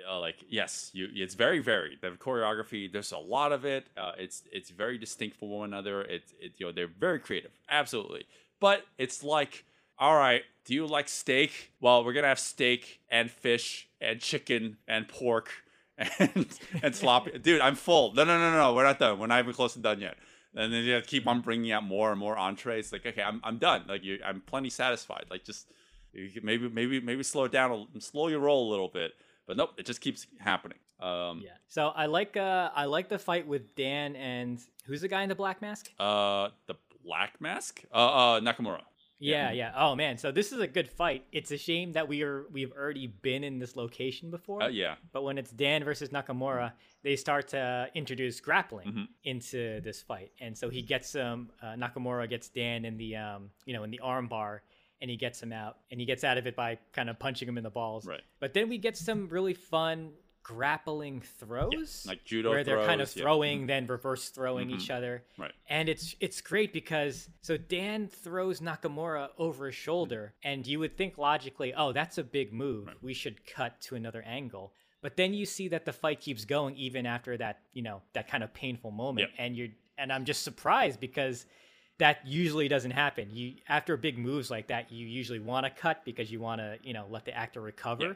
uh 0.09 0.19
like 0.19 0.37
yes, 0.49 0.89
you. 0.93 1.07
It's 1.13 1.35
very 1.35 1.59
varied. 1.59 1.99
The 2.01 2.09
choreography, 2.11 2.91
there's 2.91 3.11
a 3.11 3.17
lot 3.19 3.51
of 3.51 3.65
it. 3.65 3.85
Uh, 3.95 4.13
it's 4.17 4.41
it's 4.51 4.71
very 4.71 4.97
distinct 4.97 5.37
from 5.37 5.49
one 5.49 5.69
another. 5.69 6.01
It's 6.01 6.33
it, 6.41 6.53
you 6.57 6.65
know 6.65 6.71
they're 6.71 6.87
very 6.87 7.19
creative, 7.19 7.51
absolutely. 7.69 8.25
But 8.59 8.83
it's 8.97 9.23
like, 9.23 9.63
all 9.99 10.15
right, 10.15 10.43
do 10.65 10.73
you 10.73 10.85
like 10.85 11.09
steak? 11.09 11.71
Well, 11.81 12.03
we're 12.03 12.13
gonna 12.13 12.27
have 12.27 12.39
steak 12.39 12.99
and 13.09 13.31
fish 13.31 13.87
and 13.99 14.19
chicken 14.19 14.77
and 14.87 15.07
pork 15.07 15.49
and 15.97 16.47
and 16.83 16.95
sloppy. 16.95 17.37
Dude, 17.41 17.61
I'm 17.61 17.75
full. 17.75 18.13
No, 18.13 18.23
no, 18.23 18.37
no, 18.37 18.51
no. 18.51 18.73
We're 18.73 18.83
not 18.83 18.99
done. 18.99 19.19
We're 19.19 19.27
not 19.27 19.39
even 19.39 19.53
close 19.53 19.73
to 19.73 19.79
done 19.79 19.99
yet. 19.99 20.17
And 20.55 20.73
then 20.73 20.83
you 20.83 20.93
have 20.93 21.03
to 21.03 21.09
keep 21.09 21.27
on 21.27 21.41
bringing 21.41 21.71
out 21.71 21.83
more 21.83 22.11
and 22.11 22.19
more 22.19 22.35
entrees. 22.37 22.91
Like, 22.91 23.05
okay, 23.05 23.21
I'm, 23.21 23.39
I'm 23.43 23.57
done. 23.57 23.83
Like, 23.87 24.03
you, 24.03 24.17
I'm 24.25 24.41
plenty 24.41 24.69
satisfied. 24.69 25.25
Like, 25.29 25.43
just 25.43 25.67
maybe 26.13 26.67
maybe 26.69 26.99
maybe 26.99 27.23
slow 27.23 27.43
it 27.45 27.51
down, 27.51 27.87
slow 27.99 28.27
your 28.27 28.39
roll 28.39 28.67
a 28.67 28.69
little 28.69 28.87
bit. 28.87 29.13
But 29.45 29.57
nope, 29.57 29.71
it 29.77 29.85
just 29.85 30.01
keeps 30.01 30.27
happening. 30.39 30.79
Um, 30.99 31.41
Yeah. 31.43 31.51
So 31.67 31.89
I 31.89 32.07
like 32.07 32.37
uh 32.37 32.69
I 32.75 32.85
like 32.85 33.07
the 33.07 33.19
fight 33.19 33.47
with 33.47 33.75
Dan 33.75 34.15
and 34.15 34.59
who's 34.85 35.01
the 35.01 35.07
guy 35.07 35.23
in 35.23 35.29
the 35.29 35.35
black 35.35 35.61
mask? 35.61 35.91
Uh, 35.99 36.49
the 36.65 36.75
Black 37.03 37.39
Mask. 37.39 37.83
Uh, 37.93 37.97
uh 37.97 38.39
Nakamura. 38.41 38.81
Yeah, 39.19 39.51
yeah. 39.51 39.71
Oh 39.75 39.95
man, 39.95 40.17
so 40.17 40.31
this 40.31 40.51
is 40.51 40.59
a 40.59 40.67
good 40.67 40.89
fight. 40.89 41.25
It's 41.31 41.51
a 41.51 41.57
shame 41.57 41.93
that 41.93 42.07
we 42.07 42.21
are 42.23 42.45
we've 42.51 42.71
already 42.71 43.07
been 43.07 43.43
in 43.43 43.57
this 43.59 43.75
location 43.75 44.29
before. 44.29 44.61
Uh, 44.63 44.67
yeah. 44.67 44.95
But 45.11 45.23
when 45.23 45.37
it's 45.37 45.51
Dan 45.51 45.83
versus 45.83 46.09
Nakamura, 46.09 46.73
they 47.03 47.15
start 47.15 47.47
to 47.49 47.87
introduce 47.95 48.39
grappling 48.39 48.87
Mm-hmm. 48.87 49.03
into 49.23 49.81
this 49.81 50.01
fight, 50.01 50.31
and 50.39 50.57
so 50.57 50.69
he 50.69 50.81
gets 50.81 51.15
um 51.15 51.49
uh, 51.61 51.73
Nakamura 51.73 52.29
gets 52.29 52.49
Dan 52.49 52.85
in 52.85 52.97
the 52.97 53.15
um 53.15 53.49
you 53.65 53.73
know 53.73 53.83
in 53.83 53.89
the 53.91 53.99
arm 53.99 54.27
bar, 54.27 54.61
and 55.01 55.09
he 55.09 55.17
gets 55.17 55.41
him 55.41 55.51
out, 55.51 55.77
and 55.89 55.99
he 55.99 56.05
gets 56.05 56.23
out 56.23 56.37
of 56.37 56.45
it 56.45 56.55
by 56.55 56.77
kind 56.93 57.09
of 57.09 57.17
punching 57.17 57.47
him 57.47 57.57
in 57.57 57.63
the 57.63 57.69
balls. 57.71 58.05
Right. 58.05 58.21
But 58.39 58.53
then 58.53 58.69
we 58.69 58.77
get 58.77 58.95
some 58.97 59.29
really 59.29 59.53
fun 59.55 60.11
grappling 60.47 61.19
throws, 61.19 62.05
like 62.07 62.23
judo 62.23 62.51
where 62.51 62.63
they're 62.63 62.85
kind 62.85 63.01
of 63.01 63.09
throws, 63.09 63.17
yeah. 63.17 63.23
throwing, 63.23 63.57
mm-hmm. 63.59 63.67
then 63.67 63.85
reverse 63.85 64.29
throwing 64.29 64.69
each 64.69 64.83
mm-hmm. 64.83 64.97
other. 64.97 65.23
Right. 65.37 65.51
And 65.69 65.89
it's 65.89 66.15
it's 66.21 66.39
great 66.39 66.71
because 66.71 67.29
so 67.41 67.57
Dan 67.57 68.07
throws 68.07 68.61
Nakamura 68.61 69.29
over 69.37 69.65
his 69.65 69.75
shoulder, 69.75 70.33
and 70.43 70.65
you 70.65 70.79
would 70.79 70.95
think 70.95 71.17
logically, 71.17 71.73
oh, 71.75 71.91
that's 71.91 72.17
a 72.17 72.23
big 72.23 72.53
move. 72.53 72.87
We 73.01 73.13
should 73.13 73.45
cut 73.45 73.81
to 73.81 73.95
another 73.95 74.23
angle. 74.25 74.71
But 75.01 75.17
then 75.17 75.33
you 75.33 75.45
see 75.45 75.67
that 75.67 75.85
the 75.85 75.93
fight 75.93 76.21
keeps 76.21 76.45
going 76.45 76.75
even 76.77 77.05
after 77.05 77.37
that, 77.37 77.59
you 77.73 77.83
know, 77.83 78.01
that 78.13 78.29
kind 78.29 78.43
of 78.43 78.53
painful 78.53 78.91
moment, 78.91 79.29
Yep. 79.29 79.35
and 79.37 79.57
you're 79.57 79.69
and 79.97 80.13
I'm 80.13 80.23
just 80.23 80.43
surprised 80.43 81.01
because 81.01 81.45
that 81.97 82.25
usually 82.25 82.69
doesn't 82.69 82.91
happen. 82.91 83.27
You 83.31 83.55
after 83.67 83.97
big 83.97 84.17
moves 84.17 84.49
like 84.49 84.67
that, 84.67 84.93
you 84.93 85.05
usually 85.05 85.39
want 85.39 85.65
to 85.65 85.69
cut 85.69 86.05
because 86.05 86.31
you 86.31 86.39
want 86.39 86.61
to, 86.61 86.77
you 86.83 86.93
know, 86.93 87.05
let 87.09 87.25
the 87.25 87.35
actor 87.35 87.59
recover. 87.59 88.05
Yeah. 88.05 88.13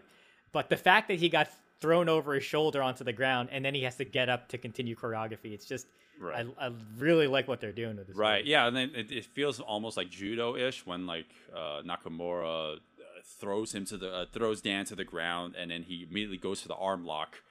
But 0.53 0.69
the 0.69 0.77
fact 0.77 1.07
that 1.09 1.17
he 1.17 1.29
got 1.29 1.49
thrown 1.82 2.07
over 2.07 2.34
his 2.36 2.43
shoulder 2.43 2.82
onto 2.82 3.03
the 3.03 3.13
ground 3.13 3.49
and 3.51 3.65
then 3.65 3.73
he 3.75 3.84
has 3.84 3.95
to 3.97 4.05
get 4.05 4.29
up 4.29 4.47
to 4.49 4.57
continue 4.57 4.95
choreography, 4.95 5.51
it's 5.53 5.65
just 5.65 5.88
Right. 6.19 6.45
I, 6.59 6.67
I 6.67 6.71
really 6.99 7.25
like 7.25 7.47
what 7.47 7.59
they're 7.59 7.71
doing 7.71 7.97
with 7.97 8.07
this. 8.07 8.15
Right. 8.15 8.39
movie. 8.41 8.51
Yeah, 8.51 8.67
and 8.67 8.75
then 8.75 8.91
it, 8.95 9.11
it 9.11 9.25
feels 9.25 9.59
almost 9.59 9.97
like 9.97 10.09
judo-ish 10.11 10.86
when 10.86 11.07
like 11.07 11.25
uh, 11.51 11.82
Nakamura 11.84 12.75
uh, 12.75 12.79
throws 13.39 13.73
him 13.73 13.86
to 13.86 13.97
the 13.97 14.13
uh, 14.13 14.25
throws 14.32 14.61
Dan 14.61 14.86
to 14.86 14.95
the 14.95 15.03
ground, 15.03 15.55
and 15.57 15.71
then 15.71 15.84
he 15.84 16.05
immediately 16.09 16.38
goes 16.38 16.61
for 16.61 16.67
the 16.67 16.75
arm 16.75 17.05
lock. 17.05 17.41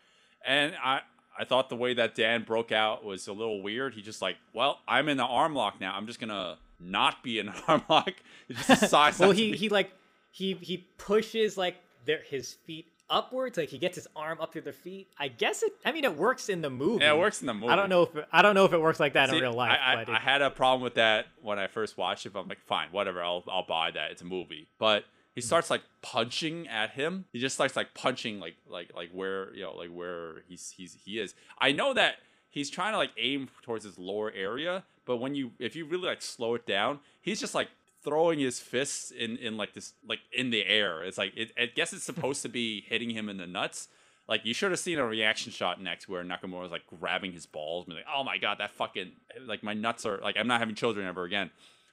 And 0.47 0.75
I 0.83 1.01
I 1.39 1.45
thought 1.45 1.69
the 1.69 1.77
way 1.77 1.95
that 1.95 2.15
Dan 2.15 2.45
broke 2.45 2.71
out 2.71 3.05
was 3.05 3.27
a 3.27 3.33
little 3.33 3.61
weird. 3.63 3.95
He 3.95 4.03
just 4.03 4.23
like, 4.23 4.37
well, 4.55 4.79
I'm 4.87 5.09
in 5.09 5.17
the 5.17 5.25
arm 5.25 5.55
lock 5.55 5.81
now. 5.81 5.95
I'm 5.97 6.07
just 6.07 6.21
gonna 6.21 6.59
not 6.79 7.23
be 7.25 7.41
in 7.41 7.49
an 7.49 7.55
arm 7.69 7.83
lock. 7.89 8.13
Just 8.49 8.69
decides. 8.81 9.19
Well, 9.21 9.33
he 9.33 9.57
he 9.57 9.69
like 9.69 9.91
he 10.31 10.55
he 10.55 10.87
pushes 10.97 11.57
like 11.59 11.77
their 12.05 12.23
his 12.23 12.53
feet 12.53 12.87
upwards, 13.11 13.59
like 13.59 13.69
he 13.69 13.79
gets 13.79 13.97
his 13.97 14.07
arm 14.17 14.41
up 14.41 14.53
through 14.53 14.63
their 14.63 14.73
feet. 14.73 15.09
I 15.19 15.29
guess 15.29 15.63
it. 15.63 15.73
I 15.85 15.93
mean, 15.93 16.05
it 16.05 16.17
works 16.17 16.49
in 16.49 16.63
the 16.63 16.71
movie. 16.71 17.05
Yeah, 17.05 17.13
it 17.13 17.19
works 17.19 17.41
in 17.41 17.47
the 17.47 17.55
movie. 17.55 17.73
I 17.73 17.77
don't 17.77 17.91
know 17.91 18.03
if 18.03 18.25
I 18.33 18.43
don't 18.43 18.55
know 18.55 18.65
if 18.65 18.73
it 18.73 18.81
works 18.81 19.01
like 19.01 19.15
that 19.15 19.31
See, 19.31 19.37
in 19.37 19.43
real 19.43 19.53
life. 19.53 19.77
I, 19.79 19.93
I, 19.93 20.05
but 20.05 20.15
I 20.15 20.19
had 20.19 20.41
a 20.41 20.51
problem 20.51 20.83
with 20.83 20.95
that 20.95 21.27
when 21.43 21.59
I 21.59 21.67
first 21.67 21.99
watched 21.99 22.25
it. 22.25 22.33
But 22.33 22.41
I'm 22.41 22.49
like, 22.49 22.61
fine, 22.61 22.89
whatever. 22.93 23.23
I'll 23.23 23.45
I'll 23.49 23.67
buy 23.67 23.91
that. 23.91 24.13
It's 24.13 24.23
a 24.23 24.27
movie. 24.27 24.69
But 24.79 25.05
he 25.35 25.41
starts 25.41 25.71
like 25.71 25.83
punching 26.03 26.69
at 26.69 26.91
him. 26.91 27.25
He 27.33 27.39
just 27.39 27.55
starts 27.55 27.77
like 27.77 27.95
punching 27.95 28.41
like 28.41 28.57
like 28.69 28.93
like 28.95 29.11
where 29.13 29.55
you 29.55 29.63
know 29.63 29.75
like 29.75 29.91
where 29.91 30.43
he's 30.49 30.73
he's 30.77 30.97
he 31.05 31.19
is. 31.19 31.35
I 31.59 31.73
know 31.73 31.95
that 31.95 32.17
he's 32.49 32.71
trying 32.71 32.93
to 32.93 32.99
like 32.99 33.11
aim 33.19 33.49
towards 33.63 33.85
his 33.85 33.99
lower 33.99 34.33
area, 34.33 34.85
but 35.05 35.17
when 35.17 35.35
you 35.35 35.53
if 35.59 35.77
you 35.77 35.85
really 35.85 36.07
like 36.09 36.23
slow 36.23 36.55
it 36.55 36.67
down, 36.67 37.01
he's 37.21 37.41
just 37.41 37.55
like 37.55 37.69
throwing 38.03 38.39
his 38.39 38.59
fists 38.61 39.11
in 39.11 39.37
in 39.37 39.57
like 39.57 39.75
this 39.75 39.93
like 40.07 40.21
in 40.33 40.51
the 40.51 40.65
air. 40.67 41.03
It's 41.03 41.19
like 41.19 41.33
it, 41.37 41.53
I 41.59 41.67
guess 41.67 41.93
it's 41.93 42.05
supposed 42.13 42.43
to 42.43 42.49
be 42.49 42.83
hitting 42.87 43.11
him 43.11 43.29
in 43.29 43.37
the 43.37 43.47
nuts. 43.47 43.89
Like 44.29 44.45
you 44.45 44.55
should 44.55 44.71
have 44.71 44.79
seen 44.81 44.99
a 44.99 45.05
reaction 45.05 45.51
shot 45.51 45.83
next 45.83 46.09
where 46.09 46.23
Nakamura 46.23 46.63
was 46.63 46.71
like 46.71 46.87
grabbing 46.87 47.33
his 47.33 47.47
balls 47.47 47.87
and 47.87 47.95
be 47.95 47.97
like, 47.97 48.07
"Oh 48.15 48.23
my 48.23 48.39
god, 48.39 48.59
that 48.59 48.71
fucking 48.71 49.13
like 49.45 49.63
my 49.63 49.75
nuts 49.75 50.07
are 50.07 50.19
like 50.19 50.37
I'm 50.39 50.47
not 50.47 50.61
having 50.61 50.75
children 50.75 51.07
ever 51.07 51.25
again." 51.25 51.51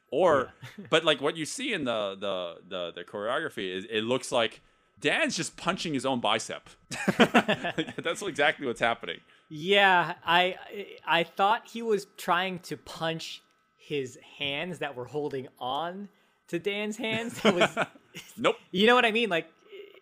Or, 0.09 0.53
but 0.89 1.03
like 1.03 1.19
what 1.19 1.35
you 1.35 1.45
see 1.45 1.73
in 1.73 1.83
the 1.83 2.15
the 2.19 2.55
the, 2.67 2.91
the 2.95 3.03
choreography 3.03 3.75
is 3.75 3.85
it 3.89 4.03
looks 4.03 4.31
like 4.31 4.61
Dan's 4.99 5.35
just 5.35 5.57
punching 5.57 5.93
his 5.93 6.05
own 6.05 6.19
bicep. 6.19 6.69
That's 7.17 8.21
exactly 8.21 8.65
what's 8.67 8.79
happening. 8.79 9.19
yeah, 9.49 10.13
I 10.25 10.57
I 11.05 11.23
thought 11.23 11.67
he 11.67 11.81
was 11.81 12.05
trying 12.17 12.59
to 12.59 12.77
punch 12.77 13.41
his 13.87 14.17
hands 14.37 14.79
that 14.79 14.95
were 14.95 15.05
holding 15.05 15.47
on 15.59 16.09
to 16.49 16.59
Dan's 16.59 16.97
hands. 16.97 17.39
It 17.43 17.53
was, 17.55 17.77
Nope. 18.37 18.55
you 18.71 18.87
know 18.87 18.95
what 18.95 19.05
I 19.05 19.11
mean? 19.11 19.29
Like 19.29 19.47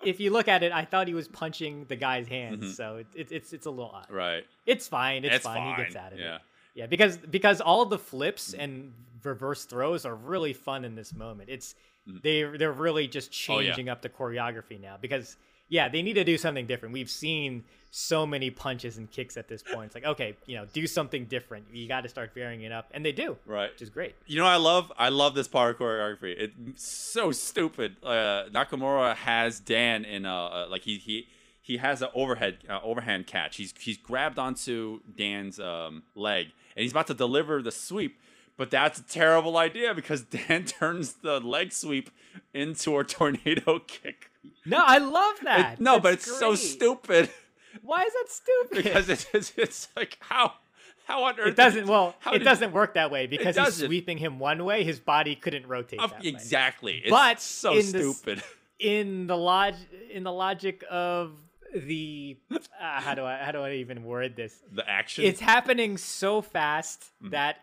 if 0.04 0.20
you 0.20 0.30
look 0.32 0.48
at 0.48 0.64
it, 0.64 0.72
I 0.72 0.86
thought 0.86 1.08
he 1.08 1.14
was 1.14 1.28
punching 1.28 1.86
the 1.86 1.96
guy's 1.96 2.28
hands. 2.28 2.64
Mm-hmm. 2.64 2.72
So 2.74 2.98
it, 2.98 3.08
it, 3.16 3.32
it's 3.32 3.54
it's 3.54 3.66
a 3.66 3.70
little 3.72 3.92
odd. 3.94 4.08
Right. 4.10 4.44
It's 4.66 4.88
fine. 4.88 5.26
It's, 5.26 5.36
It's 5.38 5.46
fine. 5.46 5.76
He 5.76 5.84
gets 5.84 5.96
fine, 5.96 6.04
out 6.06 6.14
of 6.14 6.20
yeah. 6.20 6.36
it. 6.36 6.42
Yeah, 6.76 6.86
because 6.88 7.18
because 7.18 7.62
all 7.62 7.86
the 7.86 7.98
flips 8.00 8.54
and 8.54 8.94
reverse 9.24 9.66
throws 9.66 10.06
are 10.06 10.14
really 10.16 10.54
fun 10.54 10.86
in 10.86 10.96
this 10.96 11.14
moment. 11.14 11.50
It's 11.50 11.74
they 12.24 12.44
they're 12.44 12.72
really 12.72 13.08
just 13.08 13.32
Mm. 13.32 13.56
Oh, 13.56 13.60
yeah. 13.60 13.68
changing 13.70 13.90
up 13.90 14.02
the 14.02 14.10
choreography 14.10 14.80
now 14.80 14.98
because 15.02 15.38
yeah, 15.68 15.90
they 15.90 16.02
need 16.02 16.14
to 16.14 16.24
do 16.24 16.38
something 16.38 16.68
different. 16.68 16.94
We've 16.94 17.10
seen 17.10 17.64
so 17.92 18.26
many 18.26 18.50
punches 18.50 18.98
and 18.98 19.10
kicks 19.10 19.38
at 19.38 19.48
this 19.48 19.64
point. 19.64 19.88
It's 19.88 19.96
like, 19.96 20.06
okay, 20.06 20.36
you 20.46 20.58
know, 20.58 20.66
do 20.74 20.86
something 20.86 21.26
different. 21.26 21.66
You 21.72 21.88
got 21.88 22.02
to 22.02 22.10
start 22.10 22.34
varying 22.34 22.64
it 22.64 22.72
up. 22.72 22.90
And 22.94 23.06
they 23.06 23.14
do. 23.14 23.38
Right. 23.46 23.72
Which 23.72 23.82
is 23.82 23.90
great. 23.90 24.16
You 24.26 24.40
know, 24.40 24.46
I 24.46 24.58
love 24.58 24.92
I 24.98 25.10
love 25.10 25.34
this 25.34 25.48
part 25.48 25.76
of 25.76 25.80
choreography. 25.80 26.36
It's 26.38 26.84
so 26.84 27.32
stupid. 27.32 27.96
Uh, 28.04 28.46
Nakamura 28.52 29.16
has 29.16 29.60
Dan 29.60 30.04
in 30.06 30.26
a 30.26 30.68
like 30.70 30.84
he 30.84 30.98
he 30.98 31.28
he 31.62 31.78
has 31.78 32.02
an 32.02 32.10
overhead 32.14 32.60
uh, 32.70 32.80
overhand 32.84 33.28
catch. 33.28 33.56
He's 33.56 33.74
he's 33.80 33.98
grabbed 33.98 34.38
onto 34.38 35.00
Dan's 35.16 35.60
um, 35.60 36.04
leg 36.16 36.48
and 36.76 36.84
he's 36.84 36.92
about 36.92 37.08
to 37.08 37.14
deliver 37.14 37.62
the 37.62 37.72
sweep. 37.72 38.20
But 38.58 38.72
that's 38.72 39.00
a 39.00 39.04
terrible 39.04 39.58
idea 39.58 39.94
because 39.94 40.22
Dan 40.24 40.66
turns 40.66 41.14
the 41.14 41.40
leg 41.40 41.72
sweep 41.72 42.10
into 42.54 42.98
a 42.98 43.04
tornado 43.04 43.80
kick. 43.88 44.32
No, 44.66 44.84
I 44.86 44.98
love 45.00 45.36
that. 45.44 45.74
It- 45.74 45.80
no, 45.82 46.00
but 46.00 46.14
it's 46.14 46.26
so 46.40 46.56
stupid 46.56 47.30
Why 47.82 48.04
is 48.04 48.14
that 48.14 48.26
stupid? 48.30 48.84
because 48.84 49.10
it's, 49.10 49.26
it's 49.34 49.54
it's 49.58 49.88
like 49.96 50.18
how 50.20 50.54
how 51.08 51.24
on 51.26 51.40
earth? 51.40 51.50
It 51.50 51.56
doesn't. 51.56 51.88
Well, 51.88 52.16
it 52.28 52.40
did- 52.40 52.44
doesn't 52.46 52.72
work 52.72 52.96
that 52.96 53.12
way 53.12 53.28
because 53.28 53.56
he's 53.58 53.76
sweeping 53.86 54.18
him 54.18 54.40
one 54.40 54.66
way. 54.66 54.84
His 54.84 55.00
body 55.00 55.36
couldn't 55.36 55.68
rotate 55.68 56.00
Of- 56.00 56.12
that 56.12 56.24
way. 56.24 56.30
exactly. 56.30 56.98
It's 57.04 57.10
But 57.12 57.40
so 57.42 57.72
in 57.78 57.92
the 57.92 58.14
stupid. 58.14 58.44
in 58.80 59.28
the 59.28 59.38
log 59.38 59.76
in 60.12 60.24
the 60.24 60.32
logic 60.32 60.84
of 60.90 61.32
the 61.74 62.38
uh, 62.52 62.58
how 62.80 63.14
do 63.14 63.24
I 63.26 63.38
how 63.44 63.52
do 63.52 63.60
I 63.60 63.74
even 63.74 64.04
word 64.04 64.36
this? 64.36 64.58
the 64.72 64.90
action. 64.90 65.26
It's 65.26 65.40
happening 65.42 65.98
so 65.98 66.42
fast 66.42 67.04
Mm-hmm. 67.22 67.32
that 67.32 67.58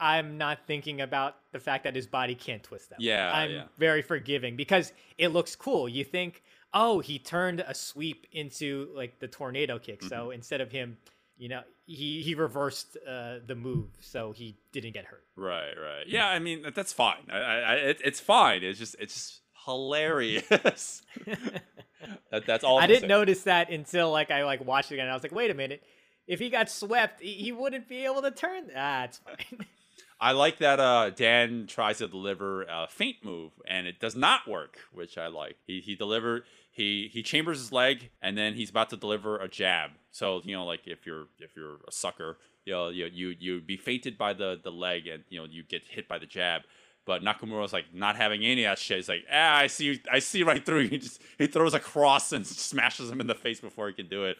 I'm 0.00 0.38
not 0.38 0.66
thinking 0.66 1.00
about 1.02 1.36
the 1.52 1.60
fact 1.60 1.84
that 1.84 1.94
his 1.94 2.06
body 2.06 2.34
can't 2.34 2.62
twist 2.62 2.90
that. 2.90 2.98
way. 2.98 3.06
Yeah, 3.06 3.30
I'm 3.32 3.50
yeah. 3.50 3.64
very 3.76 4.02
forgiving 4.02 4.56
because 4.56 4.92
it 5.18 5.28
looks 5.28 5.54
cool. 5.54 5.88
You 5.88 6.04
think, 6.04 6.42
oh, 6.72 7.00
he 7.00 7.18
turned 7.18 7.60
a 7.60 7.74
sweep 7.74 8.26
into 8.32 8.88
like 8.94 9.18
the 9.20 9.28
tornado 9.28 9.78
kick. 9.78 10.00
Mm-hmm. 10.00 10.08
So 10.08 10.30
instead 10.30 10.60
of 10.60 10.72
him, 10.72 10.96
you 11.36 11.48
know, 11.48 11.62
he 11.86 12.22
he 12.22 12.34
reversed 12.34 12.96
uh, 13.08 13.36
the 13.46 13.54
move, 13.54 13.88
so 14.00 14.32
he 14.32 14.56
didn't 14.72 14.92
get 14.92 15.04
hurt. 15.04 15.24
Right, 15.36 15.72
right. 15.72 16.06
Yeah, 16.06 16.28
I 16.28 16.38
mean 16.38 16.62
that- 16.62 16.74
that's 16.74 16.92
fine. 16.92 17.28
I, 17.30 17.38
I, 17.38 17.74
it, 17.74 18.00
it's 18.04 18.20
fine. 18.20 18.62
It's 18.62 18.78
just 18.78 18.96
it's 18.98 19.14
just 19.14 19.40
hilarious. 19.66 20.46
that, 22.30 22.46
that's 22.46 22.64
all. 22.64 22.78
I 22.78 22.86
didn't 22.86 23.02
say. 23.02 23.06
notice 23.08 23.42
that 23.44 23.70
until 23.70 24.10
like 24.10 24.30
I 24.30 24.44
like 24.44 24.64
watched 24.64 24.92
it 24.92 24.94
again. 24.94 25.08
I 25.08 25.14
was 25.14 25.22
like, 25.22 25.32
wait 25.32 25.50
a 25.50 25.54
minute. 25.54 25.82
If 26.26 26.38
he 26.38 26.48
got 26.48 26.70
swept, 26.70 27.20
he, 27.20 27.32
he 27.32 27.52
wouldn't 27.52 27.88
be 27.88 28.04
able 28.04 28.22
to 28.22 28.30
turn. 28.30 28.70
Ah, 28.76 29.04
it's 29.04 29.18
fine. 29.18 29.66
I 30.20 30.32
like 30.32 30.58
that 30.58 30.78
uh, 30.78 31.10
Dan 31.10 31.66
tries 31.66 31.98
to 31.98 32.08
deliver 32.08 32.62
a 32.64 32.86
feint 32.90 33.24
move 33.24 33.52
and 33.66 33.86
it 33.86 34.00
does 34.00 34.14
not 34.14 34.46
work, 34.46 34.78
which 34.92 35.16
I 35.16 35.28
like. 35.28 35.56
He 35.66 35.80
he 35.80 35.94
delivered 35.94 36.42
he 36.70 37.08
he 37.10 37.22
chambers 37.22 37.58
his 37.58 37.72
leg 37.72 38.10
and 38.20 38.36
then 38.36 38.54
he's 38.54 38.68
about 38.68 38.90
to 38.90 38.96
deliver 38.96 39.38
a 39.38 39.48
jab. 39.48 39.92
So 40.10 40.42
you 40.44 40.54
know, 40.54 40.66
like 40.66 40.86
if 40.86 41.06
you're 41.06 41.26
if 41.38 41.56
you're 41.56 41.76
a 41.88 41.92
sucker, 41.92 42.36
you 42.66 42.72
know, 42.74 42.88
you 42.90 43.06
you 43.06 43.34
you 43.38 43.60
be 43.62 43.78
fainted 43.78 44.18
by 44.18 44.34
the 44.34 44.60
the 44.62 44.70
leg 44.70 45.06
and 45.06 45.24
you 45.30 45.40
know 45.40 45.46
you 45.50 45.62
get 45.62 45.82
hit 45.88 46.06
by 46.06 46.18
the 46.18 46.26
jab. 46.26 46.62
But 47.06 47.22
Nakamura's 47.22 47.72
like 47.72 47.94
not 47.94 48.16
having 48.16 48.44
any 48.44 48.64
of 48.64 48.72
that 48.72 48.78
shit. 48.78 48.98
He's 48.98 49.08
like, 49.08 49.24
ah, 49.32 49.56
I 49.56 49.68
see, 49.68 50.00
I 50.12 50.18
see 50.18 50.42
right 50.42 50.64
through. 50.64 50.88
He 50.90 50.98
just 50.98 51.22
he 51.38 51.46
throws 51.46 51.72
a 51.72 51.80
cross 51.80 52.32
and 52.32 52.46
smashes 52.46 53.10
him 53.10 53.22
in 53.22 53.26
the 53.26 53.34
face 53.34 53.58
before 53.58 53.88
he 53.88 53.94
can 53.94 54.06
do 54.06 54.24
it. 54.24 54.36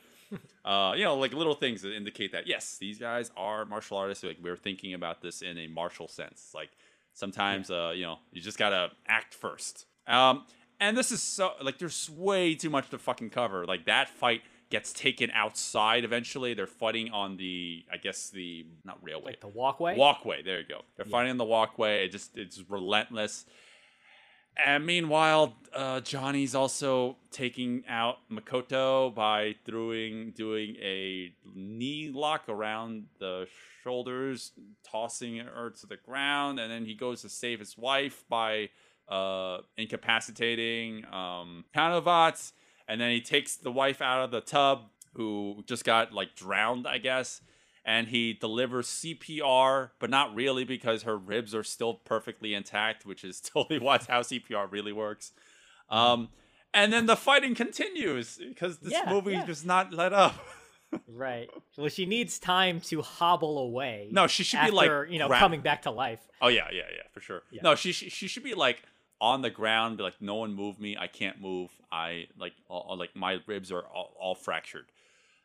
Uh, 0.64 0.92
you 0.96 1.04
know, 1.04 1.16
like 1.16 1.32
little 1.32 1.54
things 1.54 1.82
that 1.82 1.94
indicate 1.94 2.32
that 2.32 2.46
yes, 2.46 2.76
these 2.78 2.98
guys 2.98 3.30
are 3.36 3.64
martial 3.64 3.96
artists. 3.96 4.24
Like 4.24 4.38
we're 4.42 4.56
thinking 4.56 4.94
about 4.94 5.22
this 5.22 5.42
in 5.42 5.58
a 5.58 5.66
martial 5.66 6.08
sense. 6.08 6.52
Like 6.54 6.70
sometimes, 7.14 7.70
uh, 7.70 7.92
you 7.94 8.02
know, 8.02 8.18
you 8.32 8.40
just 8.40 8.58
gotta 8.58 8.90
act 9.06 9.34
first. 9.34 9.86
Um, 10.06 10.44
and 10.80 10.96
this 10.96 11.12
is 11.12 11.22
so 11.22 11.52
like 11.62 11.78
there's 11.78 12.10
way 12.10 12.54
too 12.54 12.70
much 12.70 12.90
to 12.90 12.98
fucking 12.98 13.30
cover. 13.30 13.66
Like 13.66 13.86
that 13.86 14.08
fight 14.08 14.42
gets 14.70 14.92
taken 14.92 15.30
outside 15.32 16.04
eventually. 16.04 16.54
They're 16.54 16.66
fighting 16.66 17.10
on 17.10 17.36
the, 17.36 17.84
I 17.92 17.96
guess 17.96 18.30
the 18.30 18.66
not 18.84 18.98
railway, 19.02 19.32
like 19.32 19.40
the 19.40 19.48
walkway. 19.48 19.96
walkway. 19.96 20.42
There 20.42 20.60
you 20.60 20.66
go. 20.66 20.82
They're 20.96 21.04
fighting 21.04 21.30
on 21.30 21.36
the 21.38 21.44
walkway. 21.44 22.04
It 22.04 22.12
just 22.12 22.36
it's 22.38 22.62
relentless. 22.68 23.44
And 24.56 24.84
meanwhile, 24.84 25.54
uh, 25.74 26.00
Johnny's 26.00 26.54
also 26.54 27.16
taking 27.30 27.84
out 27.88 28.18
Makoto 28.30 29.14
by 29.14 29.54
throwing, 29.64 30.32
doing 30.32 30.76
a 30.82 31.32
knee 31.54 32.10
lock 32.12 32.48
around 32.48 33.06
the 33.18 33.46
shoulders, 33.82 34.52
tossing 34.82 35.38
her 35.38 35.70
to 35.70 35.86
the 35.86 35.96
ground, 35.96 36.58
and 36.58 36.70
then 36.70 36.84
he 36.84 36.94
goes 36.94 37.22
to 37.22 37.28
save 37.28 37.60
his 37.60 37.78
wife 37.78 38.24
by 38.28 38.68
uh, 39.08 39.58
incapacitating 39.76 41.04
um, 41.12 41.64
and 41.74 43.00
then 43.00 43.10
he 43.10 43.20
takes 43.20 43.56
the 43.56 43.72
wife 43.72 44.02
out 44.02 44.24
of 44.24 44.30
the 44.30 44.40
tub, 44.40 44.90
who 45.14 45.64
just 45.66 45.84
got 45.84 46.12
like 46.12 46.34
drowned, 46.34 46.86
I 46.86 46.98
guess 46.98 47.40
and 47.84 48.08
he 48.08 48.32
delivers 48.34 48.86
CPR, 48.88 49.90
but 49.98 50.10
not 50.10 50.34
really 50.34 50.64
because 50.64 51.02
her 51.04 51.16
ribs 51.16 51.54
are 51.54 51.64
still 51.64 51.94
perfectly 51.94 52.54
intact, 52.54 53.06
which 53.06 53.24
is 53.24 53.40
totally 53.54 53.78
what 53.78 54.06
how 54.06 54.20
CPR 54.20 54.70
really 54.70 54.92
works. 54.92 55.32
Um, 55.88 56.28
and 56.72 56.92
then 56.92 57.06
the 57.06 57.16
fighting 57.16 57.54
continues 57.54 58.36
because 58.38 58.78
this 58.78 58.92
Yeah, 58.92 59.10
movie 59.10 59.32
yeah. 59.32 59.44
does 59.46 59.64
not 59.64 59.92
let 59.92 60.12
up. 60.12 60.34
Right. 61.06 61.48
Well, 61.78 61.88
she 61.88 62.04
needs 62.04 62.40
time 62.40 62.80
to 62.80 63.00
hobble 63.00 63.58
away. 63.58 64.08
No, 64.10 64.26
she 64.26 64.42
should 64.42 64.60
be, 64.64 64.72
like, 64.72 64.90
you 65.08 65.20
know 65.20 65.28
gra- 65.28 65.38
coming 65.38 65.60
back 65.60 65.82
to 65.82 65.92
life. 65.92 66.18
Oh 66.42 66.48
yeah, 66.48 66.66
yeah, 66.72 66.82
yeah, 66.92 67.02
for 67.12 67.20
sure. 67.20 67.42
Yeah. 67.52 67.60
No, 67.62 67.76
she, 67.76 67.92
she 67.92 68.10
she 68.10 68.26
should 68.26 68.42
be 68.42 68.54
like 68.54 68.82
on 69.20 69.40
the 69.42 69.50
ground, 69.50 69.98
be 69.98 70.02
like, 70.02 70.20
no 70.20 70.34
one 70.34 70.52
move 70.52 70.80
me, 70.80 70.96
I 70.98 71.06
can't 71.06 71.40
move, 71.40 71.70
I 71.92 72.26
like 72.36 72.54
all, 72.68 72.80
all- 72.88 72.98
like 72.98 73.14
my 73.14 73.38
ribs 73.46 73.70
are 73.70 73.82
all, 73.82 74.16
all 74.18 74.34
fractured. 74.34 74.86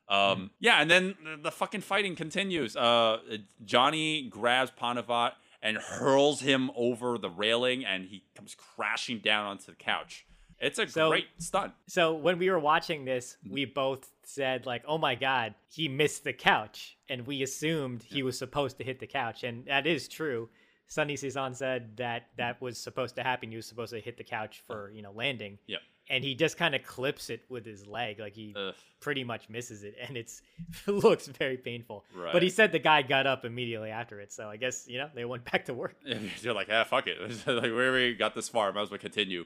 Um, 0.08 0.51
yeah, 0.60 0.82
and 0.82 0.89
then 0.89 1.16
the, 1.24 1.38
the 1.43 1.51
fucking 1.51 1.82
fighting 1.82 2.16
continues. 2.16 2.76
Uh, 2.76 3.18
Johnny 3.64 4.24
grabs 4.30 4.72
Panuvat 4.72 5.32
and 5.62 5.78
hurls 5.78 6.41
him 6.41 6.70
over 6.76 7.18
the 7.18 7.30
railing, 7.30 7.86
and 7.86 8.06
he 8.06 8.24
comes 8.36 8.56
crashing 8.56 9.20
down 9.20 9.45
onto 9.47 9.66
the 9.66 9.76
couch. 9.76 10.26
It's 10.60 10.80
a 10.80 10.88
So- 10.88 11.10
great 11.10 11.28
stunt. 11.39 11.74
So 11.88 12.14
when 12.14 12.38
we 12.38 12.49
were 12.49 12.60
watching 12.60 13.03
this, 13.06 13.38
Mm-hmm. 13.43 13.53
we 13.53 13.66
both 13.66 14.10
said 14.24 14.66
like, 14.66 14.84
"Oh 14.88 14.97
my 14.97 15.16
god, 15.16 15.53
he 15.68 15.88
missed 15.88 16.24
the 16.24 16.34
couch," 16.34 16.97
and 17.10 17.26
we 17.28 17.41
assumed 17.43 18.03
he 18.03 18.24
was 18.24 18.38
supposed 18.38 18.78
to 18.78 18.84
hit 18.84 18.99
the 18.99 19.08
couch, 19.08 19.43
and 19.43 19.66
that 19.66 19.86
is 19.88 20.08
true. 20.08 20.49
Sonny 20.88 21.16
Sison 21.16 21.56
said 21.56 21.97
that 21.97 22.28
that 22.38 22.62
was 22.62 22.78
supposed 22.78 23.16
to 23.16 23.24
happen. 23.24 23.49
He 23.49 23.56
was 23.58 23.66
supposed 23.66 23.91
to 23.91 23.99
hit 23.99 24.18
the 24.18 24.24
couch 24.24 24.62
for 24.68 24.91
you 24.91 25.01
know 25.01 25.12
landing. 25.12 25.58
Yep. 25.68 25.80
And 26.10 26.24
he 26.24 26.36
just 26.36 26.58
kind 26.58 26.76
of 26.76 26.84
clips 26.84 27.32
it 27.32 27.41
with 27.49 27.66
his 27.66 27.88
leg, 27.88 28.20
like 28.20 28.36
he 28.36 28.53
Ugh. 28.56 28.76
pretty 28.99 29.24
much 29.24 29.49
misses 29.49 29.84
it, 29.84 29.95
and 30.08 30.16
it's 30.16 30.43
it 30.88 30.91
looks 30.91 31.26
very 31.28 31.58
painful. 31.58 32.06
Right. 32.16 32.32
But 32.32 32.43
he 32.43 32.49
said 32.49 32.72
the 32.72 32.80
guy 32.80 33.01
got 33.01 33.26
up 33.26 33.43
immediately 33.43 33.89
after 33.89 34.20
it, 34.20 34.32
so 34.32 34.47
I 34.47 34.58
guess 34.58 34.86
you 34.88 34.99
know 34.99 35.10
they 35.16 35.26
went 35.26 35.49
back 35.51 35.66
to 35.66 35.74
work. 35.74 35.95
they're 36.43 36.53
like, 36.53 36.70
ah, 36.72 36.84
fuck 36.84 37.08
it. 37.08 37.20
like, 37.47 37.64
we 37.64 37.72
already 37.72 38.14
got 38.14 38.36
this 38.36 38.49
far. 38.49 38.72
Might 38.72 38.84
as 38.84 38.91
well 38.91 38.99
continue. 38.99 39.45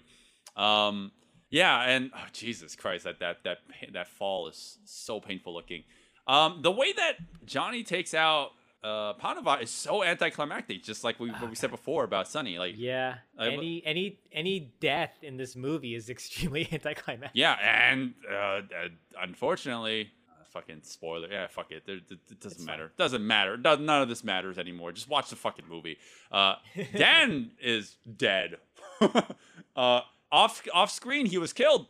Um, 0.58 1.12
yeah, 1.50 1.82
and 1.82 2.12
oh, 2.14 2.28
Jesus 2.34 2.76
Christ, 2.76 3.06
that 3.06 3.20
that 3.20 3.38
that 3.44 3.60
that 3.94 4.08
fall 4.08 4.48
is 4.50 4.80
so 4.86 5.20
painful 5.20 5.54
looking. 5.54 5.84
Um, 6.28 6.60
the 6.62 6.72
way 6.72 6.94
that 6.94 7.14
Johnny 7.46 7.84
takes 7.84 8.14
out 8.14 8.52
uh 8.84 9.14
Panuvat 9.16 9.62
is 9.62 9.70
so 9.70 10.04
anticlimactic, 10.04 10.84
just 10.84 11.04
like 11.04 11.20
we 11.20 11.30
what 11.32 11.50
we 11.50 11.56
said 11.56 11.72
before 11.80 12.04
about 12.04 12.28
Sunny. 12.28 12.58
Like, 12.58 12.76
yeah. 12.78 13.16
I- 13.38 13.50
any 13.50 13.82
any 13.86 14.20
any 14.32 14.72
death 14.80 15.14
in 15.22 15.38
this 15.38 15.56
movie 15.56 15.96
is 15.96 16.10
extremely 16.16 16.68
anticlimactic. 16.72 17.32
Yeah, 17.34 17.56
and 17.62 18.14
uh, 18.32 18.36
uh, 18.36 18.62
unfortunately. 19.22 20.12
uh, 20.30 20.44
Fucking 20.52 20.82
spoiler, 20.84 21.28
yeah. 21.30 21.48
Fuck 21.48 21.72
it. 21.72 21.86
There, 21.86 21.98
it, 21.98 22.04
it 22.12 22.40
doesn't 22.42 22.66
matter. 22.66 22.92
Doesn't 22.98 23.26
matter. 23.26 23.56
Does, 23.58 23.80
none 23.80 24.02
of 24.02 24.10
this 24.10 24.24
matters 24.24 24.58
anymore. 24.58 24.92
Just 24.92 25.08
watch 25.10 25.30
the 25.30 25.36
fucking 25.36 25.66
movie. 25.70 25.98
Uh, 26.32 26.56
Dan 26.96 27.52
is 27.62 27.98
dead. 28.18 28.56
uh, 29.76 30.02
off 30.32 30.64
off 30.74 30.92
screen, 30.92 31.26
he 31.26 31.38
was 31.38 31.54
killed. 31.54 31.88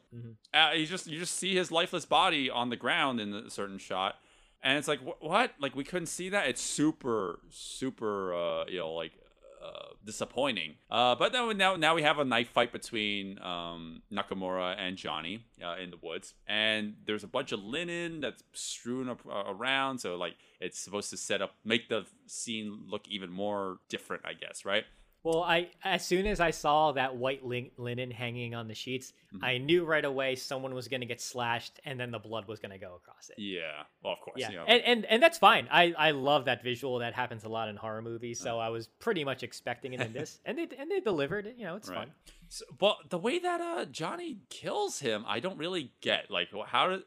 Uh, 0.53 0.71
you 0.75 0.85
just 0.85 1.07
you 1.07 1.19
just 1.19 1.35
see 1.37 1.55
his 1.55 1.71
lifeless 1.71 2.05
body 2.05 2.49
on 2.49 2.69
the 2.69 2.75
ground 2.75 3.19
in 3.19 3.33
a 3.33 3.49
certain 3.49 3.77
shot, 3.77 4.15
and 4.63 4.77
it's 4.77 4.87
like 4.87 4.99
wh- 4.99 5.21
what? 5.21 5.53
Like 5.59 5.75
we 5.75 5.83
couldn't 5.83 6.07
see 6.07 6.29
that. 6.29 6.47
It's 6.47 6.61
super 6.61 7.39
super 7.49 8.33
uh, 8.33 8.65
you 8.67 8.79
know 8.79 8.93
like 8.93 9.11
uh, 9.63 9.93
disappointing. 10.05 10.75
Uh, 10.89 11.15
but 11.15 11.33
now 11.33 11.51
now 11.51 11.75
now 11.75 11.95
we 11.95 12.01
have 12.01 12.19
a 12.19 12.25
knife 12.25 12.49
fight 12.49 12.71
between 12.71 13.41
um, 13.41 14.01
Nakamura 14.11 14.75
and 14.77 14.97
Johnny 14.97 15.45
uh, 15.63 15.75
in 15.81 15.91
the 15.91 15.97
woods, 16.01 16.33
and 16.47 16.95
there's 17.05 17.23
a 17.23 17.27
bunch 17.27 17.51
of 17.51 17.61
linen 17.61 18.21
that's 18.21 18.43
strewn 18.53 19.09
up, 19.09 19.21
uh, 19.29 19.43
around. 19.47 19.99
So 19.99 20.15
like 20.15 20.35
it's 20.59 20.79
supposed 20.79 21.09
to 21.09 21.17
set 21.17 21.41
up 21.41 21.51
make 21.65 21.89
the 21.89 22.05
scene 22.25 22.85
look 22.87 23.07
even 23.07 23.31
more 23.31 23.79
different, 23.89 24.23
I 24.25 24.33
guess, 24.33 24.65
right? 24.65 24.85
Well, 25.23 25.43
I 25.43 25.69
as 25.83 26.05
soon 26.05 26.25
as 26.27 26.39
I 26.39 26.51
saw 26.51 26.93
that 26.93 27.15
white 27.17 27.43
lin- 27.45 27.71
linen 27.77 28.09
hanging 28.11 28.55
on 28.55 28.67
the 28.67 28.73
sheets, 28.75 29.13
Mm-hmm. 29.31 29.45
I 29.45 29.57
knew 29.59 29.85
right 29.85 30.03
away 30.03 30.33
someone 30.35 30.73
was 30.73 30.87
going 30.87 31.01
to 31.01 31.05
get 31.05 31.21
slashed, 31.21 31.79
and 31.85 31.99
then 31.99 32.09
the 32.09 32.17
blood 32.17 32.47
was 32.47 32.59
going 32.59 32.71
to 32.71 32.79
go 32.79 32.95
across 32.95 33.29
it. 33.29 33.35
Yeah. 33.37 33.83
Well, 34.03 34.13
of 34.13 34.19
course. 34.21 34.37
Yeah, 34.39 34.49
know. 34.49 34.63
and, 34.67 34.81
and 34.83 35.05
and 35.05 35.21
that's 35.21 35.37
fine. 35.37 35.67
I 35.71 35.93
I 35.95 36.11
love 36.11 36.45
that 36.45 36.63
visual. 36.63 36.97
That 36.97 37.13
happens 37.13 37.43
a 37.43 37.47
lot 37.49 37.69
in 37.69 37.75
horror 37.75 38.01
movies, 38.01 38.39
so 38.39 38.57
I 38.57 38.69
was 38.69 38.87
pretty 38.87 39.23
much 39.23 39.43
expecting 39.43 39.93
it 39.93 40.01
in 40.01 40.13
this, 40.13 40.39
and 40.45 40.57
they 40.57 40.67
and 40.79 40.89
they 40.89 40.99
delivered 40.99 41.45
it. 41.45 41.57
You 41.59 41.65
know, 41.65 41.75
it's 41.75 41.89
Right. 41.89 41.99
fun. 41.99 42.11
So, 42.47 42.65
but 42.79 42.95
the 43.11 43.19
way 43.19 43.37
that 43.37 43.61
uh 43.61 43.85
Johnny 43.85 44.39
kills 44.49 44.99
him, 44.99 45.25
I 45.27 45.39
don't 45.41 45.59
really 45.59 45.91
get. 46.01 46.31
Like, 46.31 46.47
how 46.65 46.87
did 46.89 47.01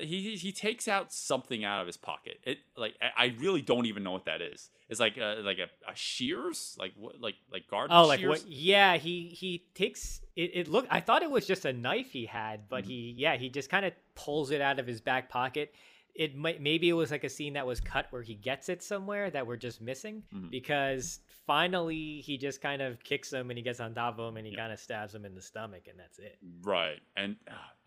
he 0.00 0.36
he- 0.36 0.52
takes 0.52 0.88
out 0.88 1.12
something 1.12 1.64
out 1.64 1.80
of 1.80 1.86
his 1.86 1.96
pocket? 1.96 2.38
It 2.44 2.58
like 2.76 2.94
I, 3.00 3.24
I 3.24 3.34
really 3.38 3.62
don't 3.62 3.86
even 3.86 4.02
know 4.02 4.12
what 4.12 4.24
that 4.26 4.40
is. 4.42 4.70
It's 4.88 5.00
like 5.00 5.16
a, 5.16 5.40
like 5.42 5.58
a, 5.58 5.68
a 5.90 5.94
shears, 5.94 6.76
like 6.78 6.92
what 6.96 7.20
like 7.20 7.34
like 7.52 7.68
garden. 7.68 7.96
Oh, 7.96 8.06
like 8.06 8.20
what? 8.22 8.46
Yeah, 8.46 8.96
he 8.96 9.28
he 9.28 9.64
takes 9.74 10.20
it. 10.36 10.50
It 10.54 10.68
looked. 10.68 10.88
I 10.90 11.00
thought 11.00 11.22
it 11.22 11.30
was 11.30 11.46
just 11.46 11.64
a 11.64 11.72
knife 11.72 12.12
he 12.12 12.26
had, 12.26 12.60
Mm-hmm. 12.60 12.66
but 12.70 12.84
he 12.84 13.14
yeah 13.16 13.36
he 13.36 13.48
just 13.48 13.70
kind 13.70 13.84
of 13.86 13.92
pulls 14.14 14.50
it 14.50 14.60
out 14.60 14.78
of 14.78 14.86
his 14.86 15.00
back 15.00 15.28
pocket. 15.30 15.74
It 16.14 16.36
might 16.36 16.60
maybe 16.62 16.88
it 16.88 16.92
was 16.92 17.10
like 17.10 17.24
a 17.24 17.28
scene 17.28 17.54
that 17.54 17.66
was 17.66 17.80
cut 17.80 18.06
where 18.10 18.22
he 18.22 18.34
gets 18.36 18.68
it 18.68 18.82
somewhere 18.84 19.30
that 19.30 19.46
we're 19.46 19.56
just 19.56 19.80
missing 19.80 20.22
Mm-hmm. 20.32 20.48
because 20.50 21.18
finally 21.46 22.20
he 22.20 22.38
just 22.38 22.60
kind 22.62 22.80
of 22.82 23.02
kicks 23.02 23.32
him 23.32 23.50
and 23.50 23.58
he 23.58 23.62
gets 23.62 23.80
on 23.80 23.94
top 23.94 24.18
of 24.18 24.28
him 24.28 24.36
and 24.36 24.46
he 24.46 24.54
kind 24.54 24.72
of 24.72 24.78
stabs 24.78 25.14
him 25.14 25.24
in 25.24 25.34
the 25.34 25.42
stomach 25.42 25.88
and 25.88 25.98
that's 25.98 26.18
it. 26.18 26.38
Right, 26.62 27.00
and 27.16 27.36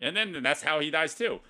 and 0.00 0.16
then 0.16 0.42
that's 0.42 0.62
how 0.62 0.80
he 0.80 0.90
dies 0.90 1.14
too. 1.14 1.40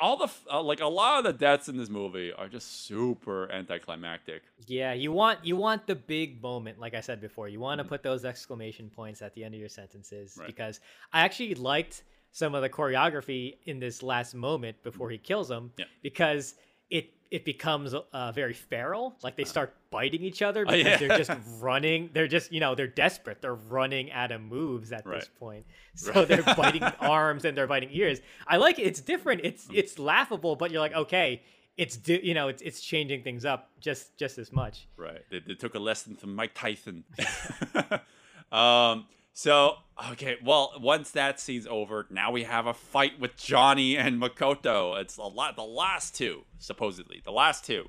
All 0.00 0.16
the 0.16 0.28
uh, 0.52 0.62
like 0.62 0.80
a 0.80 0.86
lot 0.86 1.18
of 1.18 1.24
the 1.24 1.32
deaths 1.32 1.68
in 1.68 1.76
this 1.76 1.88
movie 1.88 2.32
are 2.32 2.48
just 2.48 2.86
super 2.86 3.50
anticlimactic. 3.52 4.42
Yeah, 4.66 4.92
you 4.92 5.12
want 5.12 5.44
you 5.44 5.56
want 5.56 5.86
the 5.86 5.94
big 5.94 6.40
moment, 6.42 6.78
like 6.78 6.94
I 6.94 7.00
said 7.00 7.20
before. 7.20 7.48
You 7.48 7.60
want 7.60 7.78
to 7.78 7.84
put 7.84 8.02
those 8.02 8.24
exclamation 8.24 8.90
points 8.90 9.22
at 9.22 9.34
the 9.34 9.44
end 9.44 9.54
of 9.54 9.60
your 9.60 9.68
sentences 9.68 10.32
Mm-hmm. 10.32 10.40
Right. 10.40 10.46
because 10.46 10.80
I 11.12 11.20
actually 11.20 11.54
liked 11.54 12.02
some 12.32 12.54
of 12.54 12.62
the 12.62 12.68
choreography 12.68 13.56
in 13.64 13.78
this 13.80 14.02
last 14.02 14.34
moment 14.34 14.82
before 14.82 15.08
he 15.10 15.18
kills 15.18 15.50
him 15.50 15.72
Yeah. 15.78 15.86
because 16.02 16.54
it 16.90 17.12
it 17.30 17.44
becomes 17.44 17.94
uh, 17.94 18.32
very 18.32 18.54
feral. 18.54 19.14
Like 19.22 19.36
they 19.36 19.44
start 19.44 19.74
biting 19.90 20.22
each 20.22 20.40
other 20.42 20.64
because 20.66 20.84
Uh. 20.84 20.88
Oh, 20.88 20.90
yeah. 20.90 20.96
they're 21.08 21.18
just 21.18 21.30
running. 21.60 22.10
They're 22.14 22.26
just 22.28 22.50
you 22.52 22.60
know 22.60 22.74
they're 22.74 22.86
desperate. 22.86 23.42
They're 23.42 23.54
running 23.54 24.10
out 24.12 24.32
of 24.32 24.40
moves 24.40 24.92
at 24.92 25.04
this 25.04 25.28
point. 25.38 25.64
So 25.94 26.24
they're 26.24 26.42
biting 26.44 26.84
arms 27.00 27.44
and 27.44 27.56
they're 27.58 27.66
biting 27.66 27.88
ears. 27.92 28.20
I 28.46 28.56
like 28.58 28.78
it. 28.78 28.82
It's 28.82 29.00
different. 29.00 29.40
It's 29.44 29.66
Mm. 29.66 29.74
it's 29.76 29.98
laughable, 29.98 30.54
but 30.56 30.70
you're 30.70 30.80
like 30.80 30.94
okay. 30.94 31.42
It's 31.76 31.98
you 32.08 32.34
know 32.34 32.48
it's 32.48 32.62
it's 32.62 32.80
changing 32.80 33.22
things 33.24 33.44
up 33.44 33.70
just 33.80 34.16
just 34.16 34.38
as 34.38 34.52
much. 34.52 34.86
Right. 34.96 35.22
They, 35.30 35.40
they 35.40 35.54
took 35.54 35.74
a 35.74 35.78
lesson 35.80 36.14
from 36.16 36.34
Mike 36.36 36.54
Tyson. 36.54 37.04
um. 38.52 39.06
So 39.38 39.76
okay. 40.10 40.36
Well, 40.44 40.72
once 40.80 41.12
that 41.12 41.38
scene's 41.38 41.68
over, 41.68 42.08
now 42.10 42.32
we 42.32 42.42
have 42.42 42.66
a 42.66 42.74
fight 42.74 43.20
with 43.20 43.36
Johnny 43.36 43.96
and 43.96 44.20
Makoto. 44.20 45.00
It's 45.00 45.16
a 45.16 45.22
lot. 45.22 45.54
The 45.54 45.62
last 45.62 46.16
two, 46.16 46.42
supposedly, 46.58 47.22
the 47.24 47.30
last 47.30 47.64
two, 47.64 47.88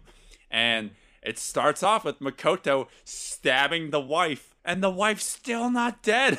and 0.51 0.91
it 1.23 1.39
starts 1.39 1.81
off 1.81 2.05
with 2.05 2.19
Makoto 2.19 2.85
stabbing 3.03 3.89
the 3.89 3.99
wife, 3.99 4.53
and 4.63 4.83
the 4.83 4.91
wife's 4.91 5.23
still 5.23 5.71
not 5.71 6.03
dead. 6.03 6.37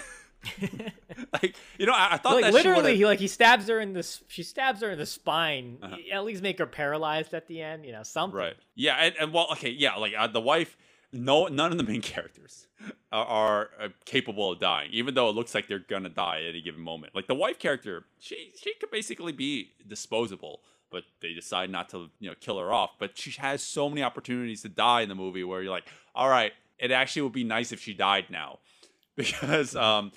like 1.32 1.56
you 1.76 1.86
know, 1.86 1.92
I, 1.92 2.10
I 2.12 2.16
thought 2.18 2.34
like 2.34 2.44
that 2.44 2.52
literally 2.52 2.96
he 2.96 3.04
like 3.04 3.18
he 3.18 3.26
stabs 3.26 3.66
her 3.66 3.80
in 3.80 3.94
the 3.94 4.06
she 4.28 4.44
stabs 4.44 4.80
her 4.80 4.92
in 4.92 4.98
the 4.98 5.06
spine 5.06 5.78
Uh-huh. 5.82 5.96
at 6.12 6.24
least 6.24 6.40
make 6.40 6.60
her 6.60 6.66
paralyzed 6.66 7.34
at 7.34 7.48
the 7.48 7.60
end 7.60 7.84
you 7.84 7.90
know 7.90 8.04
something 8.04 8.38
Right. 8.38 8.54
Yeah, 8.76 8.94
and, 8.94 9.14
and 9.20 9.32
well, 9.32 9.48
okay, 9.54 9.70
yeah, 9.70 9.96
like 9.96 10.12
uh, 10.16 10.28
the 10.28 10.40
wife. 10.40 10.76
No, 11.12 11.46
none 11.46 11.72
of 11.72 11.78
the 11.78 11.84
main 11.84 12.02
characters 12.02 12.66
are, 13.10 13.24
are 13.26 13.70
uh, 13.80 13.88
capable 14.04 14.52
of 14.52 14.60
dying, 14.60 14.90
even 14.92 15.14
though 15.14 15.28
it 15.28 15.34
looks 15.34 15.54
like 15.54 15.68
they're 15.68 15.78
gonna 15.78 16.08
die 16.08 16.42
at 16.42 16.50
any 16.50 16.62
given 16.62 16.80
moment. 16.80 17.14
Like 17.14 17.26
the 17.26 17.34
wife 17.34 17.58
character, 17.58 18.04
she 18.18 18.52
she 18.60 18.74
could 18.74 18.90
basically 18.90 19.32
be 19.32 19.72
disposable, 19.86 20.60
but 20.90 21.04
they 21.20 21.32
decide 21.32 21.70
not 21.70 21.88
to, 21.90 22.10
you 22.20 22.28
know, 22.28 22.36
kill 22.40 22.58
her 22.58 22.72
off. 22.72 22.90
But 22.98 23.18
she 23.18 23.32
has 23.40 23.62
so 23.62 23.88
many 23.88 24.02
opportunities 24.02 24.62
to 24.62 24.68
die 24.68 25.02
in 25.02 25.08
the 25.08 25.14
movie 25.14 25.44
where 25.44 25.62
you're 25.62 25.72
like, 25.72 25.88
all 26.14 26.28
right, 26.28 26.52
it 26.78 26.90
actually 26.90 27.22
would 27.22 27.32
be 27.32 27.44
nice 27.44 27.72
if 27.72 27.80
she 27.80 27.94
died 27.94 28.26
now, 28.30 28.58
because 29.16 29.74
um, 29.74 30.12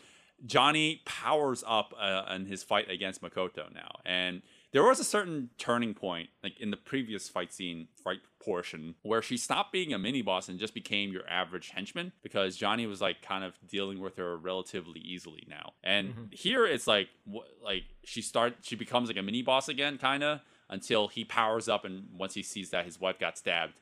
Johnny 0.46 1.02
powers 1.06 1.64
up 1.66 1.94
uh, 2.00 2.26
in 2.36 2.46
his 2.46 2.64
fight 2.64 2.90
against 2.90 3.22
Makoto 3.22 3.74
now, 3.74 4.00
and 4.06 4.42
there 4.74 4.84
was 4.84 5.00
a 5.00 5.04
certain 5.04 5.52
turning 5.58 5.94
point, 5.94 6.30
like 6.44 6.60
in 6.60 6.72
the 6.72 6.78
previous 6.78 7.30
fight 7.30 7.54
scene, 7.54 7.88
fight 8.04 8.20
portion, 8.44 8.96
where 9.04 9.22
she 9.22 9.38
stopped 9.38 9.72
being 9.72 9.94
a 9.94 10.00
mini 10.00 10.22
boss 10.24 10.50
and 10.50 10.60
just 10.60 10.74
became 10.74 11.14
your 11.14 11.28
average 11.30 11.70
henchman 11.70 12.12
because 12.24 12.58
Johnny 12.58 12.88
was 12.88 13.00
like 13.00 13.22
kind 13.22 13.44
of 13.44 13.54
dealing 13.68 14.00
with 14.00 14.18
her 14.18 14.36
relatively 14.36 15.00
easily 15.00 15.46
now. 15.48 15.74
And 15.84 16.10
mm-hmm. 16.10 16.24
here 16.32 16.66
it's 16.66 16.88
like, 16.88 17.10
wh- 17.32 17.64
like 17.64 17.84
she 18.04 18.22
start, 18.22 18.56
she 18.62 18.76
becomes 18.76 19.10
like 19.10 19.18
a 19.18 19.22
mini 19.22 19.44
boss 19.44 19.70
again, 19.70 20.00
kind 20.00 20.24
of 20.24 20.42
until 20.70 21.08
he 21.08 21.24
powers 21.24 21.70
up 21.70 21.86
and 21.86 22.08
once 22.18 22.34
he 22.34 22.42
sees 22.42 22.72
that 22.72 22.84
his 22.84 23.00
wife 23.00 23.20
got 23.20 23.38
stabbed, 23.38 23.80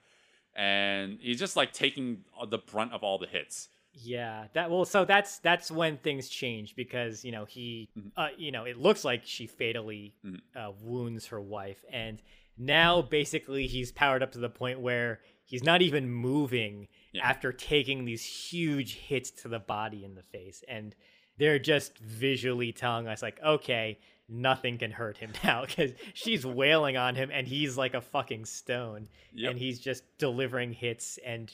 and 0.55 1.19
he's 1.21 1.39
just 1.39 1.55
like 1.55 1.71
taking 1.71 2.25
the 2.49 2.57
brunt 2.57 2.91
of 2.91 3.01
all 3.01 3.17
the 3.17 3.27
hits. 3.27 3.69
Yeah 3.93 4.45
that 4.53 4.71
well 4.71 4.85
so 4.85 5.03
that's 5.05 5.39
that's 5.39 5.69
when 5.69 5.97
things 5.97 6.29
change 6.29 6.75
because 6.75 7.25
you 7.25 7.31
know 7.31 7.45
he 7.45 7.89
Mm-hmm. 7.97 8.07
uh 8.15 8.27
you 8.37 8.51
know 8.51 8.63
it 8.63 8.77
looks 8.77 9.03
like 9.03 9.21
she 9.25 9.47
fatally 9.47 10.13
uh, 10.55 10.71
wounds 10.81 11.27
her 11.27 11.41
wife 11.41 11.83
and 11.91 12.21
now 12.57 13.01
basically 13.01 13.67
he's 13.67 13.91
powered 13.91 14.23
up 14.23 14.31
to 14.31 14.39
the 14.39 14.49
point 14.49 14.79
where 14.79 15.19
he's 15.45 15.63
not 15.63 15.81
even 15.81 16.09
moving 16.09 16.87
Yeah. 17.11 17.27
after 17.27 17.51
taking 17.51 18.05
these 18.05 18.23
huge 18.23 18.95
hits 18.95 19.31
to 19.41 19.47
the 19.49 19.59
body 19.59 20.05
and 20.05 20.15
the 20.15 20.23
face 20.23 20.63
and 20.67 20.95
they're 21.37 21.59
just 21.59 21.97
visually 21.97 22.71
telling 22.71 23.07
us 23.07 23.21
like 23.21 23.39
okay 23.43 23.99
nothing 24.29 24.77
can 24.77 24.91
hurt 24.91 25.17
him 25.17 25.31
now 25.43 25.65
because 25.65 25.91
she's 26.13 26.45
wailing 26.45 26.95
on 26.95 27.15
him 27.15 27.29
and 27.33 27.45
he's 27.47 27.77
like 27.77 27.93
a 27.93 28.01
fucking 28.01 28.45
stone 28.45 29.09
Yep. 29.33 29.49
and 29.51 29.59
he's 29.59 29.79
just 29.79 30.03
delivering 30.17 30.71
hits 30.71 31.19
and 31.25 31.51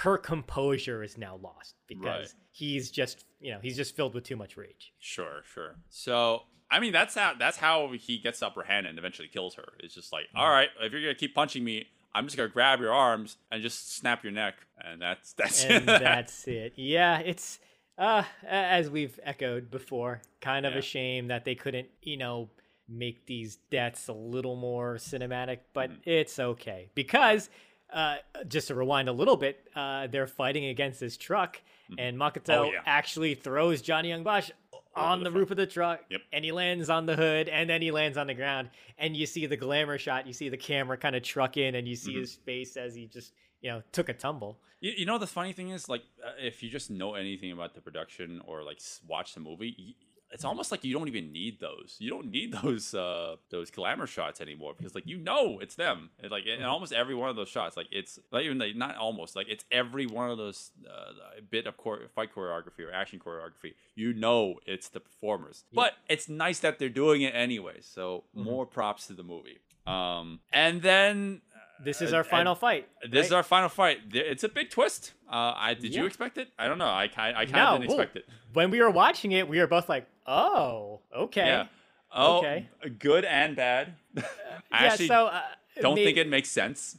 her 0.00 0.16
composure 0.16 1.02
is 1.02 1.18
now 1.18 1.36
lost 1.42 1.74
because 1.86 2.34
Right. 2.34 2.34
he's 2.50 2.90
just 2.90 3.24
you 3.40 3.52
know 3.52 3.58
he's 3.60 3.76
just 3.76 3.94
filled 3.94 4.14
with 4.14 4.24
too 4.24 4.36
much 4.36 4.56
rage 4.56 4.92
Sure, 5.00 5.42
sure. 5.52 5.76
So 5.90 6.42
I 6.70 6.80
mean 6.80 6.92
that's 6.92 7.14
how 7.14 7.34
that's 7.38 7.58
how 7.58 7.90
he 7.92 8.18
gets 8.18 8.40
the 8.40 8.46
upper 8.46 8.62
hand 8.62 8.86
and 8.86 8.98
eventually 8.98 9.28
kills 9.28 9.54
her. 9.56 9.64
It's 9.80 9.94
just 9.94 10.12
like, 10.12 10.24
all 10.34 10.48
right, 10.48 10.70
if 10.80 10.92
you're 10.92 11.02
gonna 11.02 11.14
keep 11.14 11.34
punching 11.34 11.62
me, 11.62 11.86
I'm 12.14 12.24
just 12.24 12.36
gonna 12.36 12.48
grab 12.48 12.80
your 12.80 12.92
arms 12.92 13.36
and 13.50 13.60
just 13.62 13.94
snap 13.96 14.22
your 14.24 14.32
neck, 14.32 14.54
and 14.78 15.00
that's 15.02 15.32
that's 15.34 15.64
and 15.64 15.84
it. 15.88 16.00
that's 16.00 16.48
it 16.48 16.72
yeah 16.76 17.18
it's 17.18 17.58
uh 17.98 18.22
as 18.46 18.88
we've 18.88 19.20
echoed 19.22 19.70
before 19.70 20.22
kind 20.40 20.64
of 20.64 20.72
Yeah. 20.72 20.78
a 20.78 20.82
shame 20.82 21.28
that 21.28 21.44
they 21.44 21.54
couldn't 21.54 21.88
you 22.00 22.16
know 22.16 22.48
make 22.88 23.26
these 23.26 23.56
deaths 23.70 24.08
a 24.08 24.12
little 24.12 24.56
more 24.56 24.96
cinematic 24.96 25.58
but 25.74 25.90
Mm-hmm. 25.90 26.00
it's 26.10 26.38
okay 26.38 26.88
because 26.94 27.50
uh, 27.92 28.16
just 28.48 28.68
to 28.68 28.74
rewind 28.74 29.08
a 29.08 29.12
little 29.12 29.36
bit, 29.36 29.68
uh, 29.76 30.06
they're 30.08 30.26
fighting 30.26 30.66
against 30.66 31.00
this 31.00 31.16
truck, 31.16 31.60
and 31.98 32.16
Makoto 32.16 32.56
Oh, 32.56 32.64
yeah. 32.72 32.80
actually 32.86 33.34
throws 33.34 33.82
Johnny 33.82 34.08
Young 34.08 34.22
Bosch 34.24 34.50
on 34.94 35.22
the 35.22 35.30
the, 35.30 35.38
roof 35.38 35.50
of 35.50 35.56
the 35.56 35.66
truck, 35.66 36.00
Yep. 36.10 36.20
and 36.32 36.44
he 36.44 36.52
lands 36.52 36.90
on 36.90 37.06
the 37.06 37.16
hood, 37.16 37.48
and 37.48 37.68
then 37.68 37.80
he 37.82 37.90
lands 37.90 38.18
on 38.18 38.26
the 38.26 38.34
ground, 38.34 38.70
and 38.98 39.16
you 39.16 39.26
see 39.26 39.46
the 39.46 39.56
glamour 39.56 39.98
shot. 39.98 40.26
You 40.26 40.32
see 40.32 40.48
the 40.48 40.56
camera 40.56 40.96
kind 40.96 41.16
of 41.16 41.22
truck 41.22 41.56
in, 41.56 41.74
and 41.74 41.86
you 41.88 41.96
Mm-hmm. 41.96 42.06
see 42.12 42.18
his 42.20 42.34
face 42.34 42.76
as 42.76 42.94
he 42.94 43.06
just 43.06 43.32
you 43.60 43.70
know 43.70 43.82
took 43.92 44.08
a 44.08 44.14
tumble. 44.14 44.58
You, 44.80 44.92
you 44.98 45.06
know 45.06 45.16
the 45.18 45.26
funny 45.26 45.52
thing 45.52 45.70
is, 45.70 45.88
like, 45.88 46.02
uh, 46.26 46.32
if 46.40 46.62
you 46.62 46.68
just 46.68 46.90
know 46.90 47.14
anything 47.14 47.52
about 47.52 47.74
the 47.74 47.80
production 47.80 48.42
or 48.46 48.62
like 48.64 48.80
watch 49.06 49.34
the 49.34 49.40
movie, 49.40 49.74
y- 49.78 50.06
it's 50.32 50.44
almost 50.44 50.70
like 50.70 50.82
you 50.82 50.94
don't 50.94 51.08
even 51.08 51.30
need 51.30 51.60
those. 51.60 51.96
You 51.98 52.10
don't 52.10 52.30
need 52.30 52.52
those 52.62 52.94
uh 52.94 53.36
those 53.50 53.70
glamour 53.70 54.06
shots 54.06 54.40
anymore 54.40 54.74
because 54.76 54.94
like 54.94 55.06
you 55.06 55.18
know 55.18 55.58
it's 55.60 55.74
them. 55.74 56.10
It, 56.22 56.30
like 56.30 56.46
in 56.46 56.62
almost 56.62 56.92
every 56.92 57.14
one 57.14 57.30
of 57.30 57.36
those 57.36 57.48
shots, 57.48 57.76
like 57.76 57.88
it's 57.90 58.18
not 58.32 58.42
even 58.42 58.58
like, 58.58 58.74
not 58.74 58.96
almost 58.96 59.36
like 59.36 59.46
it's 59.48 59.64
every 59.70 60.06
one 60.06 60.30
of 60.30 60.38
those 60.38 60.70
uh, 60.88 61.40
bit 61.50 61.66
of 61.66 61.76
chore- 61.82 62.08
fight 62.14 62.34
choreography 62.34 62.80
or 62.80 62.92
action 62.92 63.20
choreography. 63.20 63.74
You 63.94 64.12
know 64.12 64.56
it's 64.66 64.88
the 64.88 65.00
performers, 65.00 65.64
but 65.72 65.94
it's 66.08 66.28
nice 66.28 66.60
that 66.60 66.78
they're 66.78 66.88
doing 66.88 67.22
it 67.22 67.34
anyway. 67.34 67.78
So 67.80 68.24
more 68.34 68.66
props 68.66 69.06
to 69.08 69.14
the 69.14 69.22
movie. 69.22 69.58
Um, 69.86 70.40
and 70.52 70.80
then 70.82 71.42
This 71.84 72.00
is 72.02 72.12
our 72.12 72.24
final 72.24 72.54
fight. 72.54 72.88
this 73.10 73.26
is 73.26 73.32
our 73.32 73.42
final 73.42 73.68
fight. 73.68 73.98
It's 74.12 74.44
a 74.44 74.48
big 74.48 74.70
twist. 74.70 75.12
Uh, 75.28 75.52
I 75.56 75.74
did 75.74 75.94
you 75.94 76.06
expect 76.06 76.38
it? 76.38 76.48
I 76.58 76.68
don't 76.68 76.78
know. 76.78 76.88
I 76.88 77.08
kind 77.08 77.36
I 77.36 77.44
kind 77.44 77.52
no, 77.56 77.66
of 77.74 77.80
didn't 77.80 77.90
expect 77.92 78.16
it. 78.16 78.24
when 78.52 78.70
we 78.70 78.80
were 78.80 78.90
watching 78.90 79.32
it, 79.32 79.48
we 79.48 79.58
were 79.58 79.66
both 79.66 79.88
like, 79.88 80.06
"Oh, 80.26 81.00
okay." 81.16 81.46
Yeah. 81.46 81.66
Oh, 82.14 82.38
Okay. 82.38 82.68
good 82.98 83.24
and 83.24 83.56
bad. 83.56 83.94
I 84.16 84.20
yeah. 84.20 84.22
actually 84.70 85.08
so 85.08 85.26
uh, 85.28 85.40
don't 85.80 85.96
think 85.96 86.18
it 86.18 86.28
makes 86.28 86.50
sense. 86.50 86.98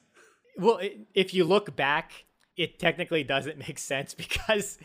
Well, 0.58 0.80
if 1.14 1.34
you 1.34 1.44
look 1.44 1.76
back, 1.76 2.26
it 2.58 2.80
technically 2.80 3.24
doesn't 3.24 3.58
make 3.68 3.78
sense 3.80 4.14
because 4.16 4.80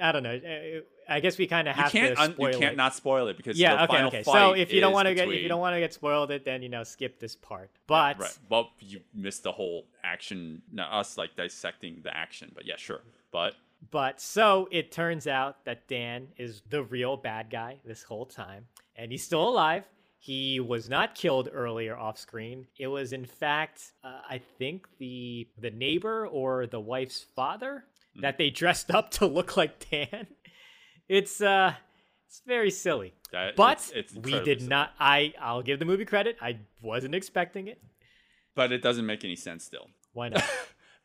I 0.00 0.12
don't 0.12 0.22
know. 0.22 0.38
I 1.10 1.20
guess 1.20 1.36
we 1.36 1.46
kind 1.46 1.68
of 1.68 1.74
have 1.76 1.90
to 1.92 2.20
un- 2.20 2.32
spoil 2.34 2.52
you 2.52 2.58
can't 2.58 2.72
it. 2.74 2.76
not 2.76 2.94
spoil 2.94 3.26
it 3.28 3.36
because 3.36 3.58
yeah. 3.58 3.74
the 3.76 3.82
Okay. 3.82 3.92
final 3.92 4.08
Okay. 4.08 4.22
So 4.22 4.52
if 4.52 4.72
you 4.72 4.80
don't 4.80 4.92
want 4.92 5.08
to 5.08 5.14
get 5.14 5.28
if 5.28 5.42
you 5.42 5.48
don't 5.48 5.60
want 5.60 5.74
to 5.74 5.80
get 5.80 5.92
spoiled, 5.92 6.30
it 6.30 6.44
then 6.44 6.62
you 6.62 6.68
know 6.68 6.84
skip 6.84 7.18
this 7.18 7.34
part. 7.36 7.70
But 7.86 8.18
right, 8.20 8.38
well, 8.48 8.70
you 8.80 9.00
missed 9.14 9.42
the 9.42 9.52
whole 9.52 9.86
action. 10.04 10.62
Not 10.72 10.92
us 10.92 11.18
like 11.18 11.36
dissecting 11.36 12.00
the 12.02 12.16
action, 12.16 12.52
but 12.54 12.66
yeah, 12.66 12.76
sure. 12.76 13.00
But 13.32 13.54
But 13.90 14.20
so 14.20 14.68
it 14.70 14.92
turns 14.92 15.26
out 15.26 15.64
that 15.64 15.88
Dan 15.88 16.28
is 16.36 16.62
the 16.70 16.82
real 16.82 17.16
bad 17.16 17.50
guy 17.50 17.78
this 17.84 18.02
whole 18.04 18.26
time, 18.26 18.66
and 18.96 19.10
he's 19.10 19.24
still 19.24 19.48
alive. 19.48 19.84
He 20.22 20.60
was 20.60 20.90
not 20.90 21.14
killed 21.14 21.48
earlier 21.50 21.96
off 21.96 22.18
screen. 22.18 22.66
It 22.78 22.88
was, 22.88 23.14
in 23.14 23.24
fact, 23.24 23.92
uh, 24.04 24.20
I 24.28 24.38
think 24.58 24.86
the 24.98 25.48
the 25.58 25.70
neighbor 25.70 26.26
or 26.26 26.66
the 26.66 26.78
wife's 26.80 27.24
father 27.34 27.84
that 28.20 28.36
they 28.36 28.50
dressed 28.50 28.90
up 28.90 29.10
to 29.12 29.26
look 29.26 29.56
like 29.56 29.88
Dan. 29.90 30.26
It's 31.10 31.40
uh, 31.40 31.74
it's 32.28 32.40
very 32.46 32.70
silly. 32.70 33.14
But 33.56 33.78
it's, 33.78 33.90
it's 33.90 34.14
we 34.14 34.38
did 34.40 34.62
not. 34.68 34.92
I 35.00 35.34
I'll 35.40 35.62
give 35.62 35.80
the 35.80 35.84
movie 35.84 36.04
credit. 36.04 36.36
I 36.40 36.58
wasn't 36.80 37.16
expecting 37.16 37.66
it. 37.66 37.82
but 38.54 38.70
it 38.70 38.80
doesn't 38.80 39.04
make 39.04 39.24
any 39.24 39.34
sense 39.36 39.64
still. 39.64 39.88
Why 40.12 40.28
not? 40.34 40.44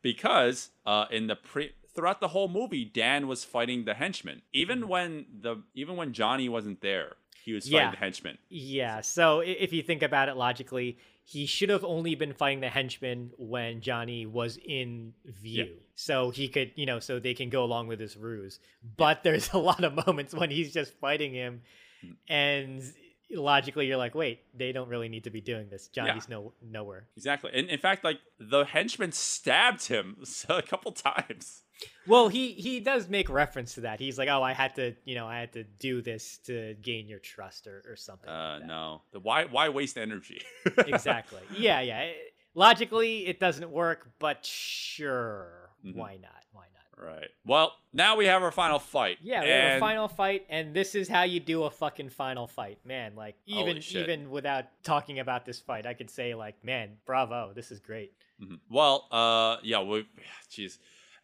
because 0.02 0.70
uh, 0.86 1.06
in 1.10 1.26
the 1.26 1.34
pre 1.34 1.72
throughout 1.92 2.20
the 2.20 2.28
whole 2.28 2.46
movie, 2.46 2.84
Dan 2.84 3.26
was 3.26 3.42
fighting 3.44 3.84
the 3.84 3.94
henchman. 3.94 4.36
Mm-hmm. 4.36 4.62
Even 4.62 4.88
when 4.88 5.26
the 5.40 5.62
even 5.74 5.96
when 5.96 6.12
Johnny 6.12 6.48
wasn't 6.48 6.82
there, 6.82 7.16
he 7.46 7.52
was 7.54 7.64
fighting 7.64 7.78
Yeah. 7.78 7.90
the 7.92 7.96
henchman. 7.96 8.38
Yeah, 8.50 9.00
so 9.00 9.40
if 9.40 9.72
you 9.72 9.82
think 9.82 10.02
about 10.02 10.28
it 10.28 10.36
logically, 10.36 10.98
he 11.24 11.46
should 11.46 11.70
have 11.70 11.84
only 11.84 12.14
been 12.14 12.34
fighting 12.34 12.60
the 12.60 12.68
henchman 12.68 13.30
when 13.38 13.80
Johnny 13.80 14.26
was 14.26 14.58
in 14.62 15.14
view. 15.24 15.76
So 15.94 16.30
he 16.30 16.48
could, 16.48 16.72
you 16.74 16.84
know, 16.86 16.98
so 17.00 17.18
they 17.18 17.34
can 17.34 17.48
go 17.48 17.64
along 17.64 17.86
with 17.86 17.98
his 18.00 18.16
ruse. 18.16 18.58
But 18.96 19.22
there's 19.22 19.50
a 19.54 19.58
lot 19.58 19.82
of 19.84 20.06
moments 20.06 20.34
when 20.34 20.50
he's 20.50 20.72
just 20.72 20.92
fighting 21.00 21.32
him 21.32 21.62
Hmm. 22.02 22.12
and 22.28 22.82
logically 23.30 23.86
you're 23.86 23.96
like, 23.96 24.14
wait, 24.14 24.40
they 24.54 24.70
don't 24.72 24.88
really 24.88 25.08
need 25.08 25.24
to 25.24 25.30
be 25.30 25.40
doing 25.40 25.68
this. 25.70 25.88
Johnny's 25.88 26.28
no 26.28 26.52
nowhere. 26.62 27.06
Exactly. 27.16 27.50
And 27.54 27.68
in 27.68 27.78
fact, 27.78 28.04
like 28.04 28.18
the 28.38 28.64
henchman 28.64 29.12
stabbed 29.12 29.86
him 29.86 30.16
a 30.48 30.62
couple 30.62 30.92
times. 30.92 31.62
Well, 32.06 32.28
he 32.28 32.52
he 32.52 32.80
does 32.80 33.08
make 33.08 33.28
reference 33.28 33.74
to 33.74 33.80
that. 33.82 33.98
He's 34.00 34.16
like, 34.18 34.28
oh, 34.28 34.42
I 34.42 34.52
had 34.52 34.74
to, 34.76 34.94
you 35.04 35.14
know, 35.14 35.26
I 35.26 35.40
had 35.40 35.52
to 35.54 35.64
do 35.64 36.00
this 36.02 36.38
to 36.44 36.74
gain 36.80 37.08
your 37.08 37.18
trust 37.18 37.66
or, 37.66 37.82
or 37.88 37.96
something. 37.96 38.28
Uh, 38.28 38.58
like 38.60 38.66
no. 38.68 39.02
The, 39.12 39.20
why 39.20 39.44
why 39.44 39.68
waste 39.68 39.98
energy? 39.98 40.40
exactly. 40.86 41.40
Yeah, 41.56 41.80
yeah. 41.80 42.00
It- 42.02 42.32
logically, 42.54 43.26
it 43.26 43.38
doesn't 43.38 43.70
work, 43.70 44.08
but 44.18 44.46
sure, 44.46 45.70
Mhm. 45.84 45.94
why 45.94 46.16
not? 46.16 46.44
Why 46.52 46.62
not? 46.72 47.04
Right. 47.04 47.28
Well, 47.44 47.74
now 47.92 48.16
we 48.16 48.24
have 48.26 48.42
our 48.42 48.50
final 48.50 48.78
fight. 48.78 49.18
Yeah, 49.20 49.42
we 49.42 49.50
have 49.50 49.76
a 49.76 49.80
final 49.80 50.08
fight, 50.08 50.46
and 50.48 50.72
this 50.74 50.94
is 50.94 51.08
how 51.08 51.24
you 51.24 51.40
do 51.40 51.64
a 51.64 51.70
fucking 51.70 52.08
final 52.08 52.46
fight, 52.46 52.78
man. 52.86 53.14
Like 53.14 53.36
even 53.46 53.82
even 53.90 54.30
without 54.30 54.64
talking 54.82 55.18
about 55.18 55.44
this 55.44 55.60
fight, 55.60 55.84
I 55.86 55.92
could 55.92 56.08
say 56.08 56.34
like, 56.34 56.64
man, 56.64 56.96
bravo, 57.04 57.52
this 57.54 57.70
is 57.70 57.80
great. 57.80 58.14
Mhm. 58.42 58.60
Well, 58.70 59.06
uh, 59.10 59.58
yeah, 59.62 59.82
we, 59.82 60.06
jeez, 60.50 60.78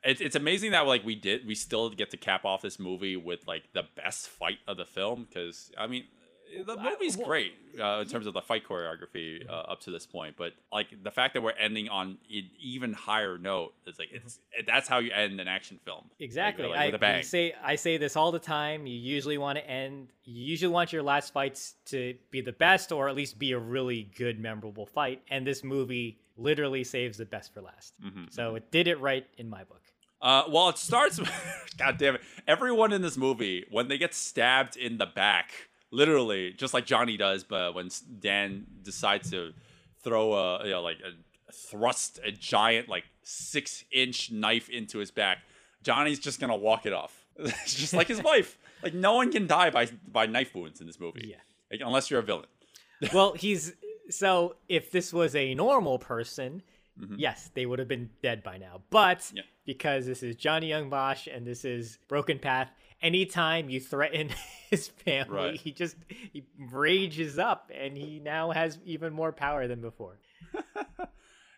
it's 0.05 0.21
it's 0.21 0.37
amazing 0.37 0.73
that 0.73 0.87
like 0.87 1.05
we 1.05 1.15
did, 1.15 1.47
we 1.47 1.55
still 1.55 1.91
get 1.91 2.11
to 2.11 2.17
cap 2.17 2.45
off 2.45 2.63
this 2.63 2.79
movie 2.79 3.17
with 3.17 3.47
like 3.47 3.73
the 3.73 3.85
best 3.97 4.29
fight 4.29 4.59
of 4.67 4.77
the 4.77 4.85
film 4.85 5.27
because 5.29 5.71
I 5.79 5.87
mean, 5.87 6.05
the 6.67 6.77
movie's 6.77 7.17
great 7.17 7.53
uh, 7.81 8.01
in 8.01 8.09
terms 8.09 8.27
of 8.27 8.35
the 8.35 8.43
fight 8.43 8.67
choreography 8.69 9.49
uh, 9.49 9.53
up 9.53 9.81
to 9.83 9.91
this 9.91 10.07
point, 10.07 10.37
but 10.37 10.53
like 10.73 10.89
the 11.03 11.11
fact 11.11 11.35
that 11.35 11.43
we're 11.43 11.53
ending 11.53 11.89
on 11.89 12.19
an 12.31 12.51
even 12.61 12.93
higher 12.93 13.39
note 13.39 13.75
is 13.87 13.99
like 13.99 14.09
it's 14.13 14.39
that's 14.67 14.89
how 14.89 14.99
you 14.99 15.13
end 15.13 15.41
an 15.41 15.49
action 15.49 15.79
film. 15.85 16.11
Exactly. 16.19 16.67
like, 16.67 16.79
I 16.79 16.87
with 16.87 16.97
a 16.97 16.99
bang. 16.99 17.23
Say 17.23 17.55
I 17.63 17.77
say 17.77 17.97
this 17.97 18.17
all 18.17 18.33
the 18.33 18.39
time. 18.39 18.87
You 18.87 18.99
usually 18.99 19.39
want 19.39 19.59
to 19.59 19.67
end. 19.67 20.09
You 20.25 20.43
usually 20.45 20.73
want 20.73 20.93
your 20.93 21.03
last 21.03 21.33
fights 21.33 21.75
to 21.87 22.15
be 22.31 22.41
the 22.41 22.53
best, 22.53 22.93
or 22.93 23.09
at 23.09 23.15
least 23.15 23.39
be 23.39 23.53
a 23.53 23.59
really 23.59 24.11
good, 24.17 24.39
memorable 24.39 24.87
fight. 24.87 25.23
And 25.31 25.47
this 25.47 25.63
movie 25.65 26.19
literally 26.37 26.85
saves 26.85 27.19
the 27.19 27.25
best 27.25 27.53
for 27.53 27.61
last. 27.63 27.95
Mm-hmm, 28.03 28.25
So 28.31 28.55
it 28.55 28.71
did 28.71 28.89
it 28.89 29.01
right 29.01 29.27
in 29.39 29.49
my 29.49 29.65
book. 29.65 29.83
Uh, 30.23 30.45
well, 30.49 30.69
it 30.69 30.79
starts. 30.79 31.21
God 31.79 31.99
damn 31.99 32.15
it! 32.15 32.21
Everyone 32.47 32.93
in 32.93 33.03
this 33.03 33.17
movie, 33.17 33.65
when 33.71 33.89
they 33.89 33.99
get 33.99 34.15
stabbed 34.15 34.77
in 34.77 34.97
the 34.99 35.07
back, 35.07 35.51
literally, 35.91 36.53
just 36.53 36.73
like 36.73 36.87
Johnny 36.87 37.17
does, 37.17 37.43
but 37.45 37.75
when 37.75 37.89
Dan 38.21 38.67
decides 38.83 39.31
to 39.31 39.53
throw 40.05 40.33
a, 40.35 40.65
you 40.65 40.71
know, 40.71 40.83
like 40.83 40.99
a 41.01 41.53
thrust 41.53 42.19
a 42.25 42.31
giant 42.33 42.89
like 42.89 43.05
six 43.23 43.85
inch 43.93 44.31
knife 44.31 44.69
into 44.71 44.99
his 44.99 45.11
back, 45.11 45.39
Johnny's 45.83 46.19
just 46.19 46.41
gonna 46.41 46.57
walk 46.57 46.87
it 46.87 46.93
off, 46.93 47.25
It's 47.37 47.75
just 47.75 47.93
like 47.95 48.07
his 48.09 48.23
wife. 48.33 48.59
Like 48.83 48.95
no 48.95 49.15
one 49.15 49.33
can 49.33 49.47
die 49.47 49.71
by 49.71 49.89
by 50.11 50.27
knife 50.27 50.55
wounds 50.55 50.81
in 50.81 50.87
this 50.87 51.01
movie, 51.01 51.27
Yeah. 51.31 51.37
like, 51.71 51.81
unless 51.85 52.11
you're 52.11 52.21
a 52.21 52.23
villain. 52.23 52.47
well, 53.13 53.33
he's 53.35 53.73
so 54.11 54.55
if 54.69 54.91
this 54.91 55.13
was 55.13 55.35
a 55.35 55.55
normal 55.55 55.99
person, 55.99 56.63
Mm-hmm. 57.01 57.15
yes, 57.19 57.51
they 57.55 57.67
would 57.67 57.79
have 57.79 57.89
been 57.89 58.11
dead 58.23 58.43
by 58.43 58.59
now. 58.59 58.83
But 58.91 59.31
Yeah. 59.35 59.43
because 59.65 60.07
this 60.07 60.23
is 60.23 60.37
Johnny 60.37 60.69
Young 60.69 60.91
Bosch 60.91 61.27
and 61.27 61.47
this 61.47 61.65
is 61.65 61.99
Broken 62.09 62.39
Path, 62.39 62.71
anytime 63.01 63.71
you 63.71 63.81
threaten 63.81 64.31
his 64.71 64.89
family, 64.89 65.35
Right. 65.35 65.61
he 65.61 65.73
just 65.73 65.97
he 66.33 66.45
rages 66.59 67.39
up 67.39 67.71
and 67.75 67.97
he 67.97 68.21
now 68.21 68.51
has 68.51 68.79
even 68.85 69.13
more 69.13 69.33
power 69.33 69.67
than 69.67 69.81
before. 69.81 70.19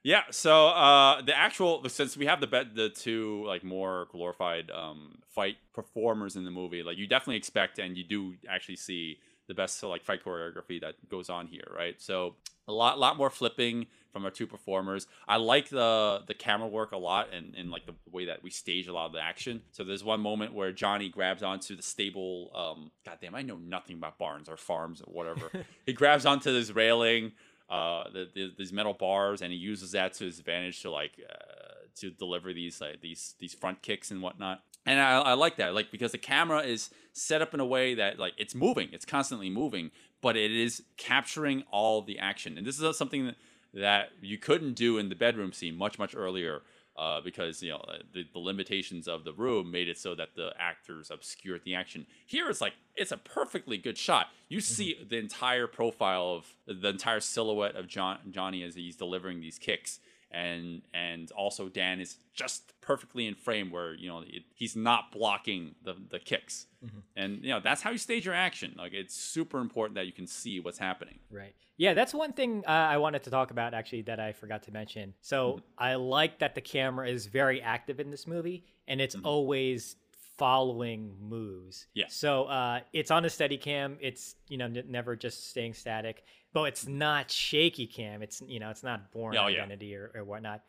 Yeah, 0.06 0.24
so 0.30 0.66
uh, 0.68 1.22
the 1.22 1.34
actual 1.34 1.82
since 1.88 2.14
we 2.14 2.26
have 2.26 2.38
the 2.38 2.46
bet 2.46 2.74
the 2.74 2.90
two 2.90 3.42
like 3.46 3.64
more 3.64 4.06
glorified 4.12 4.70
um, 4.70 5.20
fight 5.30 5.56
performers 5.72 6.36
in 6.36 6.44
the 6.44 6.50
movie, 6.50 6.82
like 6.82 6.98
you 6.98 7.06
definitely 7.06 7.36
expect 7.36 7.78
and 7.78 7.96
you 7.96 8.04
do 8.04 8.34
actually 8.46 8.76
see 8.76 9.16
the 9.48 9.54
best 9.54 9.78
so, 9.78 9.88
like 9.88 10.04
fight 10.04 10.22
choreography 10.22 10.78
that 10.82 10.96
goes 11.08 11.30
on 11.30 11.46
here, 11.46 11.66
right? 11.74 12.02
So 12.02 12.34
a 12.68 12.72
lot 12.72 12.98
lot 12.98 13.16
more 13.16 13.30
flipping 13.30 13.86
from 14.14 14.24
our 14.24 14.30
two 14.30 14.46
performers. 14.46 15.06
I 15.28 15.36
like 15.36 15.68
the 15.68 16.22
the 16.26 16.34
camera 16.34 16.68
work 16.68 16.92
a 16.92 16.96
lot 16.96 17.34
and, 17.34 17.54
and 17.54 17.70
like 17.70 17.84
the 17.84 17.94
way 18.10 18.26
that 18.26 18.42
we 18.42 18.48
stage 18.48 18.86
a 18.86 18.92
lot 18.92 19.06
of 19.06 19.12
the 19.12 19.20
action. 19.20 19.60
So 19.72 19.82
there's 19.84 20.04
one 20.04 20.20
moment 20.20 20.54
where 20.54 20.72
Johnny 20.72 21.08
grabs 21.08 21.42
onto 21.42 21.74
the 21.76 21.82
stable. 21.82 22.50
Um, 22.54 22.90
God 23.04 23.18
damn, 23.20 23.34
I 23.34 23.42
know 23.42 23.56
nothing 23.56 23.96
about 23.96 24.16
barns 24.16 24.48
or 24.48 24.56
farms 24.56 25.02
or 25.02 25.12
whatever. 25.12 25.50
he 25.86 25.92
grabs 25.92 26.24
onto 26.24 26.52
this 26.52 26.70
railing 26.70 27.32
uh, 27.68 28.04
the, 28.12 28.28
the, 28.34 28.52
these 28.56 28.72
metal 28.72 28.94
bars, 28.94 29.42
and 29.42 29.52
he 29.52 29.58
uses 29.58 29.92
that 29.92 30.14
to 30.14 30.24
his 30.24 30.38
advantage 30.38 30.80
to 30.82 30.90
like 30.90 31.12
uh, 31.28 31.88
to 31.96 32.10
deliver 32.10 32.52
these 32.52 32.80
like 32.80 33.00
these 33.00 33.34
these 33.40 33.52
front 33.52 33.82
kicks 33.82 34.10
and 34.10 34.22
whatnot. 34.22 34.62
And 34.86 35.00
I, 35.00 35.18
I 35.18 35.32
like 35.32 35.56
that, 35.56 35.74
like 35.74 35.90
because 35.90 36.12
the 36.12 36.18
camera 36.18 36.60
is 36.60 36.90
set 37.14 37.42
up 37.42 37.54
in 37.54 37.60
a 37.60 37.66
way 37.66 37.94
that 37.94 38.18
like 38.18 38.34
it's 38.36 38.54
moving, 38.54 38.90
it's 38.92 39.04
constantly 39.04 39.50
moving, 39.50 39.90
but 40.20 40.36
it 40.36 40.52
is 40.52 40.82
capturing 40.96 41.64
all 41.70 42.02
the 42.02 42.18
action. 42.18 42.58
And 42.58 42.66
this 42.66 42.80
is 42.80 42.96
something 42.96 43.26
that, 43.26 43.36
that 43.74 44.10
you 44.20 44.38
couldn't 44.38 44.74
do 44.74 44.98
in 44.98 45.08
the 45.08 45.14
bedroom 45.14 45.52
scene 45.52 45.76
much 45.76 45.98
much 45.98 46.14
earlier. 46.14 46.62
Uh, 46.96 47.20
because 47.20 47.60
you 47.60 47.70
know 47.70 47.84
the, 48.12 48.22
the 48.32 48.38
limitations 48.38 49.08
of 49.08 49.24
the 49.24 49.32
room 49.32 49.68
made 49.68 49.88
it 49.88 49.98
so 49.98 50.14
that 50.14 50.28
the 50.36 50.52
actors 50.60 51.10
obscured 51.10 51.60
the 51.64 51.74
action. 51.74 52.06
Here 52.24 52.48
it's 52.48 52.60
like 52.60 52.74
it's 52.94 53.10
a 53.10 53.16
perfectly 53.16 53.78
good 53.78 53.98
shot. 53.98 54.28
You 54.48 54.60
see 54.60 55.04
the 55.04 55.18
entire 55.18 55.66
profile 55.66 56.36
of 56.36 56.46
the 56.68 56.90
entire 56.90 57.18
silhouette 57.18 57.74
of 57.74 57.88
John, 57.88 58.18
Johnny 58.30 58.62
as 58.62 58.76
he's 58.76 58.94
delivering 58.94 59.40
these 59.40 59.58
kicks, 59.58 59.98
and 60.34 60.82
and 60.92 61.30
also 61.32 61.68
Dan 61.68 62.00
is 62.00 62.16
just 62.34 62.72
perfectly 62.80 63.26
in 63.26 63.34
frame 63.34 63.70
where 63.70 63.94
you 63.94 64.08
know 64.08 64.22
it, 64.26 64.42
he's 64.54 64.74
not 64.74 65.12
blocking 65.12 65.74
the 65.84 65.94
the 66.10 66.18
kicks, 66.18 66.66
mm-hmm. 66.84 66.98
and 67.16 67.42
you 67.42 67.50
know 67.50 67.60
that's 67.60 67.82
how 67.82 67.90
you 67.90 67.98
stage 67.98 68.24
your 68.26 68.34
action. 68.34 68.74
Like 68.76 68.92
it's 68.92 69.14
super 69.14 69.60
important 69.60 69.94
that 69.94 70.06
you 70.06 70.12
can 70.12 70.26
see 70.26 70.60
what's 70.60 70.78
happening. 70.78 71.20
Right. 71.30 71.54
Yeah, 71.76 71.94
that's 71.94 72.14
one 72.14 72.32
thing 72.32 72.64
uh, 72.66 72.70
I 72.70 72.98
wanted 72.98 73.24
to 73.24 73.30
talk 73.30 73.50
about 73.50 73.74
actually 73.74 74.02
that 74.02 74.20
I 74.20 74.32
forgot 74.32 74.62
to 74.64 74.72
mention. 74.72 75.14
So 75.20 75.52
mm-hmm. 75.52 75.60
I 75.78 75.94
like 75.96 76.38
that 76.38 76.54
the 76.54 76.60
camera 76.60 77.08
is 77.08 77.26
very 77.26 77.60
active 77.60 77.98
in 77.98 78.10
this 78.10 78.26
movie 78.26 78.64
and 78.86 79.00
it's 79.00 79.16
mm-hmm. 79.16 79.26
always 79.26 79.96
following 80.38 81.14
moves. 81.20 81.86
Yeah. 81.94 82.06
So 82.08 82.44
uh, 82.44 82.80
it's 82.92 83.10
on 83.10 83.24
a 83.24 83.30
steady 83.30 83.56
cam. 83.56 83.96
It's 84.00 84.34
you 84.48 84.58
know 84.58 84.66
n- 84.66 84.84
never 84.88 85.16
just 85.16 85.50
staying 85.50 85.74
static, 85.74 86.24
but 86.52 86.64
it's 86.64 86.86
not 86.86 87.30
shaky 87.30 87.86
cam. 87.86 88.22
It's 88.22 88.42
you 88.46 88.60
know 88.60 88.70
it's 88.70 88.82
not 88.82 89.10
born 89.12 89.36
Oh, 89.36 89.46
yeah. 89.46 89.60
identity 89.62 89.94
or, 89.96 90.10
or 90.14 90.24
whatnot. 90.24 90.62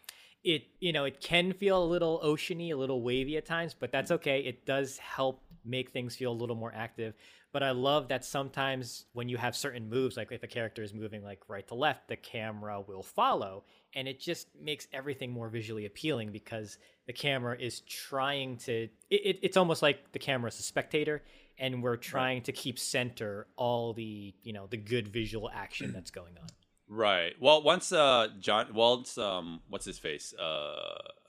It 0.43 0.63
you 0.79 0.93
know 0.93 1.05
it 1.05 1.19
can 1.21 1.53
feel 1.53 1.83
a 1.83 1.85
little 1.85 2.21
oceany, 2.23 2.71
a 2.71 2.75
little 2.75 3.01
wavy 3.01 3.37
at 3.37 3.45
times, 3.45 3.73
but 3.77 3.91
that's 3.91 4.11
okay. 4.11 4.41
It 4.41 4.65
does 4.65 4.97
help 4.97 5.41
make 5.63 5.91
things 5.91 6.15
feel 6.15 6.31
a 6.31 6.33
little 6.39 6.55
more 6.55 6.71
active. 6.75 7.15
But 7.51 7.63
I 7.63 7.71
love 7.71 8.09
that 8.09 8.25
sometimes 8.25 9.05
when 9.13 9.29
you 9.29 9.37
have 9.37 9.55
certain 9.55 9.89
moves, 9.89 10.17
like 10.17 10.31
if 10.31 10.43
a 10.43 10.47
character 10.47 10.83
is 10.83 10.93
moving 10.93 11.23
like 11.23 11.39
right 11.47 11.65
to 11.69 11.73
left, 11.73 12.09
the 12.09 12.17
camera 12.17 12.81
will 12.81 13.01
follow, 13.01 13.63
and 13.95 14.07
it 14.07 14.19
just 14.19 14.47
makes 14.61 14.88
everything 14.93 15.31
more 15.31 15.49
visually 15.49 15.85
appealing 15.85 16.31
because 16.31 16.77
the 17.07 17.13
camera 17.13 17.55
is 17.59 17.80
trying 17.81 18.57
to. 18.57 18.89
It, 19.09 19.22
it, 19.26 19.39
it's 19.41 19.57
almost 19.57 19.81
like 19.81 20.11
the 20.11 20.19
camera 20.19 20.49
is 20.49 20.59
a 20.59 20.63
spectator, 20.63 21.23
and 21.57 21.81
we're 21.81 21.95
trying 21.97 22.41
to 22.43 22.51
keep 22.51 22.77
center 22.77 23.47
all 23.55 23.93
the 23.93 24.34
you 24.43 24.53
know 24.53 24.67
the 24.67 24.77
good 24.77 25.07
visual 25.07 25.49
action 25.53 25.91
that's 25.93 26.11
going 26.11 26.34
on. 26.41 26.49
Right. 26.88 27.34
Well, 27.39 27.63
once 27.63 27.91
uh 27.91 28.27
John, 28.39 28.73
once 28.73 29.17
um, 29.17 29.61
what's 29.69 29.85
his 29.85 29.97
face? 29.97 30.34
Uh, 30.38 30.43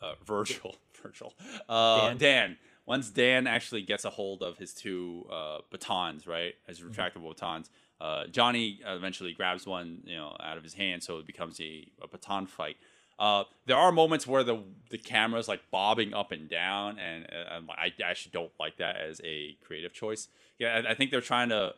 uh 0.02 0.14
Virgil, 0.26 0.76
Virgil, 1.02 1.32
uh, 1.68 2.09
Dan. 2.09 2.16
Dan. 2.18 2.56
Once 2.84 3.10
Dan 3.10 3.47
actually 3.48 3.82
gets 3.82 4.05
a 4.05 4.10
hold 4.10 4.43
of 4.43 4.59
his 4.59 4.72
two 4.74 5.26
uh 5.32 5.59
batons, 5.70 6.26
right, 6.26 6.55
his 6.66 6.80
Mm-hmm. 6.80 6.90
retractable 7.01 7.30
batons, 7.34 7.70
uh, 8.01 8.27
Johnny 8.27 8.81
eventually 8.86 9.32
grabs 9.32 9.66
one, 9.66 10.02
you 10.05 10.16
know, 10.16 10.36
out 10.40 10.56
of 10.59 10.62
his 10.64 10.74
hand, 10.74 11.02
so 11.02 11.18
it 11.18 11.27
becomes 11.27 11.60
a, 11.60 11.86
a 12.02 12.09
baton 12.09 12.47
fight. 12.47 12.77
Uh, 13.18 13.44
there 13.64 13.77
are 13.77 13.90
moments 13.93 14.27
where 14.27 14.44
the 14.44 14.62
the 14.90 14.98
camera's 14.98 15.48
like 15.48 15.62
bobbing 15.70 16.12
up 16.12 16.32
and 16.32 16.48
down, 16.51 16.98
and, 16.98 17.27
uh, 17.32 17.52
I'm- 17.55 17.70
I 17.70 17.93
actually 18.05 18.32
don't 18.32 18.52
like 18.60 18.77
that 18.77 18.97
as 18.97 19.20
a 19.24 19.56
creative 19.64 19.93
choice. 19.94 20.28
Yeah, 20.59 20.82
I, 20.86 20.90
I 20.90 20.94
think 20.94 21.10
they're 21.10 21.20
trying 21.23 21.48
to 21.51 21.74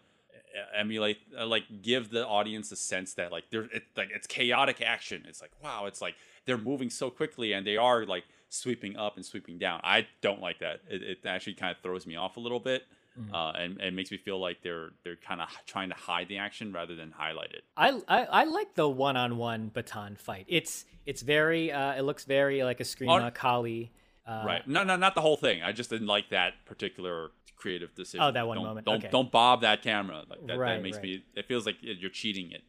emulate 0.74 1.19
uh, 1.39 1.47
like 1.47 1.65
give 1.82 2.11
the 2.11 2.27
audience 2.27 2.73
a 2.73 2.77
sense 2.77 3.15
that 3.15 3.31
like 3.31 3.45
they're 3.51 3.65
it, 3.73 3.85
like 3.97 4.09
it's 4.12 4.27
chaotic 4.27 4.81
action 4.81 5.23
it's 5.28 5.40
like 5.40 5.51
wow 5.62 5.85
it's 5.86 6.01
like 6.01 6.15
they're 6.47 6.59
moving 6.59 6.90
so 6.90 7.11
quickly 7.11 7.53
and 7.53 7.66
they 7.66 7.77
are 7.77 8.05
like 8.07 8.24
sweeping 8.49 8.97
up 8.97 9.16
and 9.16 9.24
sweeping 9.24 9.59
down 9.59 9.78
i 9.85 10.07
don't 10.23 10.40
like 10.40 10.59
that 10.59 10.81
it, 10.89 11.03
it 11.03 11.19
actually 11.27 11.55
kind 11.55 11.70
of 11.70 11.81
throws 11.82 12.07
me 12.07 12.16
off 12.16 12.36
a 12.36 12.40
little 12.40 12.59
bit 12.59 12.85
uh, 13.32 13.53
and, 13.57 13.81
and 13.81 13.97
makes 13.97 14.11
me 14.11 14.16
feel 14.19 14.39
like 14.40 14.62
they're 14.62 14.90
they're 15.05 15.16
kind 15.16 15.40
of 15.40 15.49
trying 15.66 15.89
to 15.89 15.95
hide 15.95 16.28
the 16.28 16.39
action 16.39 16.73
rather 16.73 16.95
than 16.95 17.11
highlight 17.11 17.53
it 17.53 17.62
I, 17.77 18.01
I 18.09 18.24
I 18.24 18.45
like 18.45 18.74
the 18.74 18.89
one-on-one 18.89 19.69
baton 19.74 20.16
fight. 20.16 20.47
It's 20.49 20.85
it's 21.07 21.23
very 21.23 21.73
uh, 21.73 21.95
it 21.95 22.03
looks 22.03 22.24
very 22.24 22.62
like 22.65 22.81
a 22.81 22.85
Eskrima 22.85 23.23
Are- 23.23 23.31
Kali. 23.31 23.93
Uh, 24.27 24.43
right 24.47 24.69
no 24.69 24.85
no 24.85 24.95
not 24.97 25.15
the 25.15 25.23
whole 25.23 25.39
thing 25.39 25.62
i 25.62 25.73
just 25.73 25.89
didn't 25.89 26.07
like 26.07 26.28
that 26.28 26.53
particular 26.66 27.31
creative 27.57 27.95
decision 27.95 28.20
Oh, 28.23 28.31
that 28.31 28.47
one 28.47 28.57
don't, 28.59 28.66
moment. 28.66 28.86
don't 28.86 28.97
Okay. 28.99 29.09
don't 29.11 29.32
bob 29.32 29.62
that 29.62 29.82
camera 29.82 30.19
like 30.28 30.47
that, 30.47 30.59
that 30.59 30.82
makes 30.82 30.97
right. 30.99 31.03
me 31.05 31.24
it 31.35 31.47
feels 31.49 31.65
like 31.65 31.77
you're 31.81 32.11
cheating 32.11 32.53
it 32.53 32.62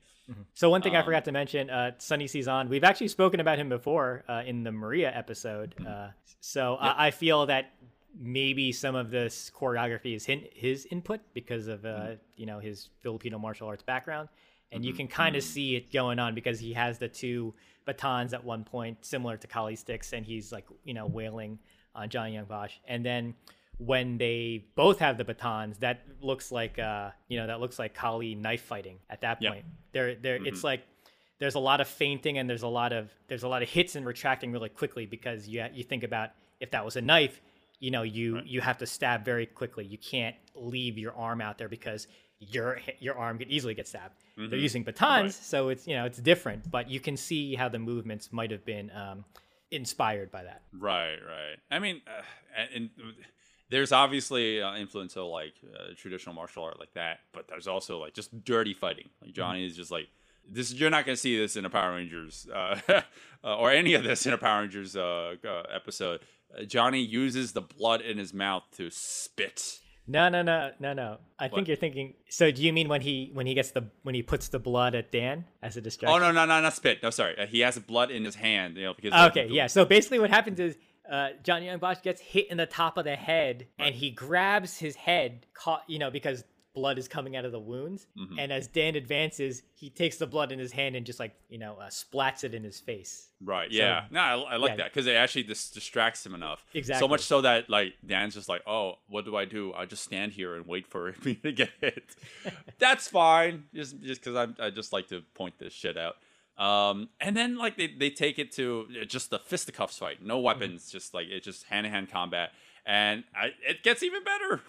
So 0.54 0.70
one 0.70 0.82
thing 0.84 0.96
I 0.96 1.00
Um, 1.00 1.06
forgot 1.06 1.26
to 1.26 1.32
mention, 1.32 1.70
uh, 1.72 1.92
Sonny 1.98 2.28
Sison, 2.28 2.70
we've 2.70 2.84
actually 2.84 3.08
spoken 3.08 3.40
about 3.40 3.58
him 3.58 3.68
before 3.68 4.24
uh, 4.30 4.44
in 4.46 4.64
the 4.64 4.72
Maria 4.72 5.12
episode. 5.14 5.74
Mm-hmm. 5.80 5.88
Uh, 5.92 6.08
so 6.40 6.76
I, 6.76 7.08
I 7.08 7.12
feel 7.12 7.48
that 7.48 7.72
maybe 8.18 8.72
some 8.72 8.96
of 8.96 9.10
this 9.12 9.52
choreography 9.56 10.16
is 10.16 10.26
his 10.26 10.86
input 10.92 11.22
because 11.34 11.68
of 11.68 11.86
uh, 11.86 11.90
Mm-hmm. 11.90 12.14
you 12.38 12.46
know 12.46 12.60
his 12.60 12.90
Filipino 13.02 13.38
martial 13.38 13.68
arts 13.68 13.84
background, 13.84 14.30
and 14.72 14.84
you 14.86 14.94
can 14.94 15.08
kind 15.08 15.36
of 15.36 15.44
see 15.44 15.76
it 15.76 15.92
going 15.92 16.20
on 16.20 16.36
because 16.36 16.60
he 16.60 16.74
has 16.74 16.98
the 16.98 17.08
two 17.08 17.54
batons 17.86 18.34
at 18.34 18.44
one 18.44 18.64
point, 18.64 19.04
similar 19.06 19.38
to 19.38 19.48
Kali 19.48 19.76
sticks, 19.76 20.14
and 20.14 20.26
he's 20.26 20.52
like 20.52 20.66
you 20.84 20.94
know 20.94 21.06
wailing 21.08 21.60
on 21.96 22.10
Johnny 22.10 22.34
Young 22.34 22.46
Bosch, 22.46 22.74
and 22.88 23.06
then 23.06 23.34
when 23.78 24.18
they 24.18 24.66
both 24.76 25.00
have 25.00 25.18
the 25.18 25.24
batons, 25.24 25.78
that 25.78 26.02
looks 26.22 26.52
like 26.52 26.78
uh 26.80 27.12
you 27.28 27.38
know 27.40 27.48
that 27.48 27.60
looks 27.60 27.80
like 27.80 27.94
Kali 27.94 28.36
knife 28.36 28.62
fighting 28.64 28.98
at 29.10 29.22
that 29.22 29.40
point. 29.54 29.66
There, 29.92 30.16
there, 30.16 30.36
it's 30.46 30.64
like 30.64 30.82
there's 31.40 31.56
a 31.56 31.60
lot 31.60 31.80
of 31.80 31.88
feinting 31.88 32.38
and 32.38 32.50
there's 32.50 32.64
a 32.64 32.68
lot 32.68 32.92
of 32.92 33.10
there's 33.28 33.44
a 33.44 33.48
lot 33.48 33.64
of 33.64 33.70
hits 33.70 33.96
and 33.96 34.06
retracting 34.06 34.52
really 34.52 34.70
quickly 34.70 35.06
because 35.06 35.48
you 35.48 35.66
you 35.74 35.84
think 35.84 36.04
about 36.04 36.32
if 36.60 36.72
that 36.72 36.84
was 36.84 36.98
a 36.98 37.02
knife, 37.02 37.40
you 37.80 37.92
know 37.92 38.04
you 38.04 38.42
you 38.46 38.62
have 38.62 38.78
to 38.80 38.86
stab 38.86 39.26
very 39.26 39.46
quickly. 39.46 39.86
You 39.86 39.98
can't 39.98 40.36
leave 40.56 40.98
your 40.98 41.16
arm 41.16 41.42
out 41.42 41.58
there 41.58 41.70
because 41.70 42.08
your 42.40 42.80
your 43.00 43.16
arm 43.16 43.38
could 43.38 43.50
easily 43.50 43.74
get 43.74 43.88
stabbed. 43.88 44.16
They're 44.38 44.58
using 44.58 44.84
batons, 44.84 45.36
so 45.36 45.70
it's 45.70 45.88
you 45.88 45.96
know 45.96 46.06
it's 46.06 46.20
different, 46.20 46.72
but 46.72 46.90
you 46.90 47.00
can 47.00 47.18
see 47.18 47.56
how 47.56 47.68
the 47.68 47.80
movements 47.80 48.32
might 48.32 48.52
have 48.52 48.64
been 48.66 48.90
um, 48.92 49.26
inspired 49.72 50.32
by 50.32 50.44
that. 50.44 50.62
Right, 50.72 51.18
right. 51.18 51.58
I 51.70 51.80
mean, 51.80 52.02
uh, 52.08 52.22
and, 52.58 52.90
and 52.98 53.16
there's 53.70 53.92
obviously 53.92 54.62
uh, 54.62 54.76
influence 54.76 55.16
of 55.16 55.26
like 55.26 55.54
uh, 55.74 55.94
traditional 55.96 56.34
martial 56.34 56.64
art 56.64 56.80
like 56.80 56.94
that, 56.94 57.20
but 57.34 57.48
there's 57.48 57.68
also 57.68 58.00
like 58.00 58.14
just 58.14 58.44
dirty 58.44 58.74
fighting. 58.74 59.10
Like 59.22 59.34
Johnny 59.34 59.66
is 59.66 59.76
just 59.76 59.92
like 59.92 60.08
this. 60.50 60.74
You're 60.74 60.90
not 60.90 61.06
gonna 61.06 61.18
see 61.18 61.38
this 61.38 61.56
in 61.56 61.66
a 61.66 61.70
Power 61.70 61.96
Rangers 61.96 62.48
uh, 62.54 62.80
uh, 63.44 63.58
or 63.58 63.72
any 63.72 63.94
of 63.94 64.04
this 64.04 64.26
in 64.26 64.34
a 64.34 64.38
Power 64.38 64.62
Rangers 64.62 64.96
uh, 64.96 65.36
uh, 65.46 65.64
episode. 65.74 66.22
Uh, 66.58 66.64
Johnny 66.64 67.02
uses 67.02 67.54
the 67.54 67.62
blood 67.62 68.02
in 68.02 68.18
his 68.18 68.34
mouth 68.34 68.64
to 68.78 68.90
spit. 68.90 69.80
No, 70.08 70.28
no, 70.28 70.42
no, 70.42 70.72
no, 70.80 70.94
no. 70.94 71.18
I 71.38 71.44
What? 71.46 71.54
think 71.54 71.68
you're 71.68 71.78
thinking. 71.78 72.16
So, 72.30 72.50
do 72.50 72.64
you 72.64 72.74
mean 72.74 72.88
when 72.88 73.02
he 73.02 73.30
when 73.34 73.46
he 73.46 73.54
gets 73.54 73.72
the 73.72 73.90
when 74.02 74.16
he 74.16 74.24
puts 74.24 74.48
the 74.50 74.58
blood 74.58 74.96
at 74.96 75.12
Dan 75.12 75.46
as 75.62 75.78
a 75.78 75.82
distraction? 75.82 76.20
Oh 76.24 76.26
no, 76.26 76.32
no, 76.32 76.46
no, 76.46 76.62
not 76.62 76.74
spit. 76.74 77.04
No, 77.04 77.12
sorry. 77.12 77.38
Uh, 77.38 77.46
he 77.46 77.60
has 77.60 77.78
blood 77.78 78.10
in 78.10 78.26
his 78.26 78.34
hand. 78.34 78.76
You 78.76 78.86
know 78.86 78.94
because 78.96 79.14
Okay, 79.30 79.48
yeah. 79.52 79.68
So 79.68 79.86
basically, 79.86 80.18
what 80.18 80.32
happens 80.32 80.60
is 80.60 80.78
uh, 81.10 81.30
Johnny 81.44 81.68
Young 81.68 81.78
Bosch 81.78 82.00
gets 82.02 82.22
hit 82.22 82.50
in 82.50 82.58
the 82.58 82.66
top 82.66 82.98
of 82.98 83.04
the 83.06 83.16
head, 83.16 83.68
and 83.78 83.94
he 83.94 84.10
grabs 84.10 84.78
his 84.80 84.96
head, 84.96 85.46
caught 85.54 85.84
you 85.88 86.00
know, 86.00 86.10
because 86.10 86.44
blood 86.74 86.98
is 86.98 87.08
coming 87.08 87.36
out 87.36 87.46
of 87.46 87.52
the 87.52 87.60
wounds. 87.60 88.08
Mm-hmm. 88.18 88.40
And 88.40 88.52
as 88.52 88.68
Dan 88.68 88.96
advances, 88.96 89.64
he 89.74 89.90
takes 89.90 90.18
the 90.18 90.28
blood 90.28 90.52
in 90.52 90.60
his 90.60 90.72
hand 90.72 90.96
and 90.96 91.06
just 91.06 91.20
like 91.20 91.34
you 91.50 91.58
know 91.58 91.78
uh, 91.80 91.88
splats 91.88 92.44
it 92.44 92.54
in 92.54 92.64
his 92.64 92.80
face. 92.80 93.28
Right. 93.42 93.72
Yeah. 93.72 94.06
no, 94.12 94.20
I, 94.20 94.36
I 94.36 94.56
like 94.58 94.72
yeah. 94.72 94.76
that 94.78 94.94
because 94.94 95.08
it 95.08 95.16
actually 95.16 95.44
dis- 95.44 95.70
distracts 95.70 96.26
him 96.26 96.36
enough. 96.36 96.66
Exactly. 96.74 97.00
So 97.00 97.08
much 97.08 97.22
so 97.22 97.42
that 97.42 97.70
like 97.70 97.94
Dan's 98.06 98.36
just 98.36 98.50
like, 98.50 98.62
oh, 98.68 98.96
what 99.08 99.26
do 99.26 99.36
I 99.36 99.46
do? 99.46 99.74
I 99.74 99.86
just 99.86 100.04
stand 100.04 100.34
here 100.34 100.56
and 100.56 100.66
wait 100.66 100.88
for 100.88 101.14
me 101.24 101.36
to 101.36 101.52
get 101.52 101.70
hit. 101.82 102.16
That's 102.80 103.08
fine. 103.08 103.66
Just 103.74 104.02
just 104.02 104.24
because 104.24 104.36
I 104.36 104.68
I 104.68 104.70
just 104.70 104.94
like 104.94 105.08
to 105.08 105.22
point 105.34 105.56
this 105.60 105.74
shit 105.74 105.98
out. 105.98 106.16
Um, 106.60 107.08
and 107.22 107.38
then 107.38 107.58
like 107.58 107.78
they, 107.78 107.88
they 107.88 108.10
take 108.10 108.38
it 108.38 108.52
to 108.54 108.86
just 109.08 109.30
the 109.30 109.40
fisticuffs 109.40 109.98
fight, 109.98 110.22
no 110.22 110.40
weapons, 110.40 110.92
just 110.92 111.14
like 111.14 111.28
it's 111.30 111.46
just 111.46 111.64
hand 111.64 111.86
to 111.86 111.90
hand 111.90 112.12
combat, 112.12 112.52
and 112.86 113.24
I, 113.34 113.52
it 113.66 113.82
gets 113.82 114.04
even 114.04 114.26
better 114.26 114.62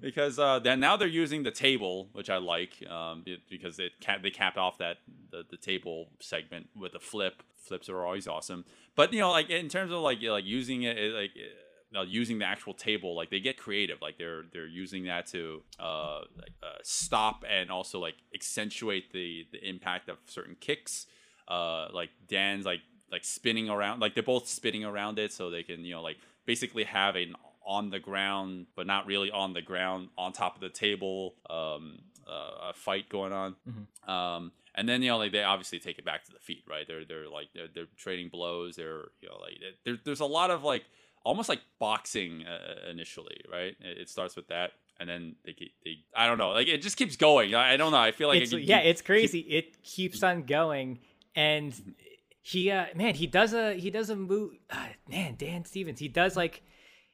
because 0.00 0.38
uh, 0.38 0.58
then 0.58 0.80
now 0.80 0.96
they're 0.96 1.08
using 1.08 1.42
the 1.42 1.50
table, 1.50 2.08
which 2.12 2.30
I 2.30 2.38
like 2.38 2.84
um, 2.88 3.22
be- 3.22 3.42
because 3.48 3.78
it 3.78 3.92
cap- 4.00 4.22
they 4.22 4.30
capped 4.30 4.58
off 4.58 4.78
that 4.78 4.98
the, 5.30 5.44
the 5.50 5.56
table 5.56 6.08
segment 6.20 6.68
with 6.76 6.94
a 6.94 7.00
flip. 7.00 7.42
Flips 7.56 7.88
are 7.88 8.04
always 8.04 8.26
awesome, 8.26 8.64
but 8.96 9.12
you 9.12 9.20
know, 9.20 9.30
like 9.30 9.50
in 9.50 9.68
terms 9.68 9.92
of 9.92 10.00
like 10.00 10.22
like 10.22 10.44
using 10.44 10.82
it, 10.82 10.96
it, 10.98 11.14
like 11.14 11.30
uh, 11.94 12.02
using 12.02 12.38
the 12.38 12.44
actual 12.44 12.74
table, 12.74 13.16
like 13.16 13.30
they 13.30 13.40
get 13.40 13.56
creative. 13.56 14.00
Like 14.00 14.16
they're 14.18 14.44
they're 14.52 14.66
using 14.66 15.04
that 15.04 15.26
to 15.28 15.62
uh, 15.78 16.20
like, 16.36 16.52
uh, 16.62 16.78
stop 16.82 17.44
and 17.48 17.70
also 17.70 17.98
like 17.98 18.14
accentuate 18.34 19.12
the 19.12 19.46
the 19.52 19.68
impact 19.68 20.08
of 20.08 20.18
certain 20.26 20.56
kicks. 20.60 21.06
Uh, 21.48 21.88
like 21.92 22.10
Dan's 22.28 22.64
like 22.64 22.80
like 23.10 23.24
spinning 23.24 23.68
around, 23.68 24.00
like 24.00 24.14
they're 24.14 24.22
both 24.22 24.48
spinning 24.48 24.84
around 24.84 25.18
it, 25.18 25.32
so 25.32 25.50
they 25.50 25.62
can 25.62 25.84
you 25.84 25.94
know 25.94 26.02
like 26.02 26.16
basically 26.46 26.84
have 26.84 27.16
an 27.16 27.34
on 27.76 27.90
the 27.90 28.00
ground, 28.00 28.66
but 28.74 28.84
not 28.86 29.06
really 29.06 29.30
on 29.30 29.52
the 29.52 29.62
ground, 29.62 30.08
on 30.18 30.32
top 30.32 30.56
of 30.56 30.60
the 30.60 30.68
table, 30.68 31.36
um, 31.48 32.00
uh, 32.28 32.70
a 32.70 32.72
fight 32.74 33.08
going 33.08 33.32
on. 33.32 33.54
Um, 34.08 34.52
and 34.74 34.88
then 34.88 35.02
you 35.02 35.10
know 35.10 35.18
like 35.18 35.32
they 35.32 35.44
obviously 35.44 35.78
take 35.78 35.98
it 35.98 36.04
back 36.04 36.24
to 36.24 36.32
the 36.32 36.38
feet, 36.40 36.64
right? 36.68 36.84
They're 36.86 37.04
they're 37.04 37.28
like 37.28 37.48
they're, 37.54 37.68
they're 37.74 37.92
trading 37.96 38.28
blows. 38.28 38.76
They're 38.76 39.04
you 39.20 39.28
know 39.28 39.38
like 39.40 39.54
there, 39.84 39.98
there's 40.04 40.20
a 40.20 40.26
lot 40.40 40.50
of 40.50 40.64
like 40.64 40.84
almost 41.24 41.48
like 41.48 41.60
boxing 41.78 42.44
uh, 42.46 42.90
initially, 42.90 43.40
right? 43.52 43.76
It, 43.80 43.98
it 44.02 44.08
starts 44.08 44.34
with 44.36 44.48
that. 44.48 44.72
And 44.98 45.08
then 45.08 45.36
they, 45.46 45.54
keep, 45.54 45.72
they, 45.84 45.94
I 46.14 46.26
don't 46.26 46.36
know, 46.38 46.50
like 46.50 46.68
it 46.68 46.82
just 46.82 46.96
keeps 46.98 47.16
going. 47.16 47.54
I, 47.54 47.72
I 47.74 47.76
don't 47.78 47.92
know. 47.92 47.98
I 47.98 48.12
feel 48.12 48.28
like 48.28 48.42
it's, 48.42 48.52
it 48.52 48.58
can 48.60 48.68
yeah, 48.68 48.80
keep- 48.80 48.90
it's 48.90 49.02
crazy. 49.02 49.40
It 49.40 49.82
keeps 49.82 50.22
on 50.22 50.42
going, 50.42 50.98
and 51.34 51.72
he, 52.42 52.70
uh, 52.70 52.86
man, 52.94 53.14
he 53.14 53.26
does 53.26 53.54
a 53.54 53.74
he 53.74 53.90
does 53.90 54.10
a 54.10 54.16
move. 54.16 54.52
Uh, 54.68 54.88
man, 55.08 55.36
Dan 55.38 55.64
Stevens, 55.64 55.98
he 55.98 56.08
does 56.08 56.36
like 56.36 56.62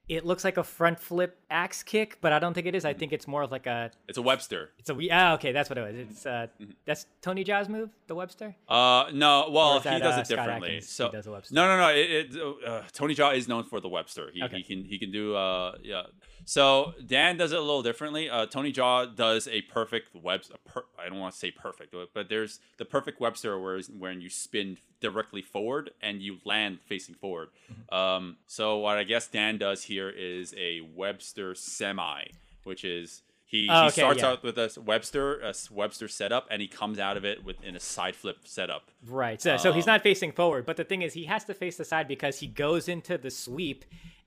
it 0.09 0.25
looks 0.25 0.45
like 0.45 0.57
a 0.57 0.63
front 0.63 1.01
flip 1.01 1.37
axe 1.51 1.83
kick, 1.83 2.19
but 2.21 2.33
I 2.33 2.39
don't 2.39 2.55
think 2.55 2.67
it 2.69 2.75
is. 2.77 2.85
I 2.85 2.95
think 2.95 3.13
it's 3.13 3.27
more 3.27 3.43
of 3.43 3.51
like 3.51 3.67
a 3.67 3.91
It's 4.09 4.19
a 4.19 4.23
Webster. 4.23 4.71
it's 4.79 4.89
a 4.89 4.95
we- 4.95 5.11
ah 5.11 5.35
okay, 5.35 5.51
that's 5.53 5.69
what 5.69 5.79
it 5.79 5.83
was. 5.83 5.95
It's 5.97 6.27
uh 6.27 6.47
Mm-hmm. 6.61 6.71
that's 6.85 7.07
Tony 7.23 7.43
Jaa's 7.45 7.69
move, 7.69 7.91
the 8.07 8.15
Webster. 8.15 8.55
Uh, 8.69 9.07
no. 9.13 9.49
Well, 9.51 9.75
Or 9.79 9.81
he 9.81 9.89
that, 9.89 9.99
does 10.03 10.17
uh, 10.17 10.21
it 10.21 10.29
differently. 10.29 10.69
Adkins? 10.77 10.89
So 10.89 11.07
He 11.11 11.17
does 11.17 11.27
a 11.27 11.33
Webster. 11.33 11.55
no, 11.55 11.67
no, 11.67 11.77
no. 11.79 11.89
It, 11.89 12.35
it, 12.37 12.67
uh, 12.67 12.83
Tony 12.93 13.15
Jaa 13.15 13.37
is 13.37 13.49
known 13.49 13.65
for 13.65 13.81
the 13.81 13.89
Webster. 13.89 14.31
He, 14.33 14.43
Okay. 14.45 14.59
he 14.59 14.63
can 14.63 14.85
he 14.85 14.99
can 14.99 15.11
do 15.11 15.35
uh 15.35 15.73
yeah. 15.83 16.03
So 16.49 16.95
Dan 17.05 17.37
does 17.37 17.51
it 17.53 17.59
a 17.59 17.61
little 17.61 17.83
differently. 17.83 18.31
Uh, 18.31 18.47
Tony 18.47 18.73
Jaa 18.73 19.15
does 19.15 19.49
a 19.49 19.63
perfect 19.63 20.15
Webster. 20.15 20.55
Per, 20.65 20.85
I 20.99 21.09
don't 21.09 21.19
want 21.19 21.35
to 21.35 21.39
say 21.39 21.51
perfect, 21.51 21.91
but- 21.93 22.15
but 22.15 22.29
there's 22.29 22.61
the 22.79 22.85
perfect 22.85 23.21
Webster 23.21 23.59
where 23.61 23.81
when 23.99 24.21
you 24.21 24.31
spin 24.31 24.79
directly 25.01 25.43
forward 25.43 25.91
and 26.01 26.23
you 26.23 26.39
land 26.45 26.79
facing 26.87 27.17
forward. 27.17 27.49
Mm-hmm. 27.71 27.95
Um, 27.95 28.37
so 28.47 28.79
what 28.79 28.97
I 28.97 29.03
guess 29.03 29.27
Dan 29.27 29.59
does 29.59 29.83
here 29.83 30.09
is 30.09 30.55
a 30.57 30.81
Webster 30.81 31.55
semi, 31.55 32.27
which 32.65 32.85
is. 32.85 33.23
He, 33.49 33.69
Oh, 33.71 33.83
he 33.83 33.87
okay, 33.87 34.01
starts 34.01 34.23
yeah. 34.23 34.29
out 34.31 34.43
with 34.43 34.59
a 34.59 34.73
Webster 34.85 35.39
a 35.41 35.55
Webster 35.71 36.09
setup, 36.09 36.49
and 36.51 36.61
he 36.61 36.67
comes 36.67 36.99
out 36.99 37.17
of 37.17 37.25
it 37.25 37.45
with 37.45 37.63
in 37.63 37.77
a 37.77 37.81
side 37.81 38.17
flip 38.17 38.39
setup. 38.45 38.91
Right. 39.07 39.41
So 39.41 39.57
so 39.57 39.71
Um, 39.71 39.77
he's 39.77 39.87
not 39.87 40.03
facing 40.03 40.33
forward, 40.33 40.67
but 40.67 40.77
the 40.77 40.83
thing 40.83 41.03
is 41.03 41.13
he 41.15 41.27
has 41.27 41.45
to 41.45 41.55
face 41.55 41.77
the 41.77 41.85
side 41.85 42.09
because 42.09 42.41
he 42.41 42.49
goes 42.49 42.89
into 42.89 43.17
the 43.17 43.31
sweep 43.31 43.85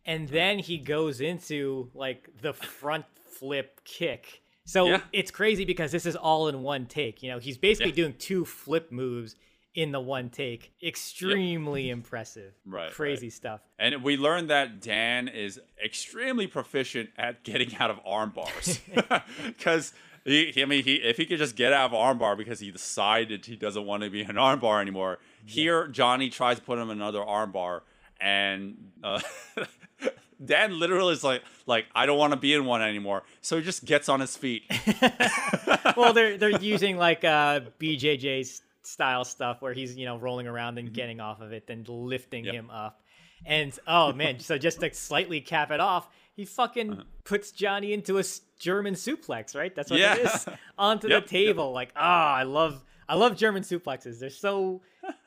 and 0.10 0.28
then 0.30 0.60
he 0.60 0.78
goes 0.78 1.22
into 1.22 1.90
like 1.94 2.30
the 2.42 2.54
front 2.54 3.06
flip 3.38 3.82
kick. 3.86 4.42
So 4.66 4.88
Yeah. 4.88 5.02
it's 5.14 5.32
crazy 5.32 5.66
because 5.66 5.92
this 5.92 6.06
is 6.06 6.16
all 6.16 6.48
in 6.48 6.62
one 6.64 6.86
take. 6.86 7.24
You 7.24 7.30
know, 7.32 7.40
he's 7.40 7.58
basically 7.58 7.92
Yeah. 7.92 7.96
doing 8.04 8.14
two 8.18 8.44
flip 8.46 8.92
moves 8.92 9.36
in 9.76 9.92
the 9.92 10.00
one 10.00 10.30
take. 10.30 10.74
Extremely 10.84 11.90
impressive. 11.90 12.54
Right, 12.66 12.92
Crazy 12.92 13.28
right. 13.28 13.34
stuff. 13.34 13.62
And 13.78 14.04
we 14.04 14.18
learned 14.18 14.50
that 14.50 14.82
Dan 14.82 15.28
is 15.28 15.60
extremely 15.84 16.48
proficient 16.48 17.10
at 17.18 17.44
getting 17.44 17.76
out 17.78 17.90
of 17.92 18.00
arm 18.06 18.32
bars. 18.32 18.80
Because 19.46 19.94
he, 20.26 20.52
he- 20.52 20.62
I 20.64 20.66
mean, 20.66 20.84
he 20.84 20.96
if 20.96 21.18
he 21.18 21.26
could 21.26 21.38
just 21.40 21.56
get 21.56 21.72
out 21.72 21.86
of 21.86 21.94
arm 21.94 22.18
bar 22.18 22.36
because 22.36 22.60
he 22.60 22.72
decided 22.72 23.46
he 23.46 23.56
doesn't 23.56 23.86
want 23.86 24.04
to 24.04 24.10
be 24.10 24.22
an 24.22 24.38
arm 24.38 24.60
bar 24.60 24.82
anymore. 24.82 25.20
Here, 25.46 25.88
Johnny 25.88 26.30
tries 26.30 26.58
to 26.58 26.64
put 26.64 26.78
him 26.78 26.90
in 26.90 26.98
another 26.98 27.24
arm 27.24 27.52
bar, 27.52 27.84
and 28.20 28.92
uh, 29.04 29.22
Dan 30.44 30.80
literally 30.80 31.14
is 31.14 31.24
like, 31.24 31.44
like 31.68 31.86
I 31.94 32.06
don't 32.06 32.18
want 32.18 32.32
to 32.34 32.40
be 32.40 32.54
in 32.54 32.66
one 32.66 32.82
anymore. 32.82 33.24
So 33.42 33.58
he 33.58 33.64
just 33.64 33.84
gets 33.86 34.08
on 34.10 34.20
his 34.22 34.36
feet. 34.38 34.64
well, 35.98 36.14
they're 36.14 36.38
they're 36.38 36.60
using 36.62 36.98
like 36.98 37.24
uh 37.24 37.62
BJJ 37.80 38.62
style 38.84 39.26
stuff 39.26 39.62
where 39.62 39.74
he's 39.74 39.98
you 39.98 40.06
know 40.06 40.18
rolling 40.18 40.48
around 40.48 40.78
and 40.78 40.94
getting 40.94 41.20
off 41.20 41.42
of 41.42 41.52
it, 41.52 41.68
then 41.68 41.84
lifting 41.88 42.46
Yep. 42.46 42.54
him 42.54 42.70
up. 42.70 43.02
And 43.46 43.78
oh 43.88 44.14
man, 44.14 44.40
so 44.40 44.58
just 44.58 44.80
to 44.82 44.94
slightly 44.94 45.42
cap 45.42 45.72
it 45.72 45.80
off, 45.80 46.10
he 46.36 46.46
fucking 46.46 46.92
Uh-huh. 46.94 47.04
puts 47.24 47.52
Johnny 47.52 47.94
into 47.94 48.18
a 48.20 48.24
German 48.60 48.94
suplex, 48.96 49.56
right? 49.56 49.74
That's 49.76 49.92
what 49.92 50.00
Yeah. 50.00 50.16
it 50.16 50.26
is. 50.26 50.46
Onto 50.78 51.08
the 51.08 51.22
table, 51.22 51.72
like 51.72 51.92
ah, 51.96 52.34
I 52.36 52.44
love 52.44 52.84
I 53.10 53.16
love 53.16 53.36
German 53.36 53.64
suplexes. 53.64 54.20
They're 54.20 54.30
so. 54.30 54.82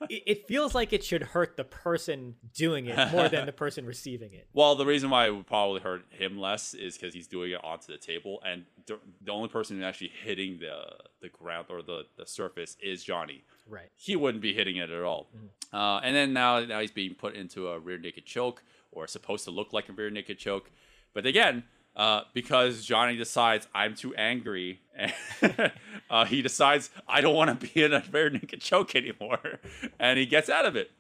it, 0.09 0.22
it 0.26 0.46
feels 0.46 0.74
like 0.74 0.92
it 0.92 1.02
should 1.02 1.22
hurt 1.22 1.56
the 1.56 1.64
person 1.64 2.36
doing 2.54 2.86
it 2.86 3.10
more 3.10 3.28
than 3.28 3.44
the 3.44 3.52
person 3.52 3.84
receiving 3.84 4.32
it. 4.32 4.46
Well, 4.54 4.76
the 4.76 4.86
reason 4.86 5.10
why 5.10 5.26
it 5.26 5.34
would 5.34 5.46
probably 5.46 5.80
hurt 5.80 6.04
him 6.10 6.38
less 6.38 6.74
is 6.74 6.96
because 6.96 7.12
he's 7.12 7.26
doing 7.26 7.52
it 7.52 7.64
onto 7.64 7.90
the 7.90 7.98
table, 7.98 8.40
and 8.46 8.64
the, 8.86 8.98
the 9.20 9.32
only 9.32 9.48
person 9.48 9.76
who's 9.76 9.84
actually 9.84 10.12
hitting 10.24 10.59
the 10.60 10.84
the 11.20 11.28
ground 11.28 11.66
or 11.70 11.82
the, 11.82 12.02
the 12.16 12.26
surface 12.26 12.76
is 12.80 13.02
Johnny. 13.02 13.42
Right. 13.68 13.90
He 13.96 14.14
wouldn't 14.14 14.42
be 14.42 14.52
hitting 14.52 14.76
it 14.76 14.90
at 14.90 15.02
all. 15.02 15.28
Uh, 15.72 16.00
and 16.04 16.14
then 16.14 16.32
now, 16.32 16.60
now 16.60 16.80
he's 16.80 16.90
being 16.90 17.14
put 17.14 17.34
into 17.34 17.68
a 17.68 17.78
rear 17.78 17.98
naked 17.98 18.26
choke, 18.26 18.62
or 18.92 19.06
supposed 19.06 19.44
to 19.44 19.50
look 19.50 19.72
like 19.72 19.88
a 19.88 19.92
rear 19.92 20.10
naked 20.10 20.38
choke. 20.38 20.70
But 21.14 21.26
again, 21.26 21.64
uh, 21.97 22.23
because 22.32 22.85
Johnny 22.85 23.16
decides 23.16 23.66
I'm 23.74 23.94
too 23.94 24.14
angry, 24.14 24.81
uh, 26.10 26.24
he 26.24 26.43
decides 26.43 26.90
I 27.06 27.20
don't 27.20 27.35
want 27.35 27.60
to 27.60 27.66
be 27.66 27.82
in 27.82 27.93
a 27.93 28.02
rear 28.10 28.31
naked 28.31 28.60
choke 28.60 28.94
anymore, 28.94 29.60
and 29.98 30.19
he 30.19 30.27
gets 30.27 30.48
out 30.48 30.66
of 30.66 30.77
it 30.77 30.90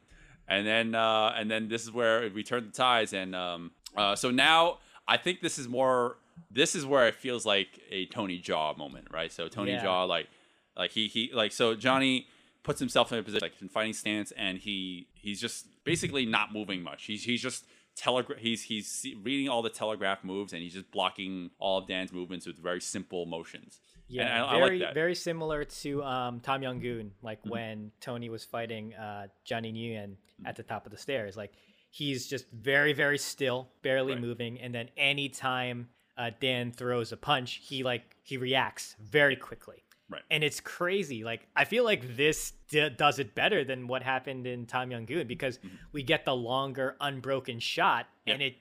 and 0.48 0.66
then 0.66 0.94
uh, 0.94 1.32
and 1.36 1.50
then 1.50 1.68
this 1.68 1.82
is 1.82 1.90
where 1.90 2.28
we 2.34 2.42
turn 2.42 2.66
the 2.66 2.72
ties, 2.72 3.12
and 3.12 3.34
um, 3.34 3.70
uh, 3.96 4.14
so 4.14 4.30
now 4.30 4.78
I 5.08 5.16
think 5.16 5.40
this 5.40 5.58
is 5.58 5.68
more. 5.68 6.18
This 6.50 6.74
is 6.74 6.84
where 6.84 7.08
it 7.08 7.14
feels 7.14 7.46
like 7.46 7.80
a 7.90 8.06
Tony 8.06 8.40
Jaa 8.40 8.76
moment, 8.76 9.06
right? 9.10 9.30
So 9.32 9.48
Tony 9.48 9.72
Yeah. 9.72 9.84
Jaa, 9.84 10.08
like, 10.08 10.28
like 10.76 10.90
he 10.90 11.08
he 11.08 11.30
like 11.32 11.52
so 11.52 11.74
Johnny 11.74 12.26
puts 12.62 12.80
himself 12.80 13.12
in 13.12 13.18
a 13.18 13.22
position 13.22 13.40
like 13.42 13.60
in 13.60 13.68
fighting 13.68 13.92
stance, 13.92 14.30
and 14.32 14.58
he 14.58 15.08
he's 15.14 15.40
just 15.40 15.66
basically 15.84 16.26
not 16.26 16.52
moving 16.52 16.82
much. 16.82 17.04
He's 17.04 17.24
he's 17.24 17.40
just 17.40 17.64
telegraph. 17.96 18.38
He's 18.40 18.62
he's 18.62 19.06
reading 19.22 19.48
all 19.48 19.62
the 19.62 19.70
telegraph 19.70 20.24
moves, 20.24 20.52
and 20.52 20.62
he's 20.62 20.72
just 20.74 20.90
blocking 20.90 21.50
all 21.58 21.78
of 21.78 21.86
Dan's 21.88 22.12
movements 22.12 22.46
with 22.46 22.58
very 22.62 22.80
simple 22.80 23.26
motions. 23.26 23.80
Yeah, 24.08 24.24
and 24.24 24.44
I, 24.44 24.48
I 24.48 24.58
very 24.58 24.62
like 24.70 24.78
that. 24.80 24.84
Mm-hmm. 24.86 24.94
very 24.94 25.14
similar 25.14 25.64
to 25.64 26.02
um, 26.04 26.40
Tom 26.40 26.62
Yum 26.62 26.80
Goong, 26.80 27.12
like 27.22 27.38
when 27.46 27.92
Tony 28.00 28.28
was 28.28 28.44
fighting 28.44 28.94
uh, 28.94 29.28
Johnny 29.44 29.72
Nguyen 29.72 30.16
Mm-hmm. 30.16 30.46
at 30.46 30.56
the 30.56 30.62
top 30.62 30.86
of 30.86 30.92
the 30.92 30.98
stairs. 30.98 31.36
Like 31.36 31.52
he's 31.90 32.26
just 32.26 32.50
very 32.50 32.92
very 32.92 33.18
still, 33.18 33.68
barely 33.82 34.12
Right. 34.14 34.20
moving, 34.20 34.60
and 34.60 34.74
then 34.74 34.88
anytime 34.96 35.88
uh, 36.18 36.30
Dan 36.40 36.72
throws 36.72 37.12
a 37.12 37.16
punch, 37.16 37.60
he 37.62 37.82
like 37.82 38.16
he 38.22 38.36
reacts 38.36 38.96
very 39.00 39.36
quickly. 39.36 39.84
Right. 40.12 40.22
And 40.30 40.44
it's 40.44 40.60
crazy. 40.60 41.24
Like 41.24 41.46
I 41.56 41.64
feel 41.64 41.84
like 41.84 42.16
this 42.16 42.52
d- 42.68 42.90
does 42.90 43.18
it 43.18 43.34
better 43.34 43.64
than 43.64 43.86
what 43.86 44.02
happened 44.02 44.46
in 44.46 44.66
Tom 44.66 44.90
Yum 44.90 45.06
Goong 45.06 45.26
because 45.26 45.58
we 45.92 46.02
get 46.02 46.24
the 46.24 46.34
longer 46.34 46.96
unbroken 47.00 47.58
shot, 47.60 48.06
Mm-hmm. 48.06 48.28
Yeah. 48.28 48.34
and 48.34 48.42
it, 48.42 48.54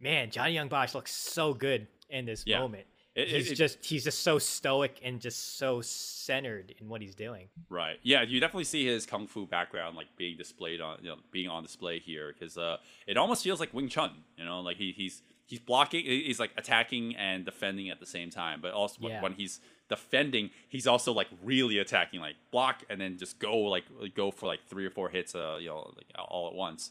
man, 0.00 0.30
Johnny 0.30 0.52
Young 0.52 0.68
Bosch 0.68 0.94
looks 0.94 1.12
so 1.14 1.54
good 1.54 1.86
in 2.10 2.24
this 2.26 2.44
Yeah. 2.46 2.60
moment. 2.60 2.86
It- 3.14 3.28
he's 3.28 3.50
it- 3.52 3.54
just 3.54 3.82
he's 3.84 4.04
just 4.04 4.22
so 4.22 4.38
stoic 4.38 5.00
and 5.02 5.20
just 5.20 5.56
so 5.56 5.80
centered 5.80 6.74
in 6.78 6.88
what 6.88 7.00
he's 7.00 7.14
doing. 7.14 7.48
Right. 7.70 7.98
Yeah, 8.02 8.22
you 8.22 8.40
definitely 8.40 8.64
see 8.64 8.84
his 8.86 9.06
kung 9.06 9.26
fu 9.26 9.46
background 9.46 9.96
like 9.96 10.08
being 10.16 10.36
displayed 10.36 10.80
on, 10.80 10.98
you 11.02 11.08
know, 11.08 11.16
being 11.32 11.48
on 11.48 11.62
display 11.62 11.98
here 11.98 12.34
because 12.38 12.58
uh, 12.58 12.76
it 13.06 13.16
almost 13.16 13.42
feels 13.42 13.58
like 13.60 13.72
Wing 13.72 13.88
Chun. 13.88 14.10
You 14.36 14.44
know, 14.44 14.60
like 14.60 14.76
he, 14.76 14.92
he's 14.92 15.22
he's 15.46 15.60
blocking, 15.60 16.04
he's 16.04 16.38
like 16.40 16.50
attacking 16.58 17.16
and 17.16 17.44
defending 17.44 17.88
at 17.88 18.00
the 18.00 18.06
same 18.06 18.28
time. 18.30 18.60
But 18.60 18.72
also 18.72 18.98
Yeah. 19.00 19.22
when 19.22 19.32
he's 19.32 19.60
defending, 19.88 20.50
he's 20.68 20.86
also 20.86 21.12
like 21.12 21.28
really 21.42 21.78
attacking, 21.78 22.20
like 22.20 22.36
block 22.50 22.82
and 22.90 23.00
then 23.00 23.18
just 23.18 23.38
go 23.38 23.58
like 23.58 23.84
go 24.14 24.30
for 24.30 24.46
like 24.46 24.60
three 24.68 24.86
or 24.86 24.90
four 24.90 25.08
hits, 25.08 25.34
uh, 25.34 25.58
you 25.60 25.68
know, 25.68 25.92
like 25.96 26.06
all 26.18 26.48
at 26.48 26.54
once. 26.54 26.90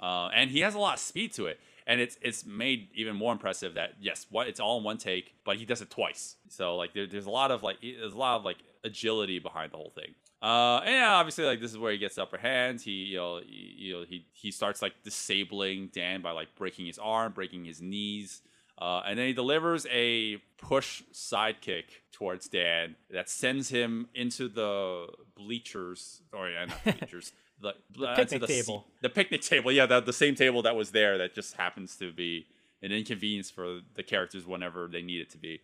Uh, 0.00 0.28
and 0.34 0.50
he 0.50 0.60
has 0.60 0.74
a 0.74 0.78
lot 0.78 0.94
of 0.94 1.00
speed 1.00 1.32
to 1.34 1.46
it. 1.46 1.58
And 1.88 2.00
it's 2.00 2.18
it's 2.20 2.44
made 2.44 2.88
even 2.94 3.14
more 3.14 3.32
impressive 3.32 3.74
that 3.74 3.92
yes, 4.00 4.26
what 4.28 4.48
it's 4.48 4.58
all 4.58 4.78
in 4.78 4.84
one 4.84 4.98
take, 4.98 5.34
but 5.44 5.56
he 5.56 5.64
does 5.64 5.80
it 5.80 5.90
twice. 5.90 6.36
So 6.48 6.76
like 6.76 6.94
there, 6.94 7.06
there's 7.06 7.26
a 7.26 7.30
lot 7.30 7.52
of 7.52 7.62
like 7.62 7.76
there's 7.80 8.12
a 8.12 8.18
lot 8.18 8.36
of 8.36 8.44
like 8.44 8.56
agility 8.82 9.38
behind 9.38 9.72
the 9.72 9.76
whole 9.76 9.92
thing. 9.94 10.14
Uh, 10.42 10.80
and 10.84 10.94
yeah, 10.94 11.14
obviously 11.14 11.44
like 11.44 11.60
this 11.60 11.70
is 11.70 11.78
where 11.78 11.92
he 11.92 11.98
gets 11.98 12.16
the 12.16 12.22
upper 12.22 12.38
hand. 12.38 12.80
He 12.80 12.90
you 12.90 13.16
know 13.18 13.40
he, 13.44 13.74
you 13.78 13.92
know 13.92 14.04
he 14.08 14.26
he 14.32 14.50
starts 14.50 14.82
like 14.82 14.94
disabling 15.04 15.90
Dan 15.92 16.22
by 16.22 16.32
like 16.32 16.48
breaking 16.56 16.86
his 16.86 16.98
arm, 16.98 17.32
breaking 17.32 17.64
his 17.64 17.80
knees. 17.80 18.42
Uh, 18.78 19.02
and 19.06 19.18
then 19.18 19.28
he 19.28 19.32
delivers 19.32 19.86
a 19.90 20.36
push 20.58 21.02
sidekick 21.12 21.84
towards 22.12 22.48
Dan 22.48 22.96
that 23.10 23.28
sends 23.30 23.70
him 23.70 24.08
into 24.14 24.48
the 24.48 25.06
bleachers, 25.34 26.22
or 26.32 26.50
yeah, 26.50 26.66
not 26.66 26.84
bleachers, 26.98 27.32
the, 27.60 27.74
the 27.98 28.14
picnic 28.14 28.40
the, 28.42 28.46
table. 28.46 28.86
the 29.00 29.08
picnic 29.08 29.40
table. 29.40 29.72
Yeah, 29.72 29.86
the, 29.86 30.00
the 30.00 30.12
same 30.12 30.34
table 30.34 30.62
that 30.62 30.76
was 30.76 30.90
there 30.90 31.18
that 31.18 31.34
just 31.34 31.54
happens 31.54 31.96
to 31.96 32.12
be 32.12 32.46
an 32.82 32.92
inconvenience 32.92 33.50
for 33.50 33.80
the 33.94 34.02
characters 34.02 34.46
whenever 34.46 34.88
they 34.88 35.02
need 35.02 35.20
it 35.20 35.30
to 35.30 35.38
be. 35.38 35.60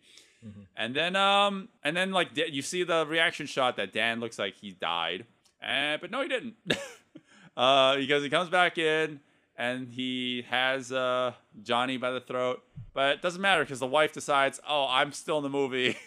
And 0.75 0.95
then, 0.95 1.15
um, 1.15 1.69
and 1.83 1.95
then 1.95 2.11
like 2.11 2.29
you 2.35 2.61
see 2.61 2.83
the 2.83 3.05
reaction 3.05 3.45
shot 3.45 3.77
that 3.77 3.93
Dan 3.93 4.19
looks 4.19 4.37
like 4.37 4.55
he 4.55 4.71
died, 4.71 5.25
uh, 5.65 5.97
but 6.01 6.11
no, 6.11 6.21
he 6.21 6.27
didn't. 6.27 6.55
uh, 7.57 7.95
because 7.95 8.23
he 8.23 8.29
comes 8.29 8.49
back 8.49 8.77
in 8.77 9.19
and 9.57 9.87
he 9.89 10.45
has 10.49 10.91
uh 10.91 11.33
Johnny 11.61 11.97
by 11.97 12.11
the 12.11 12.21
throat, 12.21 12.63
but 12.93 13.15
it 13.15 13.21
doesn't 13.21 13.41
matter 13.41 13.63
because 13.63 13.79
the 13.79 13.87
wife 13.87 14.13
decides, 14.13 14.59
oh, 14.67 14.87
I'm 14.89 15.11
still 15.11 15.37
in 15.37 15.43
the 15.43 15.49
movie, 15.49 15.97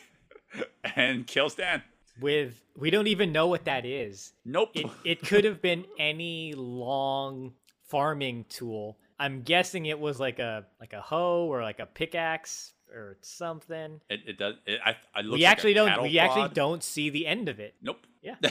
and 0.97 1.27
kills 1.27 1.55
Dan. 1.55 1.83
With 2.21 2.61
we 2.77 2.91
don't 2.91 3.07
even 3.09 3.33
know 3.33 3.47
what 3.47 3.65
that 3.67 3.85
is. 3.85 4.33
Nope. 4.45 4.71
It 4.75 4.87
it 5.05 5.23
could 5.23 5.45
have 5.45 5.61
been 5.61 5.85
any 5.99 6.55
long 6.55 7.53
farming 7.89 8.47
tool. 8.49 8.99
I'm 9.19 9.43
guessing 9.43 9.87
it 9.87 9.99
was 9.99 10.21
like 10.21 10.39
a 10.39 10.65
like 10.81 10.93
a 10.93 11.01
hoe 11.01 11.47
or 11.47 11.63
like 11.63 11.79
a 11.79 11.87
pickaxe 11.87 12.73
or 12.93 13.17
something. 13.21 14.01
It, 14.09 14.21
it 14.27 14.39
does. 14.39 14.55
It, 14.67 14.81
I, 14.85 14.97
I 15.15 15.23
We 15.23 15.29
like 15.29 15.45
actually 15.45 15.75
don't 15.75 16.03
we 16.03 16.19
actually 16.19 16.49
don't 16.51 16.83
see 16.83 17.11
the 17.11 17.27
end 17.27 17.49
of 17.49 17.61
it. 17.61 17.75
Nope. 17.83 18.07
Yeah. 18.23 18.37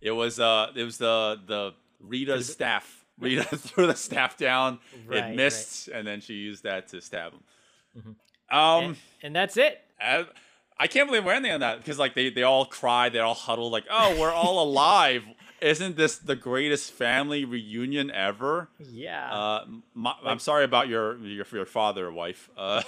It 0.00 0.12
was 0.12 0.38
uh 0.38 0.70
it 0.74 0.84
was 0.84 0.98
the 0.98 1.40
the 1.46 1.74
Rita's 2.00 2.52
staff. 2.52 2.97
Rita 3.20 3.42
threw 3.56 3.86
the 3.86 3.94
staff 3.94 4.36
down. 4.36 4.78
Right, 5.06 5.18
it 5.18 5.20
right. 5.20 5.36
missed, 5.36 5.88
and 5.88 6.06
then 6.06 6.20
she 6.20 6.34
used 6.34 6.64
that 6.64 6.88
to 6.88 7.00
stab 7.00 7.32
him. 7.32 8.16
Um, 8.50 8.84
and, 8.84 8.96
and 9.22 9.36
that's 9.36 9.56
it. 9.56 9.80
I, 10.00 10.26
I 10.78 10.86
can't 10.86 11.08
believe 11.08 11.24
we're 11.24 11.32
ending 11.32 11.52
on 11.52 11.60
that 11.60 11.78
because 11.78 11.98
like 11.98 12.14
they 12.14 12.30
they 12.30 12.44
all 12.44 12.64
cried, 12.64 13.12
they 13.12 13.18
all 13.18 13.34
huddled, 13.34 13.72
like, 13.72 13.84
oh, 13.90 14.18
we're 14.18 14.32
all 14.32 14.62
alive. 14.68 15.24
Isn't 15.60 15.96
this 15.96 16.18
the 16.18 16.36
greatest 16.36 16.92
family 16.92 17.44
reunion 17.44 18.12
ever? 18.12 18.68
Yeah. 18.78 19.32
Uh, 19.32 19.64
my, 19.92 20.14
I'm 20.24 20.38
sorry 20.38 20.64
about 20.64 20.88
your 20.88 21.18
your 21.18 21.46
your 21.52 21.66
father 21.66 22.12
wife. 22.12 22.48
Uh, 22.56 22.82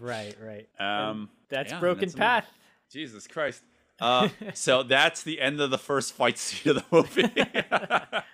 right, 0.00 0.36
right. 0.40 0.68
um, 0.78 1.30
That's 1.48 1.72
yeah, 1.72 1.80
Broken 1.80 2.00
that's 2.00 2.14
amazing. 2.14 2.18
Path. 2.18 2.50
Jesus 2.90 3.26
Christ. 3.26 3.62
Uh, 3.98 4.28
so 4.52 4.82
that's 4.82 5.22
the 5.22 5.40
end 5.40 5.60
of 5.60 5.70
the 5.70 5.78
first 5.78 6.12
fight 6.12 6.36
scene 6.36 6.76
of 6.76 6.76
the 6.76 6.84
movie. 6.90 8.24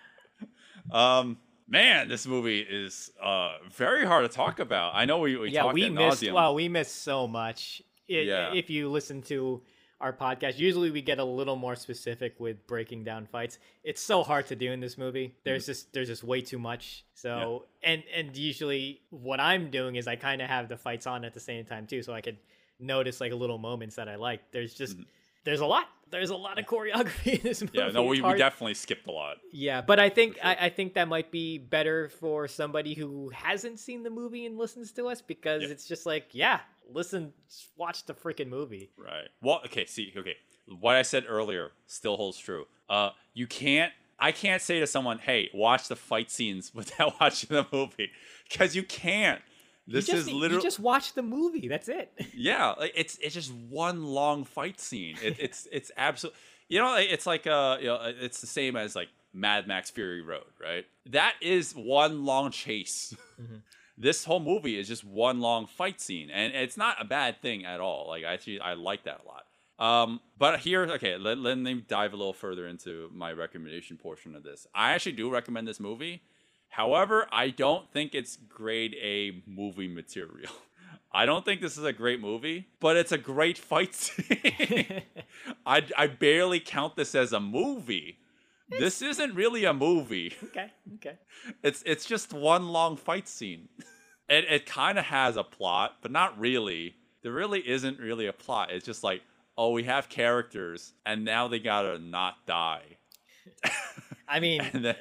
Um, 0.93 1.39
man, 1.69 2.09
this 2.09 2.27
movie 2.27 2.61
is 2.61 3.11
uh, 3.23 3.57
very 3.73 4.05
hard 4.07 4.29
to 4.31 4.35
talk 4.35 4.59
about. 4.59 4.93
I 4.95 5.05
know 5.05 5.19
we, 5.19 5.37
we 5.37 5.51
yeah, 5.51 5.73
we 5.73 5.83
missed. 5.91 5.95
nauseam. 5.95 6.35
Well, 6.35 6.55
we 6.55 6.69
missed 6.69 7.03
so 7.03 7.27
much. 7.27 7.83
I- 8.11 8.15
Yeah. 8.15 8.53
If 8.55 8.71
you 8.71 8.89
listen 8.89 9.23
to 9.23 9.63
our 10.01 10.13
podcast, 10.13 10.59
usually 10.59 10.91
we 10.91 11.03
get 11.03 11.19
a 11.19 11.25
little 11.25 11.57
more 11.57 11.75
specific 11.75 12.39
with 12.39 12.67
breaking 12.67 13.05
down 13.05 13.27
fights. 13.27 13.59
It's 13.83 14.01
so 14.01 14.23
hard 14.23 14.47
to 14.47 14.57
do 14.57 14.71
in 14.73 14.81
this 14.81 14.97
movie. 14.97 15.35
There's 15.45 15.67
just 15.67 15.93
there's 15.93 16.09
just 16.09 16.23
way 16.25 16.41
too 16.41 16.59
much. 16.59 17.05
So 17.15 17.67
and 17.83 18.03
and 18.15 18.37
usually 18.37 19.01
what 19.11 19.41
I'm 19.41 19.71
doing 19.71 19.97
is 19.97 20.07
I 20.07 20.17
kind 20.17 20.41
of 20.41 20.49
have 20.49 20.69
the 20.69 20.77
fights 20.77 21.07
on 21.07 21.25
at 21.25 21.35
the 21.35 21.41
same 21.41 21.65
time 21.65 21.87
too, 21.87 22.03
so 22.03 22.15
I 22.15 22.21
could 22.21 22.37
notice 22.81 23.21
like 23.21 23.33
little 23.33 23.59
moments 23.59 23.97
that 23.97 24.09
I 24.09 24.15
like. 24.15 24.41
There's 24.53 24.73
just 24.73 24.97
there's 25.45 25.61
a 25.61 25.67
lot. 25.67 25.85
There's 26.11 26.31
a 26.31 26.37
lot 26.37 26.59
of 26.59 26.65
choreography 26.65 27.37
in 27.37 27.43
this 27.43 27.61
movie. 27.61 27.77
Yeah, 27.79 27.89
no, 27.89 28.05
we, 28.05 28.23
we 28.23 28.35
definitely 28.35 28.75
skipped 28.75 29.07
a 29.09 29.13
lot. 29.13 29.37
yeah, 29.53 29.83
but 29.83 30.01
I 30.01 30.09
think 30.09 30.39
I, 30.43 30.57
I 30.63 30.69
think 30.71 30.95
that 30.95 31.07
might 31.07 31.31
be 31.31 31.59
better 31.59 32.09
for 32.09 32.49
somebody 32.49 32.95
who 32.95 33.29
hasn't 33.29 33.79
seen 33.79 34.03
the 34.03 34.11
movie 34.11 34.47
and 34.47 34.57
listens 34.57 34.91
to 34.93 35.09
us 35.09 35.21
because 35.21 35.63
it's 35.65 35.87
just 35.87 36.07
like, 36.07 36.29
yeah, 36.33 36.61
listen, 36.91 37.33
watch 37.77 38.07
the 38.07 38.15
freaking 38.15 38.49
movie. 38.49 38.91
Right. 38.97 39.29
Well, 39.43 39.61
okay, 39.67 39.85
see, 39.87 40.13
okay. 40.17 40.37
What 40.81 40.97
I 40.97 41.03
said 41.03 41.25
earlier 41.29 41.71
still 41.87 42.17
holds 42.17 42.39
true. 42.39 42.67
Uh, 42.89 43.11
you 43.35 43.47
can't, 43.47 43.93
I 44.19 44.33
can't 44.33 44.61
say 44.61 44.81
to 44.81 44.87
someone, 44.87 45.19
hey, 45.19 45.51
watch 45.55 45.89
the 45.89 45.97
fight 45.97 46.31
scenes 46.31 46.75
without 46.75 47.15
watching 47.21 47.55
the 47.55 47.67
movie 47.73 48.11
because 48.49 48.75
you 48.75 48.83
can't. 48.83 49.43
This 49.89 50.07
just, 50.07 50.19
is 50.19 50.29
you 50.29 50.35
literally 50.37 50.63
just 50.63 50.79
watch 50.79 51.15
the 51.15 51.23
movie. 51.23 51.67
That's 51.67 51.89
it. 51.89 52.13
yeah 52.35 52.75
it's 52.95 53.19
it's 53.23 53.35
just 53.35 53.53
one 53.53 54.05
long 54.05 54.45
fight 54.45 54.81
scene. 54.81 55.17
It, 55.23 55.37
it's 55.41 55.67
it's 55.73 55.91
absolute 55.97 56.37
you 56.69 56.79
know 56.79 56.97
it's 56.97 57.27
like 57.27 57.47
uh 57.47 57.79
you 57.81 57.87
know 57.87 57.99
it's 58.21 58.41
the 58.41 58.47
same 58.47 58.77
as 58.77 58.95
like 58.95 59.09
mad 59.33 59.67
max 59.67 59.91
fury 59.91 60.21
road 60.21 60.45
right? 60.63 60.85
That 61.07 61.35
is 61.41 61.73
one 61.73 62.25
long 62.25 62.51
chase. 62.51 63.17
This 64.01 64.25
whole 64.25 64.39
movie 64.39 64.79
is 64.79 64.87
just 64.87 65.03
one 65.03 65.41
long 65.41 65.67
fight 65.67 66.01
scene 66.01 66.31
and 66.31 66.55
it's 66.55 66.77
not 66.77 66.99
a 67.01 67.05
bad 67.05 67.43
thing 67.43 67.65
at 67.65 67.81
all. 67.81 68.07
Like 68.07 68.23
I 68.25 68.35
actually 68.35 68.61
i 68.61 68.75
like 68.75 69.03
that 69.05 69.23
a 69.25 69.27
lot. 69.27 70.05
Um 70.05 70.21
but 70.39 70.61
here 70.61 70.85
okay 70.85 71.17
let, 71.17 71.39
let 71.39 71.59
me 71.59 71.83
dive 71.89 72.13
a 72.13 72.17
little 72.17 72.33
further 72.33 72.69
into 72.69 73.11
my 73.13 73.33
recommendation 73.33 73.97
portion 73.97 74.37
of 74.37 74.45
this. 74.45 74.69
I 74.73 74.93
actually 74.93 75.13
do 75.13 75.29
recommend 75.29 75.67
this 75.67 75.81
movie 75.81 76.23
However, 76.69 77.27
I 77.33 77.51
don't 77.51 77.91
think 77.93 78.15
it's 78.15 78.37
grade 78.37 78.95
A 79.03 79.43
movie 79.47 79.89
material. 79.89 80.53
I 81.13 81.25
don't 81.25 81.45
think 81.45 81.61
this 81.61 81.79
is 81.79 81.85
a 81.85 81.93
great 81.93 82.21
movie, 82.21 82.69
but 82.81 82.97
it's 82.97 83.13
a 83.13 83.19
great 83.19 83.57
fight 83.57 83.95
scene. 83.97 85.03
I, 85.67 85.83
I 85.97 86.07
barely 86.07 86.61
count 86.61 86.97
this 86.97 87.15
as 87.15 87.33
a 87.33 87.41
movie. 87.41 88.19
This 88.71 89.01
isn't 89.01 89.35
really 89.35 89.65
a 89.65 89.73
movie. 89.73 90.35
okay, 90.45 90.71
okay. 90.97 91.19
It's 91.63 91.83
it's 91.87 92.05
just 92.05 92.35
one 92.35 92.69
long 92.69 92.99
fight 92.99 93.27
scene. 93.27 93.71
It 94.29 94.45
it 94.45 94.67
kind 94.67 94.99
of 94.99 95.07
has 95.07 95.39
a 95.39 95.43
plot, 95.43 95.97
but 96.03 96.11
not 96.11 96.39
really. 96.39 96.95
There 97.23 97.33
really 97.33 97.67
isn't 97.67 97.99
really 97.99 98.27
a 98.27 98.33
plot. 98.35 98.71
It's 98.71 98.85
just 98.85 99.03
like, 99.03 99.23
oh, 99.57 99.73
we 99.73 99.85
have 99.85 100.11
characters, 100.11 100.93
and 101.07 101.25
now 101.25 101.49
they 101.49 101.59
gotta 101.59 101.99
not 101.99 102.47
die. 102.47 102.83
I 104.29 104.41
mean, 104.41 104.63
then, 104.75 104.97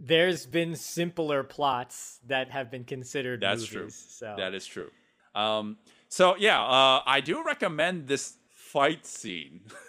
there's 0.00 0.46
been 0.46 0.74
simpler 0.74 1.42
plots 1.42 2.20
that 2.26 2.50
have 2.50 2.70
been 2.70 2.84
considered 2.84 3.40
That's 3.40 3.60
movies. 3.60 3.72
true. 3.72 3.90
So 3.90 4.34
That 4.36 4.54
is 4.54 4.66
true. 4.66 4.90
Um, 5.34 5.76
so 6.08 6.36
yeah, 6.36 6.62
uh, 6.62 7.02
I 7.06 7.20
do 7.20 7.44
recommend 7.44 8.06
this 8.06 8.36
fight 8.50 9.06
scene. 9.06 9.60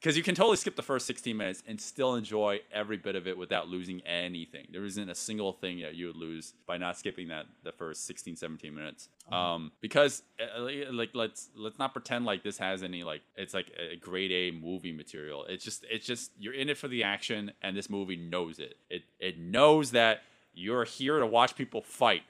because 0.00 0.16
you 0.16 0.22
can 0.22 0.34
totally 0.34 0.56
skip 0.56 0.76
the 0.76 0.82
first 0.82 1.06
16 1.06 1.36
minutes 1.36 1.62
and 1.68 1.78
still 1.78 2.14
enjoy 2.14 2.60
every 2.72 2.96
bit 2.96 3.16
of 3.16 3.26
it 3.26 3.36
without 3.36 3.68
losing 3.68 4.00
anything. 4.06 4.66
There 4.72 4.84
isn't 4.84 5.10
a 5.10 5.14
single 5.14 5.52
thing 5.52 5.80
that 5.80 5.94
you 5.94 6.06
would 6.06 6.16
lose 6.16 6.54
by 6.66 6.78
not 6.78 6.96
skipping 6.96 7.28
that 7.28 7.44
the 7.64 7.72
first 7.72 8.06
16, 8.06 8.36
17 8.36 8.74
minutes. 8.74 9.10
Um, 9.30 9.72
because 9.82 10.22
uh, 10.40 10.62
like 10.90 11.10
let's 11.12 11.50
let's 11.54 11.78
not 11.78 11.92
pretend 11.92 12.24
like 12.24 12.42
this 12.42 12.56
has 12.56 12.82
any 12.82 13.04
like 13.04 13.20
it's 13.36 13.52
like 13.52 13.70
a 13.78 13.96
grade 13.96 14.32
A 14.32 14.56
movie 14.56 14.92
material. 14.92 15.44
It's 15.44 15.64
just 15.64 15.84
it's 15.90 16.06
just 16.06 16.30
you're 16.38 16.54
in 16.54 16.70
it 16.70 16.78
for 16.78 16.88
the 16.88 17.04
action, 17.04 17.52
and 17.60 17.76
this 17.76 17.90
movie 17.90 18.16
knows 18.16 18.58
it. 18.58 18.76
It 18.88 19.02
it 19.18 19.38
knows 19.38 19.90
that 19.90 20.22
you're 20.54 20.84
here 20.84 21.18
to 21.18 21.26
watch 21.26 21.56
people 21.56 21.82
fight. 21.82 22.22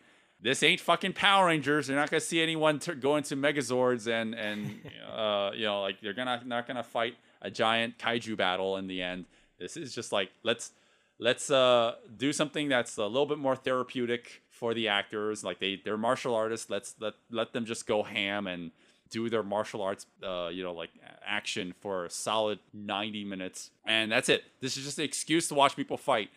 This 0.42 0.62
ain't 0.62 0.80
fucking 0.80 1.12
Power 1.12 1.46
Rangers. 1.46 1.88
You're 1.88 1.98
not 1.98 2.10
gonna 2.10 2.20
see 2.20 2.42
anyone 2.42 2.80
t- 2.80 2.94
go 2.94 3.16
into 3.16 3.36
Megazords 3.36 4.08
and 4.08 4.34
and 4.34 4.80
uh, 5.14 5.52
you 5.54 5.66
know 5.66 5.82
like 5.82 6.00
they're 6.00 6.14
gonna 6.14 6.42
not 6.44 6.66
gonna 6.66 6.82
fight 6.82 7.14
a 7.42 7.50
giant 7.50 7.98
kaiju 7.98 8.36
battle 8.36 8.76
in 8.76 8.86
the 8.86 9.02
end. 9.02 9.26
This 9.58 9.76
is 9.76 9.94
just 9.94 10.12
like 10.12 10.30
let's 10.42 10.72
let's 11.18 11.50
uh 11.50 11.94
do 12.16 12.32
something 12.32 12.68
that's 12.68 12.96
a 12.96 13.06
little 13.06 13.26
bit 13.26 13.38
more 13.38 13.56
therapeutic 13.56 14.42
for 14.48 14.74
the 14.74 14.88
actors. 14.88 15.44
Like 15.44 15.60
they 15.60 15.80
they're 15.82 15.98
martial 15.98 16.34
artists. 16.34 16.70
Let's 16.70 16.94
let 17.00 17.14
let 17.30 17.52
them 17.52 17.64
just 17.64 17.86
go 17.86 18.02
ham 18.02 18.46
and 18.46 18.70
do 19.10 19.28
their 19.28 19.42
martial 19.42 19.82
arts 19.82 20.06
uh 20.22 20.48
you 20.52 20.62
know 20.62 20.72
like 20.72 20.90
action 21.26 21.74
for 21.80 22.04
a 22.06 22.10
solid 22.10 22.58
90 22.72 23.24
minutes 23.24 23.70
and 23.84 24.10
that's 24.10 24.28
it 24.28 24.44
this 24.60 24.76
is 24.76 24.84
just 24.84 24.98
an 24.98 25.04
excuse 25.04 25.48
to 25.48 25.54
watch 25.54 25.76
people 25.76 25.96
fight 25.96 26.30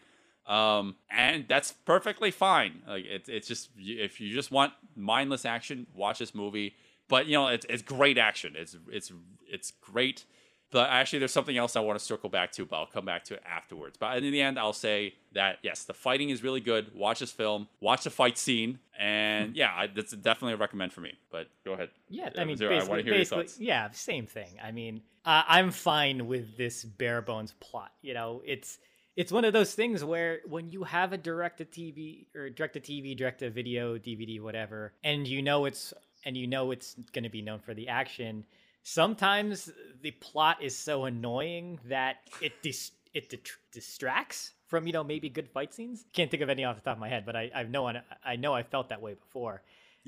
um 0.47 0.95
and 1.09 1.45
that's 1.47 1.71
perfectly 1.85 2.31
fine 2.31 2.81
like 2.87 3.05
it's 3.05 3.29
it's 3.29 3.47
just 3.47 3.69
if 3.77 4.19
you 4.19 4.33
just 4.33 4.51
want 4.51 4.73
mindless 4.95 5.45
action 5.45 5.85
watch 5.95 6.19
this 6.19 6.35
movie 6.35 6.75
but 7.07 7.27
you 7.27 7.33
know 7.33 7.47
it's 7.47 7.65
it's 7.69 7.83
great 7.83 8.17
action 8.17 8.53
it's 8.57 8.75
it's 8.91 9.13
it's 9.47 9.71
great 9.79 10.25
but 10.73 10.89
actually 10.89 11.19
there's 11.19 11.31
something 11.31 11.55
else 11.57 11.77
i 11.77 11.79
want 11.79 11.97
to 11.97 12.03
circle 12.03 12.29
back 12.29 12.51
to 12.51 12.65
but 12.65 12.75
i'll 12.77 12.85
come 12.85 13.05
back 13.05 13.23
to 13.23 13.35
it 13.35 13.43
afterwards. 13.49 13.95
But 13.97 14.17
in 14.17 14.31
the 14.31 14.41
end 14.41 14.59
i'll 14.59 14.73
say 14.73 15.13
that 15.33 15.59
yes 15.63 15.85
the 15.85 15.93
fighting 15.93 16.29
is 16.29 16.43
really 16.43 16.59
good. 16.59 16.93
Watch 16.93 17.19
this 17.19 17.31
film. 17.31 17.69
Watch 17.79 18.03
the 18.03 18.09
fight 18.09 18.37
scene. 18.37 18.79
And 18.99 19.55
yeah 19.55 19.71
I, 19.73 19.87
that's 19.87 20.11
definitely 20.11 20.53
a 20.53 20.57
recommend 20.57 20.91
for 20.91 20.99
me. 21.01 21.13
But 21.31 21.47
go 21.63 21.73
ahead. 21.73 21.89
Yeah, 22.09 22.29
Uh, 22.37 22.41
I 22.41 22.45
mean, 22.45 22.57
Zero, 22.57 22.71
basically, 22.71 22.89
want 22.89 22.99
to 22.99 23.03
hear 23.05 23.15
your 23.15 23.25
thoughts. 23.25 23.59
yeah, 23.59 23.89
same 23.91 24.25
thing. 24.27 24.49
I 24.63 24.71
mean, 24.71 25.01
uh, 25.25 25.43
I'm 25.47 25.71
fine 25.71 26.27
with 26.27 26.57
this 26.57 26.83
bare 26.83 27.21
bones 27.21 27.53
plot. 27.59 27.91
You 28.01 28.13
know, 28.13 28.41
it's 28.45 28.77
it's 29.15 29.31
one 29.31 29.45
of 29.45 29.53
those 29.53 29.73
things 29.75 30.03
where 30.03 30.39
when 30.47 30.69
you 30.69 30.83
have 30.83 31.13
a 31.13 31.17
direct 31.17 31.59
to 31.59 31.65
TV 31.65 32.25
or 32.35 32.49
direct 32.49 32.73
to 32.73 32.79
TV, 32.79 33.15
direct 33.15 33.39
to 33.39 33.49
video, 33.49 33.97
DVD, 33.97 34.41
whatever, 34.41 34.93
and 35.03 35.27
you 35.27 35.41
know 35.41 35.65
it's 35.65 35.93
and 36.25 36.35
you 36.37 36.47
know 36.47 36.71
it's 36.71 36.95
going 37.13 37.23
to 37.23 37.29
be 37.29 37.41
known 37.41 37.59
for 37.59 37.73
the 37.73 37.87
action. 37.87 38.43
Sometimes 38.83 39.71
the 40.01 40.11
plot 40.11 40.61
is 40.61 40.77
so 40.77 41.05
annoying 41.05 41.79
that 41.85 42.17
it 42.41 42.61
dis- 42.61 42.91
it 43.13 43.29
det- 43.29 43.57
distracts 43.71 44.51
from 44.67 44.85
you 44.87 44.93
know 44.93 45.03
maybe 45.03 45.29
good 45.29 45.49
fight 45.49 45.73
scenes. 45.73 46.05
Can't 46.13 46.29
think 46.29 46.43
of 46.43 46.49
any 46.49 46.63
off 46.65 46.75
the 46.75 46.81
top 46.81 46.97
of 46.97 46.99
my 46.99 47.09
head, 47.09 47.25
but 47.25 47.35
I 47.35 47.49
I 47.55 47.63
know 47.63 47.87
I 48.25 48.35
know 48.35 48.53
I 48.53 48.63
felt 48.63 48.89
that 48.89 49.01
way 49.01 49.13
before. 49.13 49.61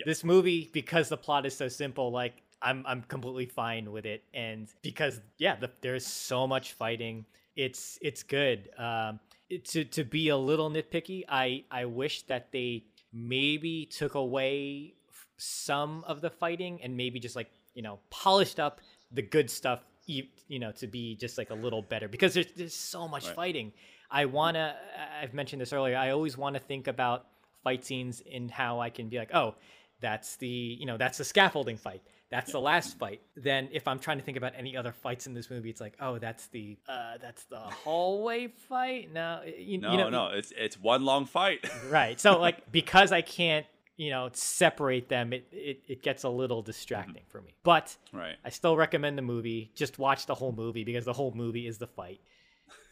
This 0.05 0.25
movie, 0.25 0.69
because 0.73 1.07
the 1.07 1.15
plot 1.15 1.45
is 1.45 1.55
so 1.55 1.69
simple, 1.69 2.11
like 2.11 2.33
I'm 2.61 2.83
I'm 2.85 3.01
completely 3.03 3.45
fine 3.45 3.91
with 3.93 4.05
it, 4.05 4.23
and 4.33 4.67
because 4.81 5.21
yeah, 5.37 5.55
the, 5.55 5.71
there's 5.81 6.05
so 6.05 6.45
much 6.45 6.73
fighting, 6.73 7.25
it's 7.55 7.97
it's 8.01 8.23
good. 8.23 8.69
Um, 8.77 9.19
it- 9.49 9.63
to 9.65 9.85
to 9.85 10.03
be 10.03 10.29
a 10.29 10.37
little 10.37 10.69
nitpicky, 10.69 11.23
I 11.29 11.63
I 11.71 11.85
wish 11.85 12.23
that 12.23 12.51
they 12.51 12.83
maybe 13.13 13.85
took 13.85 14.15
away 14.15 14.95
some 15.37 16.03
of 16.05 16.19
the 16.19 16.29
fighting 16.29 16.81
and 16.83 16.97
maybe 16.97 17.19
just 17.19 17.35
like 17.37 17.49
you 17.75 17.83
know 17.83 17.99
polished 18.09 18.59
up 18.59 18.81
the 19.11 19.21
good 19.21 19.49
stuff, 19.49 19.85
you, 20.07 20.23
you 20.47 20.57
know, 20.59 20.71
to 20.73 20.87
be 20.87 21.15
just 21.15 21.37
like 21.37 21.51
a 21.51 21.53
little 21.53 21.81
better 21.83 22.07
because 22.07 22.33
there's 22.33 22.47
there's 22.55 22.73
so 22.73 23.07
much 23.07 23.27
Right. 23.27 23.35
fighting. 23.35 23.73
I 24.09 24.25
wanna. 24.25 24.75
I've 25.21 25.33
mentioned 25.33 25.61
this 25.61 25.71
earlier. 25.73 25.95
I 25.97 26.09
always 26.09 26.37
want 26.37 26.55
to 26.55 26.59
think 26.61 26.87
about 26.87 27.27
fight 27.63 27.83
scenes 27.85 28.21
in 28.21 28.49
how 28.49 28.79
I 28.79 28.89
can 28.89 29.09
be 29.09 29.17
like, 29.17 29.33
oh, 29.33 29.55
that's 30.01 30.35
the 30.37 30.47
you 30.47 30.85
know 30.85 30.97
that's 30.97 31.17
the 31.17 31.23
scaffolding 31.23 31.77
fight. 31.77 32.01
That's 32.31 32.51
the 32.51 32.59
last 32.59 32.97
fight. 32.97 33.21
Then 33.35 33.69
if 33.71 33.87
I'm 33.87 33.99
trying 33.99 34.17
to 34.17 34.23
think 34.23 34.35
about 34.35 34.53
any 34.57 34.75
other 34.75 34.91
fights 34.91 35.27
in 35.27 35.33
this 35.33 35.49
movie, 35.51 35.69
it's 35.69 35.79
like, 35.79 35.93
oh, 35.99 36.17
that's 36.17 36.47
the 36.47 36.77
uh, 36.89 37.17
that's 37.21 37.43
the 37.45 37.59
hallway 37.59 38.47
fight. 38.47 39.13
No, 39.13 39.41
you, 39.45 39.77
no 39.77 39.91
you 39.91 39.97
know, 39.97 40.09
no 40.09 40.27
it's 40.29 40.51
it's 40.57 40.79
one 40.79 41.05
long 41.05 41.25
fight 41.25 41.65
right. 41.89 42.19
So 42.19 42.39
like 42.39 42.71
because 42.71 43.11
I 43.11 43.21
can't 43.21 43.65
you 43.97 44.09
know 44.09 44.29
separate 44.33 45.09
them, 45.09 45.33
it 45.33 45.47
it, 45.51 45.83
it 45.87 46.03
gets 46.03 46.23
a 46.23 46.29
little 46.29 46.61
distracting 46.61 47.23
for 47.27 47.41
me. 47.41 47.55
But 47.63 47.95
right 48.11 48.35
I 48.43 48.49
still 48.49 48.75
recommend 48.75 49.17
the 49.17 49.21
movie. 49.21 49.71
Just 49.75 49.97
watch 49.99 50.25
the 50.25 50.35
whole 50.35 50.51
movie 50.51 50.83
because 50.83 51.05
the 51.05 51.13
whole 51.13 51.31
movie 51.33 51.67
is 51.67 51.77
the 51.77 51.87
fight. 51.87 52.19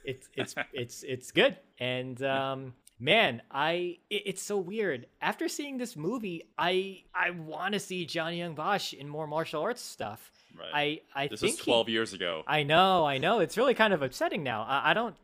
It's 0.06 0.30
it's 0.36 0.56
it's 0.74 1.04
it's 1.04 1.32
good. 1.32 1.58
And 1.80 2.22
um 2.24 2.74
man, 3.00 3.42
I 3.52 3.98
it, 4.10 4.24
it's 4.26 4.42
so 4.42 4.58
weird. 4.58 5.08
After 5.22 5.48
seeing 5.48 5.78
this 5.78 5.96
movie, 5.96 6.44
I 6.58 7.04
I 7.14 7.32
want 7.32 7.74
to 7.74 7.80
see 7.80 8.06
Johnny 8.06 8.38
Young 8.38 8.56
Bosch 8.56 8.94
in 8.94 9.08
more 9.10 9.28
martial 9.28 9.62
arts 9.62 9.82
stuff. 9.82 10.32
Right. 10.58 11.02
I 11.16 11.24
I 11.24 11.28
this 11.28 11.42
was 11.42 11.52
think 11.52 11.62
he- 11.62 11.72
12 11.72 11.90
years 11.90 12.14
ago 12.14 12.44
I 12.48 12.64
know, 12.64 13.06
I 13.06 13.18
know. 13.18 13.40
It's 13.40 13.58
really 13.58 13.74
kind 13.74 13.94
of 13.94 14.02
upsetting 14.04 14.44
now. 14.44 14.64
I, 14.64 14.92
I 14.92 14.94
don't 14.94 15.16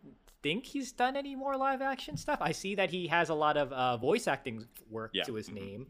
think 0.42 0.66
he's 0.66 0.92
done 0.92 1.16
any 1.16 1.36
more 1.36 1.56
live 1.58 1.82
action 1.82 2.18
stuff. 2.18 2.40
I 2.42 2.52
see 2.52 2.76
that 2.76 2.90
he 2.90 3.08
has 3.08 3.30
a 3.30 3.34
lot 3.34 3.58
of 3.58 3.72
uh, 3.74 3.98
voice 3.98 4.28
acting 4.28 4.66
work 4.90 5.12
Yeah. 5.14 5.24
to 5.24 5.34
his 5.36 5.50
name. 5.50 5.88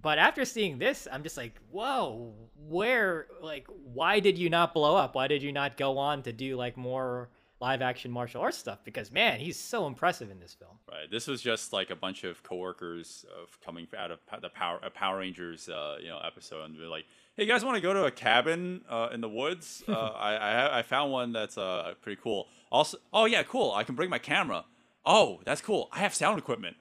But 0.00 0.18
after 0.18 0.44
seeing 0.44 0.78
this, 0.78 1.08
I'm 1.10 1.22
just 1.24 1.36
like, 1.36 1.60
whoa, 1.70 2.32
where, 2.68 3.26
like, 3.42 3.66
why 3.92 4.20
did 4.20 4.38
you 4.38 4.48
not 4.48 4.72
blow 4.72 4.96
up? 4.96 5.14
Why 5.16 5.26
did 5.26 5.42
you 5.42 5.52
not 5.52 5.76
go 5.76 5.98
on 5.98 6.22
to 6.22 6.32
do, 6.32 6.56
like, 6.56 6.76
more 6.76 7.28
live 7.60 7.82
action 7.82 8.10
martial 8.10 8.40
arts 8.40 8.56
stuff? 8.56 8.78
Because, 8.84 9.10
man, 9.10 9.40
he's 9.40 9.58
so 9.58 9.88
impressive 9.88 10.30
in 10.30 10.38
this 10.38 10.54
film. 10.54 10.78
Right. 10.88 11.10
This 11.10 11.26
was 11.26 11.42
just 11.42 11.72
like 11.72 11.90
a 11.90 11.96
bunch 11.96 12.22
of 12.22 12.42
coworkers 12.44 13.26
of 13.36 13.60
coming 13.60 13.88
out 13.98 14.12
of 14.12 14.20
the 14.40 14.48
Power 14.48 14.78
Power 14.94 15.18
Rangers, 15.18 15.68
uh, 15.68 15.96
you 16.00 16.08
know, 16.08 16.20
episode, 16.24 16.62
and 16.66 16.78
they're 16.78 16.86
like, 16.86 17.04
"Hey, 17.36 17.42
you 17.42 17.48
guys 17.48 17.64
want 17.64 17.74
to 17.74 17.80
go 17.80 17.92
to 17.92 18.04
a 18.04 18.10
cabin 18.12 18.82
uh, 18.88 19.08
in 19.12 19.20
the 19.20 19.28
woods? 19.28 19.82
Uh, 19.88 19.92
I 20.16 20.34
I, 20.36 20.78
I 20.78 20.82
found 20.82 21.10
one 21.10 21.32
that's 21.32 21.58
uh, 21.58 21.94
pretty 22.00 22.20
cool. 22.22 22.46
Also, 22.70 22.98
oh 23.12 23.24
yeah, 23.24 23.42
cool. 23.42 23.72
I 23.72 23.84
can 23.84 23.94
bring 23.94 24.10
my 24.10 24.18
camera. 24.18 24.64
Oh, 25.04 25.40
that's 25.44 25.60
cool. 25.60 25.88
I 25.92 25.98
have 26.00 26.14
sound 26.14 26.38
equipment. 26.38 26.76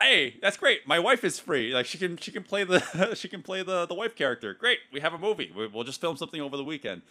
Hey, 0.00 0.36
that's 0.42 0.58
great. 0.58 0.86
My 0.86 0.98
wife 0.98 1.24
is 1.24 1.38
free. 1.38 1.72
Like 1.72 1.86
she 1.86 1.98
can 1.98 2.16
she 2.18 2.30
can 2.30 2.42
play 2.42 2.64
the 2.64 3.14
she 3.16 3.28
can 3.28 3.42
play 3.42 3.62
the 3.62 3.86
the 3.86 3.94
wife 3.94 4.14
character. 4.14 4.54
Great. 4.54 4.78
We 4.92 5.00
have 5.00 5.14
a 5.14 5.18
movie. 5.18 5.50
We- 5.56 5.66
We'll 5.68 5.84
just 5.84 6.00
film 6.00 6.16
something 6.16 6.40
over 6.40 6.56
the 6.56 6.64
weekend." 6.64 7.02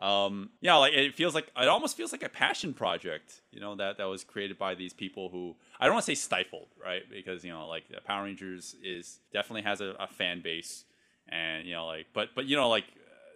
um 0.00 0.50
yeah 0.60 0.74
like 0.74 0.92
it 0.92 1.14
feels 1.14 1.36
like 1.36 1.46
it 1.56 1.68
almost 1.68 1.96
feels 1.96 2.10
like 2.10 2.24
a 2.24 2.28
passion 2.28 2.74
project 2.74 3.42
you 3.52 3.60
know 3.60 3.76
that 3.76 3.96
that 3.96 4.06
was 4.06 4.24
created 4.24 4.58
by 4.58 4.74
these 4.74 4.92
people 4.92 5.28
who 5.28 5.54
i 5.78 5.84
don't 5.84 5.94
want 5.94 6.04
to 6.04 6.10
say 6.10 6.16
stifled 6.16 6.66
right 6.84 7.02
because 7.08 7.44
you 7.44 7.52
know 7.52 7.68
like 7.68 7.84
power 8.04 8.24
rangers 8.24 8.74
is 8.82 9.20
definitely 9.32 9.62
has 9.62 9.80
a, 9.80 9.94
a 10.00 10.08
fan 10.08 10.40
base 10.42 10.84
and 11.28 11.64
you 11.64 11.74
know 11.74 11.86
like 11.86 12.06
but 12.12 12.30
but 12.34 12.44
you 12.46 12.56
know 12.56 12.68
like 12.68 12.86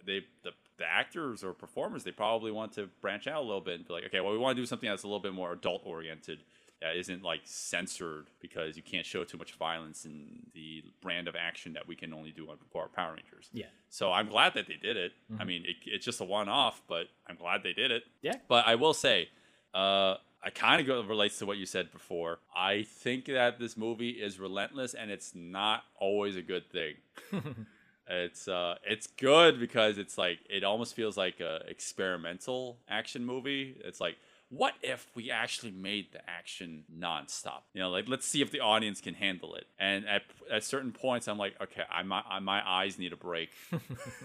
they 0.05 0.19
the, 0.43 0.51
the 0.79 0.85
actors 0.85 1.43
or 1.43 1.53
performers 1.53 2.03
they 2.03 2.11
probably 2.11 2.51
want 2.51 2.71
to 2.71 2.89
branch 3.01 3.27
out 3.27 3.41
a 3.41 3.45
little 3.45 3.61
bit 3.61 3.75
and 3.75 3.87
be 3.87 3.93
like 3.93 4.05
okay 4.05 4.19
well 4.19 4.31
we 4.31 4.37
want 4.37 4.55
to 4.55 4.61
do 4.61 4.65
something 4.65 4.89
that's 4.89 5.03
a 5.03 5.07
little 5.07 5.19
bit 5.19 5.33
more 5.33 5.53
adult 5.53 5.81
oriented 5.85 6.39
that 6.81 6.95
isn't 6.95 7.23
like 7.23 7.41
censored 7.43 8.27
because 8.39 8.77
you 8.77 8.83
can't 8.83 9.05
show 9.05 9.23
too 9.23 9.37
much 9.37 9.53
violence 9.55 10.05
in 10.05 10.43
the 10.53 10.83
brand 11.01 11.27
of 11.27 11.35
action 11.35 11.73
that 11.73 11.87
we 11.87 11.95
can 11.95 12.13
only 12.13 12.31
do 12.31 12.49
on 12.49 12.57
Power 12.71 13.15
Rangers. 13.15 13.49
Yeah. 13.51 13.65
So 13.89 14.11
I'm 14.11 14.29
glad 14.29 14.53
that 14.53 14.67
they 14.67 14.77
did 14.81 14.95
it. 14.95 15.11
I 15.39 15.43
mean, 15.43 15.63
it, 15.65 15.75
it's 15.85 16.05
just 16.05 16.21
a 16.21 16.23
one-off, 16.23 16.81
but 16.87 17.07
I'm 17.27 17.35
glad 17.35 17.63
they 17.63 17.73
did 17.73 17.91
it. 17.91 18.03
Yeah. 18.21 18.35
But 18.47 18.65
I 18.65 18.75
will 18.75 18.93
say, 18.93 19.27
uh, 19.73 20.15
I 20.41 20.51
kind 20.53 20.87
of 20.87 21.09
relates 21.09 21.39
to 21.39 21.45
what 21.45 21.57
you 21.57 21.65
said 21.65 21.91
before. 21.91 22.39
I 22.55 22.83
think 22.83 23.25
that 23.25 23.59
this 23.59 23.75
movie 23.75 24.11
is 24.11 24.39
relentless, 24.39 24.93
and 24.93 25.11
it's 25.11 25.35
not 25.35 25.83
always 25.99 26.37
a 26.37 26.41
good 26.41 26.71
thing. 26.71 26.93
it's 28.09 28.47
uh, 28.47 28.75
it's 28.85 29.07
good 29.07 29.59
because 29.59 29.97
it's 29.97 30.17
like 30.17 30.39
it 30.49 30.63
almost 30.63 30.95
feels 30.95 31.17
like 31.17 31.39
a 31.39 31.61
experimental 31.67 32.77
action 32.89 33.25
movie. 33.25 33.75
It's 33.83 34.01
like. 34.01 34.17
What 34.51 34.73
if 34.81 35.05
we 35.13 35.29
actually 35.29 35.73
made 35.73 36.11
the 36.11 36.27
action 36.27 36.83
nonstop? 36.91 37.61
You 37.75 37.81
know, 37.81 37.91
like 37.91 38.09
let's 38.09 38.25
see 38.25 38.41
if 38.41 38.49
the 38.49 38.61
audience 38.61 38.99
can 38.99 39.13
handle 39.13 39.53
it. 39.53 39.67
And 39.77 40.07
at, 40.07 40.23
at 40.51 40.63
certain 40.63 40.91
points, 40.91 41.27
I'm 41.27 41.37
like, 41.37 41.53
okay, 41.61 41.83
I, 41.87 42.01
my 42.01 42.23
I, 42.27 42.39
my 42.39 42.67
eyes 42.67 42.97
need 42.97 43.13
a 43.13 43.15
break. 43.15 43.51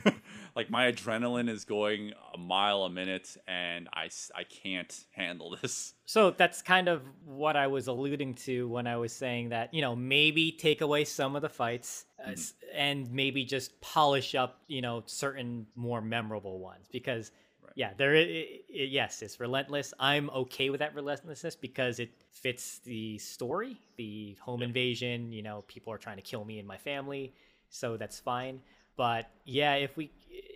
like 0.56 0.70
my 0.70 0.90
adrenaline 0.90 1.51
is 1.51 1.66
going 1.66 2.15
a 2.32 2.39
mile 2.39 2.85
a 2.85 2.89
minute, 2.89 3.36
and 3.47 3.86
I 3.93 4.09
I 4.35 4.44
can't 4.44 4.98
handle 5.12 5.59
this. 5.61 5.93
So 6.06 6.31
that's 6.31 6.61
kind 6.61 6.89
of 6.89 7.02
what 7.24 7.56
I 7.56 7.66
was 7.66 7.86
alluding 7.86 8.35
to 8.35 8.69
when 8.69 8.86
I 8.86 8.97
was 8.97 9.12
saying 9.12 9.51
that, 9.51 9.73
you 9.73 9.81
know, 9.81 9.97
maybe 9.97 10.52
take 10.52 10.81
away 10.81 11.05
some 11.05 11.35
of 11.35 11.43
the 11.43 11.48
fights 11.48 12.05
uh, 12.26 12.32
s- 12.32 12.55
and 12.74 13.10
maybe 13.12 13.44
just 13.44 13.80
polish 13.80 14.34
up, 14.34 14.60
you 14.66 14.80
know, 14.82 15.02
certain 15.06 15.66
more 15.76 16.01
memorable 16.01 16.59
ones 16.59 16.86
because 16.90 17.30
yeah, 17.76 17.92
there 17.96 18.14
i 18.14 18.20
i 18.20 18.59
yes, 18.70 19.20
it's 19.22 19.40
relentless. 19.40 19.92
I'm 19.98 20.30
okay 20.30 20.70
with 20.70 20.78
that 20.80 20.94
relentlessness 20.94 21.56
because 21.56 21.98
it 21.98 22.10
fits 22.30 22.78
the 22.84 23.18
story, 23.18 23.76
the 23.96 24.36
home 24.40 24.62
invasion, 24.62 25.32
you 25.32 25.42
know, 25.42 25.62
people 25.66 25.92
are 25.92 25.98
trying 25.98 26.16
to 26.16 26.22
kill 26.22 26.44
me 26.44 26.59
and 26.60 26.68
my 26.68 26.76
family, 26.76 27.32
so 27.70 27.96
that's 27.96 28.20
fine. 28.20 28.60
But 28.96 29.28
yeah, 29.44 29.74
if 29.74 29.96
we 29.96 30.12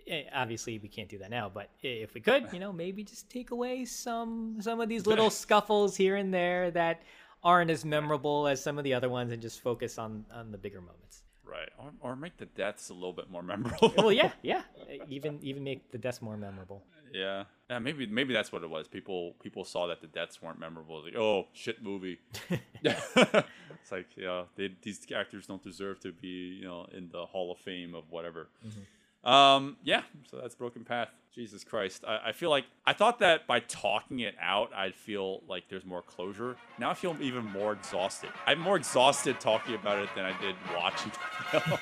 eh, 0.07 0.23
obviously 0.33 0.79
we 0.79 0.87
can't 0.87 1.09
do 1.09 1.17
that 1.17 1.29
now, 1.29 1.49
but 1.53 1.69
if 1.83 2.13
we 2.13 2.21
could, 2.21 2.47
you 2.53 2.59
know, 2.59 2.71
maybe 2.71 3.03
just 3.03 3.29
take 3.29 3.51
away 3.51 3.83
some 3.83 4.57
some 4.61 4.79
of 4.79 4.87
these 4.87 5.05
little 5.11 5.29
scuffles 5.29 5.97
here 5.97 6.15
and 6.15 6.33
there 6.33 6.71
that 6.71 7.01
aren't 7.43 7.69
as 7.71 7.83
memorable 7.83 8.47
as 8.47 8.63
some 8.63 8.77
of 8.77 8.83
the 8.85 8.93
other 8.93 9.09
ones, 9.09 9.31
and 9.33 9.41
just 9.41 9.59
focus 9.61 9.97
on 9.97 10.25
on 10.33 10.51
the 10.51 10.57
bigger 10.57 10.79
moments. 10.79 11.23
Right, 11.49 11.69
or, 11.77 12.11
or 12.11 12.15
make 12.15 12.37
the 12.37 12.45
deaths 12.45 12.89
a 12.89 12.93
little 12.93 13.13
bit 13.13 13.29
more 13.29 13.41
memorable. 13.53 13.93
Well, 13.97 14.11
yeah, 14.11 14.31
yeah, 14.41 14.61
even 15.07 15.39
even 15.41 15.63
make 15.63 15.91
the 15.91 15.97
deaths 15.97 16.21
more 16.21 16.37
memorable. 16.37 16.83
yeah, 17.13 17.45
yeah. 17.69 17.79
Maybe 17.79 18.05
maybe 18.05 18.33
that's 18.33 18.51
what 18.51 18.63
it 18.63 18.69
was. 18.69 18.87
People 18.87 19.33
people 19.41 19.65
saw 19.65 19.87
that 19.87 20.01
the 20.01 20.07
deaths 20.07 20.41
weren't 20.41 20.59
memorable. 20.59 21.03
Like, 21.03 21.15
oh, 21.15 21.47
shit 21.53 21.81
movie. 21.83 22.19
it's 22.83 23.91
like, 23.91 24.07
yeah, 24.15 24.43
they, 24.55 24.75
these 24.81 24.99
actors 25.15 25.47
don't 25.47 25.63
deserve 25.63 25.99
to 26.01 26.11
be, 26.11 26.59
you 26.59 26.65
know, 26.65 26.87
in 26.95 27.09
the 27.11 27.25
Hall 27.25 27.51
of 27.51 27.57
Fame 27.59 27.95
of 27.95 28.03
whatever. 28.09 28.49
Mm-hmm. 28.65 28.81
Um, 29.23 29.77
yeah, 29.83 30.03
so 30.29 30.37
that's 30.37 30.55
Broken 30.55 30.83
Path. 30.83 31.09
Jesus 31.33 31.63
Christ. 31.63 32.03
I, 32.07 32.29
I 32.29 32.31
feel 32.31 32.49
like 32.49 32.65
I 32.85 32.93
thought 32.93 33.19
that 33.19 33.45
by 33.47 33.59
talking 33.61 34.19
it 34.19 34.35
out, 34.41 34.71
I'd 34.75 34.95
feel 34.95 35.41
like 35.47 35.69
there's 35.69 35.85
more 35.85 36.01
closure. 36.01 36.57
Now 36.79 36.89
I 36.89 36.93
feel 36.95 37.15
even 37.21 37.45
more 37.45 37.73
exhausted. 37.73 38.31
I'm 38.45 38.59
more 38.59 38.75
exhausted 38.75 39.39
talking 39.39 39.75
about 39.75 39.99
it 39.99 40.09
than 40.15 40.25
I 40.25 40.39
did 40.41 40.55
watching 40.75 41.11
the 41.53 41.59
film. 41.61 41.79